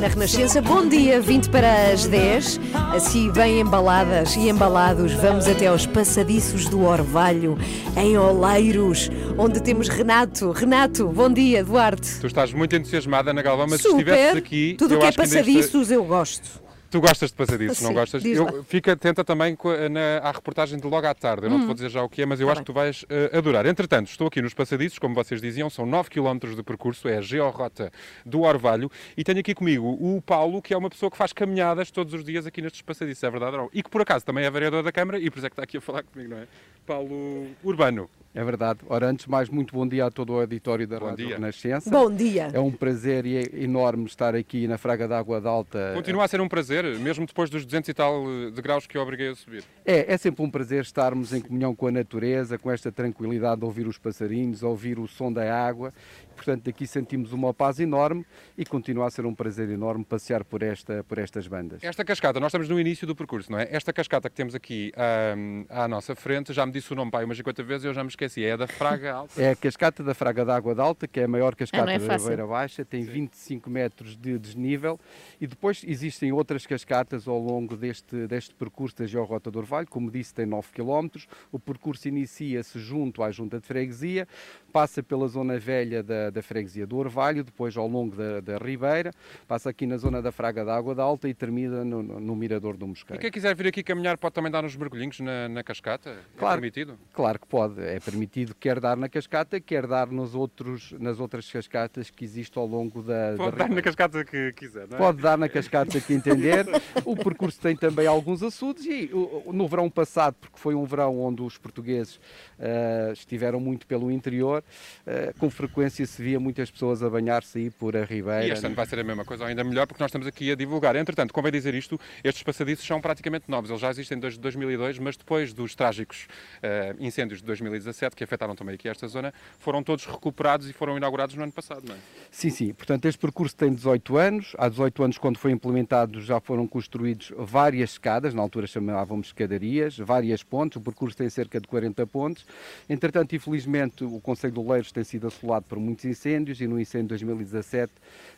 Na 0.00 0.08
Renascença, 0.08 0.60
bom 0.60 0.86
dia, 0.86 1.20
20 1.22 1.48
para 1.48 1.90
as 1.92 2.06
10. 2.06 2.60
Assim, 2.94 3.30
bem 3.32 3.60
embaladas 3.60 4.36
e 4.36 4.48
embalados, 4.50 5.12
vamos 5.12 5.46
até 5.46 5.68
aos 5.68 5.86
passadiços 5.86 6.68
do 6.68 6.82
Orvalho, 6.84 7.56
em 7.96 8.16
Oleiros, 8.18 9.10
onde 9.38 9.62
temos 9.62 9.88
Renato. 9.88 10.50
Renato, 10.50 11.08
bom 11.08 11.32
dia, 11.32 11.64
Duarte. 11.64 12.20
Tu 12.20 12.26
estás 12.26 12.52
muito 12.52 12.76
entusiasmada, 12.76 13.30
Ana 13.30 13.40
Galvão, 13.40 13.66
mas 13.70 13.80
se 13.80 13.88
Super. 13.88 14.00
estivesses 14.00 14.36
aqui. 14.36 14.74
Tudo 14.78 14.96
o 14.96 14.98
que 14.98 15.04
é 15.06 15.08
esta- 15.08 15.22
passadiços 15.22 15.90
eu 15.90 16.04
gosto. 16.04 16.65
Tu 16.96 17.00
gostas 17.00 17.30
de 17.30 17.36
passadiços, 17.36 17.80
não 17.82 17.90
Sim, 17.90 17.94
gostas? 17.94 18.24
Eu, 18.24 18.64
fica 18.64 18.92
atenta 18.92 19.22
também 19.22 19.54
co- 19.54 19.70
na, 19.90 20.18
à 20.22 20.32
reportagem 20.32 20.78
de 20.78 20.86
logo 20.86 21.06
à 21.06 21.14
tarde. 21.14 21.44
Eu 21.44 21.50
não 21.50 21.58
te 21.58 21.62
Hum. 21.64 21.66
vou 21.66 21.74
dizer 21.74 21.90
já 21.90 22.02
o 22.02 22.08
que 22.08 22.22
é, 22.22 22.26
mas 22.26 22.40
eu 22.40 22.46
Tá 22.46 22.52
acho 22.52 22.60
que 22.62 22.66
tu 22.66 22.72
vais 22.72 23.04
eh, 23.10 23.30
adorar. 23.36 23.66
Entretanto, 23.66 24.08
estou 24.08 24.28
aqui 24.28 24.40
nos 24.40 24.54
passadiços, 24.54 24.98
como 24.98 25.14
vocês 25.14 25.40
diziam, 25.42 25.68
são 25.68 25.84
9 25.84 26.08
km 26.08 26.38
de 26.56 26.62
percurso, 26.62 27.06
é 27.06 27.18
a 27.18 27.20
georrota 27.20 27.92
do 28.24 28.42
Orvalho, 28.42 28.90
e 29.14 29.22
tenho 29.22 29.40
aqui 29.40 29.54
comigo 29.54 29.86
o 30.00 30.22
Paulo, 30.22 30.62
que 30.62 30.72
é 30.72 30.76
uma 30.78 30.88
pessoa 30.88 31.10
que 31.10 31.18
faz 31.18 31.34
caminhadas 31.34 31.90
todos 31.90 32.14
os 32.14 32.24
dias 32.24 32.46
aqui 32.46 32.62
nestes 32.62 32.80
passadiços, 32.80 33.22
é 33.22 33.30
verdade 33.30 33.58
não? 33.58 33.68
E 33.74 33.82
que 33.82 33.90
por 33.90 34.00
acaso 34.00 34.24
também 34.24 34.44
é 34.46 34.50
vereador 34.50 34.82
da 34.82 34.90
Câmara 34.90 35.18
e 35.18 35.28
por 35.30 35.36
isso 35.36 35.46
é 35.46 35.50
que 35.50 35.54
está 35.54 35.64
aqui 35.64 35.76
a 35.76 35.80
falar 35.82 36.02
comigo, 36.02 36.30
não 36.30 36.38
é? 36.38 36.46
Paulo 36.86 37.46
Urbano. 37.62 38.08
É 38.36 38.44
verdade. 38.44 38.80
Ora, 38.86 39.08
antes 39.08 39.24
de 39.24 39.30
mais, 39.30 39.48
muito 39.48 39.72
bom 39.72 39.88
dia 39.88 40.04
a 40.04 40.10
todo 40.10 40.34
o 40.34 40.40
auditório 40.40 40.86
da 40.86 40.98
Rádio 40.98 41.26
dia. 41.26 41.36
Renascença. 41.36 41.88
Bom 41.88 42.10
dia. 42.10 42.50
É 42.52 42.60
um 42.60 42.70
prazer 42.70 43.24
e 43.24 43.38
é 43.38 43.64
enorme 43.64 44.04
estar 44.04 44.34
aqui 44.36 44.68
na 44.68 44.76
Fraga 44.76 45.08
d'Água 45.08 45.40
de 45.40 45.48
Alta. 45.48 45.92
Continua 45.94 46.24
a 46.24 46.28
ser 46.28 46.42
um 46.42 46.46
prazer, 46.46 46.84
mesmo 46.98 47.24
depois 47.24 47.48
dos 47.48 47.64
200 47.64 47.88
e 47.88 47.94
tal 47.94 48.24
eh, 48.28 48.50
de 48.50 48.60
graus 48.60 48.86
que 48.86 48.98
eu 48.98 49.00
obriguei 49.00 49.30
a 49.30 49.34
subir. 49.34 49.64
É, 49.86 50.12
é 50.12 50.18
sempre 50.18 50.44
um 50.44 50.50
prazer 50.50 50.82
estarmos 50.82 51.32
em 51.32 51.40
comunhão 51.40 51.74
com 51.74 51.86
a 51.86 51.90
natureza, 51.90 52.58
com 52.58 52.70
esta 52.70 52.92
tranquilidade 52.92 53.60
de 53.60 53.64
ouvir 53.64 53.86
os 53.86 53.96
passarinhos, 53.96 54.62
ouvir 54.62 54.98
o 54.98 55.08
som 55.08 55.32
da 55.32 55.58
água. 55.58 55.94
Portanto, 56.36 56.64
daqui 56.64 56.86
sentimos 56.86 57.32
uma 57.32 57.52
paz 57.52 57.80
enorme 57.80 58.24
e 58.56 58.64
continua 58.64 59.06
a 59.06 59.10
ser 59.10 59.26
um 59.26 59.34
prazer 59.34 59.68
enorme 59.70 60.04
passear 60.04 60.44
por, 60.44 60.62
esta, 60.62 61.02
por 61.02 61.18
estas 61.18 61.48
bandas. 61.48 61.82
Esta 61.82 62.04
cascata, 62.04 62.38
nós 62.38 62.48
estamos 62.48 62.68
no 62.68 62.78
início 62.78 63.06
do 63.06 63.16
percurso, 63.16 63.50
não 63.50 63.58
é? 63.58 63.66
Esta 63.70 63.92
cascata 63.92 64.28
que 64.28 64.36
temos 64.36 64.54
aqui 64.54 64.92
ahm, 64.96 65.64
à 65.68 65.88
nossa 65.88 66.14
frente, 66.14 66.52
já 66.52 66.64
me 66.64 66.72
disse 66.72 66.92
o 66.92 66.96
nome 66.96 67.10
pai 67.10 67.24
umas 67.24 67.36
50 67.38 67.62
vezes 67.62 67.84
e 67.84 67.88
eu 67.88 67.94
já 67.94 68.04
me 68.04 68.10
esqueci. 68.10 68.44
É 68.44 68.52
a 68.52 68.56
da 68.56 68.66
Fraga 68.66 69.12
Alta. 69.12 69.32
É 69.46 69.50
a 69.50 69.56
cascata 69.56 70.02
da 70.02 70.14
Fraga 70.14 70.44
d'Água 70.44 70.74
de 70.74 70.80
Alta, 70.80 71.06
que 71.06 71.20
é 71.20 71.24
a 71.24 71.28
maior 71.28 71.54
cascata 71.54 71.90
Ah, 71.90 71.94
é 71.94 71.98
da. 71.98 72.18
Beira 72.18 72.46
Baixa, 72.46 72.84
tem 72.84 73.02
25 73.02 73.70
metros 73.70 74.16
de 74.16 74.38
desnível 74.38 74.98
e 75.40 75.46
depois 75.46 75.82
existem 75.86 76.32
outras 76.32 76.66
cascatas 76.66 77.26
ao 77.26 77.38
longo 77.38 77.76
deste, 77.76 78.26
deste 78.26 78.54
percurso 78.54 78.96
da 78.96 79.06
Georrota 79.06 79.50
do 79.50 79.58
Orvalho, 79.58 79.86
como 79.88 80.10
disse 80.10 80.34
tem 80.34 80.46
9 80.46 80.68
km, 80.72 81.08
o 81.50 81.58
percurso 81.58 82.08
inicia-se 82.08 82.78
junto 82.78 83.22
à 83.22 83.30
Junta 83.30 83.60
de 83.60 83.66
Freguesia, 83.66 84.26
passa 84.72 85.02
pela 85.02 85.26
zona 85.28 85.58
velha 85.58 86.02
da, 86.02 86.25
da 86.30 86.42
Freguesia 86.42 86.86
do 86.86 86.96
Orvalho, 86.96 87.42
depois 87.44 87.76
ao 87.76 87.86
longo 87.88 88.14
da, 88.16 88.40
da 88.40 88.58
Ribeira, 88.58 89.12
passa 89.46 89.70
aqui 89.70 89.86
na 89.86 89.96
zona 89.96 90.20
da 90.22 90.30
Fraga 90.32 90.64
d'Água 90.64 90.94
de 90.94 91.00
Alta 91.00 91.28
e 91.28 91.34
termina 91.34 91.84
no, 91.84 92.02
no- 92.02 92.36
Mirador 92.36 92.76
do 92.76 92.84
E 92.84 92.88
Mosqueiro. 92.88 93.20
quem 93.20 93.30
quiser 93.30 93.54
vir 93.54 93.68
aqui 93.68 93.82
caminhar 93.82 94.18
pode 94.18 94.34
também 94.34 94.50
dar 94.52 94.64
uns 94.64 94.76
mergulhinhos 94.76 95.18
na, 95.20 95.48
na 95.48 95.62
cascata? 95.62 96.10
É 96.10 96.38
Claro. 96.38 96.60
permitido? 96.60 96.98
Claro 97.12 97.38
que 97.40 97.46
pode, 97.46 97.80
é 97.80 97.98
permitido 97.98 98.54
quer 98.54 98.78
dar 98.78 98.96
na 98.96 99.08
cascata, 99.08 99.58
quer 99.60 99.86
dar 99.86 100.06
nos 100.08 100.34
outros, 100.34 100.92
nas 100.98 101.18
outras 101.18 101.50
cascatas 101.50 102.10
que 102.10 102.24
existem 102.24 102.60
ao 102.60 102.68
longo 102.68 103.02
da, 103.02 103.32
da 103.32 103.36
Pode 103.38 103.56
dar 103.56 103.68
na 103.70 103.82
cascata 103.82 104.24
que 104.24 104.52
quiser, 104.52 104.86
não 104.88 104.96
é? 104.96 105.00
Pode 105.00 105.22
dar 105.22 105.38
na 105.38 105.48
cascata 105.48 105.98
que 106.00 106.12
entender. 106.12 106.66
O 107.04 107.16
percurso 107.16 107.60
tem 107.60 107.74
também 107.76 108.06
alguns 108.06 108.42
açudes 108.42 108.84
e 108.84 109.10
no 109.52 109.66
verão 109.66 109.88
passado, 109.90 110.36
porque 110.40 110.58
foi 110.58 110.74
um 110.74 110.84
verão 110.84 111.18
onde 111.20 111.42
os 111.42 111.56
portugueses 111.56 112.20
ah, 112.58 113.12
estiveram 113.12 113.58
muito 113.60 113.86
pelo 113.86 114.10
interior, 114.10 114.62
ah, 115.06 115.32
com 115.38 115.48
frequência 115.50 116.04
se 116.06 116.15
via 116.22 116.40
muitas 116.40 116.70
pessoas 116.70 117.02
a 117.02 117.10
banhar-se 117.10 117.58
aí 117.58 117.70
por 117.70 117.96
a 117.96 118.04
Ribeira. 118.04 118.46
E 118.46 118.50
este 118.50 118.66
ano 118.66 118.74
vai 118.74 118.86
ser 118.86 118.98
a 118.98 119.04
mesma 119.04 119.24
coisa, 119.24 119.44
ou 119.44 119.48
ainda 119.48 119.64
melhor, 119.64 119.86
porque 119.86 120.02
nós 120.02 120.08
estamos 120.08 120.26
aqui 120.26 120.50
a 120.50 120.54
divulgar. 120.54 120.96
Entretanto, 120.96 121.32
convém 121.32 121.52
dizer 121.52 121.74
isto, 121.74 121.98
estes 122.24 122.42
passadiços 122.42 122.86
são 122.86 123.00
praticamente 123.00 123.44
novos. 123.48 123.70
Eles 123.70 123.80
já 123.80 123.90
existem 123.90 124.18
desde 124.18 124.38
2002, 124.40 124.98
mas 124.98 125.16
depois 125.16 125.52
dos 125.52 125.74
trágicos 125.74 126.26
eh, 126.62 126.94
incêndios 126.98 127.40
de 127.40 127.46
2017, 127.46 128.16
que 128.16 128.24
afetaram 128.24 128.54
também 128.54 128.74
aqui 128.74 128.88
esta 128.88 129.06
zona, 129.06 129.32
foram 129.58 129.82
todos 129.82 130.06
recuperados 130.06 130.68
e 130.68 130.72
foram 130.72 130.96
inaugurados 130.96 131.34
no 131.34 131.42
ano 131.42 131.52
passado, 131.52 131.82
não 131.86 131.94
é? 131.94 131.98
Sim, 132.30 132.50
sim. 132.50 132.72
Portanto, 132.72 133.06
este 133.06 133.18
percurso 133.18 133.54
tem 133.54 133.72
18 133.72 134.16
anos. 134.16 134.52
Há 134.58 134.68
18 134.68 135.02
anos, 135.02 135.18
quando 135.18 135.38
foi 135.38 135.52
implementado, 135.52 136.20
já 136.20 136.40
foram 136.40 136.66
construídos 136.66 137.32
várias 137.36 137.90
escadas, 137.90 138.34
na 138.34 138.42
altura 138.42 138.66
chamávamos 138.66 139.28
escadarias, 139.28 139.98
várias 139.98 140.42
pontes. 140.42 140.76
O 140.76 140.80
percurso 140.80 141.16
tem 141.16 141.28
cerca 141.28 141.60
de 141.60 141.68
40 141.68 142.06
pontes. 142.06 142.46
Entretanto, 142.88 143.34
infelizmente, 143.34 144.04
o 144.04 144.20
Conselho 144.20 144.54
de 144.54 144.60
Oleiros 144.60 144.92
tem 144.92 145.04
sido 145.04 145.26
assolado 145.26 145.66
por 145.68 145.78
muitos 145.78 146.04
incêndios 146.06 146.60
e 146.60 146.66
no 146.66 146.80
incêndio 146.80 147.16
de 147.16 147.24
2017, 147.24 147.92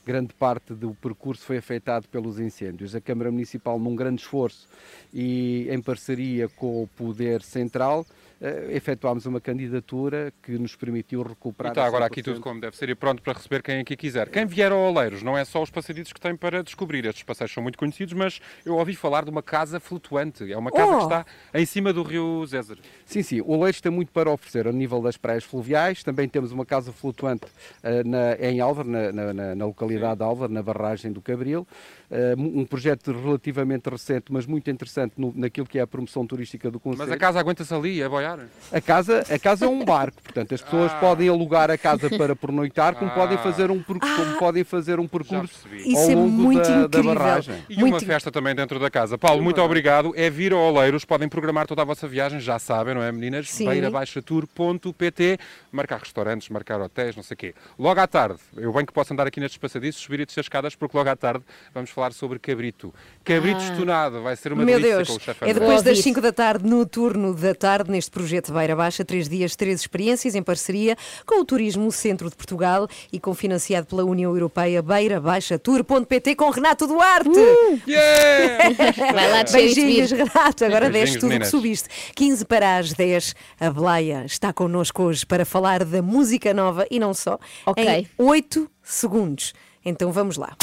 grande 0.04 0.34
parte 0.34 0.74
do 0.74 0.94
percurso 0.94 1.44
foi 1.44 1.58
afetado 1.58 2.08
pelos 2.08 2.40
incêndios. 2.40 2.94
A 2.94 3.00
Câmara 3.00 3.30
Municipal, 3.30 3.78
num 3.78 3.94
grande 3.94 4.22
esforço 4.22 4.66
e 5.12 5.68
em 5.70 5.80
parceria 5.80 6.48
com 6.48 6.82
o 6.82 6.86
Poder 6.86 7.42
Central, 7.42 8.06
eh, 8.40 8.68
efetuámos 8.70 9.26
uma 9.26 9.40
candidatura 9.40 10.32
que 10.42 10.58
nos 10.58 10.74
permitiu 10.76 11.22
E 11.22 11.28
recuperar. 11.28 11.72
está 11.72 11.84
agora 11.86 12.06
aqui 12.06 12.20
100%. 12.20 12.24
tudo 12.24 12.40
como 12.40 12.60
deve 12.60 12.76
ser 12.76 12.88
e 12.88 12.94
pronto 12.94 13.22
para 13.22 13.32
receber 13.34 13.62
quem 13.62 13.80
aqui 13.80 13.96
quiser. 13.96 14.28
Quem 14.30 14.46
vier 14.46 14.72
ao 14.72 14.78
Oleiros, 14.78 15.22
não 15.22 15.36
é 15.36 15.44
só 15.44 15.62
os 15.62 15.70
passadiços 15.70 16.12
que 16.12 16.20
tem 16.20 16.36
para 16.36 16.62
descobrir. 16.62 17.04
Estes 17.04 17.22
passeios 17.24 17.52
são 17.52 17.62
muito 17.62 17.78
conhecidos, 17.78 18.14
mas 18.14 18.40
eu 18.64 18.76
ouvi 18.76 18.94
falar 18.94 19.24
de 19.24 19.30
uma 19.30 19.42
casa 19.42 19.80
flutuante. 19.80 20.50
É 20.50 20.56
uma 20.56 20.70
casa 20.70 20.92
Oh! 20.92 20.96
que 20.98 21.02
está 21.04 21.26
em 21.54 21.66
cima 21.66 21.92
do 21.92 22.02
rio 22.02 22.44
Zézer. 22.46 22.78
Sim, 23.04 23.22
sim. 23.22 23.40
O 23.40 23.50
Oleiros 23.52 23.80
tem 23.80 23.90
muito 23.92 24.12
para 24.12 24.30
oferecer 24.30 24.66
a 24.68 24.72
nível 24.72 25.00
das 25.02 25.16
praias 25.16 25.44
fluviais. 25.44 26.02
Também 26.02 26.28
temos 26.28 26.52
uma 26.52 26.64
casa 26.66 26.92
flutuante 26.92 27.46
eh, 27.82 28.02
na- 28.04 28.34
em 28.40 28.60
Álvaro, 28.60 28.88
na, 28.88 29.12
na- 29.12 29.34
na- 29.34 29.54
na 29.54 29.66
localidade 29.66 30.18
de 30.18 30.22
Álvaro, 30.24 30.52
na 30.52 30.62
barragem 30.62 31.12
do 31.12 31.20
Cabril. 31.20 31.66
Eh, 32.10 32.34
um 32.38 32.64
projeto 32.64 33.12
relativamente 33.12 33.86
recente, 33.90 34.26
mas 34.30 34.46
muito 34.46 34.70
interessante 34.70 35.12
no- 35.18 35.30
naquilo 35.36 35.66
que 35.66 35.78
é 35.78 35.82
a 35.82 35.86
promoção 35.86 36.26
turística 36.26 36.70
do 36.70 36.80
Conselho. 36.80 37.00
Mas 37.06 37.12
a 37.12 37.18
casa 37.18 37.38
aguenta-se 37.38 37.74
ali, 37.74 38.02
a 38.02 38.08
boiar? 38.08 38.40
A 38.72 38.80
casa, 38.80 39.22
a 39.30 39.38
casa 39.38 39.66
é 39.66 39.68
um 39.68 39.84
barco, 39.84 40.22
portanto 40.22 40.54
as 40.54 40.62
pessoas 40.62 40.90
podem 40.94 41.28
alugar 41.28 41.70
a 41.70 41.76
casa 41.76 42.08
para 42.16 42.34
pernoitar, 42.34 42.94
como 42.94 43.10
Ah. 43.10 43.14
podem 43.14 43.36
fazer 43.36 43.70
um, 43.70 43.82
como 43.82 44.00
podem 44.38 44.64
fazer 44.64 44.98
um 44.98 45.06
percurso 45.06 45.68
Isso 45.74 45.98
ao 45.98 46.10
é 46.10 46.14
longo 46.14 46.30
muito 46.30 46.62
da, 46.66 46.86
da 46.86 47.02
barragem. 47.02 47.62
E 47.68 47.82
uma 47.84 48.00
festa 48.00 48.30
também 48.32 48.54
dentro 48.54 48.78
da 48.78 48.90
casa. 48.90 49.18
Paulo, 49.18 49.42
muito 49.42 49.60
obrigado. 49.60 50.14
É 50.16 50.30
vir 50.30 50.54
ao 50.54 50.60
Oleiros, 50.60 51.04
podem 51.04 51.28
programar 51.28 51.66
toda 51.66 51.82
a 51.82 51.84
vossa 51.84 52.08
viagem, 52.08 52.40
já 52.40 52.58
sabem, 52.58 52.94
não 52.94 53.02
é, 53.02 53.12
meninas? 53.12 53.54
Beirabaixatour.pt 53.58 55.38
Marcar 55.70 56.00
restaurantes, 56.00 56.48
marcar 56.48 56.80
hotéis, 56.80 57.14
não 57.16 57.22
sei 57.22 57.34
o 57.34 57.38
quê. 57.38 57.54
Logo 57.78 58.00
à 58.00 58.06
tarde, 58.06 58.38
eu 58.56 58.72
bem 58.72 58.86
que 58.86 58.92
posso 58.92 59.12
andar 59.12 59.26
aqui 59.26 59.40
nestes 59.40 59.58
passadiços, 59.58 60.00
subir 60.02 60.20
e 60.20 60.26
descer 60.26 60.40
escadas, 60.40 60.74
porque 60.74 60.96
logo 60.96 61.08
à 61.10 61.16
tarde 61.16 61.44
vamos 61.74 61.90
falar 61.90 61.97
sobre 62.12 62.38
cabrito. 62.38 62.92
Cabrito 63.24 63.58
Ah. 63.60 63.70
estunado, 63.72 64.22
vai 64.22 64.34
ser 64.36 64.52
uma 64.52 64.64
Meu 64.64 64.76
delícia 64.76 64.96
Deus, 64.96 65.08
com 65.08 65.16
o 65.16 65.20
chefe 65.20 65.44
é 65.44 65.52
depois 65.52 65.82
das 65.82 65.98
5 65.98 66.20
da 66.20 66.32
tarde, 66.32 66.64
no 66.66 66.86
turno 66.86 67.34
da 67.34 67.54
tarde, 67.54 67.90
neste 67.90 68.10
projeto 68.10 68.52
Beira 68.52 68.74
Baixa, 68.76 69.04
três 69.04 69.28
dias, 69.28 69.54
três 69.56 69.80
experiências, 69.80 70.34
em 70.34 70.42
parceria 70.42 70.96
com 71.26 71.40
o 71.40 71.44
Turismo 71.44 71.90
Centro 71.92 72.30
de 72.30 72.36
Portugal 72.36 72.88
e 73.12 73.18
confinanciado 73.20 73.86
pela 73.86 74.04
União 74.04 74.30
Europeia, 74.32 74.80
beira 74.82 75.20
baixa 75.20 75.58
tour.pt 75.58 76.34
com 76.36 76.48
Renato 76.50 76.86
Duarte. 76.86 77.28
Vai 79.12 79.30
lá 79.30 79.42
descer 79.42 79.58
e 79.60 79.74
Beijinhos. 79.74 80.10
Renato, 80.10 80.64
agora 80.64 80.88
Beijinhos, 80.88 80.92
deste 80.92 81.14
tudo 81.18 81.28
meninas. 81.28 81.48
que 81.50 81.56
subiste. 81.56 81.88
15 82.14 82.44
para 82.44 82.78
as 82.78 82.92
10, 82.92 83.34
a 83.60 83.70
Bleia 83.70 84.24
está 84.24 84.52
connosco 84.52 85.02
hoje 85.02 85.26
para 85.26 85.44
falar 85.44 85.84
da 85.84 86.00
música 86.02 86.54
nova 86.54 86.86
e 86.90 86.98
não 86.98 87.12
só, 87.12 87.38
Ok. 87.66 87.84
em 87.84 88.08
8 88.16 88.70
segundos. 88.82 89.52
Então 89.84 90.12
vamos 90.12 90.36
lá. 90.36 90.56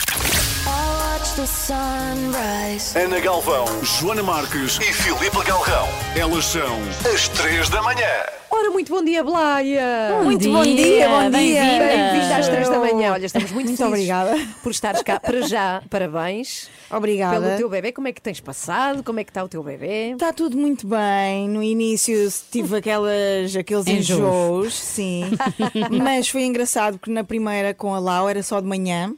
Ana 2.95 3.19
Galvão, 3.19 3.65
Joana 3.83 4.23
Marques 4.23 4.77
e 4.79 4.93
Filipe 4.93 5.43
Galrão. 5.45 5.85
Elas 6.17 6.45
são 6.45 6.77
as 7.13 7.27
três 7.27 7.67
da 7.67 7.81
manhã. 7.81 8.07
Ora, 8.49 8.71
muito 8.71 8.89
bom 8.89 9.03
dia, 9.03 9.21
Blaia! 9.21 10.11
Bom 10.11 10.23
muito 10.23 10.43
dia, 10.43 10.51
bom 10.53 10.63
dia, 10.63 11.09
bom 11.09 11.29
dia! 11.29 11.61
bem-vinda. 11.61 12.37
Às 12.37 12.47
três 12.47 12.69
da 12.69 12.79
manhã. 12.79 13.11
Olha, 13.11 13.25
estamos 13.25 13.51
muito, 13.51 13.67
Muito 13.67 13.83
obrigada. 13.83 14.33
por 14.63 14.71
estares 14.71 15.03
cá. 15.03 15.19
Para 15.19 15.41
já, 15.41 15.83
parabéns. 15.89 16.69
Obrigada. 16.89 17.41
Pelo 17.41 17.57
teu 17.57 17.69
bebê. 17.69 17.91
Como 17.91 18.07
é 18.07 18.13
que 18.13 18.21
tens 18.21 18.39
passado? 18.39 19.03
Como 19.03 19.19
é 19.19 19.25
que 19.25 19.29
está 19.31 19.43
o 19.43 19.49
teu 19.49 19.61
bebê? 19.61 20.11
Está 20.11 20.31
tudo 20.31 20.55
muito 20.55 20.87
bem. 20.87 21.49
No 21.49 21.61
início 21.61 22.31
tive 22.49 22.77
aquelas, 22.77 23.53
aqueles 23.53 23.85
Enjoos. 23.87 24.09
enjoos, 24.09 24.73
sim. 24.73 25.25
Mas 26.01 26.29
foi 26.29 26.43
engraçado 26.45 26.97
porque 26.97 27.11
na 27.11 27.25
primeira 27.25 27.73
com 27.73 27.93
a 27.93 27.99
Lau 27.99 28.29
era 28.29 28.41
só 28.41 28.61
de 28.61 28.67
manhã. 28.67 29.13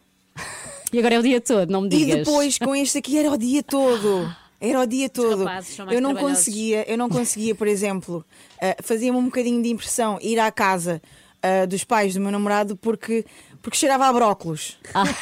E 0.97 0.99
agora 0.99 1.13
é 1.13 1.19
o 1.19 1.21
dia 1.21 1.39
todo, 1.39 1.69
não 1.69 1.81
me 1.81 1.87
E 1.87 1.89
digas. 1.91 2.17
depois 2.25 2.57
com 2.57 2.75
este 2.75 2.97
aqui 2.97 3.19
era 3.19 3.31
o 3.31 3.37
dia 3.37 3.61
todo. 3.61 4.35
Era 4.59 4.81
o 4.81 4.85
dia 4.87 5.07
todo. 5.07 5.45
Eu 5.91 6.01
não 6.01 6.15
conseguia, 6.15 6.89
eu 6.91 6.97
não 6.97 7.07
conseguia, 7.07 7.53
por 7.53 7.67
exemplo, 7.67 8.25
ah, 8.59 8.75
fazia-me 8.81 9.15
um 9.15 9.25
bocadinho 9.25 9.61
de 9.61 9.69
impressão 9.69 10.17
ir 10.23 10.39
à 10.39 10.51
casa 10.51 10.99
ah, 11.43 11.67
dos 11.67 11.83
pais 11.83 12.15
do 12.15 12.19
meu 12.19 12.31
namorado 12.31 12.75
porque, 12.75 13.23
porque 13.68 13.80
cheirava 13.80 14.07
a 14.07 14.13
brócolos. 14.13 14.78
Ah. 14.93 15.03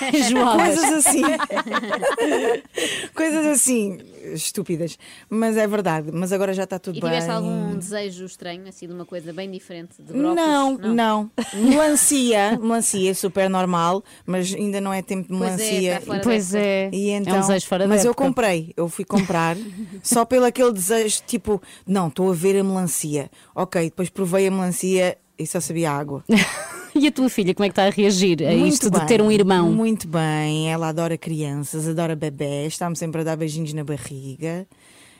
Coisas 0.55 0.93
assim. 0.93 1.23
Coisas 3.15 3.43
assim, 3.47 3.97
estúpidas. 4.35 4.99
Mas 5.27 5.57
é 5.57 5.65
verdade. 5.65 6.11
Mas 6.13 6.31
agora 6.31 6.53
já 6.53 6.65
está 6.65 6.77
tudo 6.77 6.95
E 6.99 7.01
bem. 7.01 7.09
tiveste 7.09 7.31
algum 7.31 7.75
desejo 7.75 8.23
estranho, 8.25 8.67
assim, 8.67 8.85
de 8.87 8.93
uma 8.93 9.03
coisa 9.03 9.33
bem 9.33 9.49
diferente 9.49 9.95
de 9.97 10.13
brócolis? 10.13 10.35
Não, 10.35 10.77
não, 10.77 11.31
Melancia, 11.55 12.59
melancia, 12.61 13.15
super 13.15 13.49
normal, 13.49 14.03
mas 14.27 14.53
ainda 14.53 14.79
não 14.79 14.93
é 14.93 15.01
tempo 15.01 15.23
de 15.33 15.39
Pois 15.39 15.59
é, 15.59 15.65
melancia. 15.71 16.01
Pois 16.23 16.51
da 16.51 16.59
época. 16.59 16.69
é. 16.69 16.89
E 16.93 17.09
É 17.09 17.13
um 17.13 17.21
então, 17.21 17.39
desejo 17.39 17.65
fora 17.65 17.83
da 17.85 17.87
mas 17.89 18.05
eu 18.05 18.11
época. 18.11 18.25
comprei, 18.27 18.73
eu 18.77 18.87
fui 18.87 19.05
comprar 19.05 19.57
só 20.03 20.23
pelo 20.23 20.45
aquele 20.45 20.71
desejo, 20.71 21.23
tipo, 21.25 21.59
não, 21.87 22.09
estou 22.09 22.29
a 22.29 22.33
ver 22.35 22.59
a 22.59 22.63
melancia. 22.63 23.31
Ok, 23.55 23.85
depois 23.85 24.09
provei 24.11 24.45
a 24.47 24.51
melancia 24.51 25.17
e 25.37 25.45
só 25.47 25.59
sabia 25.59 25.91
água. 25.91 26.23
E 26.97 27.07
a 27.07 27.11
tua 27.11 27.27
filha, 27.27 27.53
como 27.53 27.65
é 27.65 27.67
que 27.67 27.73
está 27.73 27.83
a 27.87 27.89
reagir 27.89 28.41
a 28.41 28.51
Muito 28.53 28.73
isto 28.73 28.89
de 28.89 28.97
bem, 28.99 29.05
ter 29.05 29.21
um 29.21 29.29
irmão? 29.29 29.69
Muito 29.69 30.07
bem, 30.07 30.71
ela 30.71 30.87
adora 30.87 31.17
crianças, 31.17 31.89
adora 31.89 32.15
bebés, 32.15 32.71
está-me 32.71 32.95
sempre 32.95 33.19
a 33.19 33.23
dar 33.25 33.35
beijinhos 33.35 33.73
na 33.73 33.83
barriga. 33.83 34.65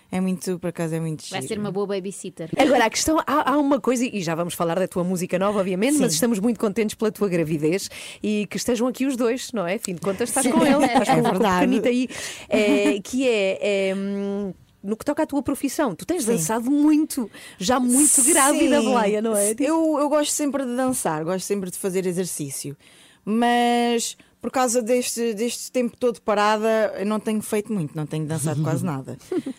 É 0.09 0.22
muito, 0.22 0.57
por 0.57 0.68
acaso, 0.70 0.95
é 0.95 1.01
muito 1.01 1.26
Vai 1.30 1.41
giro. 1.41 1.53
ser 1.53 1.59
uma 1.59 1.74
boa 1.74 1.86
babysitter. 1.86 2.49
Agora, 2.57 2.86
a 2.86 2.89
questão, 2.89 3.20
há, 3.28 3.51
há 3.51 3.57
uma 3.57 3.82
coisa, 3.82 4.05
e 4.05 4.22
já 4.22 4.34
vamos 4.36 4.53
falar 4.53 4.80
da 4.80 4.88
tua 4.88 5.03
música 5.03 5.38
nova, 5.38 5.59
obviamente, 5.59 5.95
Sim. 5.95 5.99
mas 6.03 6.13
estamos 6.13 6.39
muito 6.39 6.57
contentes 6.61 6.95
pela 6.95 7.11
tua 7.11 7.28
gravidez 7.28 7.89
e 8.24 8.47
que 8.49 8.55
estejam 8.55 8.88
aqui 8.88 9.05
os 9.05 9.18
dois, 9.18 9.51
não 9.51 9.68
é? 9.68 9.78
Fim 9.78 9.95
de 9.95 9.99
contas, 9.99 10.30
estás 10.30 10.45
Sim. 10.45 10.53
com 10.53 10.66
ele, 10.66 10.86
estás 10.86 11.09
É 11.09 11.16
com, 11.16 11.22
com 11.24 11.28
o 11.28 11.32
verdade. 11.32 11.59
pequenito 11.59 11.88
aí. 11.89 12.07
É, 12.47 13.01
que 13.01 13.28
é. 13.28 13.89
é, 13.89 13.95
hum, 13.97 14.53
no 14.86 14.96
que 14.96 15.04
toca 15.06 15.24
à 15.24 15.26
tua 15.26 15.42
profissão, 15.44 15.96
tu 15.96 16.06
tens 16.06 16.24
Sim. 16.24 16.32
dançado 16.34 16.70
muito, 16.70 17.30
já 17.58 17.80
muito 17.80 18.24
grávida, 18.24 18.80
Sim. 18.80 18.86
Blaia, 18.90 19.22
não 19.22 19.36
é? 19.36 19.54
Eu, 19.60 19.98
eu 20.00 20.08
gosto 20.10 20.32
sempre 20.32 20.66
de 20.66 20.76
dançar, 20.76 21.24
gosto 21.24 21.46
sempre 21.46 21.70
de 21.72 21.78
fazer 21.78 22.06
exercício, 22.06 22.76
mas 23.24 24.16
por 24.42 24.52
causa 24.52 24.80
deste, 24.80 25.34
deste 25.34 25.72
tempo 25.72 25.98
todo 25.98 26.22
parada, 26.22 26.94
eu 27.00 27.06
não 27.06 27.20
tenho 27.20 27.42
feito 27.42 27.74
muito, 27.74 27.96
não 27.98 28.06
tenho 28.06 28.26
dançado 28.28 28.62
quase 28.62 28.86
nada. 28.86 29.18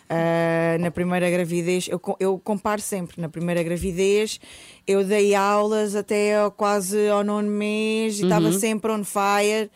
Ah, 0.09 0.77
na 0.79 0.89
primeira 0.89 1.29
gravidez, 1.29 1.89
eu, 1.89 2.01
eu 2.21 2.39
comparo 2.41 2.79
sempre, 2.81 3.19
na 3.19 3.27
primeira 3.27 3.61
gravidez 3.61 4.39
eu 4.87 5.03
dei 5.03 5.35
aulas 5.35 5.93
até 5.93 6.37
ao- 6.37 6.49
quase 6.51 7.09
ao 7.09 7.21
nono 7.21 7.49
mês 7.49 8.17
e 8.19 8.23
estava 8.23 8.45
Uhum. 8.47 8.53
sempre 8.59 8.89
on 8.91 9.03
fire. 9.03 9.69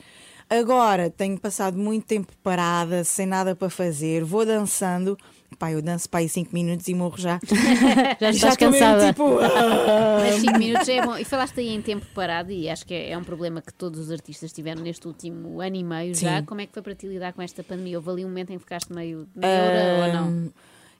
Agora 0.50 1.10
tenho 1.10 1.38
passado 1.38 1.78
muito 1.78 2.06
tempo 2.06 2.32
parada, 2.42 3.04
sem 3.04 3.26
nada 3.26 3.54
para 3.54 3.70
fazer, 3.70 4.24
vou 4.24 4.46
dançando. 4.46 5.18
Pá, 5.62 5.72
eu 5.72 5.80
danço 5.80 6.10
para 6.10 6.22
aí 6.22 6.28
5 6.28 6.50
minutos 6.52 6.88
e 6.88 6.96
morro 6.96 7.20
já. 7.20 7.40
Já 8.20 8.32
estás 8.32 8.58
mesmo, 8.58 8.58
cansada. 8.58 9.06
tipo, 9.14 9.38
ah. 9.38 10.18
Mas 10.20 10.42
5 10.42 10.58
minutos 10.58 10.90
é 10.90 11.06
bom. 11.06 11.16
E 11.16 11.24
falaste 11.24 11.60
aí 11.60 11.70
em 11.70 11.80
tempo 11.80 12.04
parado, 12.16 12.52
e 12.52 12.68
acho 12.68 12.84
que 12.84 12.96
é, 12.96 13.12
é 13.12 13.18
um 13.18 13.24
problema 13.24 13.62
que 13.62 13.72
todos 13.72 14.00
os 14.00 14.12
artistas 14.12 14.52
tiveram 14.52 14.82
neste 14.82 15.06
último 15.08 15.62
ano 15.62 15.76
e 15.76 15.84
meio 15.84 16.16
já. 16.16 16.40
Sim. 16.40 16.46
Como 16.46 16.62
é 16.62 16.66
que 16.66 16.74
foi 16.74 16.82
para 16.82 16.96
ti 16.96 17.06
lidar 17.06 17.34
com 17.34 17.44
esta 17.44 17.64
pandemia? 17.64 18.00
Houve 18.00 18.10
ali 18.10 18.26
um 18.26 18.30
momento 18.30 18.50
em 18.50 18.58
que 18.58 18.64
ficaste 18.64 18.92
meio 18.92 19.28
neura 19.36 20.08
ou 20.08 20.14
não? 20.14 20.54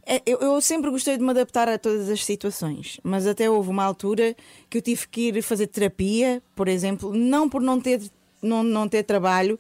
É, 0.06 0.22
Eu, 0.28 0.38
eu 0.38 0.62
sempre 0.62 0.92
gostei 0.92 1.18
de 1.18 1.24
me 1.24 1.32
adaptar 1.32 1.68
a 1.68 1.80
todas 1.80 2.08
as 2.08 2.24
situações, 2.24 3.00
mas 3.02 3.26
até 3.26 3.50
houve 3.50 3.72
uma 3.72 3.84
altura 3.84 4.36
que 4.70 4.78
eu 4.78 4.82
tive 4.84 5.08
que 5.08 5.30
ir 5.30 5.42
fazer 5.42 5.66
terapia, 5.66 6.40
por 6.56 6.68
exemplo, 6.68 7.12
não 7.12 7.50
por 7.50 7.64
não 7.64 7.82
ter, 7.82 8.00
não, 8.44 8.62
não 8.62 8.88
ter 8.88 9.02
trabalho, 9.02 9.58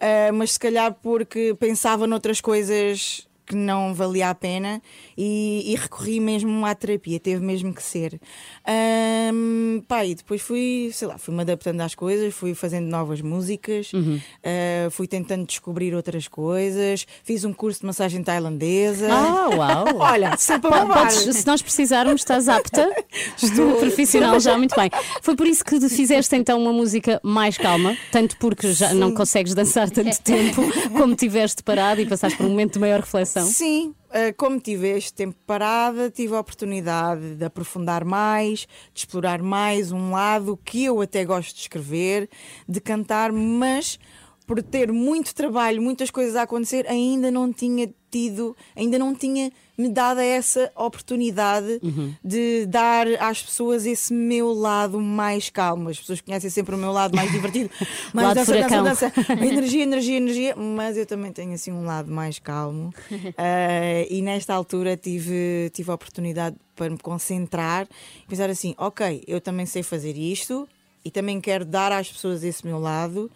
ah, 0.00 0.30
mas 0.32 0.52
se 0.52 0.58
calhar 0.60 0.94
porque 1.02 1.52
pensava 1.58 2.06
noutras 2.06 2.40
coisas 2.40 3.25
que 3.46 3.54
não 3.54 3.94
valia 3.94 4.30
a 4.30 4.34
pena 4.34 4.82
e, 5.16 5.72
e 5.72 5.76
recorri 5.76 6.18
mesmo 6.20 6.64
à 6.66 6.74
terapia, 6.74 7.20
teve 7.20 7.44
mesmo 7.44 7.72
que 7.72 7.82
ser. 7.82 8.18
Ahm, 8.66 9.80
pá, 9.86 10.04
e 10.04 10.14
depois 10.14 10.42
fui, 10.42 10.90
sei 10.92 11.06
lá, 11.08 11.16
fui-me 11.18 11.40
adaptando 11.42 11.80
às 11.80 11.94
coisas, 11.94 12.34
fui 12.34 12.54
fazendo 12.54 12.86
novas 12.86 13.20
músicas, 13.20 13.92
Uhum. 13.92 14.20
ah, 14.44 14.90
fui 14.90 15.06
tentando 15.06 15.46
descobrir 15.46 15.94
outras 15.94 16.26
coisas, 16.28 17.06
fiz 17.24 17.44
um 17.44 17.52
curso 17.52 17.80
de 17.80 17.86
massagem 17.86 18.22
tailandesa. 18.22 19.08
Ah, 19.10 19.48
uau! 19.54 19.84
Olha, 20.00 20.36
sempre 20.36 20.72
a 20.74 20.84
podes- 20.86 21.36
se 21.36 21.46
nós 21.46 21.62
precisarmos, 21.62 22.20
estás 22.22 22.48
apta. 22.48 22.90
Estou 23.42 23.76
profissional 23.80 24.38
já, 24.40 24.56
muito 24.58 24.74
bem. 24.74 24.90
Foi 25.22 25.36
por 25.36 25.46
isso 25.46 25.64
que 25.64 25.78
fizeste 25.88 26.34
então 26.36 26.60
uma 26.60 26.72
música 26.72 27.20
mais 27.22 27.56
calma, 27.56 27.96
tanto 28.10 28.36
porque 28.38 28.72
já 28.72 28.92
não 28.94 29.12
consegues 29.14 29.54
dançar 29.54 29.90
tanto 29.90 30.20
tempo, 30.22 30.62
como 30.92 31.14
tiveste 31.14 31.62
parado 31.62 32.00
e 32.00 32.06
passaste 32.06 32.36
por 32.36 32.46
um 32.46 32.50
momento 32.50 32.74
de 32.74 32.78
maior 32.80 33.00
reflexão. 33.00 33.35
Sim, 33.44 33.94
ah, 34.10 34.32
como 34.36 34.58
tive 34.60 34.88
este 34.88 35.12
tempo 35.12 35.36
parada, 35.46 36.10
tive 36.10 36.34
a 36.34 36.40
oportunidade 36.40 37.34
de 37.34 37.44
aprofundar 37.44 38.04
mais, 38.04 38.60
de 38.94 39.00
explorar 39.00 39.42
mais 39.42 39.92
um 39.92 40.12
lado 40.12 40.58
que 40.64 40.84
eu 40.84 41.00
até 41.00 41.24
gosto 41.24 41.54
de 41.54 41.62
escrever, 41.62 42.28
de 42.68 42.80
cantar, 42.80 43.32
mas 43.32 43.98
por 44.46 44.62
ter 44.62 44.92
muito 44.92 45.34
trabalho, 45.34 45.82
muitas 45.82 46.10
coisas 46.10 46.36
a 46.36 46.42
acontecer, 46.42 46.86
ainda 46.88 47.30
não 47.30 47.52
tinha 47.52 47.92
tido, 48.10 48.56
ainda 48.76 48.98
não 48.98 49.14
tinha 49.14 49.50
me 49.76 49.88
dado 49.88 50.20
essa 50.20 50.70
oportunidade 50.74 51.80
de 52.24 52.66
dar 52.66 53.06
às 53.20 53.42
pessoas 53.42 53.86
esse 53.86 54.12
meu 54.12 54.52
lado 54.52 55.00
mais 55.00 55.50
calmo. 55.50 55.88
As 55.88 55.98
pessoas 55.98 56.20
conhecem 56.20 56.50
sempre 56.50 56.74
o 56.74 56.78
meu 56.78 56.92
lado 56.92 57.14
mais 57.14 57.30
divertido, 57.30 57.70
mais 58.14 58.28
Lado 58.28 58.36
dança, 58.36 58.52
dança, 58.52 58.68
furacão. 58.68 58.84
dança, 58.84 59.12
energia, 59.46 59.82
energia, 59.82 60.16
energia, 60.16 60.56
mas 60.56 60.96
eu 60.96 61.06
também 61.06 61.32
tenho 61.32 61.52
assim 61.52 61.72
um 61.72 61.84
lado 61.84 62.10
mais 62.10 62.38
calmo. 62.38 62.92
Ah, 63.36 64.06
e 64.08 64.22
nesta 64.22 64.54
altura 64.54 64.96
tive, 64.96 65.70
tive 65.72 65.90
a 65.90 65.94
oportunidade 65.94 66.56
para 66.74 66.90
me 66.90 66.98
concentrar 66.98 67.86
e 68.24 68.26
pensar 68.28 68.50
assim: 68.50 68.74
ok, 68.78 69.22
eu 69.26 69.40
também 69.40 69.66
sei 69.66 69.82
fazer 69.82 70.16
isto 70.16 70.68
e 71.04 71.10
também 71.10 71.40
quero 71.40 71.64
dar 71.64 71.92
às 71.92 72.10
pessoas 72.10 72.42
esse 72.42 72.66
meu 72.66 72.78
lado. 72.78 73.30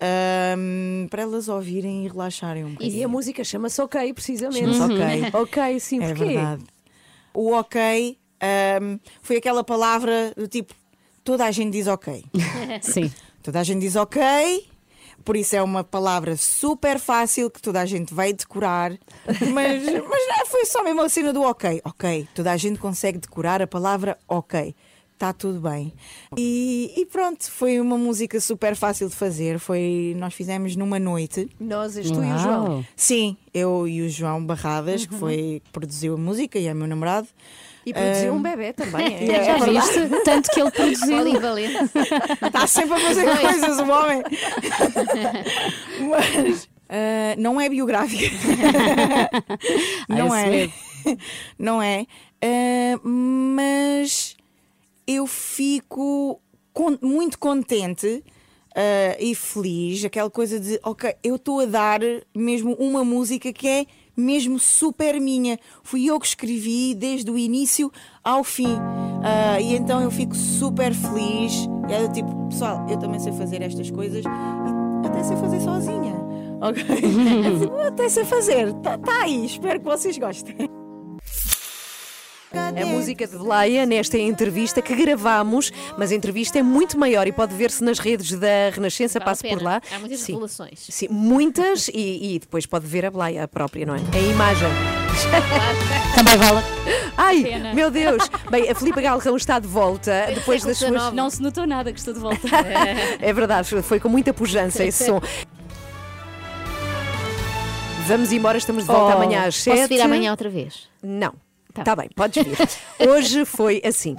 Ahm, 0.00 1.06
para 1.08 1.22
elas 1.22 1.48
ouvirem 1.48 2.04
e 2.04 2.08
relaxarem 2.08 2.64
um 2.64 2.72
bocadinho. 2.72 2.98
E 2.98 3.04
a 3.04 3.08
música 3.08 3.42
chama-se 3.44 3.80
Ok, 3.80 4.12
precisamente. 4.14 4.58
Chama-se 4.74 4.82
Ok. 4.82 5.22
Ok. 5.32 5.58
Ok, 5.68 5.80
sim, 5.80 6.02
É 6.02 6.08
porquê? 6.14 6.24
verdade. 6.34 6.64
O 7.34 7.52
ok 7.52 8.18
ahm, 8.40 8.98
foi 9.22 9.36
aquela 9.36 9.62
palavra 9.64 10.32
do 10.36 10.46
tipo: 10.48 10.74
toda 11.24 11.44
a 11.44 11.50
gente 11.50 11.72
diz 11.72 11.86
ok. 11.86 12.24
Sim. 12.82 13.12
Toda 13.42 13.60
a 13.60 13.62
gente 13.64 13.80
diz 13.80 13.96
ok, 13.96 14.20
por 15.24 15.36
isso 15.36 15.56
é 15.56 15.62
uma 15.62 15.82
palavra 15.82 16.36
super 16.36 16.98
fácil 16.98 17.50
que 17.50 17.62
toda 17.62 17.80
a 17.80 17.86
gente 17.86 18.12
vai 18.12 18.32
decorar. 18.32 18.90
Mas, 19.52 19.82
mas 19.84 19.92
não, 20.28 20.46
foi 20.46 20.64
só 20.66 20.82
mesmo 20.82 21.00
a 21.02 21.08
cena 21.08 21.32
do 21.32 21.42
ok. 21.42 21.80
Ok, 21.84 22.28
toda 22.34 22.50
a 22.52 22.56
gente 22.56 22.78
consegue 22.78 23.18
decorar 23.18 23.62
a 23.62 23.66
palavra 23.66 24.18
ok. 24.26 24.74
Está 25.18 25.32
tudo 25.32 25.58
bem. 25.60 25.92
E, 26.36 26.92
e 26.96 27.04
pronto, 27.06 27.50
foi 27.50 27.80
uma 27.80 27.98
música 27.98 28.40
super 28.40 28.76
fácil 28.76 29.08
de 29.08 29.16
fazer. 29.16 29.58
Foi, 29.58 30.14
nós 30.16 30.32
fizemos 30.32 30.76
numa 30.76 31.00
noite. 31.00 31.50
Nós, 31.58 31.96
és 31.96 32.08
tu 32.08 32.22
e 32.22 32.32
o 32.32 32.38
João. 32.38 32.86
Sim, 32.94 33.36
eu 33.52 33.88
e 33.88 34.00
o 34.02 34.08
João 34.08 34.46
Barradas, 34.46 35.04
que 35.06 35.14
Uhum. 35.14 35.18
foi 35.18 35.60
que 35.64 35.70
produziu 35.72 36.14
a 36.14 36.16
música 36.16 36.56
e 36.56 36.68
é 36.68 36.72
meu 36.74 36.86
namorado. 36.86 37.26
E 37.84 37.92
produziu 37.92 38.32
Ah, 38.32 38.36
um 38.36 38.40
bebê 38.42 38.72
também. 38.72 39.06
é. 39.28 39.32
é 39.38 39.44
Já 39.44 39.56
viste? 39.64 40.22
Tanto 40.24 40.50
que 40.52 40.60
ele 40.60 40.70
produziu. 40.70 41.16
Polivalente. 41.16 41.78
Está 42.46 42.66
sempre 42.68 42.92
a 42.94 43.00
fazer 43.00 43.24
Dois. 43.24 43.40
coisas, 43.40 43.78
o 43.80 43.90
homem. 43.90 44.22
Mas 46.08 46.68
ah, 46.88 47.34
não 47.38 47.60
é 47.60 47.68
biográfica. 47.68 48.24
não 50.08 50.32
Ah, 50.32 50.48
esse 50.48 50.72
é. 51.08 51.16
Não 51.58 51.82
é. 51.82 52.06
Ah, 52.40 53.00
mas 53.02 54.27
eu 55.08 55.26
fico 55.26 56.40
con- 56.72 56.98
muito 57.02 57.38
contente. 57.38 58.22
ah, 58.76 59.16
e 59.18 59.34
feliz, 59.34 60.04
aquela 60.04 60.30
coisa 60.30 60.60
de 60.60 60.78
ok, 60.84 61.12
eu 61.24 61.34
estou 61.36 61.60
a 61.60 61.64
dar 61.64 62.00
mesmo 62.36 62.74
uma 62.74 63.02
música 63.02 63.52
que 63.52 63.66
é 63.66 63.86
mesmo 64.16 64.58
super 64.58 65.20
minha. 65.20 65.58
Fui 65.82 66.04
eu 66.06 66.20
que 66.20 66.26
escrevi 66.26 66.94
desde 66.94 67.28
o 67.30 67.36
início 67.38 67.90
ao 68.22 68.44
fim. 68.44 68.76
Ah, 69.24 69.60
e 69.60 69.74
então 69.74 70.00
eu 70.00 70.10
fico 70.10 70.34
super 70.36 70.92
feliz. 70.94 71.66
E 71.88 71.92
é 71.92 72.06
do 72.06 72.12
tipo, 72.12 72.48
pessoal, 72.48 72.86
eu 72.88 72.98
também 72.98 73.18
sei 73.18 73.32
fazer 73.32 73.62
estas 73.62 73.90
coisas 73.90 74.24
e 74.24 75.06
até 75.06 75.24
sei 75.24 75.36
fazer 75.38 75.60
sozinha. 75.60 76.14
Ok? 76.60 76.84
Até 77.86 78.08
sei 78.08 78.24
fazer. 78.24 78.68
Está 78.68 78.98
tá 78.98 79.22
aí, 79.22 79.46
espero 79.46 79.78
que 79.80 79.86
vocês 79.86 80.18
gostem. 80.18 80.54
A 82.52 82.86
música 82.86 83.26
de 83.26 83.36
Blaia 83.36 83.84
nesta 83.84 84.16
entrevista 84.18 84.80
que 84.80 84.94
gravamos, 84.94 85.70
mas 85.98 86.10
a 86.12 86.14
entrevista 86.14 86.58
é 86.58 86.62
muito 86.62 86.98
maior 86.98 87.26
e 87.26 87.32
pode 87.32 87.54
ver-se 87.54 87.84
nas 87.84 87.98
redes 87.98 88.30
da 88.38 88.70
Renascença, 88.72 89.18
Vale 89.18 89.24
a 89.24 89.26
passe 89.30 89.48
por 89.48 89.62
lá. 89.62 89.82
Há 89.94 89.98
muitas 89.98 90.20
Sim. 90.20 90.32
revelações. 90.32 90.78
Sim, 90.88 91.08
muitas 91.10 91.88
e, 91.88 92.34
e 92.34 92.38
depois 92.38 92.64
pode 92.64 92.86
ver 92.86 93.04
a 93.04 93.10
Blaia 93.10 93.46
própria, 93.46 93.84
não 93.84 93.94
é? 93.94 93.98
A 93.98 94.18
imagem. 94.18 94.68
Também 96.14 96.36
vale. 96.36 96.64
Ai, 97.16 97.42
Pena. 97.42 97.74
meu 97.74 97.90
Deus! 97.90 98.30
Bem, 98.50 98.70
a 98.70 98.74
Filipe 98.74 99.02
Galrão 99.02 99.36
está 99.36 99.58
de 99.58 99.66
volta 99.66 100.28
depois 100.34 100.62
das 100.64 100.78
suas. 100.78 101.12
Não 101.12 101.28
se 101.28 101.42
notou 101.42 101.66
nada 101.66 101.92
que 101.92 101.98
estou 101.98 102.14
de 102.14 102.20
volta. 102.20 102.38
É 103.20 103.32
verdade, 103.32 103.68
foi 103.82 103.98
com 104.00 104.08
muita 104.08 104.32
pujança 104.32 104.84
esse 104.84 105.04
som. 105.06 105.20
Vamos 108.06 108.32
embora, 108.32 108.56
estamos 108.56 108.84
de 108.84 108.88
volta 108.90 109.16
Oh, 109.16 109.22
amanhã 109.22 109.40
às 109.46 109.62
posso 109.62 109.76
7. 109.76 109.88
vir 109.88 110.00
amanhã 110.00 110.30
outra 110.30 110.48
vez? 110.48 110.88
Não. 111.02 111.34
Tá. 111.84 111.96
bem, 111.96 112.08
podes 112.14 112.44
vir. 112.44 112.56
Hoje 113.08 113.44
foi 113.44 113.80
assim. 113.84 114.16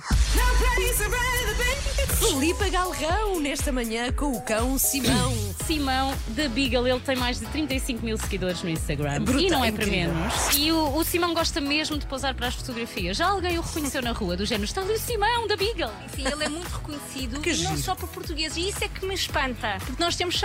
Felipe 2.20 2.69
Galrão, 2.80 3.42
nesta 3.42 3.74
manhã 3.74 4.10
com 4.14 4.32
o 4.32 4.42
cão 4.42 4.78
Simão. 4.78 5.34
Simão 5.68 6.14
da 6.30 6.48
Beagle, 6.48 6.88
ele 6.88 7.00
tem 7.02 7.14
mais 7.18 7.38
de 7.38 7.46
35 7.48 8.06
mil 8.06 8.18
seguidores 8.18 8.64
no 8.64 8.70
Instagram. 8.70 9.22
Brutal, 9.22 9.42
e 9.42 9.50
não 9.50 9.66
é 9.66 9.70
para 9.70 9.84
incrível. 9.84 10.14
menos. 10.16 10.56
E 10.56 10.72
o, 10.72 10.96
o 10.96 11.04
Simão 11.04 11.34
gosta 11.34 11.60
mesmo 11.60 11.98
de 11.98 12.06
posar 12.06 12.34
para 12.34 12.48
as 12.48 12.56
fotografias. 12.56 13.18
Já 13.18 13.28
alguém 13.28 13.58
o 13.58 13.62
reconheceu 13.62 14.02
na 14.02 14.14
rua, 14.14 14.38
do 14.38 14.46
género, 14.46 14.64
está 14.64 14.80
ali 14.80 14.94
o 14.94 14.98
Simão 14.98 15.46
da 15.46 15.58
Beagle. 15.58 15.92
Sim, 16.16 16.26
ele 16.26 16.42
é 16.46 16.48
muito 16.48 16.70
reconhecido 16.70 17.42
Que 17.42 17.50
e 17.50 17.58
não 17.64 17.72
giro. 17.72 17.84
só 17.84 17.96
por 17.96 18.08
portugueses. 18.08 18.56
E 18.58 18.70
isso 18.70 18.82
é 18.82 18.88
que 18.88 19.06
me 19.06 19.14
espanta. 19.14 19.78
Porque 19.86 20.02
nós 20.02 20.16
temos 20.16 20.42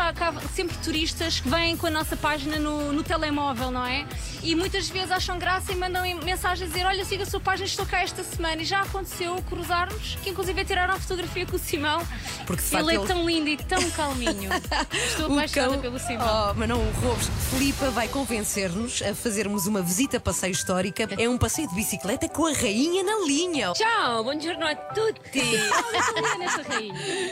sempre 0.52 0.76
turistas 0.78 1.38
que 1.38 1.48
vêm 1.48 1.76
com 1.76 1.86
a 1.86 1.90
nossa 1.90 2.16
página 2.16 2.58
no, 2.58 2.92
no 2.92 3.04
telemóvel, 3.04 3.70
não 3.70 3.86
é? 3.86 4.04
E 4.42 4.56
muitas 4.56 4.88
vezes 4.88 5.12
acham 5.12 5.38
graça 5.38 5.70
e 5.70 5.76
mandam 5.76 6.02
mensagem 6.24 6.66
a 6.66 6.68
dizer: 6.68 6.84
Olha, 6.84 7.04
siga 7.04 7.22
a 7.22 7.26
sua 7.26 7.38
página, 7.40 7.66
estou 7.66 7.86
cá 7.86 8.02
esta 8.02 8.24
semana. 8.24 8.60
E 8.60 8.64
já 8.64 8.82
aconteceu 8.82 9.36
cruzarmos, 9.48 10.18
que 10.24 10.30
inclusive 10.30 10.64
tiraram 10.64 10.94
a 10.94 10.98
fotografia 10.98 11.46
com 11.46 11.54
o 11.54 11.58
Simão. 11.60 12.02
Porque, 12.46 12.62
de 12.62 12.68
facto, 12.68 12.84
ele 12.88 12.96
é 12.96 13.00
ele- 13.00 13.06
tão 13.08 13.26
lindo 13.26 13.48
e 13.48 13.56
tão 13.56 13.90
calminho. 13.90 14.50
Estou 14.92 15.32
apaixonada 15.32 15.72
cão- 15.72 15.80
pelo 15.80 15.98
Simão. 15.98 16.50
Oh, 16.50 16.54
mas 16.54 16.68
não 16.68 16.78
o 16.80 16.90
roubes. 17.00 17.28
Filipa 17.50 17.90
vai 17.90 18.08
convencer-nos 18.08 19.02
a 19.02 19.14
fazermos 19.14 19.66
uma 19.66 19.80
visita 19.82 20.16
a 20.16 20.20
passeio 20.20 20.52
histórica. 20.52 21.08
É 21.18 21.28
um 21.28 21.38
passeio 21.38 21.68
de 21.68 21.74
bicicleta 21.74 22.28
com 22.28 22.46
a 22.46 22.52
rainha 22.52 23.02
na 23.02 23.24
linha. 23.26 23.72
Ciao, 23.74 24.22
buongiorno 24.24 24.66
a 24.66 24.74
tutti. 24.74 25.42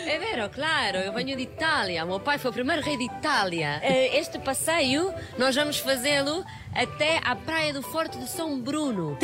É 0.06 0.18
vero, 0.18 0.48
claro, 0.50 0.98
eu 0.98 1.12
venho 1.12 1.36
de 1.36 1.42
Itália. 1.42 2.04
Meu 2.04 2.20
pai 2.20 2.38
foi 2.38 2.50
o 2.50 2.54
primeiro 2.54 2.82
rei 2.82 2.96
de 2.96 3.04
Itália. 3.04 3.80
Eh, 3.82 4.18
Este 4.18 4.38
passeio 4.38 5.12
nós 5.38 5.54
vamos 5.54 5.78
fazê-lo 5.78 6.44
até 6.74 7.20
à 7.24 7.36
praia 7.36 7.72
do 7.72 7.82
Forte 7.82 8.18
de 8.18 8.28
São 8.28 8.58
Bruno. 8.60 9.16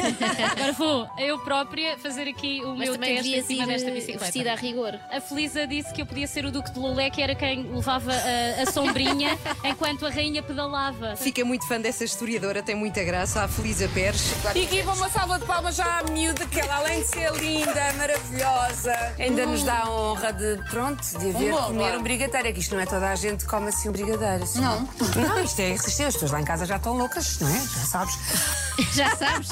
Agora 0.53 0.73
vou 0.73 1.09
eu 1.19 1.39
própria 1.41 1.97
fazer 1.99 2.29
aqui 2.29 2.61
o 2.65 2.75
Mas 2.77 2.89
meu 2.91 2.99
teste 2.99 3.35
em 3.37 3.43
cima 3.43 3.67
desta 3.67 3.89
eh, 3.89 3.93
bicicleta. 3.95 4.25
vestida 4.25 4.53
a 4.53 4.57
rigor. 4.57 4.99
A 5.11 5.21
Disse 5.67 5.93
que 5.93 6.03
eu 6.03 6.07
podia 6.07 6.27
ser 6.27 6.45
o 6.45 6.51
Duque 6.51 6.71
de 6.73 6.79
Lolé, 6.79 7.11
que 7.11 7.21
era 7.23 7.35
quem 7.35 7.63
levava 7.63 8.13
a, 8.13 8.63
a 8.63 8.73
sombrinha 8.73 9.39
enquanto 9.65 10.07
a 10.07 10.11
rainha 10.11 10.43
pedalava. 10.43 11.17
Fica 11.17 11.45
muito 11.45 11.67
fã 11.67 11.81
dessa 11.81 12.05
historiadora, 12.05 12.63
tem 12.63 12.75
muita 12.75 13.03
graça, 13.05 13.43
a 13.43 13.49
Felisa 13.49 13.89
Pérez. 13.89 14.33
E 14.55 14.65
aqui 14.65 14.83
vou 14.83 14.95
uma 14.95 15.09
salva 15.09 15.39
de 15.39 15.45
palmas 15.47 15.77
já 15.77 16.01
à 16.01 16.03
miúda, 16.11 16.47
que 16.47 16.61
ela, 16.61 16.77
além 16.77 17.01
de 17.03 17.09
ser 17.09 17.33
linda, 17.35 17.93
maravilhosa, 17.97 18.93
ainda 19.19 19.47
nos 19.47 19.63
dá 19.63 19.81
a 19.81 19.91
honra 19.91 20.33
de, 20.33 20.59
pronto, 20.71 21.03
de 21.19 21.33
ver 21.33 21.51
bom, 21.53 21.63
comer 21.65 21.99
um 21.99 22.03
brigadeiro. 22.03 22.49
É 22.49 22.53
que 22.53 22.61
isto 22.61 22.75
não 22.75 22.83
é 22.83 22.87
toda 22.87 23.09
a 23.11 23.15
gente 23.15 23.45
que 23.45 23.51
come 23.51 23.69
assim 23.69 23.89
um 23.89 23.93
brigadeiro. 23.93 24.45
assim. 24.45 24.61
Não. 24.61 24.89
Não, 25.17 25.43
isto 25.43 25.61
é 25.61 25.69
irresistível. 25.69 26.09
As 26.09 26.15
pessoas 26.15 26.33
lá 26.33 26.41
em 26.41 26.45
casa 26.45 26.65
já 26.67 26.77
estão 26.77 26.97
loucas, 26.97 27.39
não 27.41 27.49
é? 27.49 27.61
Já 27.61 27.85
sabes. 27.87 28.19
Já 28.95 29.17
sabes? 29.17 29.49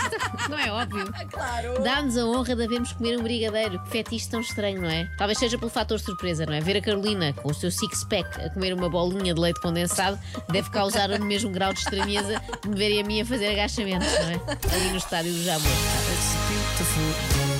Não 0.48 0.58
é 0.58 0.70
óbvio. 0.72 1.06
Claro. 1.30 1.82
Dá-nos 1.82 2.16
a 2.16 2.24
honra 2.24 2.54
de 2.56 2.64
havermos 2.64 2.92
comer 2.92 3.18
um 3.18 3.22
brigadeiro. 3.22 3.78
Que 3.80 3.90
fetiche 3.90 4.28
tão 4.28 4.40
estranho, 4.40 4.80
não 4.80 4.88
é? 4.88 5.06
Talvez 5.18 5.38
seja 5.38 5.58
pelo 5.58 5.70
fator 5.70 5.95
surpresa, 5.98 6.46
não 6.46 6.52
é? 6.52 6.60
Ver 6.60 6.76
a 6.76 6.80
Carolina 6.80 7.32
com 7.32 7.50
o 7.50 7.54
seu 7.54 7.70
six-pack 7.70 8.40
a 8.40 8.50
comer 8.50 8.72
uma 8.72 8.88
bolinha 8.88 9.34
de 9.34 9.40
leite 9.40 9.60
condensado 9.60 10.18
deve 10.50 10.70
causar 10.70 11.10
o 11.10 11.24
mesmo 11.24 11.50
grau 11.50 11.72
de 11.72 11.80
estranheza 11.80 12.40
de 12.62 12.68
me 12.68 12.76
verem 12.76 13.00
a 13.00 13.04
mim 13.04 13.20
a 13.20 13.24
fazer 13.26 13.48
agachamentos, 13.48 14.08
não 14.12 14.30
é? 14.30 14.74
Ali 14.74 14.90
no 14.90 14.96
estádio 14.96 15.32
do 15.32 15.42
Jamor. 15.42 15.72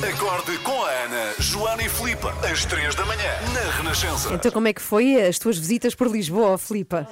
Acorde 0.09 0.59
com 0.59 0.83
a 0.85 0.91
Ana, 0.91 1.35
Joana 1.39 1.83
e 1.83 1.89
Filipe, 1.89 2.27
às 2.51 2.65
3 2.65 2.95
da 2.95 3.05
manhã, 3.07 3.31
na 3.53 3.77
Renascença. 3.77 4.33
Então, 4.33 4.51
como 4.53 4.69
é 4.69 4.73
que 4.73 4.83
foi 4.83 5.21
as 5.27 5.39
tuas 5.39 5.59
visitas 5.59 5.95
por 5.95 6.09
Lisboa, 6.09 6.59
Filipa? 6.59 7.09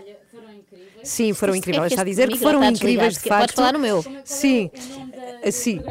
Sim, 1.03 1.35
foram 1.35 1.55
incríveis. 1.55 1.93
Está 1.93 2.03
a 2.03 2.05
dizer 2.05 2.29
que 2.29 2.39
foram 2.39 2.65
incríveis 2.65 3.15
de 3.15 3.21
facto. 3.21 3.41
Podes 3.41 3.55
falar 3.55 3.73
no 3.73 3.79
meu. 3.79 4.05
Sim. 4.25 4.71
Sim. 5.51 5.83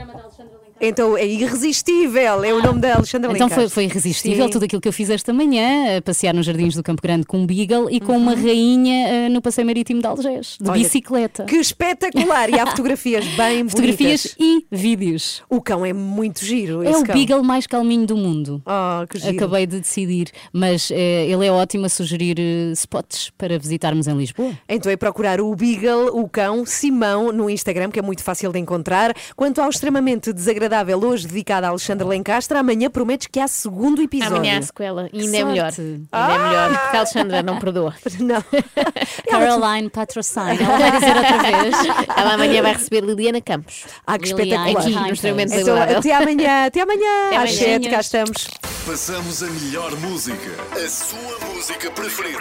Então 0.86 1.18
é 1.18 1.26
irresistível, 1.26 2.44
é 2.44 2.54
o 2.54 2.62
nome 2.62 2.82
da 2.82 2.96
Alexandra 2.96 3.32
Então 3.32 3.48
foi, 3.50 3.70
foi 3.70 3.86
irresistível 3.86 4.46
Sim. 4.48 4.52
tudo 4.52 4.66
aquilo 4.66 4.82
que 4.82 4.88
eu 4.88 4.92
fiz 4.92 5.10
esta 5.10 5.32
manhã, 5.32 5.98
a 5.98 6.02
passear 6.02 6.34
nos 6.34 6.46
jardins 6.46 6.76
do 6.76 6.84
Campo 6.84 7.02
Grande 7.02 7.26
com 7.26 7.38
um 7.40 7.46
Beagle 7.46 7.90
e 7.90 8.02
com 8.02 8.12
Uhum. 8.14 8.18
uma 8.20 8.36
rainha 8.36 9.08
eh, 9.08 9.30
no 9.30 9.42
passeio 9.42 9.66
marítimo 9.66 10.02
de 10.02 10.06
Algés, 10.08 10.58
de 10.60 10.70
Olha, 10.70 10.84
bicicleta. 10.84 11.46
Que 11.46 11.56
espetacular! 11.56 12.50
E 12.50 12.60
há 12.60 12.66
fotografias 12.68 13.26
bem 13.38 13.64
Fotografias 13.70 14.36
bonitas. 14.38 14.68
e 14.72 14.76
vídeos. 14.76 15.42
O 15.50 15.62
cão 15.62 15.86
é 15.86 15.94
muito 15.94 16.44
giro. 16.44 16.84
É 16.84 16.90
o 16.98 17.04
cão. 17.04 17.16
Beagle 17.16 17.44
mais 17.44 17.66
calminho 17.66 18.06
do 18.06 18.18
mundo. 18.18 18.62
Oh, 18.66 19.08
que 19.08 19.18
giro. 19.20 19.38
Acabei 19.38 19.66
de 19.66 19.80
decidir, 19.80 20.28
mas 20.52 20.92
eh, 20.92 21.28
ele 21.30 21.46
é 21.46 21.52
ótimo 21.52 21.86
a 21.86 21.90
sugerir 21.90 22.36
eh, 22.40 22.72
spots 22.74 23.32
para 23.38 23.58
visitarmos 23.58 24.06
em 24.08 24.18
Lisboa. 24.18 24.52
Então 24.68 24.92
é 24.92 24.98
procurar 24.98 25.40
o 25.40 25.56
Beagle, 25.56 26.10
o 26.12 26.28
cão, 26.28 26.66
Simão, 26.66 27.32
no 27.32 27.50
Instagram, 27.50 27.90
que 27.90 28.00
é 28.00 28.02
muito 28.02 28.22
fácil 28.22 28.52
de 28.52 28.60
encontrar. 28.60 29.14
Quanto 29.36 29.62
ao 29.62 29.70
extremamente 29.70 30.34
desagradável, 30.34 30.73
hoje 31.02 31.28
dedicado 31.28 31.66
a 31.68 31.70
Alexandre 31.70 32.08
Lencastre, 32.08 32.58
amanhã 32.58 32.90
prometes 32.90 33.28
que 33.32 33.40
há 33.40 33.48
segundo 33.48 34.02
episódio. 34.02 34.38
Amanhã 34.38 34.60
a 34.60 34.62
sequela. 34.62 35.10
E 35.14 35.22
ainda 35.22 35.38
é 35.38 35.44
melhor. 35.44 35.72
Ainda 35.78 36.08
Ah! 36.12 36.34
é 36.34 36.38
melhor. 36.40 36.70
Porque 36.80 36.96
a 36.98 37.00
Alexandra 37.00 37.44
não 37.44 37.60
perdoa. 37.60 37.94
Não. 38.20 38.44
Caroline 39.30 39.90
Patrocine, 39.90 40.58
ela 40.64 40.78
vai 40.78 40.92
dizer 40.92 41.16
outra 41.18 41.38
vez. 41.42 41.76
Ela 42.18 42.34
amanhã 42.34 42.62
vai 42.62 42.74
receber 42.74 43.02
Liliana 43.02 43.42
Campos. 43.42 43.86
Ah, 44.08 44.18
que 44.18 44.34
Liliana, 44.34 44.70
espetacular. 44.70 44.82
Aqui, 44.82 45.08
no 45.08 45.14
extremamente 45.14 45.54
Então, 45.56 45.82
até 45.82 46.16
amanhã, 46.16 46.66
até 46.66 46.82
amanhã. 46.82 47.28
Até 47.28 47.36
Às 47.38 47.42
amanhã. 47.44 47.58
sete, 47.58 47.90
cá 47.90 48.00
estamos. 48.00 48.48
Passamos 48.86 49.44
a 49.44 49.48
melhor 49.48 49.96
música, 49.98 50.52
a 50.74 50.90
sua 50.90 51.48
música 51.54 51.90
preferida. 51.92 52.40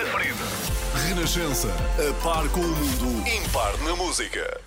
Renascença, 1.09 1.69
a 1.69 2.23
par 2.25 2.49
com 2.51 2.61
o 2.61 2.65
mundo, 2.69 3.29
impar 3.29 3.77
na 3.85 3.97
música. 3.97 4.61